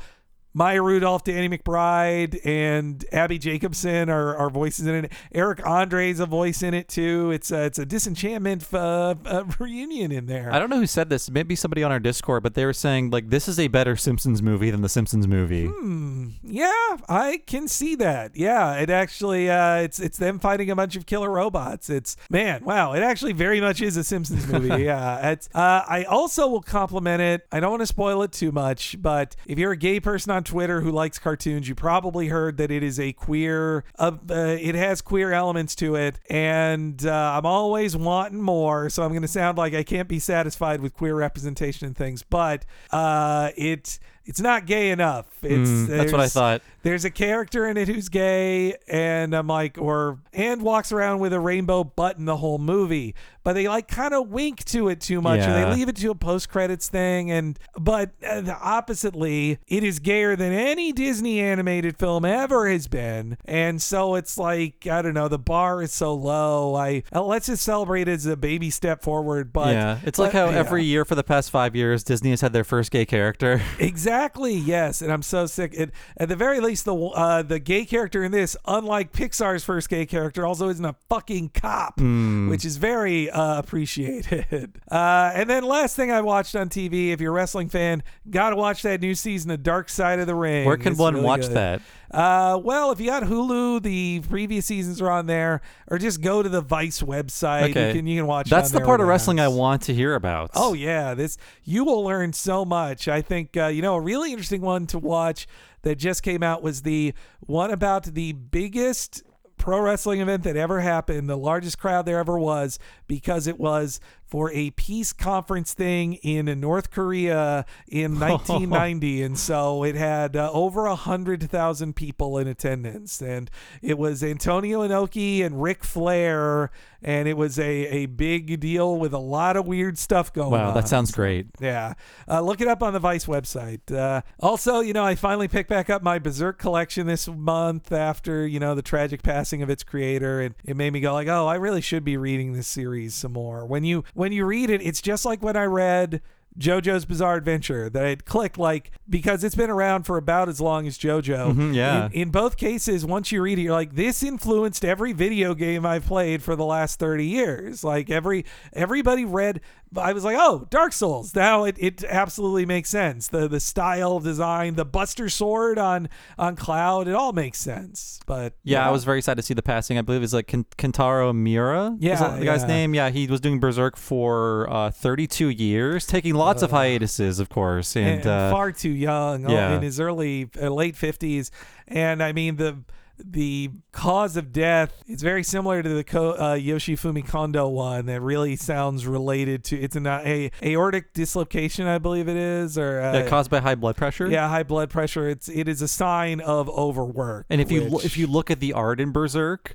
Maya 0.58 0.82
Rudolph, 0.82 1.22
Danny 1.22 1.48
McBride, 1.48 2.44
and 2.44 3.04
Abbi 3.12 3.38
Jacobson 3.38 4.10
are, 4.10 4.34
are 4.34 4.50
voices 4.50 4.88
in 4.88 5.04
it. 5.04 5.12
Eric 5.32 5.64
Andre's 5.64 6.18
a 6.18 6.26
voice 6.26 6.64
in 6.64 6.74
it 6.74 6.88
too. 6.88 7.30
It's 7.30 7.52
a, 7.52 7.66
it's 7.66 7.78
a 7.78 7.86
disenchantment 7.86 8.66
uh, 8.74 9.14
uh, 9.24 9.44
reunion 9.60 10.10
in 10.10 10.26
there. 10.26 10.52
I 10.52 10.58
don't 10.58 10.68
know 10.68 10.80
who 10.80 10.86
said 10.88 11.10
this. 11.10 11.30
Maybe 11.30 11.54
somebody 11.54 11.84
on 11.84 11.92
our 11.92 12.00
Discord, 12.00 12.42
but 12.42 12.54
they 12.54 12.64
were 12.64 12.72
saying 12.72 13.10
like 13.10 13.30
this 13.30 13.46
is 13.46 13.60
a 13.60 13.68
better 13.68 13.94
Simpsons 13.94 14.42
movie 14.42 14.72
than 14.72 14.80
the 14.80 14.88
Simpsons 14.88 15.28
movie. 15.28 15.66
Hmm. 15.66 16.30
Yeah, 16.42 16.96
I 17.08 17.40
can 17.46 17.68
see 17.68 17.94
that. 17.94 18.34
Yeah, 18.34 18.74
it 18.78 18.90
actually 18.90 19.48
uh, 19.48 19.76
it's 19.76 20.00
it's 20.00 20.18
them 20.18 20.40
fighting 20.40 20.72
a 20.72 20.74
bunch 20.74 20.96
of 20.96 21.06
killer 21.06 21.30
robots. 21.30 21.88
It's 21.88 22.16
man, 22.30 22.64
wow, 22.64 22.94
it 22.94 23.04
actually 23.04 23.32
very 23.32 23.60
much 23.60 23.80
is 23.80 23.96
a 23.96 24.02
Simpsons 24.02 24.44
movie. 24.48 24.82
yeah, 24.82 25.30
it's. 25.30 25.48
Uh, 25.54 25.84
I 25.88 26.02
also 26.02 26.48
will 26.48 26.62
compliment 26.62 27.22
it. 27.22 27.46
I 27.52 27.60
don't 27.60 27.70
want 27.70 27.82
to 27.82 27.86
spoil 27.86 28.24
it 28.24 28.32
too 28.32 28.50
much, 28.50 29.00
but 29.00 29.36
if 29.46 29.56
you're 29.56 29.70
a 29.70 29.76
gay 29.76 30.00
person 30.00 30.32
on 30.32 30.42
Twitter 30.48 30.80
who 30.80 30.90
likes 30.90 31.18
cartoons, 31.18 31.68
you 31.68 31.74
probably 31.74 32.28
heard 32.28 32.56
that 32.56 32.70
it 32.70 32.82
is 32.82 32.98
a 32.98 33.12
queer. 33.12 33.84
Uh, 33.98 34.12
uh, 34.30 34.56
it 34.58 34.74
has 34.74 35.02
queer 35.02 35.30
elements 35.30 35.74
to 35.76 35.94
it, 35.94 36.18
and 36.30 37.04
uh, 37.04 37.34
I'm 37.36 37.44
always 37.44 37.94
wanting 37.94 38.40
more. 38.40 38.88
So 38.88 39.02
I'm 39.02 39.10
going 39.10 39.22
to 39.22 39.28
sound 39.28 39.58
like 39.58 39.74
I 39.74 39.82
can't 39.82 40.08
be 40.08 40.18
satisfied 40.18 40.80
with 40.80 40.94
queer 40.94 41.14
representation 41.14 41.86
and 41.86 41.96
things, 41.96 42.22
but 42.22 42.64
uh, 42.90 43.50
it. 43.56 43.98
It's 44.28 44.40
not 44.40 44.66
gay 44.66 44.90
enough. 44.90 45.26
It's 45.42 45.68
Mm, 45.70 45.86
that's 45.88 46.12
what 46.12 46.20
I 46.20 46.28
thought. 46.28 46.62
there's 46.82 47.04
a 47.04 47.10
character 47.10 47.66
in 47.66 47.76
it 47.76 47.88
who's 47.88 48.08
gay 48.08 48.74
and 48.88 49.34
i'm 49.34 49.46
like 49.46 49.76
or 49.78 50.18
and 50.32 50.62
walks 50.62 50.90
around 50.92 51.18
with 51.18 51.32
a 51.32 51.40
rainbow 51.40 51.82
button 51.84 52.24
the 52.24 52.36
whole 52.36 52.58
movie 52.58 53.14
but 53.44 53.52
they 53.54 53.68
like 53.68 53.88
kind 53.88 54.14
of 54.14 54.28
wink 54.30 54.64
to 54.64 54.88
it 54.88 55.00
too 55.00 55.20
much 55.20 55.40
or 55.40 55.42
Yeah. 55.50 55.64
they 55.70 55.74
leave 55.76 55.88
it 55.88 55.96
to 55.96 56.10
a 56.10 56.14
post-credits 56.14 56.88
thing 56.88 57.30
and 57.30 57.58
but 57.78 58.10
uh, 58.26 58.40
the 58.40 58.56
oppositely 58.58 59.58
it 59.68 59.82
is 59.84 59.98
gayer 59.98 60.34
than 60.36 60.52
any 60.52 60.92
disney 60.92 61.40
animated 61.40 61.98
film 61.98 62.24
ever 62.24 62.68
has 62.68 62.86
been 62.88 63.36
and 63.44 63.82
so 63.82 64.14
it's 64.14 64.38
like 64.38 64.86
i 64.86 65.02
don't 65.02 65.14
know 65.14 65.28
the 65.28 65.38
bar 65.38 65.82
is 65.82 65.92
so 65.92 66.14
low 66.14 66.74
i 66.74 67.02
uh, 67.14 67.22
let's 67.22 67.46
just 67.46 67.62
celebrate 67.62 68.08
it 68.08 68.12
as 68.12 68.26
a 68.26 68.36
baby 68.36 68.70
step 68.70 69.02
forward 69.02 69.52
but 69.52 69.74
yeah, 69.74 69.98
it's 70.04 70.18
like 70.18 70.32
how 70.32 70.48
yeah. 70.48 70.56
every 70.56 70.84
year 70.84 71.04
for 71.04 71.14
the 71.16 71.22
past 71.24 71.50
five 71.50 71.76
years, 71.76 72.02
Disney 72.02 72.30
has 72.30 72.40
had 72.40 72.52
their 72.52 72.64
first 72.64 72.90
gay 72.90 73.04
character. 73.04 73.60
Exactly. 73.78 74.17
Yes, 74.54 75.02
and 75.02 75.12
I'm 75.12 75.22
so 75.22 75.46
sick. 75.46 75.72
It, 75.74 75.90
at 76.16 76.28
the 76.28 76.36
very 76.36 76.60
least, 76.60 76.84
the 76.84 76.94
uh, 76.96 77.42
the 77.42 77.58
gay 77.58 77.84
character 77.84 78.22
in 78.24 78.32
this, 78.32 78.56
unlike 78.66 79.12
Pixar's 79.12 79.64
first 79.64 79.88
gay 79.88 80.06
character, 80.06 80.44
also 80.46 80.68
isn't 80.68 80.84
a 80.84 80.94
fucking 81.08 81.50
cop, 81.54 82.00
which 82.00 82.64
is 82.64 82.76
very 82.76 83.30
uh, 83.30 83.58
appreciated. 83.58 84.80
Uh, 84.90 85.30
and 85.34 85.50
then 85.50 85.64
last 85.64 85.96
thing 85.96 86.10
I 86.10 86.22
watched 86.22 86.56
on 86.56 86.68
TV, 86.70 87.10
if 87.12 87.20
you're 87.20 87.30
a 87.30 87.34
wrestling 87.34 87.68
fan, 87.68 88.02
gotta 88.30 88.56
watch 88.56 88.82
that 88.82 89.00
new 89.02 89.14
season 89.14 89.50
of 89.50 89.62
Dark 89.62 89.90
Side 89.90 90.18
of 90.18 90.26
the 90.26 90.34
Ring. 90.34 90.64
Where 90.66 90.78
can 90.78 90.92
It's 90.92 90.98
one 91.00 91.14
really 91.14 91.26
watch 91.26 91.40
good. 91.42 91.52
that? 91.52 91.82
Uh, 92.10 92.58
well, 92.62 92.90
if 92.90 93.00
you 93.00 93.06
got 93.06 93.24
Hulu, 93.24 93.82
the 93.82 94.20
previous 94.28 94.66
seasons 94.66 95.00
are 95.02 95.10
on 95.10 95.26
there, 95.26 95.60
or 95.88 95.98
just 95.98 96.20
go 96.22 96.42
to 96.42 96.48
the 96.48 96.60
Vice 96.62 97.02
website. 97.02 97.70
Okay, 97.70 97.88
You 97.88 97.94
can 97.94 98.06
you 98.06 98.18
can 98.18 98.26
watch. 98.26 98.46
it 98.46 98.50
That's 98.50 98.70
the 98.70 98.80
part 98.80 99.00
of 99.00 99.06
wrestling 99.08 99.40
I 99.40 99.48
want 99.48 99.82
to 99.82 99.94
hear 99.94 100.14
about. 100.14 100.50
Oh 100.54 100.72
yeah, 100.72 101.14
this 101.14 101.36
you 101.64 101.84
will 101.84 102.02
learn 102.02 102.32
so 102.32 102.64
much. 102.64 103.08
I 103.08 103.20
think 103.20 103.56
uh, 103.56 103.66
you 103.66 103.82
know 103.82 103.94
a 103.96 104.00
really 104.00 104.30
interesting 104.30 104.62
one 104.62 104.86
to 104.88 104.98
watch 104.98 105.46
that 105.82 105.96
just 105.96 106.22
came 106.22 106.42
out 106.42 106.62
was 106.62 106.82
the 106.82 107.14
one 107.40 107.70
about 107.70 108.04
the 108.04 108.32
biggest 108.32 109.22
pro 109.58 109.80
wrestling 109.80 110.20
event 110.20 110.44
that 110.44 110.56
ever 110.56 110.80
happened, 110.80 111.28
the 111.28 111.36
largest 111.36 111.78
crowd 111.78 112.06
there 112.06 112.18
ever 112.18 112.38
was, 112.38 112.78
because 113.06 113.46
it 113.46 113.58
was 113.58 114.00
for 114.28 114.50
a 114.52 114.70
peace 114.72 115.12
conference 115.12 115.72
thing 115.72 116.14
in 116.14 116.46
North 116.60 116.90
Korea 116.90 117.64
in 117.88 118.18
1990, 118.20 119.22
and 119.22 119.38
so 119.38 119.82
it 119.84 119.94
had 119.94 120.36
uh, 120.36 120.50
over 120.52 120.86
a 120.86 120.96
hundred 120.96 121.48
thousand 121.50 121.96
people 121.96 122.38
in 122.38 122.46
attendance, 122.46 123.20
and 123.22 123.50
it 123.82 123.98
was 123.98 124.22
Antonio 124.22 124.86
Inoki 124.86 125.44
and 125.44 125.62
Ric 125.62 125.82
Flair, 125.84 126.70
and 127.02 127.26
it 127.28 127.36
was 127.36 127.58
a 127.58 127.68
a 127.88 128.06
big 128.06 128.60
deal 128.60 128.96
with 128.98 129.12
a 129.12 129.18
lot 129.18 129.56
of 129.56 129.66
weird 129.66 129.98
stuff 129.98 130.32
going 130.32 130.52
on. 130.60 130.68
wow, 130.68 130.70
that 130.72 130.88
sounds 130.88 131.10
great. 131.12 131.46
Yeah. 131.60 131.94
Uh, 132.26 132.40
look 132.40 132.60
it 132.60 132.68
up 132.68 132.82
on 132.82 132.92
the 132.92 132.98
Vice 132.98 133.26
website. 133.26 133.90
Uh, 133.90 134.22
also, 134.40 134.80
you 134.80 134.92
know, 134.92 135.04
I 135.04 135.14
finally 135.14 135.48
picked 135.48 135.68
back 135.70 135.88
up 135.88 136.02
my 136.02 136.18
Berserk 136.18 136.58
collection 136.58 137.06
this 137.06 137.28
month 137.28 137.92
after, 137.92 138.46
you 138.46 138.60
know, 138.60 138.74
the 138.74 138.82
tragic 138.82 139.22
passing 139.22 139.62
of 139.62 139.70
its 139.70 139.82
creator. 139.82 140.40
And 140.40 140.54
it 140.64 140.76
made 140.76 140.92
me 140.92 141.00
go 141.00 141.12
like, 141.12 141.28
oh, 141.28 141.46
I 141.46 141.54
really 141.54 141.80
should 141.80 142.04
be 142.04 142.16
reading 142.16 142.52
this 142.52 142.66
series 142.66 143.14
some 143.14 143.32
more. 143.32 143.64
When 143.64 143.84
you 143.84 144.04
when 144.18 144.32
you 144.32 144.44
read 144.44 144.68
it, 144.68 144.82
it's 144.82 145.00
just 145.00 145.24
like 145.24 145.40
when 145.42 145.56
I 145.56 145.62
read 145.64 146.20
JoJo's 146.58 147.04
Bizarre 147.04 147.36
Adventure 147.36 147.88
that 147.88 148.04
it 148.04 148.24
clicked 148.24 148.58
like 148.58 148.90
because 149.08 149.44
it's 149.44 149.54
been 149.54 149.70
around 149.70 150.02
for 150.04 150.16
about 150.16 150.48
as 150.48 150.60
long 150.60 150.88
as 150.88 150.98
JoJo. 150.98 151.54
Mhm, 151.54 151.74
yeah. 151.74 152.06
In, 152.06 152.12
in 152.22 152.30
both 152.30 152.56
cases, 152.56 153.06
once 153.06 153.30
you 153.30 153.40
read 153.40 153.60
it, 153.60 153.62
you're 153.62 153.72
like, 153.72 153.94
this 153.94 154.24
influenced 154.24 154.84
every 154.84 155.12
video 155.12 155.54
game 155.54 155.86
I've 155.86 156.04
played 156.06 156.42
for 156.42 156.56
the 156.56 156.64
last 156.64 156.98
30 156.98 157.26
years. 157.26 157.84
Like 157.84 158.10
every 158.10 158.44
everybody 158.72 159.24
read 159.24 159.60
I 159.96 160.12
was 160.12 160.24
like, 160.24 160.36
oh, 160.38 160.66
Dark 160.70 160.92
Souls. 160.92 161.34
Now 161.34 161.64
it, 161.64 161.76
it 161.78 162.04
absolutely 162.04 162.66
makes 162.66 162.90
sense. 162.90 163.28
The 163.28 163.48
the 163.48 163.60
style 163.60 164.20
design, 164.20 164.74
the 164.74 164.84
Buster 164.84 165.28
Sword 165.28 165.78
on 165.78 166.08
on 166.38 166.56
Cloud, 166.56 167.08
it 167.08 167.14
all 167.14 167.32
makes 167.32 167.58
sense. 167.58 168.20
But 168.26 168.54
Yeah, 168.64 168.86
I 168.86 168.90
was 168.90 169.04
very 169.04 169.22
sad 169.22 169.36
to 169.36 169.42
see 169.42 169.54
the 169.54 169.62
passing. 169.62 169.98
I 169.98 170.02
believe 170.02 170.22
it's 170.22 170.32
like 170.32 170.46
Ken- 170.46 170.66
Kentaro 170.76 171.34
Miura. 171.34 171.94
is 171.94 171.98
Yeah, 172.00 172.36
the 172.36 172.44
guy's 172.44 172.64
name. 172.64 172.94
Yeah, 172.94 173.10
he 173.10 173.26
was 173.26 173.40
doing 173.40 173.60
Berserk 173.60 173.96
for 173.96 174.68
uh, 174.70 174.90
32 174.90 175.48
years, 175.48 176.06
taking 176.06 176.34
lots 176.34 176.62
of 176.62 176.70
hiatuses, 176.70 177.38
of 177.38 177.48
course, 177.48 177.96
and, 177.96 178.20
and, 178.20 178.26
uh, 178.26 178.50
far 178.50 178.72
too 178.72 178.90
young 178.90 179.46
oh, 179.46 179.52
yeah. 179.52 179.76
in 179.76 179.82
his 179.82 180.00
early 180.00 180.50
uh, 180.60 180.68
late 180.68 180.94
50s 180.94 181.50
and 181.86 182.22
i 182.22 182.32
mean 182.32 182.56
the 182.56 182.78
the 183.24 183.70
cause 183.92 184.36
of 184.36 184.52
death 184.52 184.92
is 185.06 185.22
very 185.22 185.42
similar 185.42 185.82
to 185.82 185.88
the 185.88 186.04
Ko, 186.04 186.30
uh, 186.32 186.54
Yoshifumi 186.56 187.26
Kondo 187.26 187.68
one 187.68 188.06
that 188.06 188.20
really 188.20 188.56
sounds 188.56 189.06
related 189.06 189.64
to 189.64 189.80
it's 189.80 189.96
an 189.96 190.06
uh, 190.06 190.22
a 190.24 190.50
aortic 190.62 191.12
dislocation, 191.14 191.86
I 191.86 191.98
believe 191.98 192.28
it 192.28 192.36
is, 192.36 192.78
or 192.78 193.00
uh, 193.00 193.12
Yeah, 193.18 193.28
caused 193.28 193.50
by 193.50 193.60
high 193.60 193.74
blood 193.74 193.96
pressure. 193.96 194.28
yeah, 194.28 194.48
high 194.48 194.62
blood 194.62 194.90
pressure. 194.90 195.28
It's 195.28 195.48
it 195.48 195.68
is 195.68 195.82
a 195.82 195.88
sign 195.88 196.40
of 196.40 196.68
overwork. 196.68 197.46
And 197.50 197.60
if 197.60 197.70
you 197.72 197.84
lo- 197.84 198.00
if 198.04 198.16
you 198.16 198.26
look 198.26 198.50
at 198.50 198.60
the 198.60 198.72
art 198.72 199.00
in 199.00 199.10
Berserk, 199.12 199.74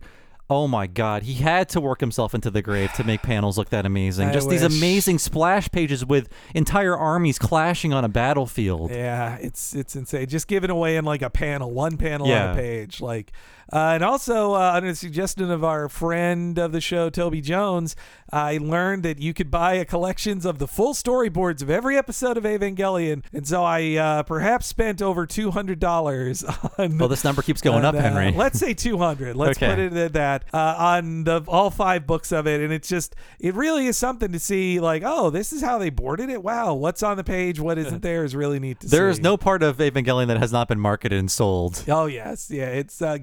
oh 0.50 0.68
my 0.68 0.88
god, 0.88 1.24
he 1.24 1.34
had 1.36 1.70
to 1.70 1.82
work 1.82 2.00
himself 2.00 2.34
into 2.36 2.52
the 2.52 2.62
grave 2.62 2.92
to 2.94 3.04
make 3.04 3.22
panels 3.22 3.58
look 3.58 3.70
that 3.70 3.86
amazing. 3.86 4.28
I 4.30 4.34
Just 4.34 4.50
these 4.50 4.62
amazing 4.64 5.20
splash 5.20 5.70
pages 5.72 6.06
with 6.06 6.30
entire 6.54 6.96
armies 6.98 7.40
clashing 7.40 7.94
on 7.94 8.04
a 8.04 8.10
battlefield. 8.10 8.92
Yeah, 8.92 9.38
it's 9.42 9.74
it's 9.74 9.96
insane. 9.96 10.28
Just 10.28 10.48
giving 10.48 10.70
away 10.70 10.98
in 10.98 11.06
like 11.06 11.22
a 11.22 11.30
panel, 11.30 11.72
one 11.72 11.98
panel 11.98 12.28
on 12.28 12.32
Yeah. 12.32 12.52
a 12.54 12.56
page, 12.56 13.02
like. 13.02 13.32
Uh, 13.74 13.94
and 13.96 14.04
also, 14.04 14.54
uh, 14.54 14.72
under 14.76 14.90
the 14.90 14.96
suggestion 14.96 15.50
of 15.50 15.64
our 15.64 15.90
friend 15.90 16.60
of 16.60 16.72
the 16.72 16.80
show, 16.80 17.10
Toby 17.10 17.42
Jones, 17.42 17.96
I 18.32 18.60
learned 18.60 19.02
that 19.04 19.18
you 19.20 19.34
could 19.34 19.50
buy 19.50 19.74
a 19.74 19.86
collections 19.86 20.46
of 20.46 20.60
the 20.60 20.68
full 20.68 20.94
storyboards 20.94 21.64
of 21.64 21.72
every 21.72 21.98
episode 21.98 22.38
of 22.38 22.44
Evangelion, 22.44 23.24
and 23.34 23.48
so 23.48 23.64
I 23.64 23.96
uh, 23.96 24.24
perhaps 24.24 24.68
spent 24.68 25.02
over 25.02 25.26
two 25.26 25.50
hundred 25.52 25.80
dollars 25.80 26.44
on. 26.78 27.00
Well, 27.00 27.10
this 27.10 27.24
number 27.24 27.42
keeps 27.42 27.62
going 27.62 27.84
up, 27.84 27.96
on, 27.96 28.00
uh, 28.02 28.04
Henry. 28.14 28.32
Let's 28.38 28.60
say 28.60 28.74
200. 28.76 29.36
Let's 29.36 29.58
Okay. 29.58 29.68
put 29.70 29.80
it 29.80 29.94
at 29.94 30.14
that 30.14 30.46
uh, 30.54 30.76
on 30.78 31.24
the 31.24 31.42
all 31.48 31.70
five 31.72 32.06
books 32.06 32.32
of 32.32 32.46
it, 32.48 32.62
and 32.62 32.72
it's 32.72 32.88
just 32.88 33.16
it 33.40 33.56
really 33.56 33.88
is 33.88 33.98
something 33.98 34.32
to 34.32 34.40
see. 34.40 34.80
Like, 34.80 35.02
oh, 35.04 35.32
this 35.32 35.52
is 35.52 35.62
how 35.64 35.80
they 35.80 35.90
boarded 35.90 36.30
it. 36.30 36.44
Wow, 36.44 36.76
what's 36.76 37.02
on 37.02 37.18
the 37.18 37.24
page, 37.24 37.60
what 37.60 37.78
isn't 37.80 38.02
there 38.04 38.24
is 38.24 38.36
really 38.36 38.60
neat 38.60 38.80
to 38.82 38.88
see. 38.90 38.96
There 38.96 39.10
is 39.10 39.20
no 39.20 39.36
part 39.36 39.64
of 39.64 39.78
Evangelion 39.78 40.28
that 40.28 40.38
has 40.38 40.52
not 40.52 40.68
been 40.68 40.80
marketed 40.80 41.18
and 41.18 41.32
sold. 41.32 41.84
Oh 41.88 42.06
yes, 42.06 42.52
yeah. 42.52 42.68
It's 42.68 43.02
uh, 43.02 43.18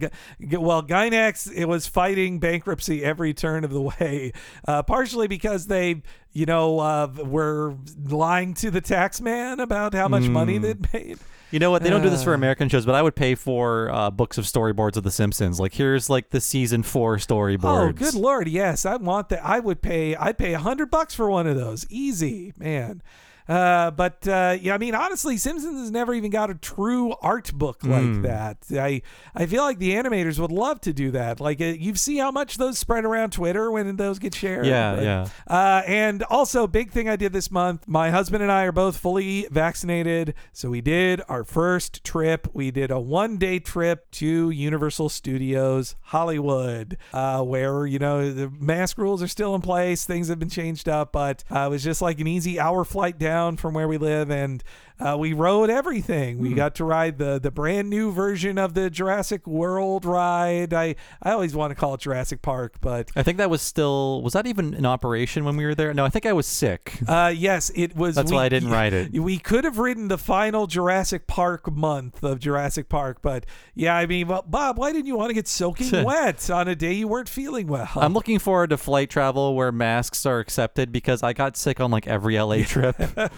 well, 0.52 0.82
Gainax 0.82 1.50
it 1.54 1.66
was 1.66 1.86
fighting 1.86 2.38
bankruptcy 2.38 3.04
every 3.04 3.34
turn 3.34 3.64
of 3.64 3.70
the 3.70 3.80
way, 3.82 4.32
uh, 4.66 4.82
partially 4.82 5.26
because 5.28 5.66
they, 5.66 6.02
you 6.32 6.46
know, 6.46 6.78
uh, 6.80 7.08
were 7.24 7.74
lying 8.04 8.54
to 8.54 8.70
the 8.70 8.80
tax 8.80 9.20
man 9.20 9.60
about 9.60 9.94
how 9.94 10.08
much 10.08 10.24
money 10.24 10.56
Hmm. 10.56 10.62
they'd 10.62 10.92
made. 10.92 11.18
You 11.50 11.58
know 11.58 11.72
what? 11.72 11.82
They 11.82 11.90
don't 11.90 12.02
do 12.02 12.10
this 12.10 12.22
for 12.22 12.30
Uh. 12.30 12.34
American 12.36 12.68
shows, 12.68 12.86
but 12.86 12.94
I 12.94 13.02
would 13.02 13.16
pay 13.16 13.34
for 13.34 13.90
uh, 13.90 14.10
books 14.10 14.38
of 14.38 14.44
storyboards 14.44 14.96
of 14.96 15.02
The 15.02 15.10
Simpsons. 15.10 15.58
Like 15.58 15.74
here's 15.74 16.08
like 16.08 16.30
the 16.30 16.40
season 16.40 16.84
four 16.84 17.16
storyboards. 17.16 17.88
Oh, 17.88 17.92
good 17.92 18.14
lord, 18.14 18.46
yes, 18.46 18.86
I 18.86 18.94
want 18.96 19.30
that. 19.30 19.44
I 19.44 19.58
would 19.58 19.82
pay. 19.82 20.14
I'd 20.14 20.38
pay 20.38 20.54
a 20.54 20.60
hundred 20.60 20.90
bucks 20.92 21.12
for 21.14 21.28
one 21.28 21.48
of 21.48 21.56
those, 21.56 21.86
easy, 21.90 22.52
man. 22.56 23.02
Uh, 23.48 23.90
but 23.90 24.26
uh, 24.28 24.56
yeah, 24.60 24.74
I 24.74 24.78
mean, 24.78 24.94
honestly, 24.94 25.36
Simpsons 25.36 25.78
has 25.80 25.90
never 25.90 26.14
even 26.14 26.30
got 26.30 26.50
a 26.50 26.54
true 26.54 27.14
art 27.20 27.52
book 27.52 27.82
like 27.84 28.00
Hmm. 28.02 28.22
that. 28.22 28.58
I 28.72 29.02
I 29.34 29.46
feel 29.46 29.62
like 29.62 29.78
the 29.78 29.92
animators 29.92 30.38
would 30.38 30.52
love 30.52 30.80
to 30.82 30.92
do 30.92 31.10
that. 31.12 31.40
Like 31.40 31.60
uh, 31.60 31.64
you 31.64 31.94
see 31.94 32.18
how 32.18 32.30
much 32.30 32.56
those 32.58 32.78
spread 32.78 33.04
around 33.04 33.32
Twitter 33.32 33.70
when 33.70 33.96
those 33.96 34.18
get 34.18 34.34
shared. 34.34 34.66
Yeah, 34.66 34.94
But, 34.94 35.04
yeah. 35.04 35.28
Uh, 35.48 35.82
and 35.86 36.22
also, 36.24 36.66
big 36.66 36.90
thing 36.92 37.08
I 37.08 37.16
did 37.16 37.32
this 37.32 37.50
month. 37.50 37.88
My 37.88 38.10
husband 38.10 38.42
and 38.42 38.52
I 38.52 38.64
are 38.64 38.72
both 38.72 38.96
fully 38.96 39.46
vaccinated, 39.50 40.34
so 40.52 40.70
we 40.70 40.80
did 40.80 41.20
our 41.28 41.42
first 41.44 42.04
trip. 42.04 42.48
We 42.52 42.70
did 42.70 42.90
a 42.90 43.00
one-day 43.00 43.58
trip 43.60 44.10
to 44.12 44.50
Universal 44.50 45.08
Studios 45.08 45.96
Hollywood, 46.02 46.96
uh, 47.12 47.42
where 47.42 47.86
you 47.86 47.98
know 47.98 48.30
the 48.32 48.48
mask 48.50 48.98
rules 48.98 49.22
are 49.22 49.28
still 49.28 49.54
in 49.54 49.60
place. 49.60 50.04
Things 50.04 50.28
have 50.28 50.38
been 50.38 50.50
changed 50.50 50.88
up, 50.88 51.12
but 51.12 51.42
uh, 51.50 51.60
it 51.66 51.70
was 51.70 51.82
just 51.82 52.00
like 52.02 52.20
an 52.20 52.26
easy 52.26 52.60
hour 52.60 52.84
flight 52.84 53.18
down 53.18 53.39
from 53.56 53.74
where 53.74 53.88
we 53.88 53.98
live, 53.98 54.30
and 54.30 54.62
uh, 55.00 55.16
we 55.18 55.32
rode 55.32 55.70
everything. 55.70 56.38
We 56.38 56.52
got 56.54 56.74
to 56.76 56.84
ride 56.84 57.18
the 57.18 57.38
the 57.38 57.50
brand 57.50 57.88
new 57.90 58.12
version 58.12 58.58
of 58.58 58.74
the 58.74 58.90
Jurassic 58.90 59.46
World 59.46 60.04
ride. 60.04 60.72
I 60.74 60.94
I 61.22 61.32
always 61.32 61.54
want 61.54 61.70
to 61.70 61.74
call 61.74 61.94
it 61.94 62.00
Jurassic 62.00 62.42
Park, 62.42 62.74
but 62.80 63.10
I 63.16 63.22
think 63.22 63.38
that 63.38 63.50
was 63.50 63.62
still 63.62 64.22
was 64.22 64.32
that 64.34 64.46
even 64.46 64.74
in 64.74 64.86
operation 64.86 65.44
when 65.44 65.56
we 65.56 65.64
were 65.64 65.74
there? 65.74 65.92
No, 65.94 66.04
I 66.04 66.08
think 66.10 66.26
I 66.26 66.32
was 66.32 66.46
sick. 66.46 66.98
Uh, 67.08 67.32
yes, 67.34 67.70
it 67.74 67.96
was. 67.96 68.14
That's 68.14 68.30
we- 68.30 68.36
why 68.36 68.44
I 68.44 68.48
didn't 68.48 68.70
ride 68.70 68.92
it. 68.92 69.12
We 69.18 69.38
could 69.38 69.64
have 69.64 69.78
ridden 69.78 70.08
the 70.08 70.18
final 70.18 70.66
Jurassic 70.66 71.26
Park 71.26 71.70
month 71.72 72.22
of 72.22 72.38
Jurassic 72.40 72.88
Park, 72.88 73.18
but 73.22 73.46
yeah, 73.74 73.94
I 73.96 74.06
mean, 74.06 74.28
well, 74.28 74.44
Bob, 74.46 74.78
why 74.78 74.92
didn't 74.92 75.06
you 75.06 75.16
want 75.16 75.30
to 75.30 75.34
get 75.34 75.48
soaking 75.48 76.04
wet 76.04 76.50
on 76.50 76.68
a 76.68 76.74
day 76.76 76.92
you 76.92 77.08
weren't 77.08 77.28
feeling 77.28 77.66
well? 77.66 77.88
I'm 77.96 78.12
looking 78.12 78.38
forward 78.38 78.70
to 78.70 78.76
flight 78.76 79.10
travel 79.10 79.54
where 79.54 79.72
masks 79.72 80.26
are 80.26 80.38
accepted 80.38 80.92
because 80.92 81.22
I 81.22 81.32
got 81.32 81.56
sick 81.56 81.80
on 81.80 81.90
like 81.90 82.06
every 82.06 82.38
LA 82.38 82.62
trip. 82.64 82.96
Uh, 83.16 83.28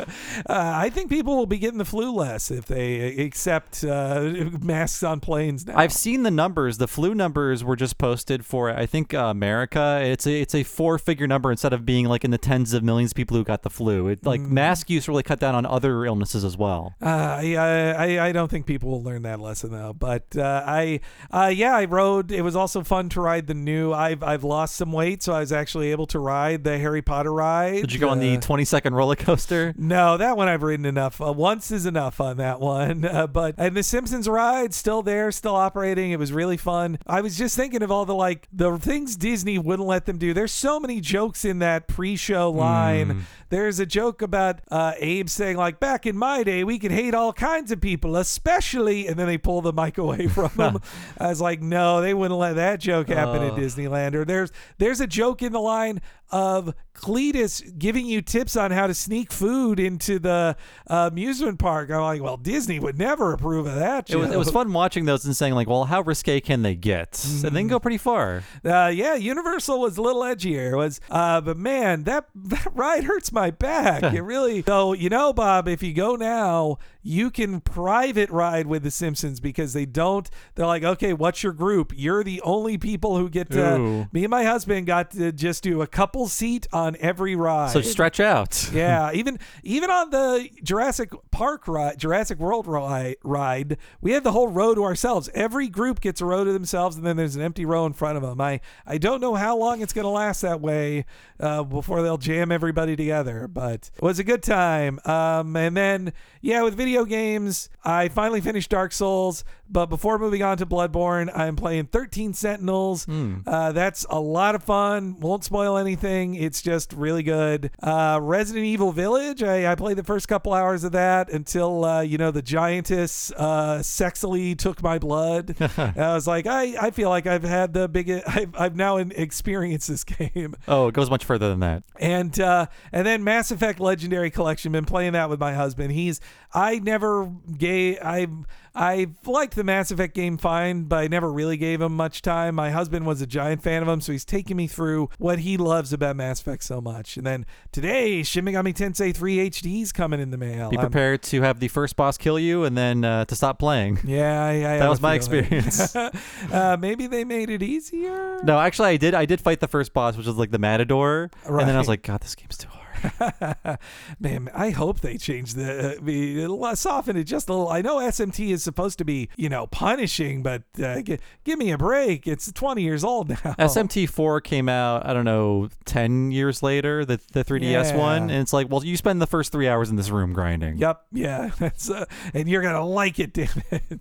I 0.47 0.91
think 0.91 1.11
people 1.11 1.37
will 1.37 1.47
be 1.53 1.59
getting 1.59 1.79
the 1.79 1.85
flu 1.85 2.13
less 2.13 2.51
if 2.51 2.67
they 2.67 3.17
accept 3.19 3.85
uh, 3.85 4.21
masks 4.63 5.03
on 5.03 5.21
planes 5.21 5.67
now. 5.67 5.77
I've 5.77 5.93
seen 5.93 6.23
the 6.23 6.31
numbers. 6.31 6.79
The 6.79 6.89
flu 6.89 7.15
numbers 7.15 7.63
were 7.63 7.77
just 7.77 7.99
posted 7.99 8.45
for 8.45 8.71
I 8.71 8.87
think 8.87 9.13
uh, 9.15 9.19
America. 9.27 10.01
It's 10.03 10.27
a 10.27 10.41
it's 10.41 10.55
a 10.55 10.63
four 10.63 10.99
figure 10.99 11.27
number 11.27 11.51
instead 11.51 11.73
of 11.73 11.85
being 11.85 12.07
like 12.07 12.25
in 12.25 12.31
the 12.31 12.39
tens 12.39 12.73
of 12.73 12.83
millions 12.83 13.13
of 13.13 13.17
people 13.17 13.37
who 13.37 13.45
got 13.45 13.63
the 13.63 13.71
flu. 13.71 14.09
It 14.09 14.25
like 14.27 14.41
Mm. 14.41 14.51
mask 14.51 14.89
use 14.91 15.09
really 15.09 15.23
cut 15.23 15.39
down 15.41 15.55
on 15.55 15.67
other 15.67 16.05
illnesses 16.07 16.43
as 16.45 16.57
well. 16.57 16.95
Uh, 17.03 17.07
I, 17.07 17.55
I 17.57 18.27
I 18.29 18.33
don't 18.33 18.51
think 18.51 18.67
people 18.67 18.91
will 18.91 19.03
learn 19.03 19.23
that 19.23 19.41
lesson 19.41 19.71
though. 19.73 19.93
But 19.93 20.35
uh, 20.37 20.63
I 20.67 21.01
uh, 21.31 21.53
yeah, 21.55 21.77
I 21.77 21.85
rode. 21.85 22.33
It 22.33 22.43
was 22.43 22.57
also 22.57 22.83
fun 22.83 23.09
to 23.11 23.21
ride 23.21 23.47
the 23.47 23.55
new. 23.55 23.93
I've 23.93 24.23
I've 24.23 24.43
lost 24.45 24.77
some 24.77 24.91
weight, 24.93 25.23
so 25.23 25.33
I 25.35 25.41
was 25.41 25.53
actually 25.53 25.91
able 25.91 26.07
to 26.09 26.19
ride 26.19 26.65
the 26.65 26.79
Harry 26.79 27.03
Potter 27.03 27.33
ride. 27.33 27.83
Did 27.83 27.93
you 27.93 27.99
go 28.01 28.09
on 28.09 28.19
the 28.21 28.37
Uh, 28.37 28.41
20 28.41 28.65
second 28.65 28.95
roller 28.95 29.17
coaster? 29.17 29.75
No, 29.77 30.17
that 30.17 30.37
one 30.37 30.49
I've 30.49 30.63
ridden 30.63 30.87
enough. 30.87 31.21
Once 31.43 31.73
is 31.73 31.87
enough 31.87 32.21
on 32.21 32.37
that 32.37 32.61
one. 32.61 33.05
Uh, 33.13 33.27
but 33.27 33.55
and 33.59 33.77
the 33.77 33.83
Simpsons 33.83 34.27
ride 34.27 34.73
still 34.73 35.03
there, 35.03 35.31
still 35.33 35.55
operating. 35.55 36.13
It 36.13 36.19
was 36.19 36.33
really 36.33 36.57
fun. 36.57 36.99
I 37.07 37.21
was 37.21 37.37
just 37.37 37.57
thinking 37.57 37.83
of 37.83 37.91
all 37.91 38.07
the 38.07 38.15
like 38.15 38.49
the 38.53 38.79
things 38.79 39.17
Disney 39.17 39.59
wouldn't 39.59 39.87
let 39.87 40.07
them 40.07 40.17
do. 40.17 40.33
There's 40.33 40.53
so 40.53 40.81
many 40.81 41.01
jokes 41.01 41.45
in 41.45 41.59
that 41.59 41.89
pre-show 41.89 42.51
line. 42.51 43.27
There's 43.53 43.79
a 43.79 43.85
joke 43.87 44.23
about 44.23 44.61
uh, 44.71 44.95
Abe 44.97 45.29
saying 45.29 45.59
like, 45.59 45.79
"Back 45.79 46.07
in 46.07 46.17
my 46.17 46.43
day, 46.43 46.65
we 46.65 46.79
could 46.79 46.91
hate 46.91 47.13
all 47.15 47.35
kinds 47.35 47.71
of 47.71 47.83
people, 47.83 48.17
especially," 48.17 49.07
and 49.07 49.19
then 49.19 49.27
they 49.27 49.37
pull 49.37 49.61
the 49.61 49.75
mic 49.75 49.99
away 49.99 50.27
from 50.27 50.49
him. 50.59 50.79
I 51.19 51.29
was 51.29 51.41
like, 51.41 51.61
"No, 51.61 52.01
they 52.01 52.15
wouldn't 52.15 52.41
let 52.41 52.55
that 52.57 52.81
joke 52.81 53.09
happen 53.09 53.43
at 53.43 53.53
Ugh. 53.53 53.59
Disneyland." 53.59 54.15
Or 54.15 54.25
there's 54.25 54.51
there's 54.79 55.01
a 55.03 55.07
joke 55.07 55.43
in 55.43 55.53
the 55.53 55.61
line 55.61 56.01
of 56.31 56.75
Cletus 56.95 57.79
giving 57.79 58.07
you 58.07 58.23
tips 58.23 58.57
on 58.57 58.71
how 58.71 58.87
to 58.87 58.95
sneak 58.95 59.31
food 59.31 59.79
into 59.79 60.19
the 60.19 60.57
uh, 60.89 61.11
amusement 61.13 61.59
park. 61.59 61.91
I'm 61.91 62.01
like, 62.01 62.23
well, 62.23 62.39
Disney 62.39 62.79
would 62.81 62.99
never 62.99 63.35
approve 63.35 63.67
of 63.67 63.75
that. 63.75 64.09
It 64.09 64.17
was, 64.17 64.31
it 64.31 64.39
was 64.39 64.51
fun 64.51 64.73
watching 64.73 65.05
those 65.05 65.27
and 65.27 65.37
saying 65.37 65.53
like, 65.55 65.69
well, 65.69 65.85
how 65.85 66.01
risque 66.01 66.41
can 66.41 66.63
they 66.63 66.75
get? 66.75 67.23
And 67.25 67.33
Mm-hmm. 67.45 67.55
they 67.55 67.61
can 67.61 67.69
go 67.69 67.79
pretty 67.79 67.99
far. 67.99 68.45
Uh, 68.65 68.91
yeah, 68.95 69.15
Universal 69.15 69.79
was 69.79 69.99
a 69.99 70.03
little 70.03 70.23
edgier. 70.23 70.73
It 70.73 70.77
was, 70.77 71.01
uh, 71.11 71.43
but 71.43 71.59
man, 71.59 72.05
that 72.05 72.29
that 72.35 72.69
ride 72.75 73.05
hurts 73.05 73.31
my 73.31 73.42
back. 73.51 74.03
it 74.15 74.23
really. 74.23 74.63
So 74.63 74.93
you 74.93 75.09
know, 75.09 75.33
Bob, 75.33 75.69
if 75.69 75.83
you 75.83 75.93
go 75.93 76.17
now, 76.17 76.79
you 77.03 77.31
can 77.31 77.61
private 77.61 78.31
ride 78.31 78.67
with 78.67 78.83
the 78.83 78.91
Simpsons 78.91 79.41
because 79.41 79.73
they 79.73 79.85
don't. 79.87 80.31
They're 80.55 80.67
like, 80.67 80.85
okay, 80.85 81.13
what's 81.13 81.43
your 81.43 81.53
group? 81.53 81.93
You're 81.95 82.23
the 82.23 82.41
only 82.43 82.79
people 82.79 83.19
who 83.19 83.29
get 83.29 83.51
to. 83.51 83.77
Ooh. 83.77 84.07
Me 84.13 84.25
and 84.25 84.31
my 84.31 84.45
husband 84.45 84.87
got 84.87 85.11
to 85.13 85.33
just 85.33 85.63
do 85.63 85.83
a 85.83 85.87
couple 85.87 86.29
seat 86.29 86.69
on 86.73 86.97
every 87.01 87.35
ride. 87.35 87.71
So 87.71 87.81
stretch 87.81 88.21
out. 88.21 88.71
yeah, 88.73 89.11
even 89.13 89.39
even 89.63 89.91
on 89.91 90.11
the 90.11 90.49
Jurassic 90.63 91.11
Park 91.31 91.67
ride, 91.67 91.99
Jurassic 91.99 92.39
World 92.39 92.67
ride, 92.67 93.17
ride, 93.25 93.79
we 94.01 94.13
had 94.13 94.23
the 94.23 94.33
whole 94.33 94.49
row 94.49 94.75
to 94.75 94.85
ourselves. 94.85 95.29
Every 95.35 95.69
group 95.69 96.01
gets 96.01 96.21
a 96.21 96.27
row 96.27 96.45
to 96.45 96.53
themselves, 96.53 96.97
and 96.97 97.05
then 97.05 97.17
there's 97.17 97.37
an 97.37 97.43
empty 97.43 97.65
row 97.65 97.85
in 97.87 97.93
front 97.93 98.17
of 98.17 98.23
them. 98.23 98.41
I 98.41 98.61
I 98.87 98.99
don't 98.99 99.21
know 99.21 99.35
how 99.35 99.57
long 99.57 99.81
it's 99.81 99.93
going 99.93 100.05
to 100.05 100.11
last 100.11 100.43
that 100.43 100.61
way 100.61 101.05
uh, 101.41 101.65
before 101.65 102.03
they'll 102.03 102.19
jam 102.19 102.53
everybody 102.53 102.95
together, 102.95 103.49
but 103.49 103.91
it 103.95 104.03
was 104.03 104.19
a 104.19 104.25
good 104.25 104.43
time. 104.43 105.01
Um, 105.05 105.57
and 105.57 105.77
then 105.77 106.13
yeah, 106.41 106.63
with 106.63 106.77
video 106.77 106.92
games, 107.05 107.69
I 107.85 108.09
finally 108.09 108.41
finished 108.41 108.71
Dark 108.71 108.93
Souls. 108.93 109.45
But 109.73 109.87
before 109.87 110.19
moving 110.19 110.43
on 110.43 110.59
to 110.59 110.67
Bloodborne, 110.67 111.35
I'm 111.35 111.57
playing 111.57 111.87
13 111.87 112.35
Sentinels. 112.35 113.07
Uh, 113.47 113.73
that's 113.73 114.05
a 114.11 114.21
lot 114.21 114.55
of 114.55 114.63
fun. 114.63 115.19
Won't 115.19 115.45
spoil 115.45 115.79
anything. 115.79 116.35
It's 116.35 116.61
just 116.61 116.93
really 116.93 117.23
good. 117.23 117.71
Uh, 117.83 118.19
Resident 118.21 118.67
Evil 118.67 118.93
Village. 118.93 119.43
I, 119.43 119.73
I 119.73 119.75
played 119.75 119.97
the 119.97 120.05
first 120.05 120.29
couple 120.29 120.53
hours 120.53 120.85
of 120.85 120.93
that 120.93 121.31
until 121.31 121.87
uh, 121.87 122.03
you 122.03 122.19
know 122.19 122.31
the 122.31 122.43
giantess 122.43 123.33
uh, 123.35 123.79
sexily 123.79 124.59
took 124.59 124.83
my 124.83 124.99
blood. 124.99 125.57
I 125.79 126.13
was 126.13 126.27
like, 126.27 126.47
I, 126.47 126.75
I 126.79 126.91
feel 126.91 127.09
like 127.09 127.27
I've 127.27 127.43
had 127.43 127.73
the 127.73 127.89
biggest. 127.89 128.29
I've, 128.29 128.55
I've 128.55 128.77
now 128.77 128.99
experienced 128.99 129.89
this 129.89 130.05
game. 130.05 130.55
Oh, 130.69 130.89
it 130.89 130.95
goes 130.95 131.09
much 131.09 131.25
further 131.25 131.49
than 131.49 131.61
that. 131.61 131.83
And 131.99 132.39
uh, 132.39 132.67
and 132.93 133.07
then 133.07 133.25
Mass 133.25 133.51
Effect 133.51 133.81
Legendary 133.81 134.31
Collection. 134.31 134.71
Been 134.73 134.85
playing 134.85 135.15
that 135.15 135.31
with 135.31 135.41
my 135.41 135.55
husband. 135.55 135.93
He's 135.93 136.21
I 136.53 136.79
never 136.83 137.31
gave 137.57 137.99
I 138.03 138.27
I 138.75 139.09
liked 139.27 139.55
the 139.55 139.65
Mass 139.65 139.91
Effect 139.91 140.15
game 140.15 140.39
fine, 140.39 140.85
but 140.85 140.97
I 140.97 141.09
never 141.09 141.31
really 141.31 141.57
gave 141.59 141.83
him 141.83 141.95
much 141.95 142.23
time. 142.23 142.55
My 142.55 142.71
husband 142.71 143.07
was 143.07 143.21
a 143.21 143.27
giant 143.27 143.63
fan 143.63 143.83
of 143.83 143.89
him, 143.89 144.01
so 144.01 144.13
he's 144.13 144.25
taking 144.25 144.57
me 144.57 144.67
through 144.67 145.11
what 145.19 145.41
he 145.41 145.57
loves 145.59 145.93
about 145.93 146.17
Mass 146.17 146.41
Effect 146.41 146.65
so 146.65 146.81
much. 146.81 147.19
And 147.19 147.27
then 147.27 147.45
today, 147.71 148.23
Shin 148.23 148.45
Megami 148.45 148.75
Tensei 148.75 149.15
3 149.15 149.51
HD's 149.51 149.93
coming 149.93 150.21
in 150.21 150.31
the 150.31 150.39
mail. 150.39 150.71
Be 150.71 150.79
I'm- 150.79 150.87
prepared 150.87 151.23
to 151.25 151.43
have 151.43 151.61
the 151.61 151.69
first 151.69 151.97
boss 151.97 152.17
kill 152.17 152.39
you 152.39 152.65
and 152.65 152.77
then 152.77 153.05
uh, 153.05 153.27
to 153.27 153.37
stop 153.37 153.59
playing. 153.59 153.99
yeah, 154.05 154.43
I, 154.43 154.53
I 154.53 154.79
That 154.79 154.89
was 154.89 155.03
my 155.03 155.15
experience. 155.15 155.95
uh, 156.51 156.77
maybe 156.81 157.07
they 157.07 157.25
made 157.25 157.51
it 157.51 157.63
easier. 157.63 158.41
No, 158.43 158.59
actually, 158.59 158.89
I 158.89 158.97
did. 158.97 159.15
I 159.15 159.27
did 159.27 159.41
fight 159.41 159.61
the 159.61 159.69
first 159.69 159.93
boss, 159.93 160.17
which 160.17 160.27
was 160.27 160.37
like 160.37 160.51
the 160.51 160.59
Matador, 160.59 161.31
and 161.45 161.61
then 161.61 161.75
I 161.75 161.79
was 161.79 161.89
like, 161.89 162.03
God, 162.03 162.23
this 162.23 162.35
game's 162.35 162.57
too 162.57 162.69
hard. 162.69 162.82
Man, 164.21 164.49
I 164.55 164.71
hope 164.71 165.01
they 165.01 165.17
change 165.17 165.55
the 165.55 165.99
uh, 165.99 166.01
be- 166.01 166.75
soften 166.77 167.17
it 167.17 167.25
just 167.25 167.49
a 167.49 167.53
little. 167.53 167.69
I 167.69 167.83
know 167.83 167.97
SMT 167.99 168.51
is 168.51 168.63
supposed 168.63 168.99
to 168.99 169.05
be, 169.05 169.29
you 169.37 169.49
know, 169.49 169.67
punishing, 169.67 170.43
but 170.43 170.63
uh, 170.83 171.03
g- 171.03 171.19
give 171.45 171.59
me 171.59 171.71
a 171.71 171.79
break. 171.79 172.27
It's 172.27 172.51
20 172.53 172.83
years 172.83 173.05
old 173.05 173.31
now. 173.31 173.37
SMT4 173.59 174.43
came 174.43 174.69
out, 174.69 175.07
I 175.07 175.13
don't 175.13 175.25
know, 175.25 175.69
10 175.85 176.31
years 176.31 176.63
later, 176.63 177.05
the, 177.05 177.21
the 177.33 177.45
3DS 177.45 177.97
one. 177.97 178.23
And 178.23 178.33
it's 178.43 178.53
like, 178.53 178.69
well, 178.71 178.85
you 178.85 178.97
spend 178.97 179.21
the 179.21 179.27
first 179.27 179.53
three 179.53 179.69
hours 179.69 179.91
in 179.91 179.97
this 179.97 180.11
room 180.11 180.33
grinding. 180.33 180.79
Yep, 180.79 181.03
yeah, 181.13 181.51
that's 181.59 181.91
uh, 181.91 182.05
and 182.35 182.49
you're 182.49 182.63
gonna 182.63 182.85
like 182.85 183.19
it, 183.19 183.33
damn 183.33 183.63
it. 183.71 184.01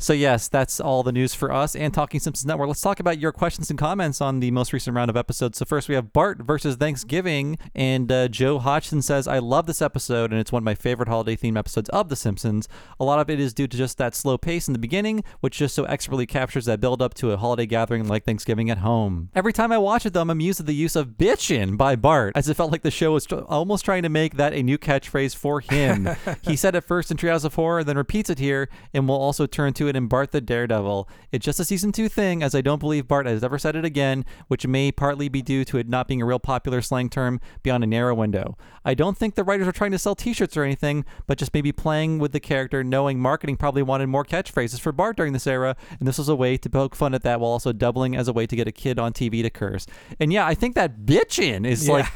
So, 0.00 0.14
yes, 0.14 0.48
that's 0.48 0.80
all 0.80 1.02
the 1.02 1.12
news 1.12 1.34
for 1.34 1.52
us 1.52 1.76
and 1.76 1.92
Talking 1.92 2.20
Simpsons 2.20 2.46
Network. 2.46 2.68
Let's 2.68 2.80
talk 2.80 3.00
about 3.00 3.18
your 3.18 3.32
questions 3.32 3.68
and 3.68 3.78
comments 3.78 4.22
on 4.22 4.40
the 4.40 4.50
most 4.50 4.72
recent 4.72 4.96
round 4.96 5.10
of 5.10 5.16
episodes. 5.16 5.58
So, 5.58 5.66
first 5.66 5.90
we 5.90 5.94
have 5.94 6.14
Bart 6.14 6.38
versus 6.38 6.76
Thanksgiving. 6.76 7.58
And 7.74 8.10
uh, 8.10 8.28
Joe 8.28 8.58
Hodgson 8.60 9.02
says, 9.02 9.28
I 9.28 9.40
love 9.40 9.66
this 9.66 9.82
episode, 9.82 10.30
and 10.30 10.40
it's 10.40 10.52
one 10.52 10.62
of 10.62 10.64
my 10.64 10.74
favorite 10.74 11.10
holiday 11.10 11.36
themed 11.36 11.58
episodes 11.58 11.90
of 11.90 12.08
The 12.08 12.16
Simpsons. 12.16 12.66
A 12.98 13.04
lot 13.04 13.18
of 13.18 13.28
it 13.28 13.38
is 13.38 13.52
due 13.52 13.66
to 13.66 13.76
just 13.76 13.98
that 13.98 14.14
slow 14.14 14.38
pace 14.38 14.68
in 14.68 14.72
the 14.72 14.78
beginning, 14.78 15.22
which 15.40 15.58
just 15.58 15.74
so 15.74 15.84
expertly 15.84 16.24
captures 16.24 16.64
that 16.64 16.80
build 16.80 17.02
up 17.02 17.12
to 17.14 17.32
a 17.32 17.36
holiday 17.36 17.66
gathering 17.66 18.08
like 18.08 18.24
Thanksgiving 18.24 18.70
at 18.70 18.78
home. 18.78 19.28
Every 19.34 19.52
time 19.52 19.70
I 19.70 19.76
watch 19.76 20.06
it, 20.06 20.14
though, 20.14 20.22
I'm 20.22 20.30
amused 20.30 20.60
at 20.60 20.66
the 20.66 20.74
use 20.74 20.96
of 20.96 21.18
bitchin' 21.18 21.76
by 21.76 21.94
Bart, 21.94 22.32
as 22.34 22.48
it 22.48 22.54
felt 22.54 22.72
like 22.72 22.82
the 22.82 22.90
show 22.90 23.12
was 23.12 23.26
tr- 23.26 23.40
almost 23.40 23.84
trying 23.84 24.04
to 24.04 24.08
make 24.08 24.38
that 24.38 24.54
a 24.54 24.62
new 24.62 24.78
catchphrase 24.78 25.36
for 25.36 25.60
him. 25.60 26.08
he 26.42 26.56
said 26.56 26.74
it 26.74 26.84
first 26.84 27.10
in 27.10 27.18
Treehouse 27.18 27.44
of 27.44 27.54
Horror, 27.54 27.84
then 27.84 27.98
repeats 27.98 28.30
it 28.30 28.38
here, 28.38 28.70
and 28.94 29.06
will 29.06 29.20
also 29.20 29.44
turn 29.44 29.74
to 29.74 29.89
it 29.90 29.96
in 29.96 30.06
Bart 30.06 30.30
the 30.32 30.40
Daredevil. 30.40 31.06
It's 31.30 31.44
just 31.44 31.60
a 31.60 31.64
season 31.66 31.92
two 31.92 32.08
thing, 32.08 32.42
as 32.42 32.54
I 32.54 32.62
don't 32.62 32.78
believe 32.78 33.06
Bart 33.06 33.26
has 33.26 33.44
ever 33.44 33.58
said 33.58 33.76
it 33.76 33.84
again, 33.84 34.24
which 34.48 34.66
may 34.66 34.90
partly 34.90 35.28
be 35.28 35.42
due 35.42 35.64
to 35.66 35.76
it 35.76 35.86
not 35.88 36.08
being 36.08 36.22
a 36.22 36.24
real 36.24 36.38
popular 36.38 36.80
slang 36.80 37.10
term 37.10 37.40
beyond 37.62 37.84
a 37.84 37.86
narrow 37.86 38.14
window. 38.14 38.56
I 38.84 38.94
don't 38.94 39.18
think 39.18 39.34
the 39.34 39.44
writers 39.44 39.68
are 39.68 39.72
trying 39.72 39.90
to 39.90 39.98
sell 39.98 40.14
t 40.14 40.32
shirts 40.32 40.56
or 40.56 40.64
anything, 40.64 41.04
but 41.26 41.36
just 41.36 41.52
maybe 41.52 41.72
playing 41.72 42.18
with 42.18 42.32
the 42.32 42.40
character, 42.40 42.82
knowing 42.82 43.20
marketing 43.20 43.56
probably 43.58 43.82
wanted 43.82 44.06
more 44.06 44.24
catchphrases 44.24 44.80
for 44.80 44.92
Bart 44.92 45.16
during 45.18 45.34
this 45.34 45.46
era, 45.46 45.76
and 45.98 46.08
this 46.08 46.16
was 46.16 46.28
a 46.30 46.34
way 46.34 46.56
to 46.56 46.70
poke 46.70 46.96
fun 46.96 47.12
at 47.12 47.22
that 47.24 47.40
while 47.40 47.50
also 47.50 47.72
doubling 47.72 48.16
as 48.16 48.28
a 48.28 48.32
way 48.32 48.46
to 48.46 48.56
get 48.56 48.66
a 48.66 48.72
kid 48.72 48.98
on 48.98 49.12
TV 49.12 49.42
to 49.42 49.50
curse. 49.50 49.86
And 50.18 50.32
yeah, 50.32 50.46
I 50.46 50.54
think 50.54 50.74
that 50.76 51.00
bitchin' 51.04 51.66
is 51.66 51.86
Yeah. 51.86 51.94
like 51.94 52.06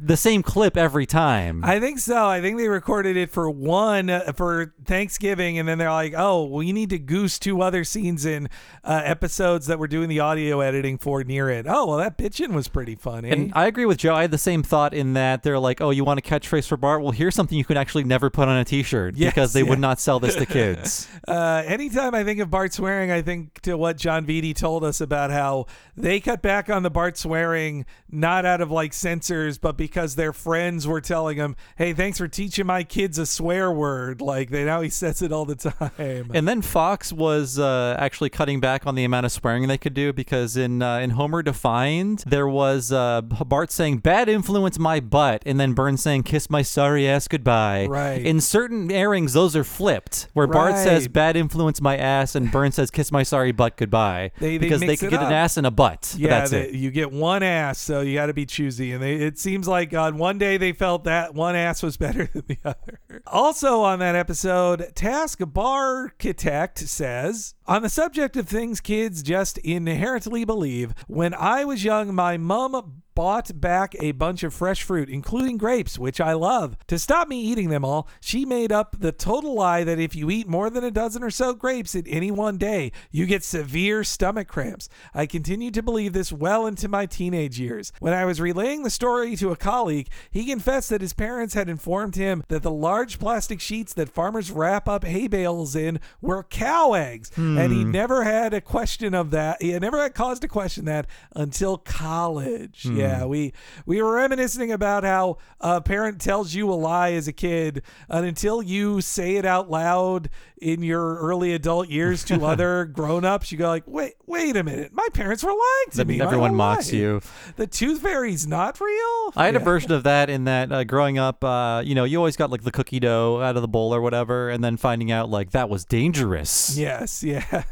the 0.00 0.16
same 0.16 0.42
clip 0.42 0.76
every 0.76 1.06
time. 1.06 1.64
I 1.64 1.80
think 1.80 1.98
so. 1.98 2.26
I 2.26 2.40
think 2.40 2.58
they 2.58 2.68
recorded 2.68 3.16
it 3.16 3.30
for 3.30 3.50
one 3.50 4.10
uh, 4.10 4.32
for 4.32 4.74
Thanksgiving, 4.84 5.58
and 5.58 5.68
then 5.68 5.78
they're 5.78 5.90
like, 5.90 6.14
"Oh, 6.16 6.44
we 6.44 6.72
need 6.72 6.90
to 6.90 6.98
goose 6.98 7.38
two 7.38 7.62
other 7.62 7.84
scenes 7.84 8.24
in 8.24 8.48
uh, 8.84 9.02
episodes 9.04 9.66
that 9.66 9.78
we're 9.78 9.86
doing 9.86 10.08
the 10.08 10.20
audio 10.20 10.60
editing 10.60 10.98
for 10.98 11.24
near 11.24 11.50
it." 11.50 11.66
Oh, 11.68 11.86
well, 11.86 11.98
that 11.98 12.16
bitchin' 12.16 12.52
was 12.52 12.68
pretty 12.68 12.94
funny. 12.94 13.30
And 13.30 13.52
I 13.54 13.66
agree 13.66 13.84
with 13.84 13.98
Joe. 13.98 14.14
I 14.14 14.22
had 14.22 14.30
the 14.30 14.38
same 14.38 14.62
thought 14.62 14.94
in 14.94 15.14
that 15.14 15.42
they're 15.42 15.58
like, 15.58 15.80
"Oh, 15.80 15.90
you 15.90 16.04
want 16.04 16.18
a 16.18 16.22
catchphrase 16.22 16.68
for 16.68 16.76
Bart? 16.76 17.02
Well, 17.02 17.12
here's 17.12 17.34
something 17.34 17.58
you 17.58 17.64
can 17.64 17.76
actually 17.76 18.04
never 18.04 18.30
put 18.30 18.48
on 18.48 18.56
a 18.56 18.64
T-shirt 18.64 19.16
Yes, 19.16 19.32
because 19.32 19.52
they 19.52 19.62
would 19.62 19.78
not 19.80 20.00
sell 20.00 20.20
this 20.20 20.36
to 20.36 20.46
kids." 20.58 21.08
Uh, 21.26 21.62
anytime 21.66 22.14
I 22.14 22.24
think 22.24 22.40
of 22.40 22.50
Bart 22.50 22.72
swearing, 22.72 23.10
I 23.10 23.22
think 23.22 23.60
to 23.62 23.76
what 23.76 23.96
Jon 23.96 24.26
Vitti 24.26 24.54
told 24.54 24.84
us 24.84 25.00
about 25.00 25.30
how 25.30 25.66
they 25.96 26.20
cut 26.20 26.42
back 26.42 26.70
on 26.70 26.82
the 26.82 26.90
Bart 26.90 27.16
swearing 27.16 27.84
not 28.10 28.44
out 28.46 28.60
of 28.60 28.70
like 28.70 28.92
censors, 28.92 29.58
but 29.58 29.76
because 29.76 29.87
their 29.94 30.32
friends 30.32 30.86
were 30.86 31.00
telling 31.00 31.36
him, 31.36 31.56
"Hey, 31.76 31.92
thanks 31.92 32.18
for 32.18 32.28
teaching 32.28 32.66
my 32.66 32.82
kids 32.84 33.18
a 33.18 33.26
swear 33.26 33.70
word." 33.72 34.20
Like 34.20 34.50
they 34.50 34.64
now 34.64 34.80
he 34.80 34.90
says 34.90 35.22
it 35.22 35.32
all 35.32 35.44
the 35.44 35.54
time. 35.56 36.30
and 36.34 36.46
then 36.46 36.62
Fox 36.62 37.12
was 37.12 37.58
uh, 37.58 37.96
actually 37.98 38.30
cutting 38.30 38.60
back 38.60 38.86
on 38.86 38.94
the 38.94 39.04
amount 39.04 39.26
of 39.26 39.32
swearing 39.32 39.66
they 39.68 39.78
could 39.78 39.94
do 39.94 40.12
because 40.12 40.56
in 40.56 40.82
uh, 40.82 40.98
in 40.98 41.10
Homer 41.10 41.42
Defined 41.42 42.24
there 42.26 42.48
was 42.48 42.92
uh, 42.92 43.20
Bart 43.22 43.70
saying 43.70 43.98
"bad 43.98 44.28
influence 44.28 44.78
my 44.78 45.00
butt" 45.00 45.42
and 45.46 45.58
then 45.60 45.72
Burns 45.72 46.02
saying 46.02 46.22
"kiss 46.24 46.50
my 46.50 46.62
sorry 46.62 47.08
ass 47.08 47.28
goodbye." 47.28 47.86
Right. 47.86 48.24
In 48.24 48.40
certain 48.40 48.90
airings, 48.90 49.32
those 49.32 49.54
are 49.56 49.64
flipped, 49.64 50.28
where 50.34 50.46
Bart 50.46 50.76
says 50.76 51.08
"bad 51.08 51.36
influence 51.36 51.80
my 51.80 51.96
ass" 51.96 52.34
and 52.34 52.50
Burns 52.50 52.74
says 52.76 52.90
"kiss 52.90 53.10
my 53.12 53.22
sorry 53.22 53.52
butt 53.52 53.76
goodbye" 53.76 54.30
They- 54.38 54.48
they 54.48 54.58
because 54.58 54.80
they 54.80 54.96
could 54.96 55.10
get 55.10 55.22
an 55.22 55.32
ass 55.32 55.56
and 55.56 55.66
a 55.66 55.70
butt. 55.70 56.08
but 56.12 56.20
yeah, 56.20 56.28
that's 56.30 56.50
they- 56.50 56.68
it. 56.68 56.74
you 56.74 56.90
get 56.90 57.12
one 57.12 57.42
ass, 57.42 57.78
so 57.78 58.00
you 58.00 58.14
got 58.14 58.26
to 58.26 58.34
be 58.34 58.44
choosy. 58.46 58.92
And 58.92 59.02
they, 59.02 59.14
it 59.14 59.38
seems 59.38 59.68
like 59.68 59.77
on 59.94 60.18
one 60.18 60.38
day 60.38 60.56
they 60.56 60.72
felt 60.72 61.04
that 61.04 61.34
one 61.34 61.56
ass 61.56 61.82
was 61.82 61.96
better 61.98 62.26
than 62.26 62.44
the 62.46 62.58
other. 62.64 63.00
Also 63.26 63.80
on 63.82 63.98
that 64.00 64.14
episode, 64.14 64.92
Task 64.94 65.40
Architect 65.56 66.78
says, 66.78 67.54
on 67.66 67.82
the 67.82 67.88
subject 67.88 68.36
of 68.36 68.48
things 68.48 68.80
kids 68.80 69.22
just 69.22 69.58
inherently 69.58 70.44
believe, 70.44 70.94
when 71.06 71.34
I 71.34 71.64
was 71.64 71.84
young, 71.84 72.14
my 72.14 72.36
mom 72.36 73.02
bought 73.18 73.60
back 73.60 73.96
a 73.98 74.12
bunch 74.12 74.44
of 74.44 74.54
fresh 74.54 74.84
fruit, 74.84 75.10
including 75.10 75.56
grapes, 75.56 75.98
which 75.98 76.20
I 76.20 76.34
love. 76.34 76.76
To 76.86 77.00
stop 77.00 77.26
me 77.26 77.40
eating 77.40 77.68
them 77.68 77.84
all, 77.84 78.06
she 78.20 78.44
made 78.44 78.70
up 78.70 78.94
the 79.00 79.10
total 79.10 79.56
lie 79.56 79.82
that 79.82 79.98
if 79.98 80.14
you 80.14 80.30
eat 80.30 80.46
more 80.46 80.70
than 80.70 80.84
a 80.84 80.92
dozen 80.92 81.24
or 81.24 81.30
so 81.32 81.52
grapes 81.52 81.96
in 81.96 82.06
any 82.06 82.30
one 82.30 82.58
day, 82.58 82.92
you 83.10 83.26
get 83.26 83.42
severe 83.42 84.04
stomach 84.04 84.46
cramps. 84.46 84.88
I 85.12 85.26
continued 85.26 85.74
to 85.74 85.82
believe 85.82 86.12
this 86.12 86.32
well 86.32 86.64
into 86.64 86.86
my 86.86 87.06
teenage 87.06 87.58
years. 87.58 87.90
When 87.98 88.12
I 88.12 88.24
was 88.24 88.40
relaying 88.40 88.84
the 88.84 88.88
story 88.88 89.34
to 89.34 89.50
a 89.50 89.56
colleague, 89.56 90.06
he 90.30 90.44
confessed 90.44 90.88
that 90.90 91.00
his 91.00 91.12
parents 91.12 91.54
had 91.54 91.68
informed 91.68 92.14
him 92.14 92.44
that 92.46 92.62
the 92.62 92.70
large 92.70 93.18
plastic 93.18 93.60
sheets 93.60 93.94
that 93.94 94.08
farmers 94.08 94.52
wrap 94.52 94.88
up 94.88 95.02
hay 95.02 95.26
bales 95.26 95.74
in 95.74 95.98
were 96.20 96.44
cow 96.44 96.92
eggs, 96.92 97.32
and 97.36 97.72
he 97.72 97.82
hmm. 97.82 97.90
never 97.90 98.22
had 98.22 98.54
a 98.54 98.60
question 98.60 99.12
of 99.12 99.32
that. 99.32 99.60
He 99.60 99.70
had 99.70 99.82
never 99.82 100.00
had 100.00 100.14
cause 100.14 100.38
to 100.38 100.46
question 100.46 100.84
that 100.84 101.08
until 101.34 101.78
college. 101.78 102.84
Hmm. 102.84 102.96
Yeah, 102.96 103.07
Mm. 103.08 103.28
we 103.28 103.52
we 103.86 104.02
were 104.02 104.14
reminiscing 104.14 104.72
about 104.72 105.04
how 105.04 105.38
a 105.60 105.80
parent 105.80 106.20
tells 106.20 106.54
you 106.54 106.70
a 106.70 106.74
lie 106.74 107.12
as 107.12 107.28
a 107.28 107.32
kid, 107.32 107.82
and 108.08 108.26
until 108.26 108.62
you 108.62 109.00
say 109.00 109.36
it 109.36 109.44
out 109.44 109.70
loud 109.70 110.28
in 110.60 110.82
your 110.82 111.16
early 111.18 111.52
adult 111.54 111.88
years 111.88 112.24
to 112.24 112.44
other 112.46 112.84
grown-ups, 112.84 113.50
you 113.52 113.58
go 113.58 113.68
like, 113.68 113.84
"Wait, 113.86 114.14
wait 114.26 114.56
a 114.56 114.62
minute, 114.64 114.90
my 114.92 115.06
parents 115.12 115.42
were 115.42 115.50
lying 115.50 115.90
to 115.92 115.96
Then 115.98 116.06
me." 116.06 116.20
everyone 116.20 116.54
mocks 116.54 116.86
life. 116.86 116.94
you. 116.94 117.20
The 117.56 117.66
tooth 117.66 118.02
fairy's 118.02 118.46
not 118.46 118.80
real. 118.80 119.32
I 119.36 119.46
had 119.46 119.56
a 119.56 119.60
version 119.60 119.92
of 119.92 120.02
that 120.04 120.30
in 120.30 120.44
that 120.44 120.70
uh, 120.72 120.84
growing 120.84 121.18
up, 121.18 121.42
uh, 121.44 121.82
you 121.84 121.94
know, 121.94 122.04
you 122.04 122.18
always 122.18 122.36
got 122.36 122.50
like 122.50 122.62
the 122.62 122.70
cookie 122.70 123.00
dough 123.00 123.40
out 123.42 123.56
of 123.56 123.62
the 123.62 123.68
bowl 123.68 123.94
or 123.94 124.00
whatever, 124.00 124.50
and 124.50 124.62
then 124.62 124.76
finding 124.76 125.10
out 125.12 125.30
like 125.30 125.50
that 125.52 125.68
was 125.68 125.84
dangerous. 125.84 126.76
Yes, 126.76 127.22
yeah. 127.24 127.62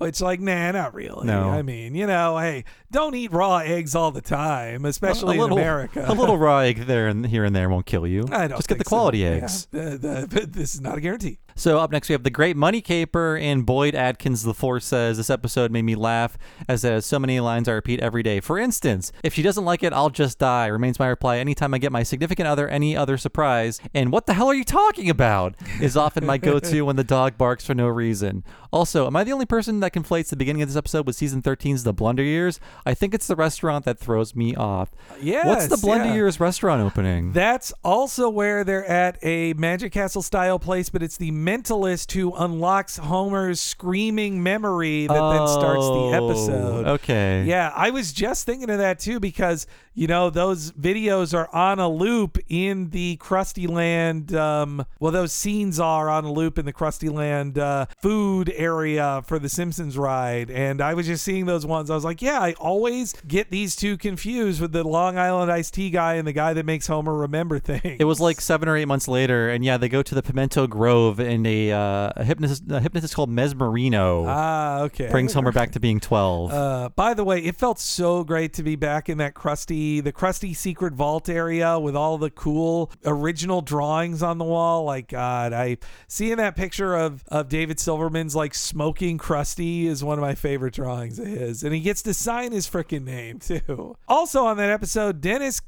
It's 0.00 0.20
like, 0.20 0.40
nah, 0.40 0.72
not 0.72 0.94
really. 0.94 1.26
No. 1.26 1.50
I 1.50 1.62
mean, 1.62 1.94
you 1.94 2.06
know, 2.06 2.38
hey, 2.38 2.64
don't 2.90 3.14
eat 3.14 3.32
raw 3.32 3.58
eggs 3.58 3.94
all 3.94 4.10
the 4.10 4.20
time, 4.20 4.84
especially 4.84 5.36
a 5.38 5.40
little, 5.40 5.56
in 5.56 5.62
America. 5.62 6.04
a 6.06 6.12
little 6.14 6.38
raw 6.46 6.58
egg 6.58 6.86
there 6.86 7.08
and 7.08 7.26
here 7.26 7.44
and 7.44 7.54
there 7.54 7.68
won't 7.68 7.86
kill 7.86 8.06
you. 8.06 8.24
I 8.30 8.46
don't 8.48 8.58
Just 8.58 8.68
get 8.68 8.74
the 8.78 8.84
think 8.84 8.88
so. 8.88 8.96
quality 8.96 9.18
Yeah. 9.18 9.28
eggs. 9.28 9.66
The- 9.70 10.46
this 10.50 10.74
is 10.74 10.80
not 10.80 10.98
a 10.98 11.00
guarantee. 11.00 11.38
So 11.58 11.78
up 11.78 11.90
next 11.90 12.10
we 12.10 12.12
have 12.12 12.22
the 12.22 12.28
Great 12.28 12.54
Money 12.54 12.82
Caper 12.82 13.34
and 13.34 13.64
Boyd 13.64 13.94
Adkins. 13.94 14.42
The 14.42 14.52
Force 14.52 14.84
says 14.84 15.16
this 15.16 15.30
episode 15.30 15.70
made 15.70 15.86
me 15.86 15.94
laugh 15.94 16.36
as 16.68 16.84
it 16.84 16.90
has 16.90 17.06
so 17.06 17.18
many 17.18 17.40
lines 17.40 17.66
I 17.66 17.72
repeat 17.72 17.98
every 18.00 18.22
day. 18.22 18.40
For 18.40 18.58
instance, 18.58 19.10
if 19.24 19.32
she 19.32 19.40
doesn't 19.42 19.64
like 19.64 19.82
it, 19.82 19.94
I'll 19.94 20.10
just 20.10 20.38
die. 20.38 20.66
Remains 20.66 20.98
my 20.98 21.06
reply 21.06 21.38
anytime 21.38 21.72
I 21.72 21.78
get 21.78 21.92
my 21.92 22.02
significant 22.02 22.46
other 22.46 22.68
any 22.68 22.94
other 22.94 23.16
surprise. 23.16 23.80
And 23.94 24.12
what 24.12 24.26
the 24.26 24.34
hell 24.34 24.48
are 24.48 24.54
you 24.54 24.64
talking 24.64 25.08
about? 25.08 25.54
Is 25.80 25.96
often 25.96 26.26
my 26.26 26.36
go-to 26.36 26.82
when 26.82 26.96
the 26.96 27.04
dog 27.04 27.38
barks 27.38 27.64
for 27.64 27.74
no 27.74 27.86
reason. 27.88 28.44
Also, 28.76 29.06
am 29.06 29.16
I 29.16 29.24
the 29.24 29.32
only 29.32 29.46
person 29.46 29.80
that 29.80 29.94
conflates 29.94 30.28
the 30.28 30.36
beginning 30.36 30.60
of 30.60 30.68
this 30.68 30.76
episode 30.76 31.06
with 31.06 31.16
season 31.16 31.40
13's 31.40 31.82
The 31.82 31.94
Blunder 31.94 32.22
Years? 32.22 32.60
I 32.84 32.92
think 32.92 33.14
it's 33.14 33.26
the 33.26 33.34
restaurant 33.34 33.86
that 33.86 33.98
throws 33.98 34.36
me 34.36 34.54
off. 34.54 34.90
Yeah. 35.18 35.46
What's 35.46 35.68
the 35.68 35.78
Blunder 35.78 36.08
yeah. 36.08 36.12
Years 36.16 36.38
restaurant 36.38 36.82
opening? 36.82 37.32
That's 37.32 37.72
also 37.82 38.28
where 38.28 38.64
they're 38.64 38.84
at 38.84 39.16
a 39.22 39.54
Magic 39.54 39.92
Castle 39.92 40.20
style 40.20 40.58
place, 40.58 40.90
but 40.90 41.02
it's 41.02 41.16
the 41.16 41.30
mentalist 41.30 42.12
who 42.12 42.34
unlocks 42.34 42.98
Homer's 42.98 43.62
screaming 43.62 44.42
memory 44.42 45.06
that 45.06 45.14
then 45.14 45.48
starts 45.48 45.86
the 45.86 45.96
Oh, 45.96 46.28
episode. 46.28 46.86
Okay. 46.86 47.44
Yeah, 47.46 47.72
I 47.74 47.88
was 47.88 48.12
just 48.12 48.44
thinking 48.44 48.68
of 48.68 48.76
that 48.76 48.98
too 48.98 49.20
because 49.20 49.66
you 49.94 50.06
know 50.06 50.28
those 50.28 50.72
videos 50.72 51.32
are 51.32 51.48
on 51.54 51.78
a 51.78 51.88
loop 51.88 52.36
in 52.50 52.90
the 52.90 53.16
Krusty 53.16 53.66
Land. 53.66 54.34
Um, 54.34 54.84
well, 55.00 55.12
those 55.12 55.32
scenes 55.32 55.80
are 55.80 56.10
on 56.10 56.26
a 56.26 56.30
loop 56.30 56.58
in 56.58 56.66
the 56.66 56.74
Krusty 56.74 57.10
Land 57.10 57.58
uh, 57.58 57.86
food 58.02 58.52
area 58.54 58.65
for 59.22 59.38
the 59.38 59.48
Simpsons 59.48 59.98
ride, 59.98 60.50
and 60.50 60.80
I 60.80 60.94
was 60.94 61.06
just 61.06 61.24
seeing 61.24 61.46
those 61.46 61.66
ones. 61.66 61.90
I 61.90 61.94
was 61.94 62.04
like, 62.04 62.22
yeah, 62.22 62.40
I 62.40 62.52
always 62.54 63.12
get 63.26 63.50
these 63.50 63.76
two 63.76 63.96
confused 63.96 64.60
with 64.60 64.72
the 64.72 64.84
Long 64.84 65.18
Island 65.18 65.50
iced 65.50 65.74
tea 65.74 65.90
guy 65.90 66.14
and 66.14 66.26
the 66.26 66.32
guy 66.32 66.52
that 66.52 66.66
makes 66.66 66.86
Homer 66.86 67.14
remember 67.14 67.58
things. 67.58 67.96
It 68.00 68.04
was 68.04 68.20
like 68.20 68.40
seven 68.40 68.68
or 68.68 68.76
eight 68.76 68.86
months 68.86 69.08
later, 69.08 69.50
and 69.50 69.64
yeah, 69.64 69.76
they 69.76 69.88
go 69.88 70.02
to 70.02 70.14
the 70.14 70.22
Pimento 70.22 70.66
Grove, 70.66 71.20
and 71.20 71.46
a, 71.46 71.72
uh, 71.72 72.12
a 72.16 72.24
hypnotist, 72.24 72.64
a 72.70 72.80
hypnotist 72.80 73.14
called 73.14 73.30
Mesmerino 73.30 74.24
ah, 74.26 74.80
okay. 74.82 75.08
brings 75.10 75.32
Homer 75.32 75.52
back 75.52 75.72
to 75.72 75.80
being 75.80 76.00
twelve. 76.00 76.52
Uh, 76.52 76.88
by 76.90 77.14
the 77.14 77.24
way, 77.24 77.40
it 77.40 77.56
felt 77.56 77.78
so 77.78 78.24
great 78.24 78.52
to 78.54 78.62
be 78.62 78.76
back 78.76 79.08
in 79.08 79.18
that 79.18 79.34
Krusty, 79.34 80.02
the 80.02 80.12
Krusty 80.12 80.54
secret 80.54 80.94
vault 80.94 81.28
area 81.28 81.78
with 81.78 81.96
all 81.96 82.18
the 82.18 82.30
cool 82.30 82.90
original 83.04 83.62
drawings 83.62 84.22
on 84.22 84.38
the 84.38 84.44
wall. 84.44 84.84
Like 84.84 85.08
God, 85.08 85.52
I 85.52 85.78
seeing 86.08 86.36
that 86.36 86.56
picture 86.56 86.94
of 86.94 87.24
of 87.28 87.48
David 87.48 87.80
Silverman's 87.80 88.34
like 88.34 88.45
smoking 88.54 89.18
Krusty 89.18 89.84
is 89.84 90.04
one 90.04 90.18
of 90.18 90.22
my 90.22 90.34
favorite 90.34 90.74
drawings 90.74 91.18
of 91.18 91.26
his, 91.26 91.62
and 91.62 91.74
he 91.74 91.80
gets 91.80 92.02
to 92.02 92.14
sign 92.14 92.52
his 92.52 92.68
freaking 92.68 93.04
name 93.04 93.38
too. 93.38 93.96
Also 94.08 94.44
on 94.44 94.56
that 94.56 94.70
episode, 94.70 95.20
Dennis 95.20 95.60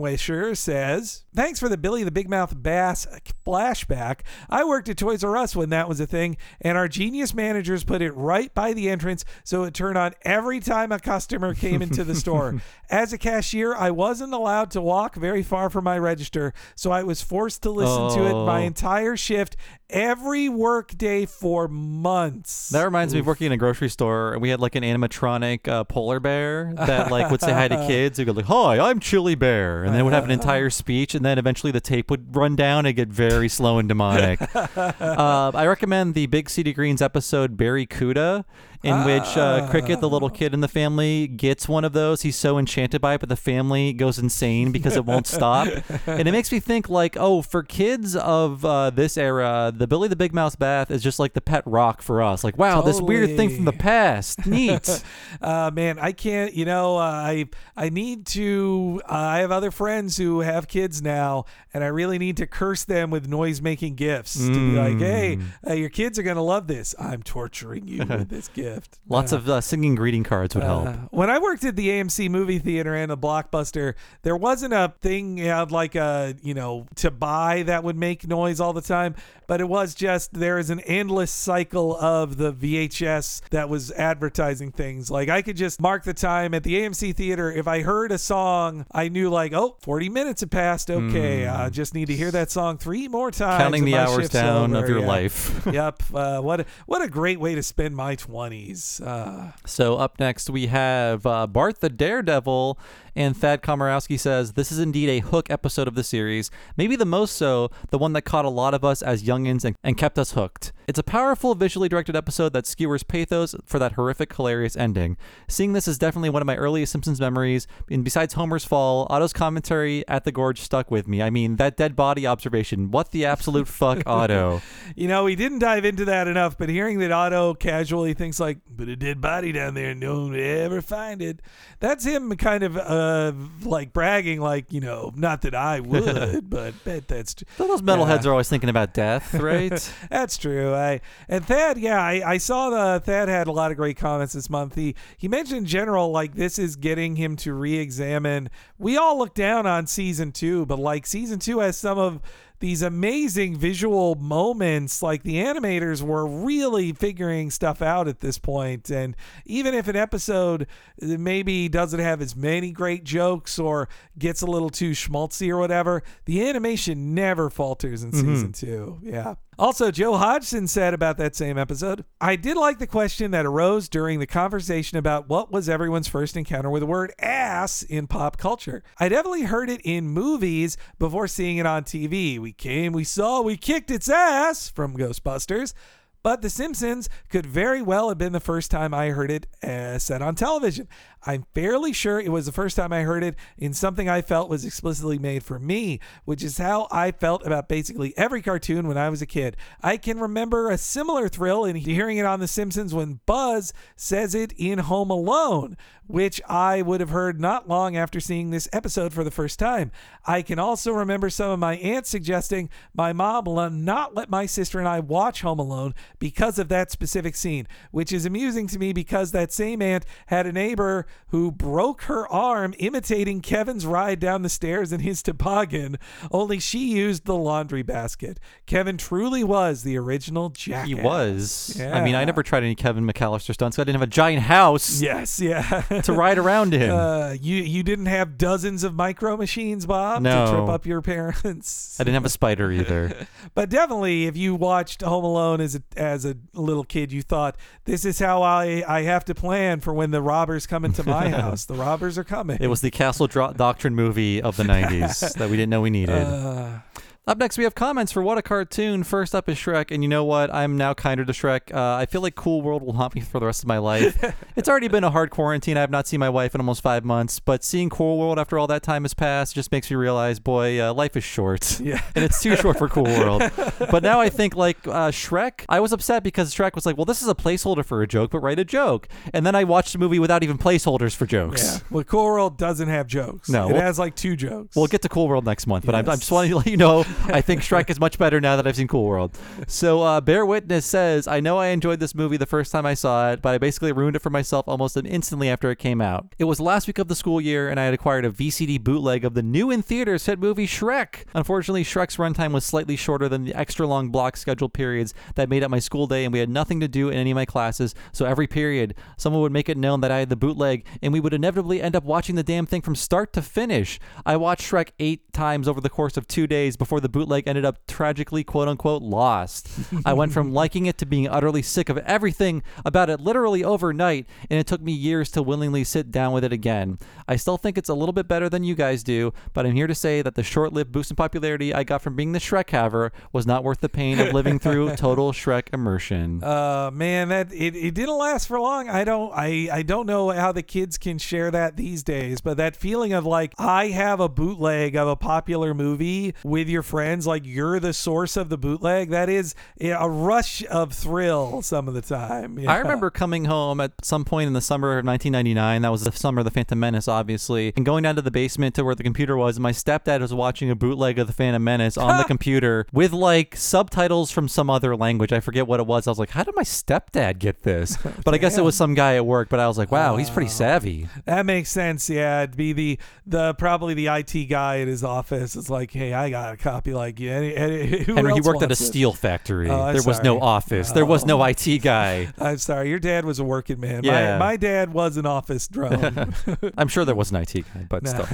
Wisher 0.00 0.54
says, 0.54 1.24
"Thanks 1.34 1.58
for 1.58 1.68
the 1.68 1.76
Billy 1.76 2.04
the 2.04 2.10
Big 2.10 2.28
Mouth 2.28 2.54
Bass 2.62 3.06
flashback. 3.46 4.20
I 4.48 4.64
worked 4.64 4.88
at 4.88 4.96
Toys 4.96 5.24
R 5.24 5.36
Us 5.36 5.56
when 5.56 5.70
that 5.70 5.88
was 5.88 6.00
a 6.00 6.06
thing, 6.06 6.36
and 6.60 6.76
our 6.78 6.88
genius 6.88 7.34
managers 7.34 7.84
put 7.84 8.02
it 8.02 8.12
right 8.12 8.52
by 8.54 8.72
the 8.72 8.88
entrance 8.88 9.24
so 9.44 9.64
it 9.64 9.74
turned 9.74 9.98
on 9.98 10.12
every 10.22 10.60
time 10.60 10.92
a 10.92 10.98
customer 10.98 11.54
came 11.54 11.82
into 11.82 12.04
the 12.04 12.14
store. 12.14 12.60
As 12.90 13.12
a 13.12 13.18
cashier, 13.18 13.74
I 13.74 13.90
wasn't 13.90 14.34
allowed 14.34 14.70
to 14.72 14.80
walk 14.82 15.14
very 15.16 15.42
far 15.42 15.70
from 15.70 15.84
my 15.84 15.98
register, 15.98 16.52
so 16.74 16.92
I 16.92 17.02
was 17.02 17.22
forced 17.22 17.62
to 17.62 17.70
listen 17.70 18.10
to 18.18 18.26
it 18.26 18.34
my 18.44 18.62
Oh. 18.62 18.66
entire 18.66 19.16
shift 19.16 19.56
every 19.88 20.48
workday 20.48 21.24
for 21.26 21.68
months. 21.68 22.68
That 22.70 22.84
reminds 22.84 23.14
me 23.14 23.20
of 23.20 23.26
working 23.26 23.46
in 23.46 23.52
a 23.52 23.56
grocery 23.56 23.88
store, 23.88 24.34
and 24.34 24.42
we 24.42 24.50
had 24.50 24.60
like 24.60 24.74
an 24.74 24.82
animatronic 24.82 25.66
uh, 25.68 25.84
polar 25.84 26.20
bear 26.20 26.72
that 26.76 27.10
like 27.10 27.30
would 27.30 27.40
say 27.40 27.52
hi 27.52 27.68
to 27.68 27.76
kids. 27.86 28.18
He'd 28.18 28.24
go 28.26 28.32
like, 28.32 28.44
"Hi, 28.46 28.78
I'm 28.78 29.00
Chili 29.00 29.34
Bear," 29.34 29.84
and 29.84 29.94
then 29.94 30.04
would 30.04 30.12
have 30.14 30.24
an 30.24 30.30
entire 30.42 30.68
speech, 30.70 31.14
and 31.14 31.21
then 31.24 31.38
eventually 31.38 31.72
the 31.72 31.80
tape 31.80 32.10
would 32.10 32.34
run 32.34 32.56
down 32.56 32.86
and 32.86 32.94
get 32.96 33.08
very 33.08 33.48
slow 33.48 33.78
and 33.78 33.88
demonic. 33.88 34.40
uh, 34.54 35.52
I 35.54 35.66
recommend 35.66 36.14
the 36.14 36.26
Big 36.26 36.48
City 36.50 36.72
Greens 36.72 37.02
episode 37.02 37.56
"Barracuda," 37.56 38.44
in 38.82 39.04
which 39.04 39.36
uh, 39.36 39.68
Cricket, 39.70 40.00
the 40.00 40.08
little 40.08 40.30
kid 40.30 40.54
in 40.54 40.60
the 40.60 40.68
family, 40.68 41.26
gets 41.28 41.68
one 41.68 41.84
of 41.84 41.92
those. 41.92 42.22
He's 42.22 42.36
so 42.36 42.58
enchanted 42.58 43.00
by 43.00 43.14
it, 43.14 43.20
but 43.20 43.28
the 43.28 43.36
family 43.36 43.92
goes 43.92 44.18
insane 44.18 44.72
because 44.72 44.96
it 44.96 45.04
won't 45.04 45.26
stop. 45.26 45.68
and 46.06 46.26
it 46.28 46.32
makes 46.32 46.50
me 46.50 46.58
think 46.60 46.88
like, 46.88 47.16
oh, 47.16 47.42
for 47.42 47.62
kids 47.62 48.16
of 48.16 48.64
uh, 48.64 48.90
this 48.90 49.16
era, 49.16 49.72
the 49.74 49.86
Billy 49.86 50.08
the 50.08 50.16
Big 50.16 50.32
Mouth 50.34 50.58
Bass 50.58 50.90
is 50.90 51.02
just 51.02 51.18
like 51.18 51.32
the 51.34 51.40
pet 51.40 51.62
rock 51.66 52.02
for 52.02 52.22
us. 52.22 52.42
Like, 52.44 52.58
wow, 52.58 52.82
this 52.82 53.00
weird 53.00 53.36
thing 53.36 53.50
from 53.54 53.64
the 53.64 53.72
past. 53.72 54.46
Neat. 54.46 55.02
uh, 55.40 55.70
man, 55.72 55.98
I 55.98 56.12
can't. 56.12 56.52
You 56.54 56.64
know, 56.64 56.96
uh, 56.96 57.00
I 57.02 57.46
I 57.76 57.88
need 57.88 58.26
to. 58.26 59.00
Uh, 59.08 59.12
I 59.14 59.38
have 59.38 59.52
other 59.52 59.70
friends 59.70 60.16
who 60.16 60.40
have 60.40 60.66
kids 60.68 61.00
now, 61.02 61.44
and 61.72 61.84
I 61.84 61.88
really 61.88 62.18
need 62.18 62.36
to 62.38 62.46
curse 62.46 62.84
them 62.84 63.10
with 63.10 63.28
noise 63.28 63.62
making 63.62 63.94
gifts 63.94 64.34
to 64.38 64.52
be 64.52 64.76
like, 64.78 64.98
"Hey, 64.98 65.36
Mm. 65.36 65.70
uh, 65.70 65.74
your 65.74 65.88
kids 65.88 66.18
are 66.18 66.22
gonna 66.22 66.42
love 66.42 66.66
this. 66.66 66.94
I'm 66.98 67.22
torturing 67.22 67.86
you 67.86 68.04
with 68.04 68.28
this 68.28 68.48
gift." 68.48 68.71
Lots 69.08 69.32
of 69.32 69.48
uh, 69.48 69.60
singing 69.60 69.94
greeting 69.94 70.24
cards 70.24 70.54
would 70.54 70.64
help. 70.64 70.86
Uh, 70.86 70.92
when 71.10 71.30
I 71.30 71.38
worked 71.38 71.64
at 71.64 71.76
the 71.76 71.88
AMC 71.88 72.30
movie 72.30 72.58
theater 72.58 72.94
and 72.94 73.10
the 73.10 73.18
Blockbuster, 73.18 73.94
there 74.22 74.36
wasn't 74.36 74.74
a 74.74 74.92
thing 75.02 75.38
you 75.38 75.46
know, 75.46 75.66
like 75.70 75.94
a 75.94 76.34
you 76.42 76.54
know 76.54 76.86
to 76.96 77.10
buy 77.10 77.62
that 77.64 77.84
would 77.84 77.96
make 77.96 78.26
noise 78.26 78.60
all 78.60 78.72
the 78.72 78.82
time, 78.82 79.14
but 79.52 79.60
it 79.60 79.68
was 79.68 79.94
just 79.94 80.32
there 80.32 80.58
is 80.58 80.70
an 80.70 80.80
endless 80.80 81.30
cycle 81.30 81.94
of 81.98 82.38
the 82.38 82.54
VHS 82.54 83.42
that 83.50 83.68
was 83.68 83.92
advertising 83.92 84.72
things. 84.72 85.10
Like 85.10 85.28
I 85.28 85.42
could 85.42 85.58
just 85.58 85.78
mark 85.78 86.04
the 86.04 86.14
time 86.14 86.54
at 86.54 86.62
the 86.62 86.76
AMC 86.76 87.14
theater 87.14 87.52
if 87.52 87.68
I 87.68 87.82
heard 87.82 88.12
a 88.12 88.16
song, 88.18 88.86
I 88.92 89.08
knew 89.08 89.28
like 89.28 89.52
oh 89.52 89.76
40 89.82 90.08
minutes 90.08 90.40
have 90.40 90.48
passed. 90.48 90.90
Okay, 90.90 91.46
I 91.46 91.68
just 91.68 91.92
need 91.92 92.06
to 92.06 92.14
hear 92.16 92.30
that 92.30 92.50
song 92.50 92.78
three 92.78 93.08
more 93.08 93.30
times. 93.30 93.62
Counting 93.62 93.84
the 93.84 93.96
hours 93.96 94.30
down 94.30 94.74
over. 94.74 94.84
of 94.84 94.88
your 94.88 95.00
Yeah. 95.00 95.06
life. 95.06 95.66
yep. 95.70 96.02
Uh, 96.14 96.40
what 96.40 96.60
a, 96.60 96.66
what 96.86 97.02
a 97.02 97.08
great 97.08 97.38
way 97.38 97.54
to 97.54 97.62
spend 97.62 97.94
my 97.94 98.16
20s. 98.16 99.06
Uh, 99.06 99.52
So 99.66 99.96
up 99.96 100.18
next 100.18 100.48
we 100.48 100.68
have 100.68 101.26
uh, 101.26 101.46
Bart 101.46 101.80
the 101.80 101.90
Daredevil, 101.90 102.78
and 103.14 103.36
Thad 103.36 103.62
Komorowski 103.62 104.18
says 104.18 104.52
this 104.52 104.72
is 104.72 104.78
indeed 104.78 105.08
a 105.08 105.20
hook 105.20 105.50
episode 105.50 105.88
of 105.88 105.94
the 105.94 106.04
series, 106.04 106.50
maybe 106.76 106.96
the 106.96 107.04
most 107.04 107.36
so, 107.36 107.70
the 107.90 107.98
one 107.98 108.12
that 108.14 108.22
caught 108.22 108.44
a 108.44 108.50
lot 108.50 108.74
of 108.74 108.84
us 108.84 109.02
as 109.02 109.22
youngins 109.22 109.64
and, 109.64 109.76
and 109.82 109.96
kept 109.96 110.18
us 110.18 110.32
hooked. 110.32 110.72
It's 110.92 110.98
a 110.98 111.02
powerful, 111.02 111.54
visually 111.54 111.88
directed 111.88 112.14
episode 112.14 112.52
that 112.52 112.66
skewers 112.66 113.02
pathos 113.02 113.54
for 113.64 113.78
that 113.78 113.92
horrific, 113.92 114.36
hilarious 114.36 114.76
ending. 114.76 115.16
Seeing 115.48 115.72
this 115.72 115.88
is 115.88 115.96
definitely 115.96 116.28
one 116.28 116.42
of 116.42 116.46
my 116.46 116.54
earliest 116.54 116.92
Simpsons 116.92 117.18
memories, 117.18 117.66
and 117.90 118.04
besides 118.04 118.34
Homer's 118.34 118.66
fall, 118.66 119.06
Otto's 119.08 119.32
commentary 119.32 120.06
at 120.06 120.24
the 120.24 120.32
gorge 120.32 120.60
stuck 120.60 120.90
with 120.90 121.08
me. 121.08 121.22
I 121.22 121.30
mean, 121.30 121.56
that 121.56 121.78
dead 121.78 121.96
body 121.96 122.26
observation, 122.26 122.90
what 122.90 123.10
the 123.10 123.24
absolute 123.24 123.68
fuck, 123.68 124.02
Otto? 124.06 124.60
You 124.94 125.08
know, 125.08 125.24
we 125.24 125.34
didn't 125.34 125.60
dive 125.60 125.86
into 125.86 126.04
that 126.04 126.28
enough, 126.28 126.58
but 126.58 126.68
hearing 126.68 126.98
that 126.98 127.10
Otto 127.10 127.54
casually 127.54 128.12
thinks 128.12 128.38
like, 128.38 128.58
"But 128.70 128.88
a 128.88 128.94
dead 128.96 129.18
body 129.22 129.50
down 129.50 129.72
there, 129.72 129.94
no 129.94 130.20
one 130.24 130.32
will 130.32 130.40
ever 130.44 130.82
find 130.82 131.22
it." 131.22 131.40
That's 131.80 132.04
him 132.04 132.36
kind 132.36 132.62
of 132.64 132.76
uh 132.76 133.32
like 133.62 133.94
bragging, 133.94 134.42
like 134.42 134.70
you 134.70 134.80
know, 134.82 135.10
not 135.16 135.40
that 135.40 135.54
I 135.54 135.80
would, 135.92 136.50
but 136.50 136.74
bet 136.84 137.08
that's 137.08 137.32
tr- 137.32 137.44
Those 137.56 137.80
metalheads 137.80 138.24
Yeah. 138.24 138.28
are 138.28 138.32
always 138.32 138.50
thinking 138.50 138.68
about 138.68 138.92
death, 138.92 139.32
right? 139.32 139.70
that's 140.10 140.36
true. 140.36 140.74
I 140.82 141.00
and 141.28 141.44
Thad, 141.44 141.78
yeah, 141.78 142.00
I, 142.00 142.32
I 142.32 142.38
saw 142.38 142.70
the 142.70 143.00
Thad 143.00 143.28
had 143.28 143.46
a 143.46 143.52
lot 143.52 143.70
of 143.70 143.76
great 143.76 143.96
comments 143.96 144.32
this 144.34 144.50
month. 144.50 144.74
He 144.74 144.94
he 145.16 145.28
mentioned 145.28 145.58
in 145.58 145.66
general 145.66 146.10
like 146.10 146.34
this 146.34 146.58
is 146.58 146.76
getting 146.76 147.16
him 147.16 147.36
to 147.36 147.54
re-examine. 147.54 148.50
We 148.78 148.96
all 148.96 149.18
look 149.18 149.34
down 149.34 149.66
on 149.66 149.86
season 149.86 150.32
two, 150.32 150.66
but 150.66 150.78
like 150.78 151.06
season 151.06 151.38
two 151.38 151.60
has 151.60 151.76
some 151.76 151.98
of 151.98 152.20
these 152.62 152.80
amazing 152.80 153.56
visual 153.56 154.14
moments 154.14 155.02
like 155.02 155.24
the 155.24 155.34
animators 155.34 156.00
were 156.00 156.24
really 156.24 156.92
figuring 156.92 157.50
stuff 157.50 157.82
out 157.82 158.06
at 158.06 158.20
this 158.20 158.38
point 158.38 158.88
and 158.88 159.16
even 159.44 159.74
if 159.74 159.88
an 159.88 159.96
episode 159.96 160.68
maybe 161.00 161.68
doesn't 161.68 161.98
have 161.98 162.22
as 162.22 162.36
many 162.36 162.70
great 162.70 163.02
jokes 163.02 163.58
or 163.58 163.88
gets 164.16 164.42
a 164.42 164.46
little 164.46 164.70
too 164.70 164.92
schmaltzy 164.92 165.50
or 165.50 165.58
whatever 165.58 166.04
the 166.24 166.48
animation 166.48 167.12
never 167.14 167.50
falters 167.50 168.04
in 168.04 168.12
mm-hmm. 168.12 168.32
season 168.32 168.52
two 168.52 169.00
yeah 169.02 169.34
also, 169.58 169.90
Joe 169.90 170.16
Hodgson 170.16 170.66
said 170.66 170.94
about 170.94 171.18
that 171.18 171.36
same 171.36 171.58
episode, 171.58 172.04
I 172.20 172.36
did 172.36 172.56
like 172.56 172.78
the 172.78 172.86
question 172.86 173.32
that 173.32 173.44
arose 173.44 173.86
during 173.86 174.18
the 174.18 174.26
conversation 174.26 174.96
about 174.96 175.28
what 175.28 175.52
was 175.52 175.68
everyone's 175.68 176.08
first 176.08 176.38
encounter 176.38 176.70
with 176.70 176.80
the 176.80 176.86
word 176.86 177.12
ass 177.18 177.82
in 177.82 178.06
pop 178.06 178.38
culture. 178.38 178.82
I 178.98 179.10
definitely 179.10 179.42
heard 179.42 179.68
it 179.68 179.82
in 179.84 180.08
movies 180.08 180.78
before 180.98 181.28
seeing 181.28 181.58
it 181.58 181.66
on 181.66 181.84
TV. 181.84 182.38
We 182.38 182.51
came, 182.52 182.92
we 182.92 183.04
saw, 183.04 183.40
we 183.40 183.56
kicked 183.56 183.90
its 183.90 184.08
ass 184.08 184.68
from 184.68 184.96
Ghostbusters. 184.96 185.74
But 186.22 186.40
The 186.40 186.50
Simpsons 186.50 187.08
could 187.28 187.46
very 187.46 187.82
well 187.82 188.08
have 188.08 188.18
been 188.18 188.32
the 188.32 188.40
first 188.40 188.70
time 188.70 188.94
I 188.94 189.08
heard 189.08 189.30
it 189.30 189.46
uh, 189.62 189.98
said 189.98 190.22
on 190.22 190.36
television. 190.36 190.86
I'm 191.24 191.46
fairly 191.54 191.92
sure 191.92 192.18
it 192.18 192.32
was 192.32 192.46
the 192.46 192.52
first 192.52 192.76
time 192.76 192.92
I 192.92 193.02
heard 193.02 193.22
it 193.22 193.36
in 193.56 193.72
something 193.74 194.08
I 194.08 194.22
felt 194.22 194.48
was 194.48 194.64
explicitly 194.64 195.18
made 195.18 195.44
for 195.44 195.58
me, 195.58 196.00
which 196.24 196.42
is 196.42 196.58
how 196.58 196.88
I 196.90 197.12
felt 197.12 197.46
about 197.46 197.68
basically 197.68 198.12
every 198.16 198.42
cartoon 198.42 198.88
when 198.88 198.98
I 198.98 199.08
was 199.08 199.22
a 199.22 199.26
kid. 199.26 199.56
I 199.82 199.96
can 199.96 200.18
remember 200.18 200.70
a 200.70 200.78
similar 200.78 201.28
thrill 201.28 201.64
in 201.64 201.76
hearing 201.76 202.18
it 202.18 202.26
on 202.26 202.40
The 202.40 202.48
Simpsons 202.48 202.92
when 202.92 203.20
Buzz 203.26 203.72
says 203.96 204.34
it 204.34 204.52
in 204.56 204.78
Home 204.80 205.10
Alone, 205.10 205.76
which 206.06 206.40
I 206.48 206.82
would 206.82 207.00
have 207.00 207.10
heard 207.10 207.40
not 207.40 207.68
long 207.68 207.96
after 207.96 208.20
seeing 208.20 208.50
this 208.50 208.68
episode 208.72 209.12
for 209.12 209.24
the 209.24 209.30
first 209.30 209.58
time. 209.58 209.92
I 210.26 210.42
can 210.42 210.58
also 210.58 210.92
remember 210.92 211.30
some 211.30 211.50
of 211.50 211.58
my 211.58 211.76
aunts 211.76 212.10
suggesting 212.10 212.68
my 212.94 213.12
mom 213.12 213.42
not 213.84 214.14
let 214.14 214.28
my 214.28 214.46
sister 214.46 214.78
and 214.78 214.88
I 214.88 215.00
watch 215.00 215.42
Home 215.42 215.58
Alone 215.58 215.94
because 216.18 216.58
of 216.58 216.68
that 216.68 216.90
specific 216.90 217.34
scene, 217.34 217.66
which 217.92 218.12
is 218.12 218.26
amusing 218.26 218.66
to 218.68 218.78
me 218.78 218.92
because 218.92 219.32
that 219.32 219.52
same 219.52 219.80
aunt 219.80 220.04
had 220.26 220.46
a 220.46 220.52
neighbor 220.52 221.06
who 221.28 221.50
broke 221.50 222.02
her 222.02 222.30
arm 222.30 222.74
imitating 222.78 223.40
Kevin's 223.40 223.86
ride 223.86 224.20
down 224.20 224.42
the 224.42 224.50
stairs 224.50 224.92
in 224.92 225.00
his 225.00 225.22
toboggan, 225.22 225.96
only 226.30 226.58
she 226.58 226.92
used 226.94 227.24
the 227.24 227.34
laundry 227.34 227.82
basket. 227.82 228.38
Kevin 228.66 228.98
truly 228.98 229.42
was 229.42 229.82
the 229.82 229.96
original 229.96 230.50
jackass. 230.50 230.86
He 230.88 230.94
was. 230.94 231.80
I 231.80 232.04
mean, 232.04 232.14
I 232.14 232.26
never 232.26 232.42
tried 232.42 232.64
any 232.64 232.74
Kevin 232.74 233.06
McAllister 233.06 233.54
stunts. 233.54 233.78
I 233.78 233.84
didn't 233.84 233.94
have 233.94 234.02
a 234.02 234.06
giant 234.10 234.42
house 234.42 235.00
Yes, 235.00 235.40
yeah. 235.40 235.62
to 236.04 236.12
ride 236.12 236.36
around 236.36 236.74
in. 236.74 236.90
Uh, 236.90 237.34
you 237.40 237.56
you 237.56 237.82
didn't 237.82 238.06
have 238.06 238.36
dozens 238.36 238.84
of 238.84 238.94
micro 238.94 239.36
machines, 239.38 239.86
Bob, 239.86 240.20
No. 240.22 240.44
to 240.44 240.52
trip 240.52 240.68
up 240.68 240.84
your 240.84 241.00
parents. 241.00 241.98
I 241.98 242.04
didn't 242.04 242.14
have 242.14 242.24
a 242.26 242.28
spider 242.30 242.70
either. 242.70 243.26
But 243.54 243.68
definitely, 243.70 244.26
if 244.26 244.36
you 244.36 244.54
watched 244.54 245.02
Home 245.02 245.24
Alone 245.24 245.60
as 245.60 245.74
a, 245.74 245.82
as 245.96 246.24
a 246.24 246.36
little 246.54 246.84
kid, 246.84 247.12
you 247.12 247.20
thought 247.22 247.56
this 247.84 248.04
is 248.04 248.18
how 248.18 248.42
I 248.42 248.82
I 248.86 249.02
have 249.02 249.24
to 249.26 249.34
plan 249.34 249.80
for 249.80 249.92
when 249.92 250.10
the 250.10 250.22
robbers 250.22 250.66
come 250.66 250.84
into 250.84 251.01
my 251.06 251.28
house. 251.28 251.64
The 251.64 251.74
robbers 251.74 252.18
are 252.18 252.24
coming. 252.24 252.58
It 252.60 252.66
was 252.68 252.80
the 252.80 252.90
Castle 252.90 253.26
Dro- 253.26 253.52
Doctrine 253.52 253.94
movie 253.94 254.40
of 254.42 254.56
the 254.56 254.62
90s 254.74 255.34
that 255.34 255.48
we 255.50 255.56
didn't 255.56 255.70
know 255.70 255.80
we 255.80 255.90
needed. 255.90 256.14
Uh, 256.14 256.78
Up 257.24 257.38
next, 257.38 257.56
we 257.56 257.62
have 257.62 257.76
comments 257.76 258.10
for 258.10 258.20
What 258.20 258.36
a 258.36 258.42
Cartoon. 258.42 259.04
First 259.04 259.32
up 259.32 259.48
is 259.48 259.56
Shrek, 259.56 259.92
and 259.92 260.02
you 260.02 260.08
know 260.08 260.24
what? 260.24 260.52
I'm 260.52 260.76
now 260.76 260.92
kinder 260.92 261.24
to 261.24 261.30
Shrek. 261.32 261.72
Uh, 261.72 261.94
I 261.94 262.04
feel 262.04 262.20
like 262.20 262.34
Cool 262.34 262.62
World 262.62 262.82
will 262.82 262.94
haunt 262.94 263.14
me 263.14 263.20
for 263.20 263.38
the 263.38 263.46
rest 263.46 263.62
of 263.62 263.68
my 263.68 263.78
life. 263.78 264.20
it's 264.56 264.68
already 264.68 264.88
been 264.88 265.04
a 265.04 265.10
hard 265.10 265.30
quarantine. 265.30 265.76
I 265.76 265.82
have 265.82 265.90
not 265.90 266.08
seen 266.08 266.18
my 266.18 266.28
wife 266.28 266.52
in 266.52 266.60
almost 266.60 266.82
five 266.82 267.04
months, 267.04 267.38
but 267.38 267.62
seeing 267.62 267.90
Cool 267.90 268.18
World 268.18 268.40
after 268.40 268.58
all 268.58 268.66
that 268.66 268.82
time 268.82 269.04
has 269.04 269.14
passed 269.14 269.54
just 269.54 269.70
makes 269.70 269.88
me 269.88 269.94
realize, 269.94 270.40
boy, 270.40 270.82
uh, 270.84 270.92
life 270.94 271.16
is 271.16 271.22
short. 271.22 271.80
Yeah. 271.92 272.00
and 272.16 272.24
it's 272.24 272.42
too 272.42 272.56
short 272.56 272.76
for 272.78 272.88
Cool 272.88 273.04
World. 273.04 273.42
But 273.90 274.02
now 274.02 274.20
I 274.20 274.28
think, 274.28 274.56
like, 274.56 274.78
uh, 274.88 275.10
Shrek, 275.10 275.64
I 275.68 275.78
was 275.80 275.92
upset 275.92 276.22
because 276.24 276.52
Shrek 276.54 276.74
was 276.74 276.86
like, 276.86 276.96
well, 276.96 277.04
this 277.04 277.20
is 277.22 277.28
a 277.28 277.34
placeholder 277.34 277.84
for 277.84 278.02
a 278.02 278.06
joke, 278.08 278.30
but 278.32 278.40
write 278.40 278.58
a 278.58 278.64
joke. 278.64 279.06
And 279.32 279.44
then 279.46 279.54
I 279.54 279.62
watched 279.64 279.94
a 279.94 279.98
movie 279.98 280.18
without 280.18 280.42
even 280.42 280.58
placeholders 280.58 281.14
for 281.14 281.26
jokes. 281.26 281.62
Yeah. 281.62 281.78
Well, 281.90 282.04
Cool 282.04 282.24
World 282.24 282.58
doesn't 282.58 282.88
have 282.88 283.06
jokes. 283.06 283.48
No, 283.48 283.68
It 283.68 283.74
well- 283.74 283.82
has 283.82 283.98
like 283.98 284.16
two 284.16 284.34
jokes. 284.34 284.74
We'll 284.74 284.86
get 284.88 285.02
to 285.02 285.08
Cool 285.08 285.28
World 285.28 285.44
next 285.44 285.68
month, 285.68 285.86
but 285.86 285.94
I'm, 285.94 286.08
I'm 286.08 286.18
just 286.18 286.30
wanting 286.32 286.50
to 286.50 286.56
let 286.58 286.66
you 286.66 286.76
know 286.76 287.04
I 287.24 287.40
think 287.40 287.62
Shrek 287.62 287.90
is 287.90 288.00
much 288.00 288.18
better 288.18 288.40
now 288.40 288.56
that 288.56 288.66
I've 288.66 288.76
seen 288.76 288.88
Cool 288.88 289.04
World. 289.04 289.38
So, 289.66 290.02
uh, 290.02 290.20
Bear 290.20 290.44
Witness 290.44 290.84
says, 290.86 291.26
I 291.26 291.40
know 291.40 291.58
I 291.58 291.68
enjoyed 291.68 292.00
this 292.00 292.14
movie 292.14 292.36
the 292.36 292.46
first 292.46 292.72
time 292.72 292.86
I 292.86 292.94
saw 292.94 293.32
it, 293.32 293.42
but 293.42 293.54
I 293.54 293.58
basically 293.58 293.92
ruined 293.92 294.16
it 294.16 294.20
for 294.20 294.30
myself 294.30 294.66
almost 294.68 294.96
instantly 294.96 295.48
after 295.48 295.70
it 295.70 295.78
came 295.78 296.00
out. 296.00 296.34
It 296.38 296.44
was 296.44 296.60
last 296.60 296.86
week 296.86 296.98
of 296.98 297.08
the 297.08 297.14
school 297.14 297.40
year, 297.40 297.68
and 297.68 297.78
I 297.78 297.84
had 297.84 297.94
acquired 297.94 298.24
a 298.24 298.30
VCD 298.30 298.82
bootleg 298.82 299.24
of 299.24 299.34
the 299.34 299.42
new 299.42 299.70
in 299.70 299.82
theaters 299.82 300.26
hit 300.26 300.38
movie 300.38 300.66
Shrek. 300.66 301.24
Unfortunately, 301.34 301.84
Shrek's 301.84 302.16
runtime 302.16 302.52
was 302.52 302.64
slightly 302.64 302.96
shorter 302.96 303.28
than 303.28 303.44
the 303.44 303.54
extra 303.54 303.86
long 303.86 304.10
block 304.10 304.36
scheduled 304.36 304.72
periods 304.72 305.14
that 305.34 305.48
made 305.48 305.62
up 305.62 305.70
my 305.70 305.78
school 305.78 306.06
day, 306.06 306.24
and 306.24 306.32
we 306.32 306.38
had 306.38 306.50
nothing 306.50 306.80
to 306.80 306.88
do 306.88 307.08
in 307.08 307.16
any 307.18 307.30
of 307.30 307.36
my 307.36 307.44
classes. 307.44 307.94
So 308.12 308.26
every 308.26 308.46
period, 308.46 308.94
someone 309.16 309.42
would 309.42 309.52
make 309.52 309.68
it 309.68 309.76
known 309.76 310.00
that 310.00 310.10
I 310.10 310.18
had 310.18 310.28
the 310.28 310.36
bootleg, 310.36 310.86
and 311.02 311.12
we 311.12 311.20
would 311.20 311.34
inevitably 311.34 311.80
end 311.82 311.96
up 311.96 312.04
watching 312.04 312.36
the 312.36 312.42
damn 312.42 312.66
thing 312.66 312.82
from 312.82 312.94
start 312.94 313.32
to 313.34 313.42
finish. 313.42 313.98
I 314.24 314.36
watched 314.36 314.70
Shrek 314.70 314.90
eight 314.98 315.31
times 315.32 315.68
over 315.68 315.80
the 315.80 315.90
course 315.90 316.16
of 316.16 316.28
two 316.28 316.46
days 316.46 316.76
before 316.76 317.00
the 317.00 317.08
bootleg 317.08 317.46
ended 317.46 317.64
up 317.64 317.86
tragically, 317.86 318.44
quote 318.44 318.68
unquote, 318.68 319.02
lost. 319.02 319.68
I 320.04 320.12
went 320.12 320.32
from 320.32 320.52
liking 320.62 320.86
it 320.86 320.98
to 320.98 321.06
being 321.06 321.28
utterly 321.28 321.62
sick 321.62 321.88
of 321.88 321.98
everything 321.98 322.62
about 322.84 323.10
it 323.10 323.20
literally 323.20 323.64
overnight, 323.64 324.26
and 324.50 324.58
it 324.58 324.66
took 324.66 324.80
me 324.80 324.92
years 324.92 325.30
to 325.32 325.42
willingly 325.42 325.84
sit 325.84 326.10
down 326.10 326.32
with 326.32 326.44
it 326.44 326.52
again. 326.52 326.98
I 327.26 327.36
still 327.36 327.56
think 327.56 327.78
it's 327.78 327.88
a 327.88 327.94
little 327.94 328.12
bit 328.12 328.28
better 328.28 328.48
than 328.48 328.64
you 328.64 328.74
guys 328.74 329.02
do, 329.02 329.32
but 329.52 329.66
I'm 329.66 329.74
here 329.74 329.86
to 329.86 329.94
say 329.94 330.22
that 330.22 330.34
the 330.34 330.42
short 330.42 330.72
lived 330.72 330.92
boost 330.92 331.10
in 331.10 331.16
popularity 331.16 331.74
I 331.74 331.84
got 331.84 332.02
from 332.02 332.16
being 332.16 332.32
the 332.32 332.38
Shrek 332.38 332.70
haver 332.70 333.12
was 333.32 333.46
not 333.46 333.64
worth 333.64 333.80
the 333.80 333.88
pain 333.88 334.18
of 334.20 334.32
living 334.32 334.58
through 334.58 334.96
total 334.96 335.32
Shrek 335.32 335.68
immersion. 335.72 336.42
Uh 336.42 336.90
man, 336.92 337.28
that 337.28 337.52
it, 337.52 337.76
it 337.76 337.94
didn't 337.94 338.18
last 338.18 338.46
for 338.48 338.60
long. 338.60 338.88
I 338.88 339.04
don't 339.04 339.32
I 339.34 339.68
I 339.72 339.82
don't 339.82 340.06
know 340.06 340.30
how 340.30 340.52
the 340.52 340.62
kids 340.62 340.98
can 340.98 341.18
share 341.18 341.50
that 341.50 341.76
these 341.76 342.02
days, 342.02 342.40
but 342.40 342.56
that 342.56 342.76
feeling 342.76 343.12
of 343.12 343.24
like 343.24 343.54
I 343.58 343.88
have 343.88 344.20
a 344.20 344.28
bootleg 344.28 344.96
of 344.96 345.08
a 345.08 345.16
popular 345.22 345.72
movie 345.72 346.34
with 346.44 346.68
your 346.68 346.82
friends, 346.82 347.26
like 347.26 347.46
you're 347.46 347.80
the 347.80 347.92
source 347.92 348.36
of 348.36 348.48
the 348.48 348.58
bootleg, 348.58 349.10
that 349.10 349.28
is 349.28 349.54
a 349.80 350.10
rush 350.10 350.64
of 350.68 350.92
thrill 350.92 351.62
some 351.62 351.86
of 351.88 351.94
the 351.94 352.02
time. 352.02 352.58
I 352.68 352.78
remember 352.78 353.08
coming 353.08 353.44
home 353.46 353.80
at 353.80 353.92
some 354.02 354.24
point 354.24 354.48
in 354.48 354.52
the 354.52 354.60
summer 354.60 354.98
of 354.98 355.04
1999. 355.06 355.82
That 355.82 355.92
was 355.92 356.02
the 356.02 356.12
summer 356.12 356.40
of 356.40 356.44
the 356.44 356.50
Phantom 356.50 356.78
Menace, 356.78 357.08
obviously, 357.08 357.72
and 357.76 357.86
going 357.86 358.02
down 358.02 358.16
to 358.16 358.22
the 358.22 358.30
basement 358.30 358.74
to 358.74 358.84
where 358.84 358.94
the 358.94 359.04
computer 359.04 359.36
was. 359.36 359.56
And 359.56 359.62
my 359.62 359.72
stepdad 359.72 360.20
was 360.20 360.34
watching 360.34 360.68
a 360.70 360.74
bootleg 360.74 361.18
of 361.18 361.28
the 361.28 361.32
Phantom 361.32 361.62
Menace 361.62 361.96
on 361.96 362.18
the 362.18 362.24
computer 362.26 362.86
with 362.92 363.12
like 363.12 363.56
subtitles 363.56 364.30
from 364.32 364.48
some 364.48 364.68
other 364.68 364.96
language. 364.96 365.32
I 365.32 365.40
forget 365.40 365.66
what 365.66 365.78
it 365.80 365.86
was. 365.86 366.06
I 366.06 366.10
was 366.10 366.18
like, 366.18 366.30
how 366.30 366.42
did 366.42 366.54
my 366.56 366.64
stepdad 366.64 367.38
get 367.38 367.62
this? 367.62 367.96
But 368.24 368.34
I 368.34 368.38
guess 368.38 368.58
it 368.58 368.62
was 368.62 368.76
some 368.76 368.94
guy 368.94 369.16
at 369.16 369.26
work. 369.26 369.48
But 369.48 369.58
I 369.58 369.66
was 369.66 369.78
like, 369.78 369.90
wow, 369.90 370.16
he's 370.16 370.30
pretty 370.30 370.48
savvy. 370.50 371.08
That 371.24 371.46
makes 371.46 371.70
sense. 371.70 372.08
Yeah, 372.10 372.42
it'd 372.42 372.56
be 372.56 372.72
the 372.72 372.98
the 373.26 373.54
probably 373.54 373.94
the 373.94 374.06
IT 374.08 374.48
guy 374.48 374.80
at 374.80 374.88
his 374.88 375.02
office. 375.12 375.56
It's 375.56 375.70
like, 375.70 375.90
hey, 375.90 376.12
I 376.12 376.30
got 376.30 376.54
a 376.54 376.56
copy 376.56 376.94
like 376.94 377.20
you. 377.20 377.30
Any, 377.30 377.54
any, 377.54 377.98
who 378.04 378.14
Henry, 378.14 378.40
worked 378.40 378.62
at 378.62 378.70
a 378.70 378.72
it? 378.72 378.76
steel 378.76 379.12
factory. 379.12 379.68
Oh, 379.68 379.92
there 379.92 380.02
was 380.02 380.22
no 380.22 380.38
sorry. 380.38 380.40
office. 380.40 380.92
There 380.92 381.04
was 381.06 381.24
no 381.26 381.42
IT 381.44 381.82
guy. 381.82 382.32
I'm 382.38 382.58
sorry, 382.58 382.88
your 382.88 382.98
dad 382.98 383.24
was 383.24 383.38
a 383.38 383.44
working 383.44 383.80
man. 383.80 384.04
Yeah. 384.04 384.38
My, 384.38 384.52
my 384.52 384.56
dad 384.56 384.92
was 384.92 385.16
an 385.16 385.26
office 385.26 385.68
drone. 385.68 386.34
I'm 386.78 386.88
sure 386.88 387.04
there 387.04 387.14
was 387.14 387.30
an 387.30 387.36
IT 387.36 387.52
guy, 387.54 387.86
but 387.88 388.06
still. 388.08 388.26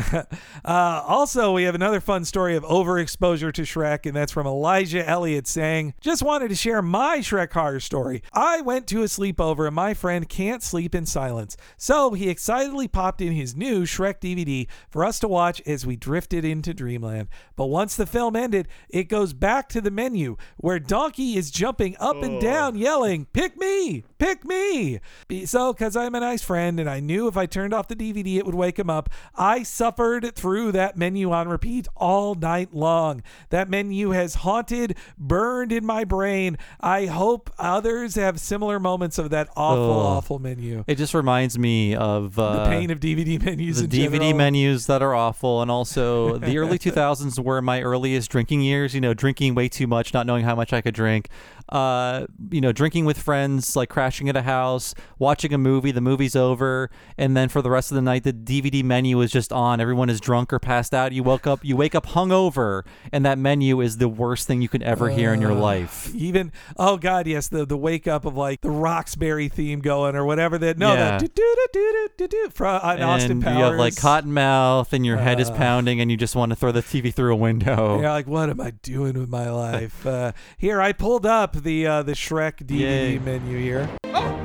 uh, 0.65 1.03
also, 1.07 1.53
we 1.53 1.65
have 1.65 1.75
another 1.75 2.01
fun 2.01 2.25
story 2.25 2.57
of 2.57 2.65
overexposure 2.65 3.53
to 3.53 3.63
Shrek, 3.63 4.07
and 4.07 4.15
that's 4.15 4.33
from 4.33 4.47
Elijah 4.47 5.07
Elliott 5.07 5.47
saying, 5.47 5.95
Just 6.01 6.23
wanted 6.23 6.49
to 6.49 6.55
share 6.55 6.83
my 6.83 7.19
Shrek 7.19 7.53
horror 7.53 7.81
story. 7.81 8.23
I 8.33 8.61
went 8.61 8.87
to 8.89 9.03
a 9.03 9.07
sleepover, 9.07 9.67
and 9.67 9.75
my 9.75 9.95
friend 9.95 10.29
can't 10.29 10.63
sleep 10.63 10.95
in 10.95 11.07
silence. 11.07 11.57
So 11.77 12.13
he 12.13 12.29
excitedly 12.29 12.89
popped 12.89 13.21
in 13.21 13.33
his 13.33 13.57
new 13.57 13.83
Shrek 13.83 14.21
DVD 14.21 14.67
for 14.89 15.05
us 15.05 15.19
to 15.21 15.29
watch 15.29 15.61
as 15.67 15.87
we 15.87 15.97
drifted 15.97 16.45
into 16.45 16.68
dreamland. 16.75 17.29
But 17.57 17.67
once 17.67 17.97
the 17.97 18.07
film 18.07 18.37
ended, 18.37 18.69
it 18.89 19.05
goes 19.05 19.33
back 19.33 19.69
to 19.71 19.81
the 19.81 19.91
menu 19.91 20.37
where 20.57 20.79
Donkey 20.79 21.37
is 21.37 21.51
jumping 21.51 21.97
up 21.99 22.23
and 22.23 22.37
oh. 22.37 22.41
down, 22.41 22.77
yelling, 22.77 23.27
Pick 23.33 23.57
me! 23.57 24.05
Pick 24.19 24.45
me! 24.45 24.99
So, 25.45 25.73
because 25.73 25.95
I'm 25.97 26.15
a 26.15 26.21
nice 26.21 26.43
friend 26.43 26.81
and 26.81 26.91
I 26.91 26.99
knew 27.01 27.29
if 27.29 27.37
I 27.37 27.47
turned 27.47 27.73
off 27.73 27.87
the 27.89 27.95
DVD, 27.95 28.37
it 28.39 28.47
would 28.47 28.55
wake 28.55 28.79
him 28.79 28.91
up, 28.91 29.09
I 29.37 29.63
suffered 29.63 30.35
through 30.35 30.73
that 30.73 30.97
menu 30.97 31.31
on 31.31 31.49
repeat 31.49 31.87
all 31.97 32.35
night 32.35 32.75
long. 32.75 33.23
That 33.51 33.71
menu 33.71 34.11
has 34.11 34.37
haunted, 34.37 34.97
burned 35.17 35.71
in 35.71 35.87
my 35.87 36.05
brain. 36.05 36.59
I 36.81 37.07
hope 37.07 37.51
others 37.59 38.17
have 38.17 38.41
similar 38.41 38.81
moments 38.81 39.19
of 39.19 39.31
that 39.31 39.49
awful, 39.57 39.79
Oh. 39.85 40.01
awful 40.01 40.39
menu. 40.41 40.83
It 40.89 40.97
just 40.97 41.15
reminds 41.15 41.59
me 41.59 41.95
of 41.95 42.39
uh, 42.39 42.65
The 42.65 42.71
pain 42.71 42.91
of 42.91 42.99
DVD 43.01 43.41
menus 43.43 43.81
the 43.81 43.87
DVD 43.87 44.13
general. 44.19 44.35
menus 44.35 44.87
that 44.87 45.01
are 45.03 45.15
awful, 45.15 45.63
and 45.63 45.71
also 45.71 46.39
the 46.39 46.59
early 46.59 46.79
2000s 46.79 47.39
were 47.39 47.63
my 47.63 47.81
earliest 47.83 48.31
drinking 48.31 48.63
years. 48.63 48.95
You 48.95 49.01
know, 49.01 49.15
drinking 49.15 49.55
way 49.55 49.69
too 49.69 49.87
much, 49.87 50.13
not 50.13 50.27
knowing 50.27 50.45
how 50.45 50.57
much 50.57 50.73
I 50.73 50.81
could 50.81 50.95
drink. 50.95 51.29
Uh, 51.69 52.27
you 52.51 52.61
know, 52.61 52.73
drinking 52.73 53.05
with 53.05 53.19
friends, 53.19 53.77
like 53.77 53.89
crashing 53.89 54.29
at 54.29 54.37
a 54.37 54.43
house, 54.43 54.95
watching 55.19 55.53
a 55.53 55.59
movie. 55.59 55.91
The 55.93 56.01
movie's 56.01 56.35
over, 56.37 56.91
and 57.17 57.37
then 57.37 57.49
for 57.49 57.61
the 57.63 57.71
rest 57.71 57.91
of 57.91 57.95
the 57.97 58.03
night, 58.03 58.25
the 58.25 58.33
DVD 58.33 58.83
menu 58.83 59.21
is 59.21 59.31
just 59.31 59.53
on. 59.53 59.81
Everyone 59.81 60.09
is 60.09 60.21
drunk 60.21 60.53
or 60.53 60.59
passed 60.59 60.95
out. 60.95 61.13
You 61.13 61.23
woke 61.23 61.47
up, 61.47 61.65
you 61.65 61.77
wake 61.77 61.95
up 61.95 62.07
hungover, 62.07 62.85
and 63.13 63.25
that 63.27 63.39
menu 63.39 63.81
is 63.81 63.99
the 63.99 64.09
worst 64.09 64.47
thing 64.47 64.63
you 64.63 64.69
can 64.69 64.83
ever 64.83 65.11
hear 65.11 65.33
in 65.35 65.41
your 65.41 65.53
life. 65.55 66.15
Even 66.15 66.53
oh 66.77 66.97
god, 66.97 67.27
yes, 67.27 67.49
the 67.49 67.67
the 67.67 67.77
wake 67.77 68.07
up 68.07 68.25
of 68.25 68.37
like 68.37 68.61
the 68.63 68.71
Roxbury 68.71 69.49
theme 69.49 69.81
going 69.81 70.17
or 70.17 70.25
whatever 70.25 70.59
that 70.59 70.79
no 70.79 70.95
Yeah. 70.95 71.19
that 71.19 71.21
do 71.21 71.27
do 71.29 71.57
do 71.73 71.93
do 71.93 72.09
do 72.17 72.29
do 72.29 72.49
from 72.55 72.81
on 72.83 73.03
Austin 73.03 73.43
Powers. 73.43 73.57
you 73.59 73.63
have 73.65 73.75
like 73.75 73.97
cotton 73.97 74.33
mouth, 74.33 74.93
and 74.93 75.05
your 75.05 75.17
head 75.19 75.41
is 75.41 75.51
Uh. 75.51 75.55
pounding, 75.57 76.01
and 76.01 76.11
you 76.11 76.17
just 76.17 76.35
want 76.37 76.51
to 76.51 76.57
throw 76.57 76.73
the 76.73 76.83
TV 76.83 77.13
through 77.13 77.33
a 77.33 77.37
window. 77.37 77.99
You're 78.01 78.11
like, 78.11 78.27
what 78.27 78.49
am 78.51 78.61
I 78.61 78.71
doing 78.71 79.19
with 79.19 79.29
my 79.29 79.51
life? 79.51 80.07
Uh, 80.07 80.33
here, 80.57 80.81
I 80.81 80.93
pulled 80.93 81.27
up 81.27 81.57
the 81.63 81.87
uh, 81.87 82.03
the 82.03 82.13
Shrek 82.13 82.65
DVD 82.67 82.81
Yay. 82.81 83.19
menu 83.19 83.59
here. 83.59 83.89
Oh, 84.05 84.38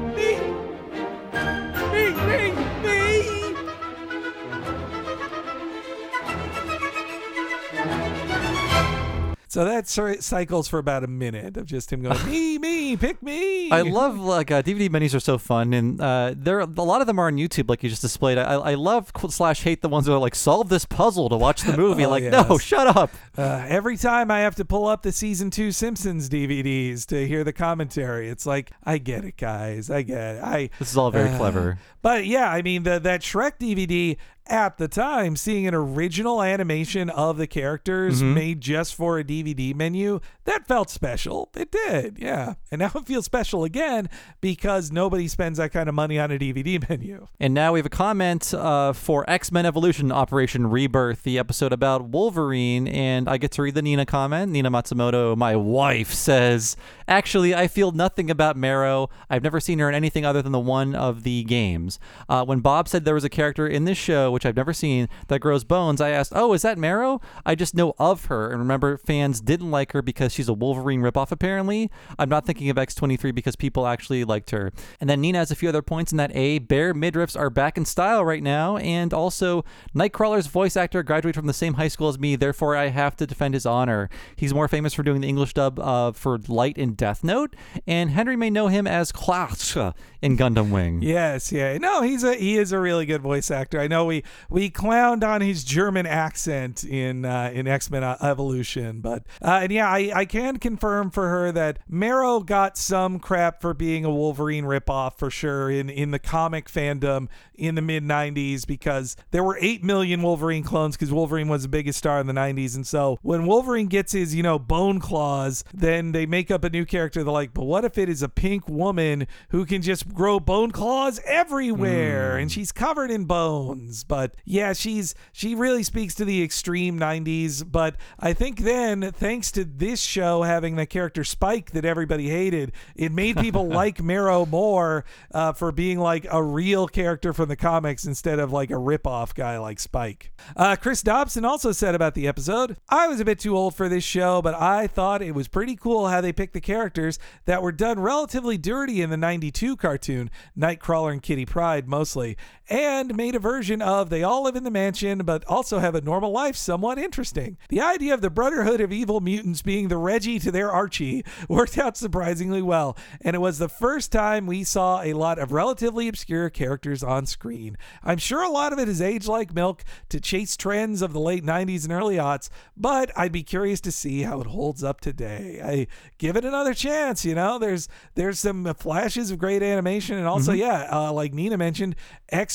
So 9.53 9.65
that 9.65 9.87
cycles 9.87 10.67
for 10.67 10.79
about 10.79 11.03
a 11.03 11.07
minute 11.07 11.57
of 11.57 11.67
just 11.67 11.93
him 11.93 12.01
going, 12.01 12.25
me, 12.25 12.57
me, 12.57 12.97
pick 12.97 13.21
me. 13.21 13.69
I 13.69 13.83
love 13.83 14.17
like 14.17 14.49
uh, 14.49 14.63
DVD 14.63 14.89
menus 14.89 15.13
are 15.13 15.19
so 15.19 15.37
fun, 15.37 15.75
and 15.75 16.01
uh, 16.01 16.33
there 16.35 16.61
a 16.61 16.65
lot 16.65 17.01
of 17.01 17.05
them 17.05 17.19
are 17.19 17.27
on 17.27 17.35
YouTube, 17.35 17.69
like 17.69 17.83
you 17.83 17.89
just 17.89 18.01
displayed. 18.01 18.39
I, 18.39 18.55
I 18.55 18.73
love 18.73 19.11
slash 19.29 19.61
hate 19.61 19.83
the 19.83 19.89
ones 19.89 20.07
that 20.07 20.13
are 20.13 20.17
like 20.17 20.33
solve 20.33 20.69
this 20.69 20.85
puzzle 20.85 21.29
to 21.29 21.37
watch 21.37 21.61
the 21.61 21.77
movie. 21.77 22.03
Oh, 22.03 22.09
like 22.09 22.23
no, 22.23 22.57
shut 22.57 22.87
up. 22.97 23.11
Uh, 23.37 23.63
every 23.67 23.95
time 23.95 24.31
I 24.31 24.39
have 24.39 24.55
to 24.55 24.65
pull 24.65 24.87
up 24.87 25.03
the 25.03 25.11
season 25.11 25.51
two 25.51 25.71
Simpsons 25.71 26.27
DVDs 26.27 27.05
to 27.07 27.27
hear 27.27 27.43
the 27.43 27.53
commentary, 27.53 28.29
it's 28.29 28.47
like, 28.47 28.71
I 28.83 28.97
get 28.97 29.23
it, 29.23 29.37
guys. 29.37 29.91
I 29.91 30.01
get 30.01 30.37
it. 30.37 30.43
I 30.43 30.69
This 30.79 30.89
is 30.89 30.97
all 30.97 31.11
very 31.11 31.29
Uh, 31.29 31.37
clever. 31.37 31.77
But 32.01 32.25
yeah, 32.25 32.51
I 32.51 32.61
mean 32.63 32.83
the 32.83 32.99
that 32.99 33.21
Shrek 33.21 33.59
DVD 33.59 34.17
at 34.47 34.77
the 34.77 34.87
time, 34.87 35.35
seeing 35.35 35.67
an 35.67 35.73
original 35.73 36.41
animation 36.41 37.09
of 37.09 37.37
the 37.37 37.47
characters 37.47 38.21
Mm-hmm. 38.21 38.33
made 38.33 38.61
just 38.61 38.95
for 38.95 39.17
a 39.19 39.23
DVD 39.23 39.73
menu, 39.73 40.19
that 40.45 40.67
felt 40.67 40.89
special. 40.89 41.49
It 41.55 41.71
did, 41.71 42.19
yeah. 42.19 42.55
And 42.71 42.79
now 42.79 42.91
it 42.95 43.05
feels 43.05 43.25
special 43.25 43.63
again 43.63 44.09
because 44.41 44.91
nobody 44.91 45.27
spends 45.27 45.57
that 45.57 45.71
kind 45.71 45.87
of 45.87 45.95
money 45.95 46.19
on 46.19 46.31
a 46.31 46.37
DVD 46.37 46.87
menu. 46.89 47.27
And 47.39 47.53
now 47.53 47.73
we 47.73 47.79
have 47.79 47.85
a 47.85 47.89
comment 47.89 48.53
uh, 48.53 48.93
for 48.93 49.23
X 49.29 49.51
Men 49.51 49.65
Evolution 49.65 50.11
Operation 50.11 50.67
Rebirth, 50.67 51.23
the 51.23 51.39
episode 51.39 51.71
about 51.71 52.03
Wolverine. 52.09 52.87
And 52.87 53.29
I 53.29 53.37
get 53.37 53.51
to 53.53 53.61
read 53.61 53.75
the 53.75 53.81
Nina 53.81 54.05
comment. 54.05 54.51
Nina 54.51 54.69
Matsumoto, 54.69 55.35
my 55.37 55.55
wife, 55.55 56.11
says, 56.13 56.75
Actually, 57.07 57.55
I 57.55 57.67
feel 57.67 57.91
nothing 57.91 58.29
about 58.29 58.57
Marrow. 58.57 59.09
I've 59.29 59.43
never 59.43 59.59
seen 59.59 59.79
her 59.79 59.87
in 59.89 59.95
anything 59.95 60.25
other 60.25 60.41
than 60.41 60.51
the 60.51 60.59
one 60.59 60.95
of 60.95 61.23
the 61.23 61.43
games. 61.43 61.99
Uh, 62.27 62.43
when 62.43 62.59
Bob 62.59 62.87
said 62.89 63.05
there 63.05 63.13
was 63.13 63.23
a 63.23 63.29
character 63.29 63.67
in 63.67 63.85
this 63.85 63.97
show 63.97 64.31
which 64.33 64.45
I've 64.45 64.55
never 64.55 64.73
seen, 64.73 65.07
that 65.27 65.39
grows 65.39 65.63
bones, 65.63 66.01
I 66.01 66.09
asked, 66.09 66.33
"Oh, 66.35 66.53
is 66.53 66.63
that 66.63 66.77
Marrow?" 66.77 67.21
I 67.45 67.55
just 67.55 67.75
know 67.75 67.93
of 67.99 68.25
her 68.25 68.49
and 68.49 68.59
remember 68.59 68.97
fans 68.97 69.41
didn't 69.41 69.71
like 69.71 69.91
her 69.93 70.01
because 70.01 70.33
she's 70.33 70.49
a 70.49 70.53
Wolverine 70.53 71.01
ripoff. 71.01 71.31
Apparently, 71.31 71.89
I'm 72.19 72.29
not 72.29 72.45
thinking 72.45 72.69
of 72.69 72.77
X23 72.77 73.33
because 73.33 73.55
people 73.55 73.87
actually 73.87 74.23
liked 74.23 74.51
her. 74.51 74.71
And 74.99 75.09
then 75.09 75.21
Nina 75.21 75.39
has 75.39 75.51
a 75.51 75.55
few 75.55 75.69
other 75.69 75.81
points 75.81 76.11
in 76.11 76.17
that 76.17 76.35
a 76.35 76.59
bare 76.59 76.93
midriffs 76.93 77.39
are 77.39 77.49
back 77.49 77.77
in 77.77 77.85
style 77.85 78.25
right 78.25 78.43
now, 78.43 78.77
and 78.77 79.13
also 79.13 79.63
Nightcrawler's 79.95 80.47
voice 80.47 80.75
actor 80.75 81.03
graduated 81.03 81.35
from 81.35 81.47
the 81.47 81.53
same 81.53 81.75
high 81.75 81.87
school 81.87 82.09
as 82.09 82.19
me, 82.19 82.35
therefore 82.35 82.75
I 82.75 82.87
have 82.87 83.15
to 83.17 83.27
defend 83.27 83.53
his 83.53 83.65
honor. 83.65 84.09
He's 84.35 84.53
more 84.53 84.67
famous 84.67 84.93
for 84.93 85.03
doing 85.03 85.21
the 85.21 85.27
English 85.27 85.53
dub 85.53 85.79
uh, 85.79 86.11
for 86.11 86.39
Light 86.47 86.77
in 86.77 86.93
Death 86.93 87.23
Note, 87.23 87.55
and 87.87 88.09
Henry 88.09 88.35
may 88.35 88.49
know 88.49 88.67
him 88.67 88.87
as 88.87 89.11
Klaus 89.11 89.75
in 90.21 90.37
Gundam 90.37 90.71
Wing. 90.71 91.01
Yes, 91.01 91.51
yeah. 91.51 91.77
No, 91.77 92.01
he's 92.01 92.23
a 92.23 92.35
he 92.35 92.57
is 92.57 92.71
a 92.71 92.79
really 92.79 93.05
good 93.05 93.21
voice 93.21 93.51
actor. 93.51 93.79
I 93.79 93.87
know 93.87 94.05
we 94.05 94.22
we 94.49 94.69
clowned 94.69 95.23
on 95.23 95.41
his 95.41 95.63
German 95.63 96.05
accent 96.05 96.83
in 96.83 97.25
uh, 97.25 97.51
in 97.53 97.67
X 97.67 97.89
Men 97.89 98.03
Evolution, 98.03 99.01
but 99.01 99.23
uh, 99.41 99.59
and 99.63 99.71
yeah, 99.71 99.89
I 99.89 100.11
I 100.13 100.25
can 100.25 100.57
confirm 100.57 101.09
for 101.11 101.29
her 101.29 101.51
that 101.51 101.79
Marrow 101.87 102.41
got 102.41 102.77
some 102.77 103.19
crap 103.19 103.61
for 103.61 103.73
being 103.73 104.05
a 104.05 104.11
Wolverine 104.11 104.65
ripoff 104.65 105.17
for 105.17 105.29
sure 105.29 105.69
in 105.69 105.89
in 105.89 106.11
the 106.11 106.19
comic 106.19 106.69
fandom 106.69 107.27
in 107.55 107.75
the 107.75 107.81
mid 107.81 108.03
'90s 108.03 108.65
because 108.65 109.15
there 109.31 109.43
were 109.43 109.57
eight 109.61 109.83
million 109.83 110.21
Wolverine 110.21 110.63
clones 110.63 110.95
because 110.95 111.11
Wolverine 111.11 111.47
was 111.47 111.63
the 111.63 111.69
biggest 111.69 111.97
star 111.97 112.19
in 112.19 112.27
the 112.27 112.33
'90s, 112.33 112.75
and 112.75 112.85
so 112.85 113.17
when 113.21 113.45
Wolverine 113.45 113.87
gets 113.87 114.11
his 114.11 114.33
you 114.35 114.43
know 114.43 114.59
bone 114.59 114.99
claws, 114.99 115.63
then 115.73 116.11
they 116.11 116.25
make 116.25 116.51
up 116.51 116.63
a 116.63 116.69
new 116.69 116.85
character. 116.85 117.23
They're 117.23 117.33
like, 117.33 117.53
but 117.53 117.65
what 117.65 117.85
if 117.85 117.97
it 117.97 118.09
is 118.09 118.21
a 118.21 118.29
pink 118.29 118.67
woman 118.67 119.27
who 119.49 119.65
can 119.65 119.81
just 119.81 120.13
grow 120.13 120.39
bone 120.39 120.71
claws 120.71 121.19
everywhere 121.25 122.37
and 122.37 122.51
she's 122.51 122.71
covered 122.71 123.11
in 123.11 123.25
bones? 123.25 124.03
But 124.13 124.35
yeah, 124.45 124.73
she's 124.73 125.15
she 125.31 125.55
really 125.55 125.81
speaks 125.81 126.13
to 126.13 126.23
the 126.23 126.43
extreme 126.43 126.99
'90s. 126.99 127.63
But 127.67 127.95
I 128.19 128.33
think 128.33 128.59
then, 128.59 129.11
thanks 129.11 129.51
to 129.53 129.65
this 129.65 129.99
show 130.03 130.43
having 130.43 130.75
the 130.75 130.85
character 130.85 131.23
Spike 131.23 131.71
that 131.71 131.83
everybody 131.83 132.29
hated, 132.29 132.73
it 132.95 133.11
made 133.11 133.37
people 133.37 133.67
like 133.69 134.03
Marrow 134.03 134.45
more 134.45 135.03
uh, 135.33 135.53
for 135.53 135.71
being 135.71 135.97
like 135.97 136.27
a 136.29 136.43
real 136.43 136.87
character 136.87 137.33
from 137.33 137.49
the 137.49 137.55
comics 137.55 138.05
instead 138.05 138.37
of 138.37 138.53
like 138.53 138.69
a 138.69 138.77
rip-off 138.77 139.33
guy 139.33 139.57
like 139.57 139.79
Spike. 139.79 140.31
Uh, 140.55 140.75
Chris 140.75 141.01
Dobson 141.01 141.43
also 141.43 141.71
said 141.71 141.95
about 141.95 142.13
the 142.13 142.27
episode, 142.27 142.77
I 142.89 143.07
was 143.07 143.19
a 143.19 143.25
bit 143.25 143.39
too 143.39 143.57
old 143.57 143.73
for 143.73 143.89
this 143.89 144.03
show, 144.03 144.43
but 144.43 144.53
I 144.53 144.85
thought 144.85 145.23
it 145.23 145.33
was 145.33 145.47
pretty 145.47 145.75
cool 145.75 146.09
how 146.09 146.21
they 146.21 146.33
picked 146.33 146.53
the 146.53 146.61
characters 146.61 147.17
that 147.45 147.63
were 147.63 147.71
done 147.71 147.99
relatively 147.99 148.59
dirty 148.59 149.01
in 149.01 149.09
the 149.09 149.17
92 149.17 149.75
cartoon, 149.75 150.29
Nightcrawler 150.55 151.13
and 151.13 151.23
Kitty 151.23 151.47
Pryde 151.47 151.87
mostly, 151.87 152.37
and 152.69 153.15
made 153.15 153.35
a 153.35 153.39
version 153.39 153.81
of 153.81 154.09
they 154.09 154.23
all 154.23 154.43
live 154.43 154.55
in 154.55 154.63
the 154.63 154.71
mansion 154.71 155.19
but 155.19 155.43
also 155.45 155.79
have 155.79 155.95
a 155.95 156.01
normal 156.01 156.31
life 156.31 156.55
somewhat 156.55 156.97
interesting. 156.97 157.57
The 157.69 157.81
idea 157.81 158.13
of 158.13 158.21
the 158.21 158.29
Brotherhood 158.29 158.81
of 158.81 158.91
Evil 158.91 159.19
Mutants 159.19 159.61
being 159.61 159.87
the 159.87 159.97
Reggie 159.97 160.39
to 160.39 160.51
their 160.51 160.71
Archie 160.71 161.23
worked 161.49 161.77
out 161.77 161.97
surprisingly 161.97 162.61
well, 162.61 162.97
and 163.21 163.35
it 163.35 163.39
was 163.39 163.59
the 163.59 163.69
first 163.69 164.11
time 164.11 164.45
we 164.45 164.63
saw 164.63 165.01
a 165.01 165.13
lot 165.13 165.39
of 165.39 165.51
relatively 165.51 166.07
obscure 166.07 166.49
characters 166.49 167.03
on 167.03 167.25
screen. 167.25 167.77
I'm 168.03 168.17
sure 168.17 168.41
a 168.41 168.49
lot 168.49 168.73
of 168.73 168.79
it 168.79 168.87
is 168.87 169.01
age 169.01 169.27
like 169.27 169.53
milk 169.53 169.83
to 170.09 170.19
chase 170.19 170.55
trends 170.55 171.01
of 171.01 171.13
the 171.13 171.19
late 171.19 171.43
90s 171.43 171.83
and 171.83 171.91
early 171.91 172.15
aughts, 172.15 172.49
but 172.77 173.11
I'd 173.17 173.31
be 173.31 173.43
curious 173.43 173.81
to 173.81 173.91
see 173.91 174.21
how 174.21 174.39
it 174.41 174.47
holds 174.47 174.83
up 174.83 175.01
today. 175.01 175.61
I 175.63 175.87
give 176.17 176.37
it 176.37 176.45
another 176.45 176.73
chance, 176.73 177.25
you 177.25 177.35
know. 177.35 177.59
There's 177.59 177.87
there's 178.15 178.39
some 178.39 178.73
flashes 178.75 179.31
of 179.31 179.39
great 179.39 179.61
animation 179.61 180.17
and 180.17 180.27
also 180.27 180.53
yeah, 180.53 180.87
uh, 180.91 181.11
like 181.11 181.33
Nina 181.33 181.57
mentioned, 181.57 181.95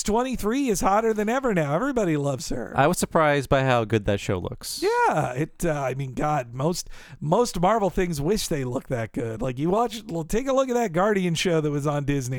X23 0.02 0.68
is 0.68 0.80
hotter 0.80 1.12
than 1.12 1.28
ever 1.28 1.52
now. 1.54 1.74
Everybody 1.74 2.16
loves 2.16 2.48
her. 2.50 2.72
I 2.76 2.86
was 2.86 2.98
surprised 2.98 3.48
by 3.48 3.64
how 3.64 3.84
good 3.84 4.04
that 4.04 4.20
show 4.20 4.38
looks. 4.38 4.80
Yeah, 4.82 5.32
it. 5.32 5.64
Uh, 5.64 5.72
I 5.72 5.94
mean, 5.94 6.14
God, 6.14 6.54
most 6.54 6.88
most 7.20 7.60
Marvel 7.60 7.90
things 7.90 8.20
wish 8.20 8.48
they 8.48 8.64
looked 8.64 8.90
that 8.90 9.12
good. 9.12 9.42
Like 9.42 9.58
you 9.58 9.70
watch, 9.70 10.02
well, 10.06 10.24
take 10.24 10.46
a 10.46 10.52
look 10.52 10.68
at 10.68 10.74
that 10.74 10.92
Guardian 10.92 11.34
show 11.34 11.60
that 11.60 11.70
was 11.70 11.86
on 11.86 12.04
Disney. 12.04 12.38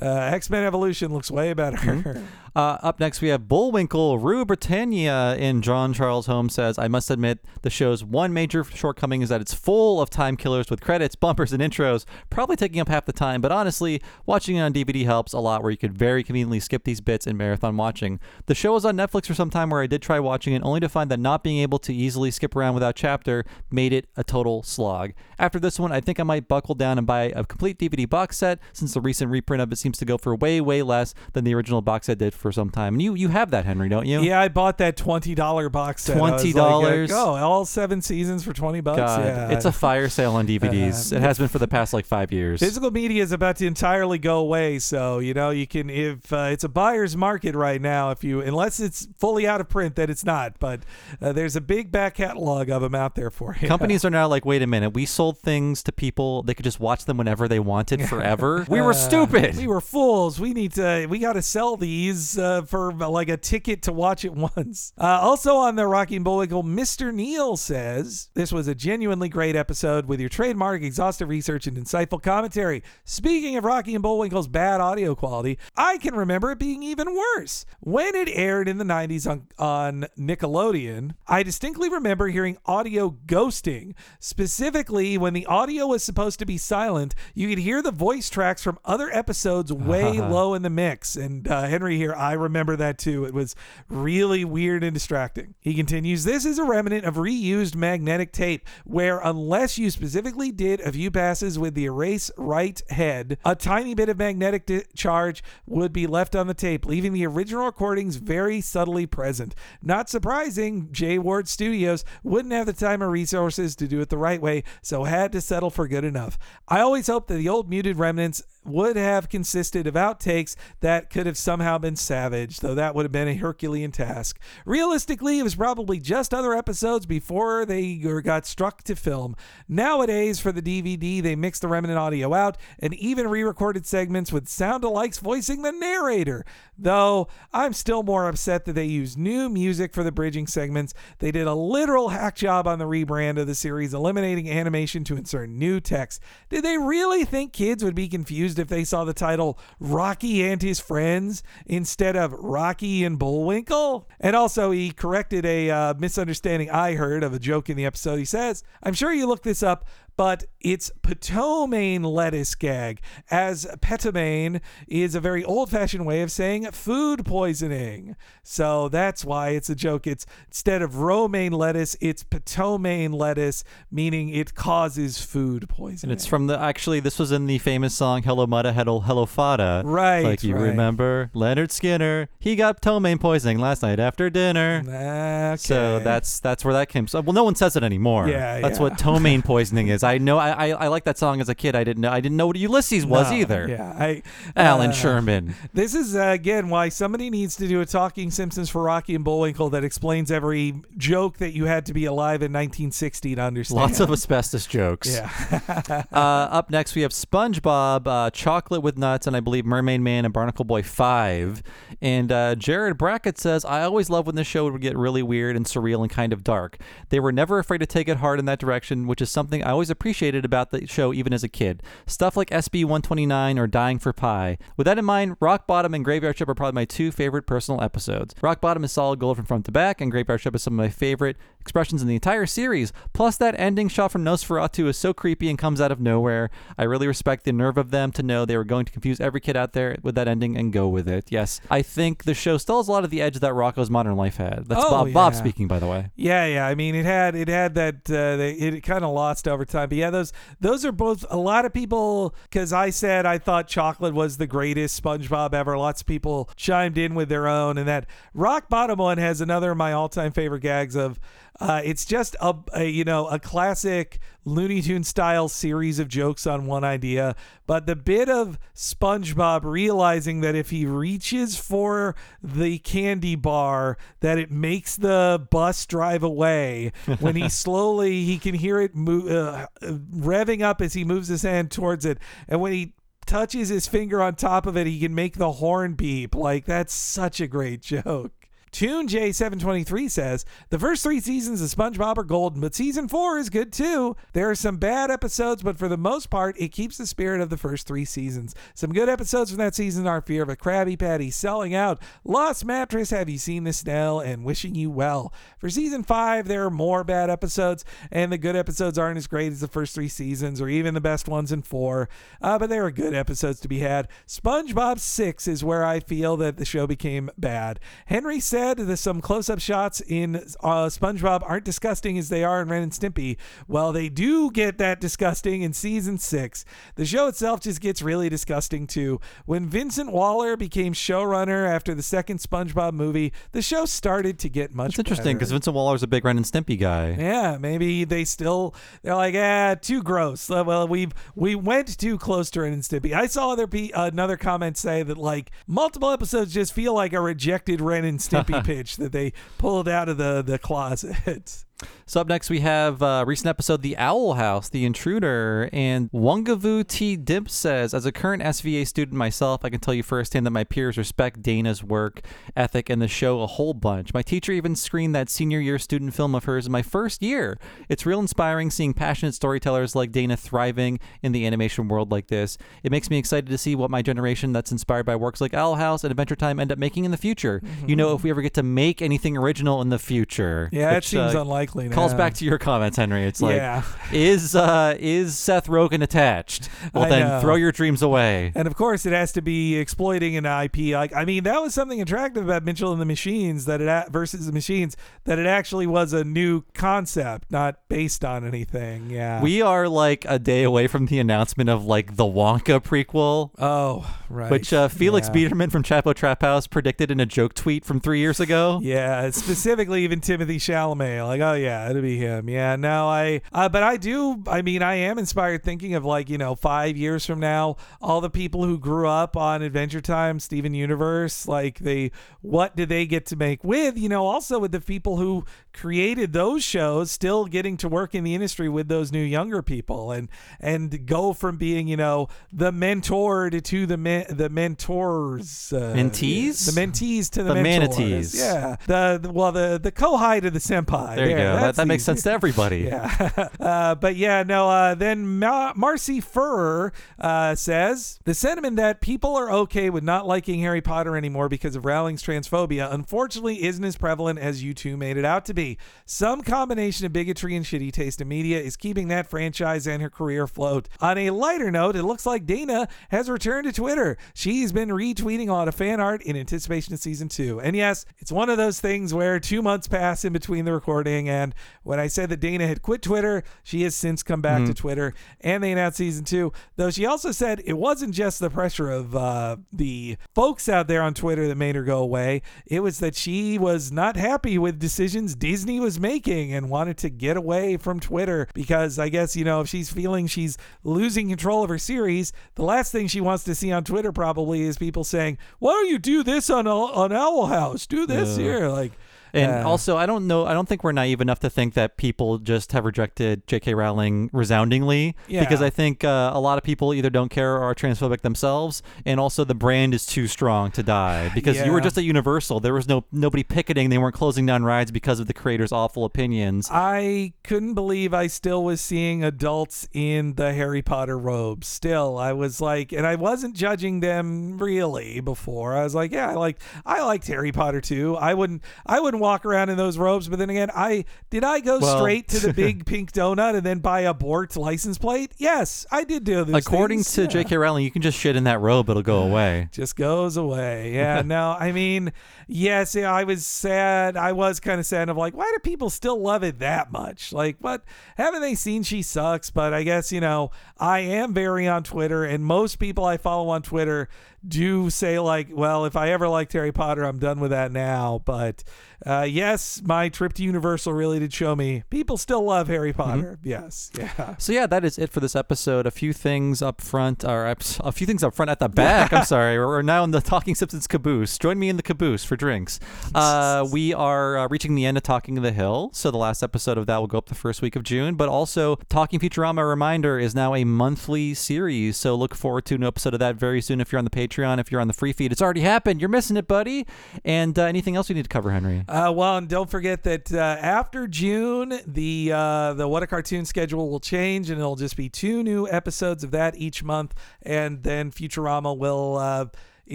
Uh, 0.00 0.06
X 0.06 0.48
Men 0.48 0.64
Evolution 0.64 1.12
looks 1.12 1.30
way 1.30 1.52
better. 1.54 2.22
Uh, 2.56 2.78
up 2.82 2.98
next, 2.98 3.20
we 3.20 3.28
have 3.28 3.46
Bullwinkle. 3.46 4.18
Rue 4.18 4.46
Britannia 4.46 5.36
in 5.36 5.60
John 5.60 5.92
Charles 5.92 6.24
Holmes 6.24 6.54
says, 6.54 6.78
I 6.78 6.88
must 6.88 7.10
admit, 7.10 7.44
the 7.60 7.68
show's 7.68 8.02
one 8.02 8.32
major 8.32 8.64
shortcoming 8.64 9.20
is 9.20 9.28
that 9.28 9.42
it's 9.42 9.52
full 9.52 10.00
of 10.00 10.08
time 10.08 10.38
killers 10.38 10.70
with 10.70 10.80
credits, 10.80 11.14
bumpers, 11.16 11.52
and 11.52 11.62
intros, 11.62 12.06
probably 12.30 12.56
taking 12.56 12.80
up 12.80 12.88
half 12.88 13.04
the 13.04 13.12
time. 13.12 13.42
But 13.42 13.52
honestly, 13.52 14.00
watching 14.24 14.56
it 14.56 14.62
on 14.62 14.72
DVD 14.72 15.04
helps 15.04 15.34
a 15.34 15.38
lot 15.38 15.62
where 15.62 15.70
you 15.70 15.76
could 15.76 15.92
very 15.92 16.24
conveniently 16.24 16.58
skip 16.58 16.75
these 16.84 17.00
bits 17.00 17.26
in 17.26 17.36
marathon 17.36 17.76
watching. 17.76 18.20
The 18.46 18.54
show 18.54 18.74
was 18.74 18.84
on 18.84 18.96
Netflix 18.96 19.26
for 19.26 19.34
some 19.34 19.50
time 19.50 19.70
where 19.70 19.82
I 19.82 19.86
did 19.86 20.02
try 20.02 20.20
watching 20.20 20.54
it, 20.54 20.62
only 20.62 20.80
to 20.80 20.88
find 20.88 21.10
that 21.10 21.20
not 21.20 21.42
being 21.42 21.58
able 21.58 21.78
to 21.80 21.94
easily 21.94 22.30
skip 22.30 22.56
around 22.56 22.74
without 22.74 22.96
chapter 22.96 23.44
made 23.70 23.92
it 23.92 24.08
a 24.16 24.24
total 24.24 24.62
slog. 24.62 25.12
After 25.38 25.58
this 25.58 25.78
one, 25.78 25.92
I 25.92 26.00
think 26.00 26.18
I 26.18 26.22
might 26.22 26.48
buckle 26.48 26.74
down 26.74 26.98
and 26.98 27.06
buy 27.06 27.24
a 27.34 27.44
complete 27.44 27.78
DVD 27.78 28.08
box 28.08 28.36
set 28.38 28.58
since 28.72 28.94
the 28.94 29.00
recent 29.00 29.30
reprint 29.30 29.62
of 29.62 29.72
it 29.72 29.76
seems 29.76 29.98
to 29.98 30.04
go 30.04 30.18
for 30.18 30.34
way, 30.34 30.60
way 30.60 30.82
less 30.82 31.14
than 31.32 31.44
the 31.44 31.54
original 31.54 31.82
box 31.82 32.06
set 32.06 32.18
did 32.18 32.34
for 32.34 32.52
some 32.52 32.70
time. 32.70 32.94
And 32.94 33.02
you, 33.02 33.14
you 33.14 33.28
have 33.28 33.50
that, 33.50 33.64
Henry, 33.64 33.88
don't 33.88 34.06
you? 34.06 34.20
yeah, 34.20 34.40
I 34.40 34.48
bought 34.48 34.78
that 34.78 34.96
twenty 34.96 35.34
dollar 35.34 35.68
box 35.68 36.04
set. 36.04 36.16
I 36.16 36.20
was 36.20 36.44
like, 36.44 36.54
$20? 36.54 37.10
oh, 37.12 37.36
all 37.36 37.64
seven 37.64 38.02
seasons 38.02 38.44
for 38.44 38.52
twenty 38.52 38.80
bucks. 38.80 38.98
God, 38.98 39.24
yeah, 39.24 39.50
it's 39.50 39.64
a 39.64 39.72
fire 39.72 40.08
sale 40.08 40.34
on 40.34 40.46
DVDs. 40.46 40.96
Uh, 41.16 41.16
it 41.16 41.22
has 41.22 41.38
been 41.38 41.48
for 41.48 41.58
the 41.58 41.68
past 41.68 41.92
like 41.92 42.06
five 42.06 42.32
years. 42.32 42.60
Physical 42.60 42.90
media 42.90 43.22
is 43.22 43.32
about 43.32 43.56
to 43.56 43.66
entirely 43.66 44.18
go 44.18 44.38
away, 44.38 44.78
so 44.78 45.18
you 45.18 45.34
know 45.34 45.50
you 45.50 45.66
can 45.66 45.90
if 45.90 46.32
uh, 46.32 46.48
it's 46.50 46.64
a 46.66 46.68
buyer's 46.68 47.16
market 47.16 47.54
right 47.54 47.80
now. 47.80 48.10
If 48.10 48.22
you 48.22 48.40
unless 48.42 48.78
it's 48.80 49.08
fully 49.18 49.46
out 49.46 49.60
of 49.62 49.68
print, 49.68 49.96
that 49.96 50.10
it's 50.10 50.24
not. 50.24 50.58
But 50.58 50.80
uh, 51.22 51.32
there's 51.32 51.56
a 51.56 51.60
big 51.60 51.90
back 51.90 52.14
catalog 52.16 52.68
of 52.68 52.82
them 52.82 52.94
out 52.94 53.14
there 53.14 53.30
for 53.30 53.56
you. 53.60 53.66
Companies 53.68 54.04
are 54.04 54.10
now 54.10 54.28
like, 54.28 54.44
wait 54.44 54.60
a 54.62 54.66
minute, 54.66 54.90
we 54.90 55.06
sold 55.06 55.38
things 55.38 55.82
to 55.84 55.92
people; 55.92 56.42
they 56.42 56.52
could 56.54 56.64
just 56.64 56.80
watch 56.80 57.04
them 57.06 57.16
whenever 57.16 57.48
they 57.48 57.60
wanted 57.60 58.06
forever. 58.08 58.66
we 58.68 58.80
were 58.80 58.90
Uh, 58.90 58.94
stupid. 58.94 59.56
We 59.56 59.66
were 59.66 59.80
fools. 59.80 60.38
We 60.38 60.52
need 60.52 60.72
to. 60.72 61.06
We 61.08 61.18
got 61.18 61.34
to 61.34 61.42
sell 61.42 61.76
these 61.76 62.36
uh, 62.38 62.62
for 62.62 62.92
like 62.92 63.28
a 63.28 63.36
ticket 63.36 63.82
to 63.82 63.92
watch 63.92 64.24
it 64.24 64.34
once. 64.56 64.92
Uh, 64.98 65.06
also 65.06 65.56
on 65.56 65.76
the 65.76 65.86
Rocky 65.86 66.16
and 66.16 66.24
Bullwinkle, 66.24 66.64
Mr. 66.64 67.14
Neal 67.14 67.56
says 67.56 68.28
this 68.34 68.52
was 68.52 68.66
a 68.68 68.74
genuinely 68.74 69.28
great 69.28 69.54
episode 69.56 70.06
with 70.06 70.18
your 70.20 70.28
trademark 70.28 70.82
exhaustive 70.82 71.28
research 71.28 71.66
and 71.66 71.76
insightful 71.76 72.20
commentary. 72.20 72.82
Speaking 73.04 73.56
of 73.56 73.64
Rocky 73.64 73.94
and 73.94 74.02
Bullwinkle's 74.02 74.48
bad 74.48 74.80
audio 74.80 75.14
quality, 75.14 75.58
I 75.76 75.98
can 75.98 76.14
remember 76.16 76.50
it 76.56 76.58
being 76.58 76.82
even 76.82 77.14
worse 77.14 77.66
when 77.80 78.14
it 78.14 78.28
aired 78.32 78.68
in 78.68 78.78
the 78.78 78.84
'90s 78.84 79.28
on 79.28 79.46
on 79.58 80.06
Nickelodeon. 80.18 81.14
I 81.26 81.42
distinctly 81.42 81.88
remember 81.88 82.28
hearing 82.28 82.58
audio 82.66 83.16
ghosting, 83.26 83.94
specifically 84.18 85.18
when 85.18 85.34
the 85.34 85.46
audio 85.46 85.86
was 85.86 86.02
supposed 86.02 86.38
to 86.38 86.46
be 86.46 86.58
silent. 86.58 87.14
You 87.34 87.48
could 87.48 87.58
hear 87.58 87.82
the 87.82 87.90
voice 87.90 88.30
tracks 88.30 88.62
from 88.62 88.78
other 88.84 89.10
episodes 89.10 89.72
way 89.72 90.20
low 90.20 90.54
in 90.54 90.62
the 90.62 90.70
mix. 90.70 91.16
And 91.16 91.46
uh, 91.46 91.64
Henry 91.64 91.96
here, 91.96 92.14
I 92.14 92.32
remember 92.32 92.76
that 92.76 92.98
too. 92.98 93.24
It 93.24 93.34
was 93.34 93.54
really 93.88 94.44
weird 94.44 94.82
and 94.82 94.94
distracting. 94.94 95.54
He 95.60 95.74
continues, 95.74 96.24
This 96.24 96.44
is 96.44 96.58
a 96.58 96.64
remnant 96.64 97.04
of 97.04 97.16
reused 97.16 97.74
magnetic 97.74 98.32
tape 98.32 98.66
where, 98.84 99.20
unless 99.20 99.78
you 99.78 99.90
specifically 99.90 100.50
did 100.50 100.80
a 100.80 100.92
few 100.92 101.10
passes 101.10 101.58
with 101.58 101.74
the 101.74 101.84
erase 101.84 102.30
right 102.36 102.80
head, 102.90 103.38
a 103.44 103.54
tiny 103.54 103.94
bit 103.94 104.08
of 104.08 104.18
magnetic 104.18 104.66
di- 104.66 104.84
charge 104.94 105.42
would 105.66 105.92
be 105.92 106.06
left 106.06 106.34
on 106.34 106.45
the 106.46 106.54
tape, 106.54 106.86
leaving 106.86 107.12
the 107.12 107.26
original 107.26 107.66
recordings 107.66 108.16
very 108.16 108.60
subtly 108.60 109.06
present. 109.06 109.54
Not 109.82 110.08
surprising, 110.08 110.88
Jay 110.92 111.18
Ward 111.18 111.48
Studios 111.48 112.04
wouldn't 112.22 112.54
have 112.54 112.66
the 112.66 112.72
time 112.72 113.02
or 113.02 113.10
resources 113.10 113.76
to 113.76 113.88
do 113.88 114.00
it 114.00 114.08
the 114.08 114.18
right 114.18 114.40
way, 114.40 114.64
so 114.82 115.04
had 115.04 115.32
to 115.32 115.40
settle 115.40 115.70
for 115.70 115.88
good 115.88 116.04
enough. 116.04 116.38
I 116.68 116.80
always 116.80 117.06
hope 117.06 117.28
that 117.28 117.36
the 117.36 117.48
old 117.48 117.68
muted 117.68 117.96
remnants 117.96 118.42
would 118.66 118.96
have 118.96 119.28
consisted 119.28 119.86
of 119.86 119.94
outtakes 119.94 120.56
that 120.80 121.10
could 121.10 121.26
have 121.26 121.38
somehow 121.38 121.78
been 121.78 121.96
savaged, 121.96 122.62
though 122.62 122.74
that 122.74 122.94
would 122.94 123.04
have 123.04 123.12
been 123.12 123.28
a 123.28 123.34
Herculean 123.34 123.92
task. 123.92 124.38
Realistically, 124.64 125.38
it 125.38 125.42
was 125.42 125.54
probably 125.54 125.98
just 125.98 126.34
other 126.34 126.54
episodes 126.54 127.06
before 127.06 127.64
they 127.64 127.96
got 127.96 128.46
struck 128.46 128.82
to 128.84 128.96
film. 128.96 129.36
Nowadays, 129.68 130.40
for 130.40 130.52
the 130.52 130.62
DVD, 130.62 131.22
they 131.22 131.36
mix 131.36 131.58
the 131.58 131.68
remnant 131.68 131.98
audio 131.98 132.34
out 132.34 132.56
and 132.78 132.94
even 132.94 133.28
re 133.28 133.42
recorded 133.42 133.86
segments 133.86 134.32
with 134.32 134.48
sound 134.48 134.84
alikes 134.84 135.20
voicing 135.20 135.62
the 135.62 135.72
narrator. 135.72 136.44
Though 136.78 137.28
I'm 137.52 137.72
still 137.72 138.02
more 138.02 138.28
upset 138.28 138.64
that 138.64 138.74
they 138.74 138.84
used 138.84 139.16
new 139.16 139.48
music 139.48 139.94
for 139.94 140.02
the 140.02 140.12
bridging 140.12 140.46
segments. 140.46 140.92
They 141.18 141.30
did 141.30 141.46
a 141.46 141.54
literal 141.54 142.10
hack 142.10 142.36
job 142.36 142.66
on 142.66 142.78
the 142.78 142.84
rebrand 142.84 143.38
of 143.38 143.46
the 143.46 143.54
series, 143.54 143.94
eliminating 143.94 144.50
animation 144.50 145.04
to 145.04 145.16
insert 145.16 145.48
new 145.48 145.80
text. 145.80 146.20
Did 146.48 146.64
they 146.64 146.78
really 146.78 147.24
think 147.24 147.52
kids 147.52 147.82
would 147.82 147.94
be 147.94 148.08
confused 148.08 148.55
if 148.58 148.68
they 148.68 148.84
saw 148.84 149.04
the 149.04 149.14
title 149.14 149.58
Rocky 149.80 150.46
and 150.46 150.62
His 150.62 150.80
Friends 150.80 151.42
instead 151.66 152.16
of 152.16 152.32
Rocky 152.32 153.04
and 153.04 153.18
Bullwinkle? 153.18 154.08
And 154.20 154.34
also, 154.36 154.70
he 154.70 154.90
corrected 154.90 155.44
a 155.44 155.70
uh, 155.70 155.94
misunderstanding 155.98 156.70
I 156.70 156.94
heard 156.94 157.22
of 157.22 157.32
a 157.32 157.38
joke 157.38 157.68
in 157.70 157.76
the 157.76 157.86
episode. 157.86 158.16
He 158.16 158.24
says, 158.24 158.62
I'm 158.82 158.94
sure 158.94 159.12
you 159.12 159.26
looked 159.26 159.44
this 159.44 159.62
up, 159.62 159.86
but 160.16 160.44
it's 160.60 160.90
ptomaine 161.02 162.02
lettuce 162.02 162.54
gag, 162.54 163.00
as 163.30 163.66
ptomaine 163.80 164.60
is 164.88 165.14
a 165.14 165.20
very 165.20 165.44
old 165.44 165.70
fashioned 165.70 166.06
way 166.06 166.22
of 166.22 166.32
saying 166.32 166.70
food 166.72 167.24
poisoning. 167.24 168.16
So 168.42 168.88
that's 168.88 169.24
why 169.24 169.50
it's 169.50 169.68
a 169.68 169.74
joke. 169.74 170.06
It's 170.06 170.26
instead 170.46 170.82
of 170.82 170.96
romaine 170.98 171.52
lettuce, 171.52 171.96
it's 172.00 172.24
ptomaine 172.24 173.12
lettuce, 173.12 173.62
meaning 173.90 174.30
it 174.30 174.54
causes 174.54 175.20
food 175.24 175.68
poisoning. 175.68 176.10
And 176.10 176.12
it's 176.12 176.26
from 176.26 176.46
the 176.46 176.58
actually 176.58 177.00
this 177.00 177.18
was 177.18 177.30
in 177.32 177.46
the 177.46 177.58
famous 177.58 177.94
song 177.94 178.22
Hello 178.22 178.46
Mudda 178.46 178.72
Hello 178.72 179.00
Hello 179.00 179.26
Fada. 179.26 179.82
Right, 179.84 180.24
Like 180.24 180.42
you 180.42 180.54
right. 180.54 180.62
remember 180.62 181.30
Leonard 181.34 181.70
Skinner, 181.70 182.28
he 182.38 182.56
got 182.56 182.80
ptomaine 182.80 183.18
poisoning 183.18 183.58
last 183.58 183.82
night 183.82 184.00
after 184.00 184.30
dinner. 184.30 184.82
Okay. 184.86 185.56
So 185.58 185.98
that's 186.00 186.40
that's 186.40 186.64
where 186.64 186.74
that 186.74 186.88
came. 186.88 187.06
So 187.06 187.20
well, 187.20 187.34
no 187.34 187.44
one 187.44 187.54
says 187.54 187.76
it 187.76 187.82
anymore. 187.82 188.28
Yeah, 188.28 188.60
that's 188.60 188.78
yeah. 188.78 188.82
what 188.82 188.98
ptomaine 188.98 189.42
poisoning 189.42 189.88
is. 189.88 190.02
I 190.06 190.18
know. 190.18 190.38
I, 190.38 190.68
I 190.68 190.70
I 190.70 190.88
like 190.88 191.04
that 191.04 191.18
song 191.18 191.40
as 191.40 191.48
a 191.48 191.54
kid. 191.54 191.74
I 191.74 191.84
didn't 191.84 192.00
know. 192.00 192.10
I 192.10 192.20
didn't 192.20 192.36
know 192.36 192.46
what 192.46 192.56
Ulysses 192.56 193.04
was 193.04 193.30
No, 193.30 193.36
either. 193.36 193.66
Yeah, 193.68 193.94
I, 193.98 194.22
Allan 194.54 194.90
uh, 194.90 194.94
Sherman. 194.94 195.54
This 195.72 195.94
is 195.94 196.14
uh, 196.16 196.28
again 196.28 196.68
why 196.68 196.88
somebody 196.88 197.30
needs 197.30 197.56
to 197.56 197.68
do 197.68 197.80
a 197.80 197.86
Talking 197.86 198.30
Simpsons 198.30 198.70
for 198.70 198.82
Rocky 198.82 199.14
and 199.14 199.24
Bullwinkle 199.24 199.70
that 199.70 199.84
explains 199.84 200.30
every 200.30 200.74
joke 200.96 201.38
that 201.38 201.52
you 201.52 201.64
had 201.66 201.86
to 201.86 201.94
be 201.94 202.04
alive 202.04 202.42
in 202.42 202.52
1960 202.52 203.34
to 203.34 203.40
understand. 203.40 203.80
Lots 203.80 204.00
of 204.00 204.10
asbestos 204.12 204.66
jokes. 204.66 205.12
yeah. 205.12 206.02
uh, 206.12 206.16
up 206.16 206.70
next, 206.70 206.94
we 206.94 207.02
have 207.02 207.12
SpongeBob, 207.12 208.06
uh, 208.06 208.30
Chocolate 208.30 208.82
with 208.82 208.96
Nuts, 208.98 209.26
and 209.26 209.36
I 209.36 209.40
believe 209.40 209.64
Mermaid 209.64 210.00
Man 210.00 210.24
and 210.24 210.32
Barnacle 210.32 210.64
Boy 210.64 210.82
5. 210.82 211.62
And 212.00 212.30
uh, 212.30 212.54
Jared 212.54 212.98
Brackett 212.98 213.38
says, 213.38 213.64
I 213.64 213.82
always 213.82 214.10
love 214.10 214.26
when 214.26 214.36
the 214.36 214.44
show 214.44 214.70
would 214.70 214.80
get 214.80 214.96
really 214.96 215.22
weird 215.22 215.56
and 215.56 215.66
surreal 215.66 216.02
and 216.02 216.10
kind 216.10 216.32
of 216.32 216.44
dark. 216.44 216.78
They 217.08 217.20
were 217.20 217.32
never 217.32 217.58
afraid 217.58 217.78
to 217.78 217.86
take 217.86 218.08
it 218.08 218.18
hard 218.18 218.38
in 218.38 218.44
that 218.46 218.58
direction, 218.58 219.06
which 219.06 219.20
is 219.22 219.30
something 219.30 219.62
I 219.62 219.70
always 219.70 219.90
appreciated 219.96 220.44
about 220.44 220.70
the 220.70 220.86
show 220.86 221.12
even 221.14 221.32
as 221.32 221.42
a 221.42 221.48
kid. 221.48 221.82
Stuff 222.06 222.36
like 222.36 222.50
SB 222.50 222.84
129 222.84 223.58
or 223.58 223.66
Dying 223.66 223.98
for 223.98 224.12
Pie. 224.12 224.58
With 224.76 224.84
that 224.84 224.98
in 224.98 225.04
mind, 225.04 225.36
Rock 225.40 225.66
Bottom 225.66 225.94
and 225.94 226.04
Graveyard 226.04 226.36
Ship 226.36 226.48
are 226.48 226.54
probably 226.54 226.74
my 226.74 226.84
two 226.84 227.10
favorite 227.10 227.46
personal 227.46 227.80
episodes. 227.82 228.34
Rock 228.42 228.60
Bottom 228.60 228.84
is 228.84 228.92
solid 228.92 229.18
gold 229.18 229.36
from 229.36 229.46
front 229.46 229.64
to 229.64 229.72
back, 229.72 230.00
and 230.00 230.10
Graveyard 230.10 230.40
Ship 230.42 230.54
is 230.54 230.62
some 230.62 230.74
of 230.74 230.84
my 230.84 230.90
favorite 230.90 231.36
expressions 231.60 232.02
in 232.02 232.08
the 232.08 232.14
entire 232.14 232.46
series. 232.46 232.92
Plus, 233.12 233.36
that 233.38 233.58
ending 233.58 233.88
shot 233.88 234.12
from 234.12 234.22
Nosferatu 234.24 234.86
is 234.86 234.96
so 234.98 235.12
creepy 235.12 235.48
and 235.48 235.58
comes 235.58 235.80
out 235.80 235.90
of 235.90 235.98
nowhere. 236.00 236.50
I 236.78 236.84
really 236.84 237.06
respect 237.08 237.44
the 237.44 237.52
nerve 237.52 237.76
of 237.78 237.90
them 237.90 238.12
to 238.12 238.22
know 238.22 238.44
they 238.44 238.56
were 238.56 238.64
going 238.64 238.84
to 238.84 238.92
confuse 238.92 239.18
every 239.20 239.40
kid 239.40 239.56
out 239.56 239.72
there 239.72 239.96
with 240.02 240.14
that 240.14 240.28
ending 240.28 240.56
and 240.56 240.72
go 240.72 240.86
with 240.88 241.08
it. 241.08 241.26
Yes, 241.30 241.60
I 241.70 241.82
think 241.82 242.24
the 242.24 242.34
show 242.34 242.58
still 242.58 242.76
has 242.78 242.86
a 242.88 242.92
lot 242.92 243.02
of 243.04 243.10
the 243.10 243.20
edge 243.22 243.40
that 243.40 243.52
Rocko's 243.52 243.90
Modern 243.90 244.16
Life 244.16 244.36
had. 244.36 244.66
That's 244.66 244.84
Oh, 244.84 244.90
Bob, 244.90 245.12
Bob 245.12 245.34
speaking, 245.34 245.66
by 245.66 245.78
the 245.78 245.86
way. 245.86 246.10
Yeah, 246.14 246.44
yeah. 246.46 246.66
I 246.66 246.74
mean, 246.74 246.94
it 246.94 247.04
had 247.04 247.34
it 247.34 247.48
had 247.48 247.74
that 247.74 247.94
uh, 248.10 248.36
they, 248.36 248.52
it 248.52 248.82
kind 248.82 249.04
of 249.04 249.12
lost 249.12 249.48
over 249.48 249.64
time. 249.64 249.85
But 249.88 249.98
yeah, 249.98 250.10
those 250.10 250.32
those 250.60 250.84
are 250.84 250.92
both 250.92 251.24
a 251.30 251.36
lot 251.36 251.64
of 251.64 251.72
people 251.72 252.34
because 252.44 252.72
I 252.72 252.90
said 252.90 253.26
I 253.26 253.38
thought 253.38 253.68
Chocolate 253.68 254.14
was 254.14 254.36
the 254.36 254.46
greatest 254.46 255.02
SpongeBob 255.02 255.54
ever. 255.54 255.76
Lots 255.76 256.02
of 256.02 256.06
people 256.06 256.50
chimed 256.56 256.98
in 256.98 257.14
with 257.14 257.28
their 257.28 257.48
own, 257.48 257.78
and 257.78 257.88
that 257.88 258.06
Rock 258.34 258.68
Bottom 258.68 258.98
one 258.98 259.18
has 259.18 259.40
another 259.40 259.72
of 259.72 259.76
my 259.76 259.92
all 259.92 260.08
time 260.08 260.32
favorite 260.32 260.60
gags 260.60 260.96
of. 260.96 261.18
Uh, 261.58 261.80
it's 261.84 262.04
just 262.04 262.36
a, 262.40 262.54
a 262.74 262.84
you 262.84 263.04
know 263.04 263.28
a 263.28 263.38
classic 263.38 264.18
Looney 264.44 264.82
Tune 264.82 265.04
style 265.04 265.48
series 265.48 265.98
of 265.98 266.08
jokes 266.08 266.46
on 266.46 266.66
one 266.66 266.84
idea, 266.84 267.34
but 267.66 267.86
the 267.86 267.96
bit 267.96 268.28
of 268.28 268.58
SpongeBob 268.74 269.64
realizing 269.64 270.40
that 270.40 270.54
if 270.54 270.70
he 270.70 270.84
reaches 270.86 271.56
for 271.56 272.14
the 272.42 272.78
candy 272.78 273.34
bar, 273.34 273.96
that 274.20 274.38
it 274.38 274.50
makes 274.50 274.96
the 274.96 275.46
bus 275.50 275.86
drive 275.86 276.22
away. 276.22 276.92
When 277.20 277.34
he 277.34 277.48
slowly, 277.48 278.24
he 278.24 278.38
can 278.38 278.54
hear 278.54 278.80
it 278.80 278.92
uh, 278.94 279.00
uh, 279.00 279.66
revving 279.82 280.62
up 280.62 280.80
as 280.80 280.92
he 280.92 281.04
moves 281.04 281.28
his 281.28 281.42
hand 281.42 281.70
towards 281.70 282.04
it, 282.04 282.18
and 282.46 282.60
when 282.60 282.72
he 282.72 282.92
touches 283.26 283.68
his 283.68 283.86
finger 283.86 284.22
on 284.22 284.36
top 284.36 284.66
of 284.66 284.76
it, 284.76 284.86
he 284.86 285.00
can 285.00 285.14
make 285.14 285.36
the 285.36 285.52
horn 285.52 285.94
beep. 285.94 286.34
Like 286.34 286.64
that's 286.66 286.94
such 286.94 287.40
a 287.40 287.46
great 287.46 287.82
joke. 287.82 288.32
Tune 288.76 289.08
J723 289.08 290.10
says 290.10 290.44
the 290.68 290.78
first 290.78 291.02
three 291.02 291.18
seasons 291.18 291.62
of 291.62 291.70
SpongeBob 291.70 292.18
are 292.18 292.24
golden, 292.24 292.60
but 292.60 292.74
season 292.74 293.08
four 293.08 293.38
is 293.38 293.48
good 293.48 293.72
too. 293.72 294.16
There 294.34 294.50
are 294.50 294.54
some 294.54 294.76
bad 294.76 295.10
episodes, 295.10 295.62
but 295.62 295.78
for 295.78 295.88
the 295.88 295.96
most 295.96 296.28
part, 296.28 296.60
it 296.60 296.72
keeps 296.72 296.98
the 296.98 297.06
spirit 297.06 297.40
of 297.40 297.48
the 297.48 297.56
first 297.56 297.86
three 297.86 298.04
seasons. 298.04 298.54
Some 298.74 298.92
good 298.92 299.08
episodes 299.08 299.50
from 299.50 299.60
that 299.60 299.74
season 299.74 300.06
are 300.06 300.20
Fear 300.20 300.42
of 300.42 300.50
a 300.50 300.56
Krabby 300.56 300.98
Patty, 300.98 301.30
Selling 301.30 301.74
Out, 301.74 302.02
Lost 302.22 302.66
Mattress, 302.66 303.08
Have 303.08 303.30
You 303.30 303.38
Seen 303.38 303.64
the 303.64 303.72
Snail, 303.72 304.20
and 304.20 304.44
Wishing 304.44 304.74
You 304.74 304.90
Well. 304.90 305.32
For 305.56 305.70
season 305.70 306.02
five, 306.02 306.46
there 306.46 306.66
are 306.66 306.70
more 306.70 307.02
bad 307.02 307.30
episodes, 307.30 307.82
and 308.10 308.30
the 308.30 308.36
good 308.36 308.56
episodes 308.56 308.98
aren't 308.98 309.16
as 309.16 309.26
great 309.26 309.52
as 309.52 309.60
the 309.60 309.68
first 309.68 309.94
three 309.94 310.08
seasons 310.08 310.60
or 310.60 310.68
even 310.68 310.92
the 310.92 311.00
best 311.00 311.28
ones 311.28 311.50
in 311.50 311.62
four, 311.62 312.10
uh, 312.42 312.58
but 312.58 312.68
there 312.68 312.84
are 312.84 312.90
good 312.90 313.14
episodes 313.14 313.58
to 313.60 313.68
be 313.68 313.78
had. 313.78 314.06
SpongeBob 314.26 314.98
6 314.98 315.48
is 315.48 315.64
where 315.64 315.82
I 315.82 315.98
feel 315.98 316.36
that 316.36 316.58
the 316.58 316.66
show 316.66 316.86
became 316.86 317.30
bad. 317.38 317.80
Henry 318.04 318.38
said 318.38 318.65
that 318.74 318.96
some 318.98 319.20
close 319.20 319.48
up 319.50 319.58
shots 319.60 320.00
in 320.00 320.36
uh, 320.36 320.86
SpongeBob 320.86 321.42
aren't 321.48 321.64
disgusting 321.64 322.18
as 322.18 322.28
they 322.28 322.44
are 322.44 322.60
in 322.62 322.68
Ren 322.68 322.82
and 322.82 322.92
Stimpy. 322.92 323.36
Well, 323.68 323.92
they 323.92 324.08
do 324.08 324.50
get 324.50 324.78
that 324.78 325.00
disgusting 325.00 325.62
in 325.62 325.72
season 325.72 326.18
six. 326.18 326.64
The 326.96 327.04
show 327.06 327.26
itself 327.28 327.60
just 327.60 327.80
gets 327.80 328.02
really 328.02 328.28
disgusting 328.28 328.86
too. 328.86 329.20
When 329.44 329.66
Vincent 329.68 330.12
Waller 330.12 330.56
became 330.56 330.92
showrunner 330.92 331.68
after 331.68 331.94
the 331.94 332.02
second 332.02 332.38
SpongeBob 332.38 332.92
movie, 332.92 333.32
the 333.52 333.62
show 333.62 333.84
started 333.84 334.38
to 334.40 334.48
get 334.48 334.74
much 334.74 334.90
It's 334.90 334.98
interesting 334.98 335.36
because. 335.36 335.52
Vincent 335.52 335.74
Waller's 335.74 336.02
a 336.02 336.06
big 336.06 336.24
Ren 336.24 336.36
and 336.36 336.46
Stimpy 336.46 336.78
guy. 336.78 337.16
Yeah, 337.18 337.56
maybe 337.60 338.04
they 338.04 338.24
still 338.24 338.74
they're 339.02 339.14
like, 339.14 339.34
ah, 339.36 339.76
too 339.80 340.02
gross. 340.02 340.50
Uh, 340.50 340.64
Well, 340.66 340.86
we 340.88 341.08
we 341.34 341.54
went 341.54 341.96
too 341.98 342.18
close 342.18 342.50
to 342.50 342.60
Ren 342.62 342.72
and 342.72 342.82
Stimpy. 342.82 343.12
I 343.12 343.26
saw 343.26 343.52
other 343.52 343.66
pe- 343.66 343.90
another 343.94 344.36
comment 344.36 344.76
say 344.76 345.02
that 345.02 345.16
like 345.16 345.50
multiple 345.66 346.10
episodes 346.10 346.52
just 346.52 346.72
feel 346.72 346.94
like 346.94 347.12
a 347.12 347.20
rejected 347.20 347.80
Ren 347.80 348.04
and 348.04 348.18
Stimpy 348.18 348.45
pitch 348.64 348.96
that 348.96 349.12
they 349.12 349.32
pulled 349.58 349.88
out 349.88 350.08
of 350.08 350.16
the 350.16 350.42
the 350.42 350.58
closet. 350.58 351.64
So 352.08 352.20
up 352.20 352.28
next 352.28 352.50
we 352.50 352.60
have 352.60 353.02
uh, 353.02 353.24
recent 353.26 353.48
episode 353.48 353.82
The 353.82 353.96
Owl 353.96 354.34
House, 354.34 354.68
The 354.68 354.84
Intruder, 354.84 355.68
and 355.72 356.08
Wongavu 356.12 356.86
T. 356.86 357.18
Dimp 357.18 357.50
says, 357.50 357.92
as 357.92 358.06
a 358.06 358.12
current 358.12 358.44
SVA 358.44 358.86
student 358.86 359.18
myself, 359.18 359.64
I 359.64 359.70
can 359.70 359.80
tell 359.80 359.92
you 359.92 360.04
firsthand 360.04 360.46
that 360.46 360.52
my 360.52 360.62
peers 360.62 360.96
respect 360.96 361.42
Dana's 361.42 361.82
work 361.82 362.20
ethic 362.54 362.88
and 362.88 363.02
the 363.02 363.08
show 363.08 363.40
a 363.42 363.48
whole 363.48 363.74
bunch. 363.74 364.14
My 364.14 364.22
teacher 364.22 364.52
even 364.52 364.76
screened 364.76 365.16
that 365.16 365.28
senior 365.28 365.58
year 365.58 365.80
student 365.80 366.14
film 366.14 366.36
of 366.36 366.44
hers 366.44 366.66
in 366.66 366.70
my 366.70 366.80
first 366.80 367.24
year. 367.24 367.58
It's 367.88 368.06
real 368.06 368.20
inspiring 368.20 368.70
seeing 368.70 368.94
passionate 368.94 369.34
storytellers 369.34 369.96
like 369.96 370.12
Dana 370.12 370.36
thriving 370.36 371.00
in 371.22 371.32
the 371.32 371.44
animation 371.44 371.88
world 371.88 372.12
like 372.12 372.28
this. 372.28 372.56
It 372.84 372.92
makes 372.92 373.10
me 373.10 373.18
excited 373.18 373.48
to 373.48 373.58
see 373.58 373.74
what 373.74 373.90
my 373.90 374.00
generation 374.00 374.52
that's 374.52 374.70
inspired 374.70 375.06
by 375.06 375.16
works 375.16 375.40
like 375.40 375.54
Owl 375.54 375.74
House 375.74 376.04
and 376.04 376.12
Adventure 376.12 376.36
Time 376.36 376.60
end 376.60 376.70
up 376.70 376.78
making 376.78 377.04
in 377.04 377.10
the 377.10 377.16
future. 377.16 377.60
You 377.84 377.96
know, 377.96 378.14
if 378.14 378.22
we 378.22 378.30
ever 378.30 378.42
get 378.42 378.54
to 378.54 378.62
make 378.62 379.02
anything 379.02 379.36
original 379.36 379.82
in 379.82 379.88
the 379.88 379.98
future. 379.98 380.68
Yeah, 380.70 380.96
it 380.96 381.02
seems 381.02 381.34
uh, 381.34 381.40
unlikely. 381.40 381.95
Calls 381.96 382.14
back 382.14 382.34
to 382.34 382.44
your 382.44 382.58
comments, 382.58 382.96
Henry. 382.96 383.24
It's 383.24 383.40
like, 383.42 383.56
Yeah. 383.56 383.82
is 384.12 384.54
uh, 384.54 384.96
is 385.00 385.36
Seth 385.38 385.66
Rogen 385.66 386.02
attached? 386.02 386.68
Well, 386.94 387.04
I 387.04 387.08
then 387.08 387.26
know. 387.28 387.40
throw 387.40 387.54
your 387.56 387.72
dreams 387.72 388.02
away. 388.02 388.52
And 388.54 388.68
of 388.68 388.76
course, 388.76 389.06
it 389.06 389.12
has 389.12 389.32
to 389.32 389.42
be 389.42 389.76
exploiting 389.76 390.36
an 390.36 390.44
IP. 390.44 390.94
Like, 390.94 391.14
I 391.14 391.24
mean, 391.24 391.44
that 391.44 391.60
was 391.62 391.74
something 391.74 392.00
attractive 392.00 392.44
about 392.44 392.64
Mitchell 392.64 392.92
and 392.92 393.00
the 393.00 393.06
Machines 393.06 393.64
that 393.64 393.80
it 393.80 393.88
a- 393.88 394.06
versus 394.10 394.46
the 394.46 394.52
Machines 394.52 394.96
that 395.24 395.38
it 395.38 395.46
actually 395.46 395.86
was 395.86 396.12
a 396.12 396.22
new 396.22 396.62
concept, 396.74 397.50
not 397.50 397.88
based 397.88 398.24
on 398.24 398.46
anything. 398.46 399.10
Yeah. 399.10 399.42
We 399.42 399.62
are 399.62 399.88
like 399.88 400.24
a 400.28 400.38
day 400.38 400.62
away 400.62 400.86
from 400.86 401.06
the 401.06 401.18
announcement 401.18 401.70
of 401.70 401.84
like 401.84 402.16
the 402.16 402.24
Wonka 402.24 402.80
prequel, 402.80 403.50
oh 403.58 404.06
right. 404.28 404.50
which 404.50 404.72
uh, 404.72 404.88
Felix 404.88 405.28
yeah. 405.28 405.32
Biederman 405.34 405.70
from 405.70 405.82
Chapo 405.82 406.14
Trap 406.14 406.42
House 406.42 406.66
predicted 406.66 407.10
in 407.10 407.20
a 407.20 407.26
joke 407.26 407.54
tweet 407.54 407.84
from 407.84 408.00
three 408.00 408.20
years 408.20 408.38
ago. 408.40 408.80
Yeah, 408.82 409.30
specifically 409.30 410.04
even 410.04 410.20
Timothée 410.20 410.56
Chalamet. 410.56 411.26
Like, 411.26 411.40
oh 411.40 411.54
yeah, 411.54 411.85
it'll 411.90 412.02
be 412.02 412.16
him. 412.16 412.48
Yeah, 412.48 412.76
no, 412.76 413.08
I. 413.08 413.42
Uh, 413.52 413.68
but 413.68 413.82
I 413.82 413.96
do. 413.96 414.42
I 414.46 414.62
mean, 414.62 414.82
I 414.82 414.94
am 414.96 415.18
inspired 415.18 415.62
thinking 415.62 415.94
of 415.94 416.04
like 416.04 416.28
you 416.28 416.38
know 416.38 416.54
five 416.54 416.96
years 416.96 417.26
from 417.26 417.40
now, 417.40 417.76
all 418.00 418.20
the 418.20 418.30
people 418.30 418.64
who 418.64 418.78
grew 418.78 419.08
up 419.08 419.36
on 419.36 419.62
Adventure 419.62 420.00
Time, 420.00 420.40
Steven 420.40 420.74
Universe. 420.74 421.48
Like 421.48 421.78
they, 421.78 422.12
what 422.42 422.76
do 422.76 422.86
they 422.86 423.06
get 423.06 423.26
to 423.26 423.36
make 423.36 423.64
with 423.64 423.96
you 423.98 424.08
know 424.08 424.26
also 424.26 424.58
with 424.58 424.72
the 424.72 424.80
people 424.80 425.16
who 425.16 425.44
created 425.76 426.32
those 426.32 426.64
shows, 426.64 427.10
still 427.10 427.44
getting 427.44 427.76
to 427.76 427.88
work 427.88 428.14
in 428.14 428.24
the 428.24 428.34
industry 428.34 428.68
with 428.68 428.88
those 428.88 429.12
new 429.12 429.22
younger 429.22 429.62
people 429.62 430.10
and 430.10 430.28
and 430.58 431.06
go 431.06 431.32
from 431.32 431.56
being 431.56 431.86
you 431.86 431.96
know 431.96 432.28
the 432.52 432.72
mentor 432.72 433.50
to, 433.50 433.60
to 433.60 433.86
the 433.86 433.96
men, 433.96 434.26
the 434.30 434.48
mentors, 434.48 435.72
uh, 435.72 435.92
Mentees? 435.94 436.72
the 436.74 436.80
mentees 436.80 437.30
to 437.30 437.42
the, 437.42 437.54
The 437.54 437.62
manatees. 437.62 438.34
Yeah, 438.38 438.76
the, 438.86 439.18
the 439.22 439.30
well 439.30 439.52
the 439.52 439.78
the 439.82 439.92
kohai 439.92 440.40
to 440.42 440.50
the 440.50 440.58
senpai. 440.58 441.16
There 441.16 441.28
you 441.28 441.36
that, 441.36 441.60
that's 441.60 441.76
that 441.76 441.86
makes 441.86 442.04
sense 442.04 442.22
to 442.24 442.30
everybody. 442.32 442.76
Yeah. 442.86 443.48
uh, 443.60 443.94
but 443.96 444.16
yeah, 444.16 444.42
no, 444.44 444.68
uh, 444.70 444.94
then 444.94 445.38
Ma- 445.40 445.72
Marcy 445.74 446.20
Furrer 446.20 446.92
uh, 447.18 447.54
says 447.54 448.20
the 448.24 448.34
sentiment 448.34 448.76
that 448.76 449.00
people 449.00 449.34
are 449.34 449.50
okay 449.50 449.90
with 449.90 450.04
not 450.04 450.26
liking 450.26 450.60
Harry 450.60 450.80
Potter 450.80 451.16
anymore 451.16 451.48
because 451.48 451.74
of 451.74 451.84
Rowling's 451.84 452.22
transphobia 452.22 452.92
unfortunately 452.92 453.64
isn't 453.64 453.82
as 453.84 453.96
prevalent 453.96 454.38
as 454.38 454.62
you 454.62 454.72
two 454.72 454.96
made 454.96 455.16
it 455.16 455.24
out 455.24 455.44
to 455.46 455.54
be. 455.54 455.65
Some 456.04 456.42
combination 456.42 457.06
of 457.06 457.12
bigotry 457.12 457.56
and 457.56 457.64
shitty 457.64 457.92
taste 457.92 458.20
in 458.20 458.28
media 458.28 458.60
is 458.60 458.76
keeping 458.76 459.08
that 459.08 459.28
franchise 459.28 459.86
and 459.86 460.02
her 460.02 460.10
career 460.10 460.44
afloat. 460.44 460.88
On 461.00 461.18
a 461.18 461.30
lighter 461.30 461.70
note, 461.70 461.96
it 461.96 462.04
looks 462.04 462.26
like 462.26 462.46
Dana 462.46 462.88
has 463.10 463.28
returned 463.28 463.66
to 463.66 463.72
Twitter. 463.72 464.16
She's 464.34 464.72
been 464.72 464.90
retweeting 464.90 465.48
a 465.48 465.52
lot 465.52 465.68
of 465.68 465.74
fan 465.74 466.00
art 466.00 466.22
in 466.22 466.36
anticipation 466.36 466.94
of 466.94 467.00
season 467.00 467.28
two. 467.28 467.60
And 467.60 467.74
yes, 467.74 468.04
it's 468.18 468.32
one 468.32 468.50
of 468.50 468.56
those 468.56 468.80
things 468.80 469.12
where 469.12 469.40
two 469.40 469.62
months 469.62 469.88
pass 469.88 470.24
in 470.24 470.32
between 470.32 470.64
the 470.64 470.72
recording. 470.72 471.28
And 471.28 471.54
when 471.82 471.98
I 471.98 472.06
said 472.06 472.28
that 472.30 472.40
Dana 472.40 472.66
had 472.66 472.82
quit 472.82 473.02
Twitter, 473.02 473.42
she 473.62 473.82
has 473.82 473.94
since 473.94 474.22
come 474.22 474.40
back 474.40 474.64
to 474.66 474.74
Twitter 474.74 475.14
and 475.40 475.62
they 475.62 475.72
announced 475.72 475.98
season 475.98 476.24
two. 476.24 476.52
Though 476.76 476.90
she 476.90 477.06
also 477.06 477.32
said 477.32 477.62
it 477.64 477.74
wasn't 477.74 478.14
just 478.14 478.40
the 478.40 478.50
pressure 478.50 478.90
of 478.90 479.16
uh, 479.16 479.56
the 479.72 480.16
folks 480.34 480.68
out 480.68 480.88
there 480.88 481.02
on 481.02 481.14
Twitter 481.14 481.48
that 481.48 481.56
made 481.56 481.76
her 481.76 481.82
go 481.82 481.98
away, 481.98 482.42
it 482.66 482.80
was 482.80 482.98
that 482.98 483.14
she 483.14 483.58
was 483.58 483.90
not 483.90 484.16
happy 484.16 484.58
with 484.58 484.78
decisions 484.78 485.34
Disney 485.34 485.55
was 485.64 485.98
making 486.00 486.52
and 486.52 486.68
wanted 486.68 486.98
to 486.98 487.08
get 487.08 487.36
away 487.36 487.76
from 487.76 488.00
Twitter 488.00 488.48
because 488.54 488.98
I 488.98 489.08
guess, 489.08 489.34
you 489.36 489.44
know, 489.44 489.60
if 489.60 489.68
she's 489.68 489.90
feeling 489.92 490.26
she's 490.26 490.58
losing 490.84 491.28
control 491.28 491.62
of 491.62 491.70
her 491.70 491.78
series, 491.78 492.32
the 492.56 492.62
last 492.64 492.92
thing 492.92 493.06
she 493.06 493.20
wants 493.20 493.44
to 493.44 493.54
see 493.54 493.72
on 493.72 493.84
Twitter 493.84 494.12
probably 494.12 494.62
is 494.62 494.76
people 494.76 495.04
saying, 495.04 495.38
"Why 495.58 495.72
don't 495.72 495.88
you 495.88 495.98
do 495.98 496.22
this 496.22 496.50
on 496.50 496.66
on 496.66 497.12
Owl 497.12 497.46
House? 497.46 497.86
Do 497.86 498.06
this 498.06 498.36
Yeah. 498.36 498.44
here." 498.44 498.68
Like 498.68 498.92
And 499.36 499.64
uh, 499.64 499.68
also, 499.68 499.96
I 499.96 500.06
don't 500.06 500.26
know. 500.26 500.46
I 500.46 500.52
don't 500.52 500.68
think 500.68 500.82
we're 500.82 500.92
naive 500.92 501.20
enough 501.20 501.40
to 501.40 501.50
think 501.50 501.74
that 501.74 501.96
people 501.96 502.38
just 502.38 502.72
have 502.72 502.84
rejected 502.84 503.46
J.K. 503.46 503.74
Rowling 503.74 504.30
resoundingly. 504.32 505.14
Yeah. 505.28 505.40
Because 505.40 505.62
I 505.62 505.70
think 505.70 506.04
uh, 506.04 506.30
a 506.34 506.40
lot 506.40 506.58
of 506.58 506.64
people 506.64 506.94
either 506.94 507.10
don't 507.10 507.28
care 507.28 507.54
or 507.56 507.62
are 507.64 507.74
transphobic 507.74 508.22
themselves, 508.22 508.82
and 509.04 509.20
also 509.20 509.44
the 509.44 509.54
brand 509.54 509.94
is 509.94 510.06
too 510.06 510.26
strong 510.26 510.70
to 510.72 510.82
die. 510.82 511.30
Because 511.46 511.64
you 511.64 511.70
were 511.70 511.80
just 511.80 511.98
at 511.98 512.04
Universal, 512.04 512.60
there 512.60 512.72
was 512.72 512.88
no 512.88 513.04
nobody 513.12 513.44
picketing. 513.44 513.90
They 513.90 513.98
weren't 513.98 514.14
closing 514.14 514.46
down 514.46 514.64
rides 514.64 514.90
because 514.90 515.20
of 515.20 515.26
the 515.26 515.34
creators' 515.34 515.70
awful 515.70 516.04
opinions. 516.04 516.68
I 516.72 517.34
couldn't 517.44 517.74
believe 517.74 518.14
I 518.14 518.26
still 518.26 518.64
was 518.64 518.80
seeing 518.80 519.22
adults 519.22 519.86
in 519.92 520.34
the 520.34 520.54
Harry 520.54 520.82
Potter 520.82 521.18
robes. 521.18 521.68
Still, 521.68 522.18
I 522.18 522.32
was 522.32 522.60
like, 522.60 522.92
and 522.92 523.06
I 523.06 523.16
wasn't 523.16 523.54
judging 523.54 524.00
them 524.00 524.58
really 524.58 525.20
before. 525.20 525.76
I 525.76 525.84
was 525.84 525.94
like, 525.94 526.10
yeah, 526.12 526.30
I 526.30 526.34
liked, 526.34 526.62
I 526.84 527.02
liked 527.02 527.26
Harry 527.28 527.52
Potter 527.52 527.80
too. 527.80 528.16
I 528.16 528.34
wouldn't, 528.34 528.62
I 528.86 529.00
wouldn't 529.00 529.20
walk 529.26 529.44
around 529.44 529.68
in 529.68 529.76
those 529.76 529.98
robes. 529.98 530.28
But 530.28 530.38
then 530.38 530.50
again, 530.50 530.70
I 530.74 531.04
did 531.30 531.42
I 531.44 531.60
go 531.60 531.78
Well- 531.80 531.98
straight 531.98 532.28
to 532.28 532.38
the 532.38 532.52
big 532.52 532.86
pink 532.92 533.12
donut 533.12 533.54
and 533.56 533.64
then 533.66 533.80
buy 533.80 534.00
a 534.00 534.14
Bort 534.14 534.56
license 534.56 534.98
plate? 534.98 535.32
Yes, 535.36 535.84
I 535.90 536.04
did 536.04 536.24
do 536.24 536.44
those. 536.44 536.54
According 536.54 536.98
things. 536.98 537.12
to 537.14 537.22
Yeah 537.22 537.26
J.K. 537.26 537.56
Rowling, 537.56 537.84
you 537.84 537.90
can 537.90 538.02
just 538.02 538.16
shit 538.18 538.36
in 538.36 538.44
that 538.44 538.60
robe; 538.60 538.88
it'll 538.88 539.02
go 539.02 539.18
away. 539.28 539.68
just 539.72 539.96
goes 539.96 540.36
away. 540.36 540.94
Yeah, 540.94 541.22
no, 541.26 541.56
I 541.58 541.72
mean, 541.72 542.12
yes, 542.46 542.94
yeah, 542.94 543.12
I 543.12 543.24
was 543.24 543.46
sad. 543.46 544.16
I 544.16 544.32
was 544.32 544.60
kind 544.60 544.80
of 544.80 544.86
sad 544.86 545.08
of 545.08 545.16
like, 545.16 545.36
why 545.36 545.50
do 545.54 545.58
people 545.60 545.90
still 545.90 546.20
love 546.20 546.42
it 546.42 546.58
that 546.60 546.92
much? 546.92 547.32
Like, 547.32 547.56
what 547.60 547.82
haven't 548.16 548.40
they 548.40 548.54
seen 548.54 548.82
she 548.82 549.02
sucks? 549.02 549.50
But 549.50 549.74
I 549.74 549.82
guess, 549.82 550.12
you 550.12 550.20
know, 550.20 550.50
I 550.78 551.00
am 551.00 551.34
very 551.34 551.66
on 551.66 551.82
Twitter, 551.82 552.24
and 552.24 552.44
most 552.44 552.76
people 552.76 553.04
I 553.04 553.16
follow 553.16 553.48
on 553.48 553.62
Twitter 553.62 554.08
do 554.46 554.90
say, 554.90 555.18
like, 555.18 555.48
well, 555.50 555.84
if 555.84 555.96
I 555.96 556.10
ever 556.10 556.28
liked 556.28 556.52
Harry 556.52 556.72
Potter, 556.72 557.04
I'm 557.04 557.18
done 557.18 557.40
with 557.40 557.50
that 557.50 557.72
now. 557.72 558.22
But 558.24 558.62
uh, 559.04 559.26
yes, 559.28 559.82
my 559.84 560.08
trip 560.08 560.34
to 560.34 560.42
Universal 560.42 560.92
really 560.92 561.18
did 561.18 561.32
show 561.32 561.56
me 561.56 561.82
people 561.90 562.16
still 562.16 562.42
love 562.42 562.68
Harry 562.68 562.92
Potter. 562.92 563.38
Yes, 563.42 563.90
yeah. 563.98 564.36
So 564.38 564.52
yeah, 564.52 564.66
that 564.66 564.84
is 564.84 564.98
it 564.98 565.10
for 565.10 565.20
this 565.20 565.34
episode. 565.34 565.86
A 565.86 565.90
few 565.90 566.12
things 566.12 566.62
up 566.62 566.80
front, 566.80 567.24
or 567.24 567.46
a 567.46 567.92
few 567.92 568.06
things 568.06 568.22
up 568.22 568.34
front 568.34 568.50
at 568.50 568.60
the 568.60 568.68
back. 568.68 569.12
I'm 569.12 569.24
sorry. 569.26 569.58
We're 569.58 569.66
we're 569.66 569.82
now 569.82 570.04
in 570.04 570.10
the 570.12 570.20
Talking 570.20 570.54
Simpsons 570.54 570.86
caboose. 570.86 571.38
Join 571.38 571.58
me 571.58 571.68
in 571.68 571.76
the 571.76 571.82
caboose 571.82 572.24
for 572.24 572.35
drinks. 572.36 572.80
Uh, 573.14 573.66
we 573.70 573.92
are 573.94 574.38
uh, 574.38 574.48
reaching 574.48 574.74
the 574.74 574.84
end 574.84 574.96
of 574.96 575.02
Talking 575.02 575.34
the 575.36 575.52
Hill, 575.52 575.90
so 575.92 576.10
the 576.10 576.18
last 576.18 576.42
episode 576.42 576.78
of 576.78 576.86
that 576.86 576.98
will 576.98 577.06
go 577.06 577.18
up 577.18 577.26
the 577.26 577.34
first 577.34 577.62
week 577.62 577.76
of 577.76 577.82
June. 577.82 578.14
But 578.14 578.28
also, 578.28 578.76
Talking 578.88 579.20
Futurama 579.20 579.68
reminder 579.68 580.18
is 580.18 580.34
now 580.34 580.54
a 580.54 580.64
monthly 580.64 581.34
series, 581.34 581.96
so 581.96 582.14
look 582.14 582.34
forward 582.34 582.64
to 582.66 582.74
an 582.74 582.84
episode 582.84 583.14
of 583.14 583.20
that 583.20 583.36
very 583.36 583.60
soon. 583.60 583.80
If 583.80 583.92
you're 583.92 583.98
on 583.98 584.04
the 584.04 584.10
Patreon, 584.10 584.58
if 584.58 584.70
you're 584.70 584.80
on 584.80 584.88
the 584.88 584.94
free 584.94 585.12
feed, 585.12 585.32
it's 585.32 585.42
already 585.42 585.60
happened. 585.60 586.00
You're 586.00 586.08
missing 586.08 586.36
it, 586.36 586.46
buddy. 586.46 586.86
And 587.24 587.58
uh, 587.58 587.64
anything 587.64 587.96
else 587.96 588.08
we 588.08 588.14
need 588.14 588.24
to 588.24 588.28
cover, 588.28 588.50
Henry? 588.50 588.84
Uh, 588.88 589.12
well, 589.14 589.36
and 589.36 589.48
don't 589.48 589.70
forget 589.70 590.02
that 590.04 590.32
uh, 590.32 590.38
after 590.38 591.06
June, 591.06 591.80
the 591.86 592.32
uh, 592.32 592.74
the 592.74 592.88
What 592.88 593.02
a 593.02 593.06
Cartoon 593.06 593.44
schedule 593.44 593.90
will 593.90 594.00
change, 594.00 594.50
and 594.50 594.58
it'll 594.58 594.76
just 594.76 594.96
be 594.96 595.08
two 595.08 595.42
new 595.42 595.68
episodes 595.68 596.24
of 596.24 596.30
that 596.32 596.56
each 596.56 596.82
month, 596.82 597.14
and 597.42 597.82
then 597.82 598.10
Futurama 598.10 598.76
will. 598.76 599.50
Uh, 599.86 599.94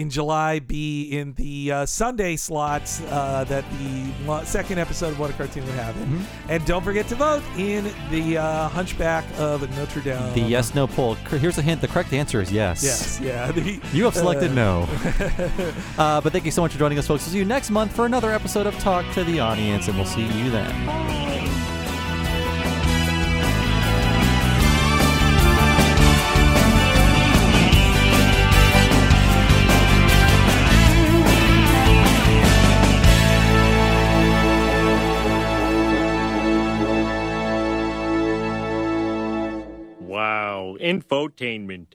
in 0.00 0.10
July, 0.10 0.58
be 0.58 1.04
in 1.04 1.34
the 1.34 1.72
uh, 1.72 1.86
Sunday 1.86 2.36
slots 2.36 3.00
uh, 3.10 3.44
that 3.44 3.64
the 3.78 4.12
mo- 4.24 4.44
second 4.44 4.78
episode 4.78 5.08
of 5.12 5.18
What 5.18 5.30
a 5.30 5.32
Cartoon 5.34 5.64
would 5.64 5.74
have 5.74 5.96
in. 5.96 6.24
And 6.48 6.64
don't 6.64 6.82
forget 6.82 7.06
to 7.08 7.14
vote 7.14 7.42
in 7.56 7.92
the 8.10 8.38
uh, 8.38 8.68
Hunchback 8.68 9.24
of 9.38 9.68
Notre 9.76 10.00
Dame. 10.00 10.32
The 10.34 10.40
yes 10.40 10.74
no 10.74 10.86
poll. 10.86 11.14
Here's 11.14 11.58
a 11.58 11.62
hint. 11.62 11.80
The 11.80 11.88
correct 11.88 12.12
answer 12.12 12.40
is 12.40 12.50
yes. 12.50 12.82
Yes, 12.82 13.20
yeah. 13.20 13.50
The, 13.52 13.80
You 13.92 14.04
have 14.04 14.14
selected 14.14 14.52
no. 14.54 14.88
uh, 15.98 16.20
but 16.20 16.32
thank 16.32 16.44
you 16.44 16.50
so 16.50 16.62
much 16.62 16.72
for 16.72 16.78
joining 16.78 16.98
us, 16.98 17.06
folks. 17.06 17.24
We'll 17.24 17.32
see 17.32 17.38
you 17.38 17.44
next 17.44 17.70
month 17.70 17.94
for 17.94 18.06
another 18.06 18.30
episode 18.32 18.66
of 18.66 18.74
Talk 18.78 19.04
to 19.14 19.24
the 19.24 19.40
Audience, 19.40 19.88
and 19.88 19.96
we'll 19.96 20.06
see 20.06 20.22
you 20.22 20.50
then. 20.50 21.61
Infotainment. 40.82 41.94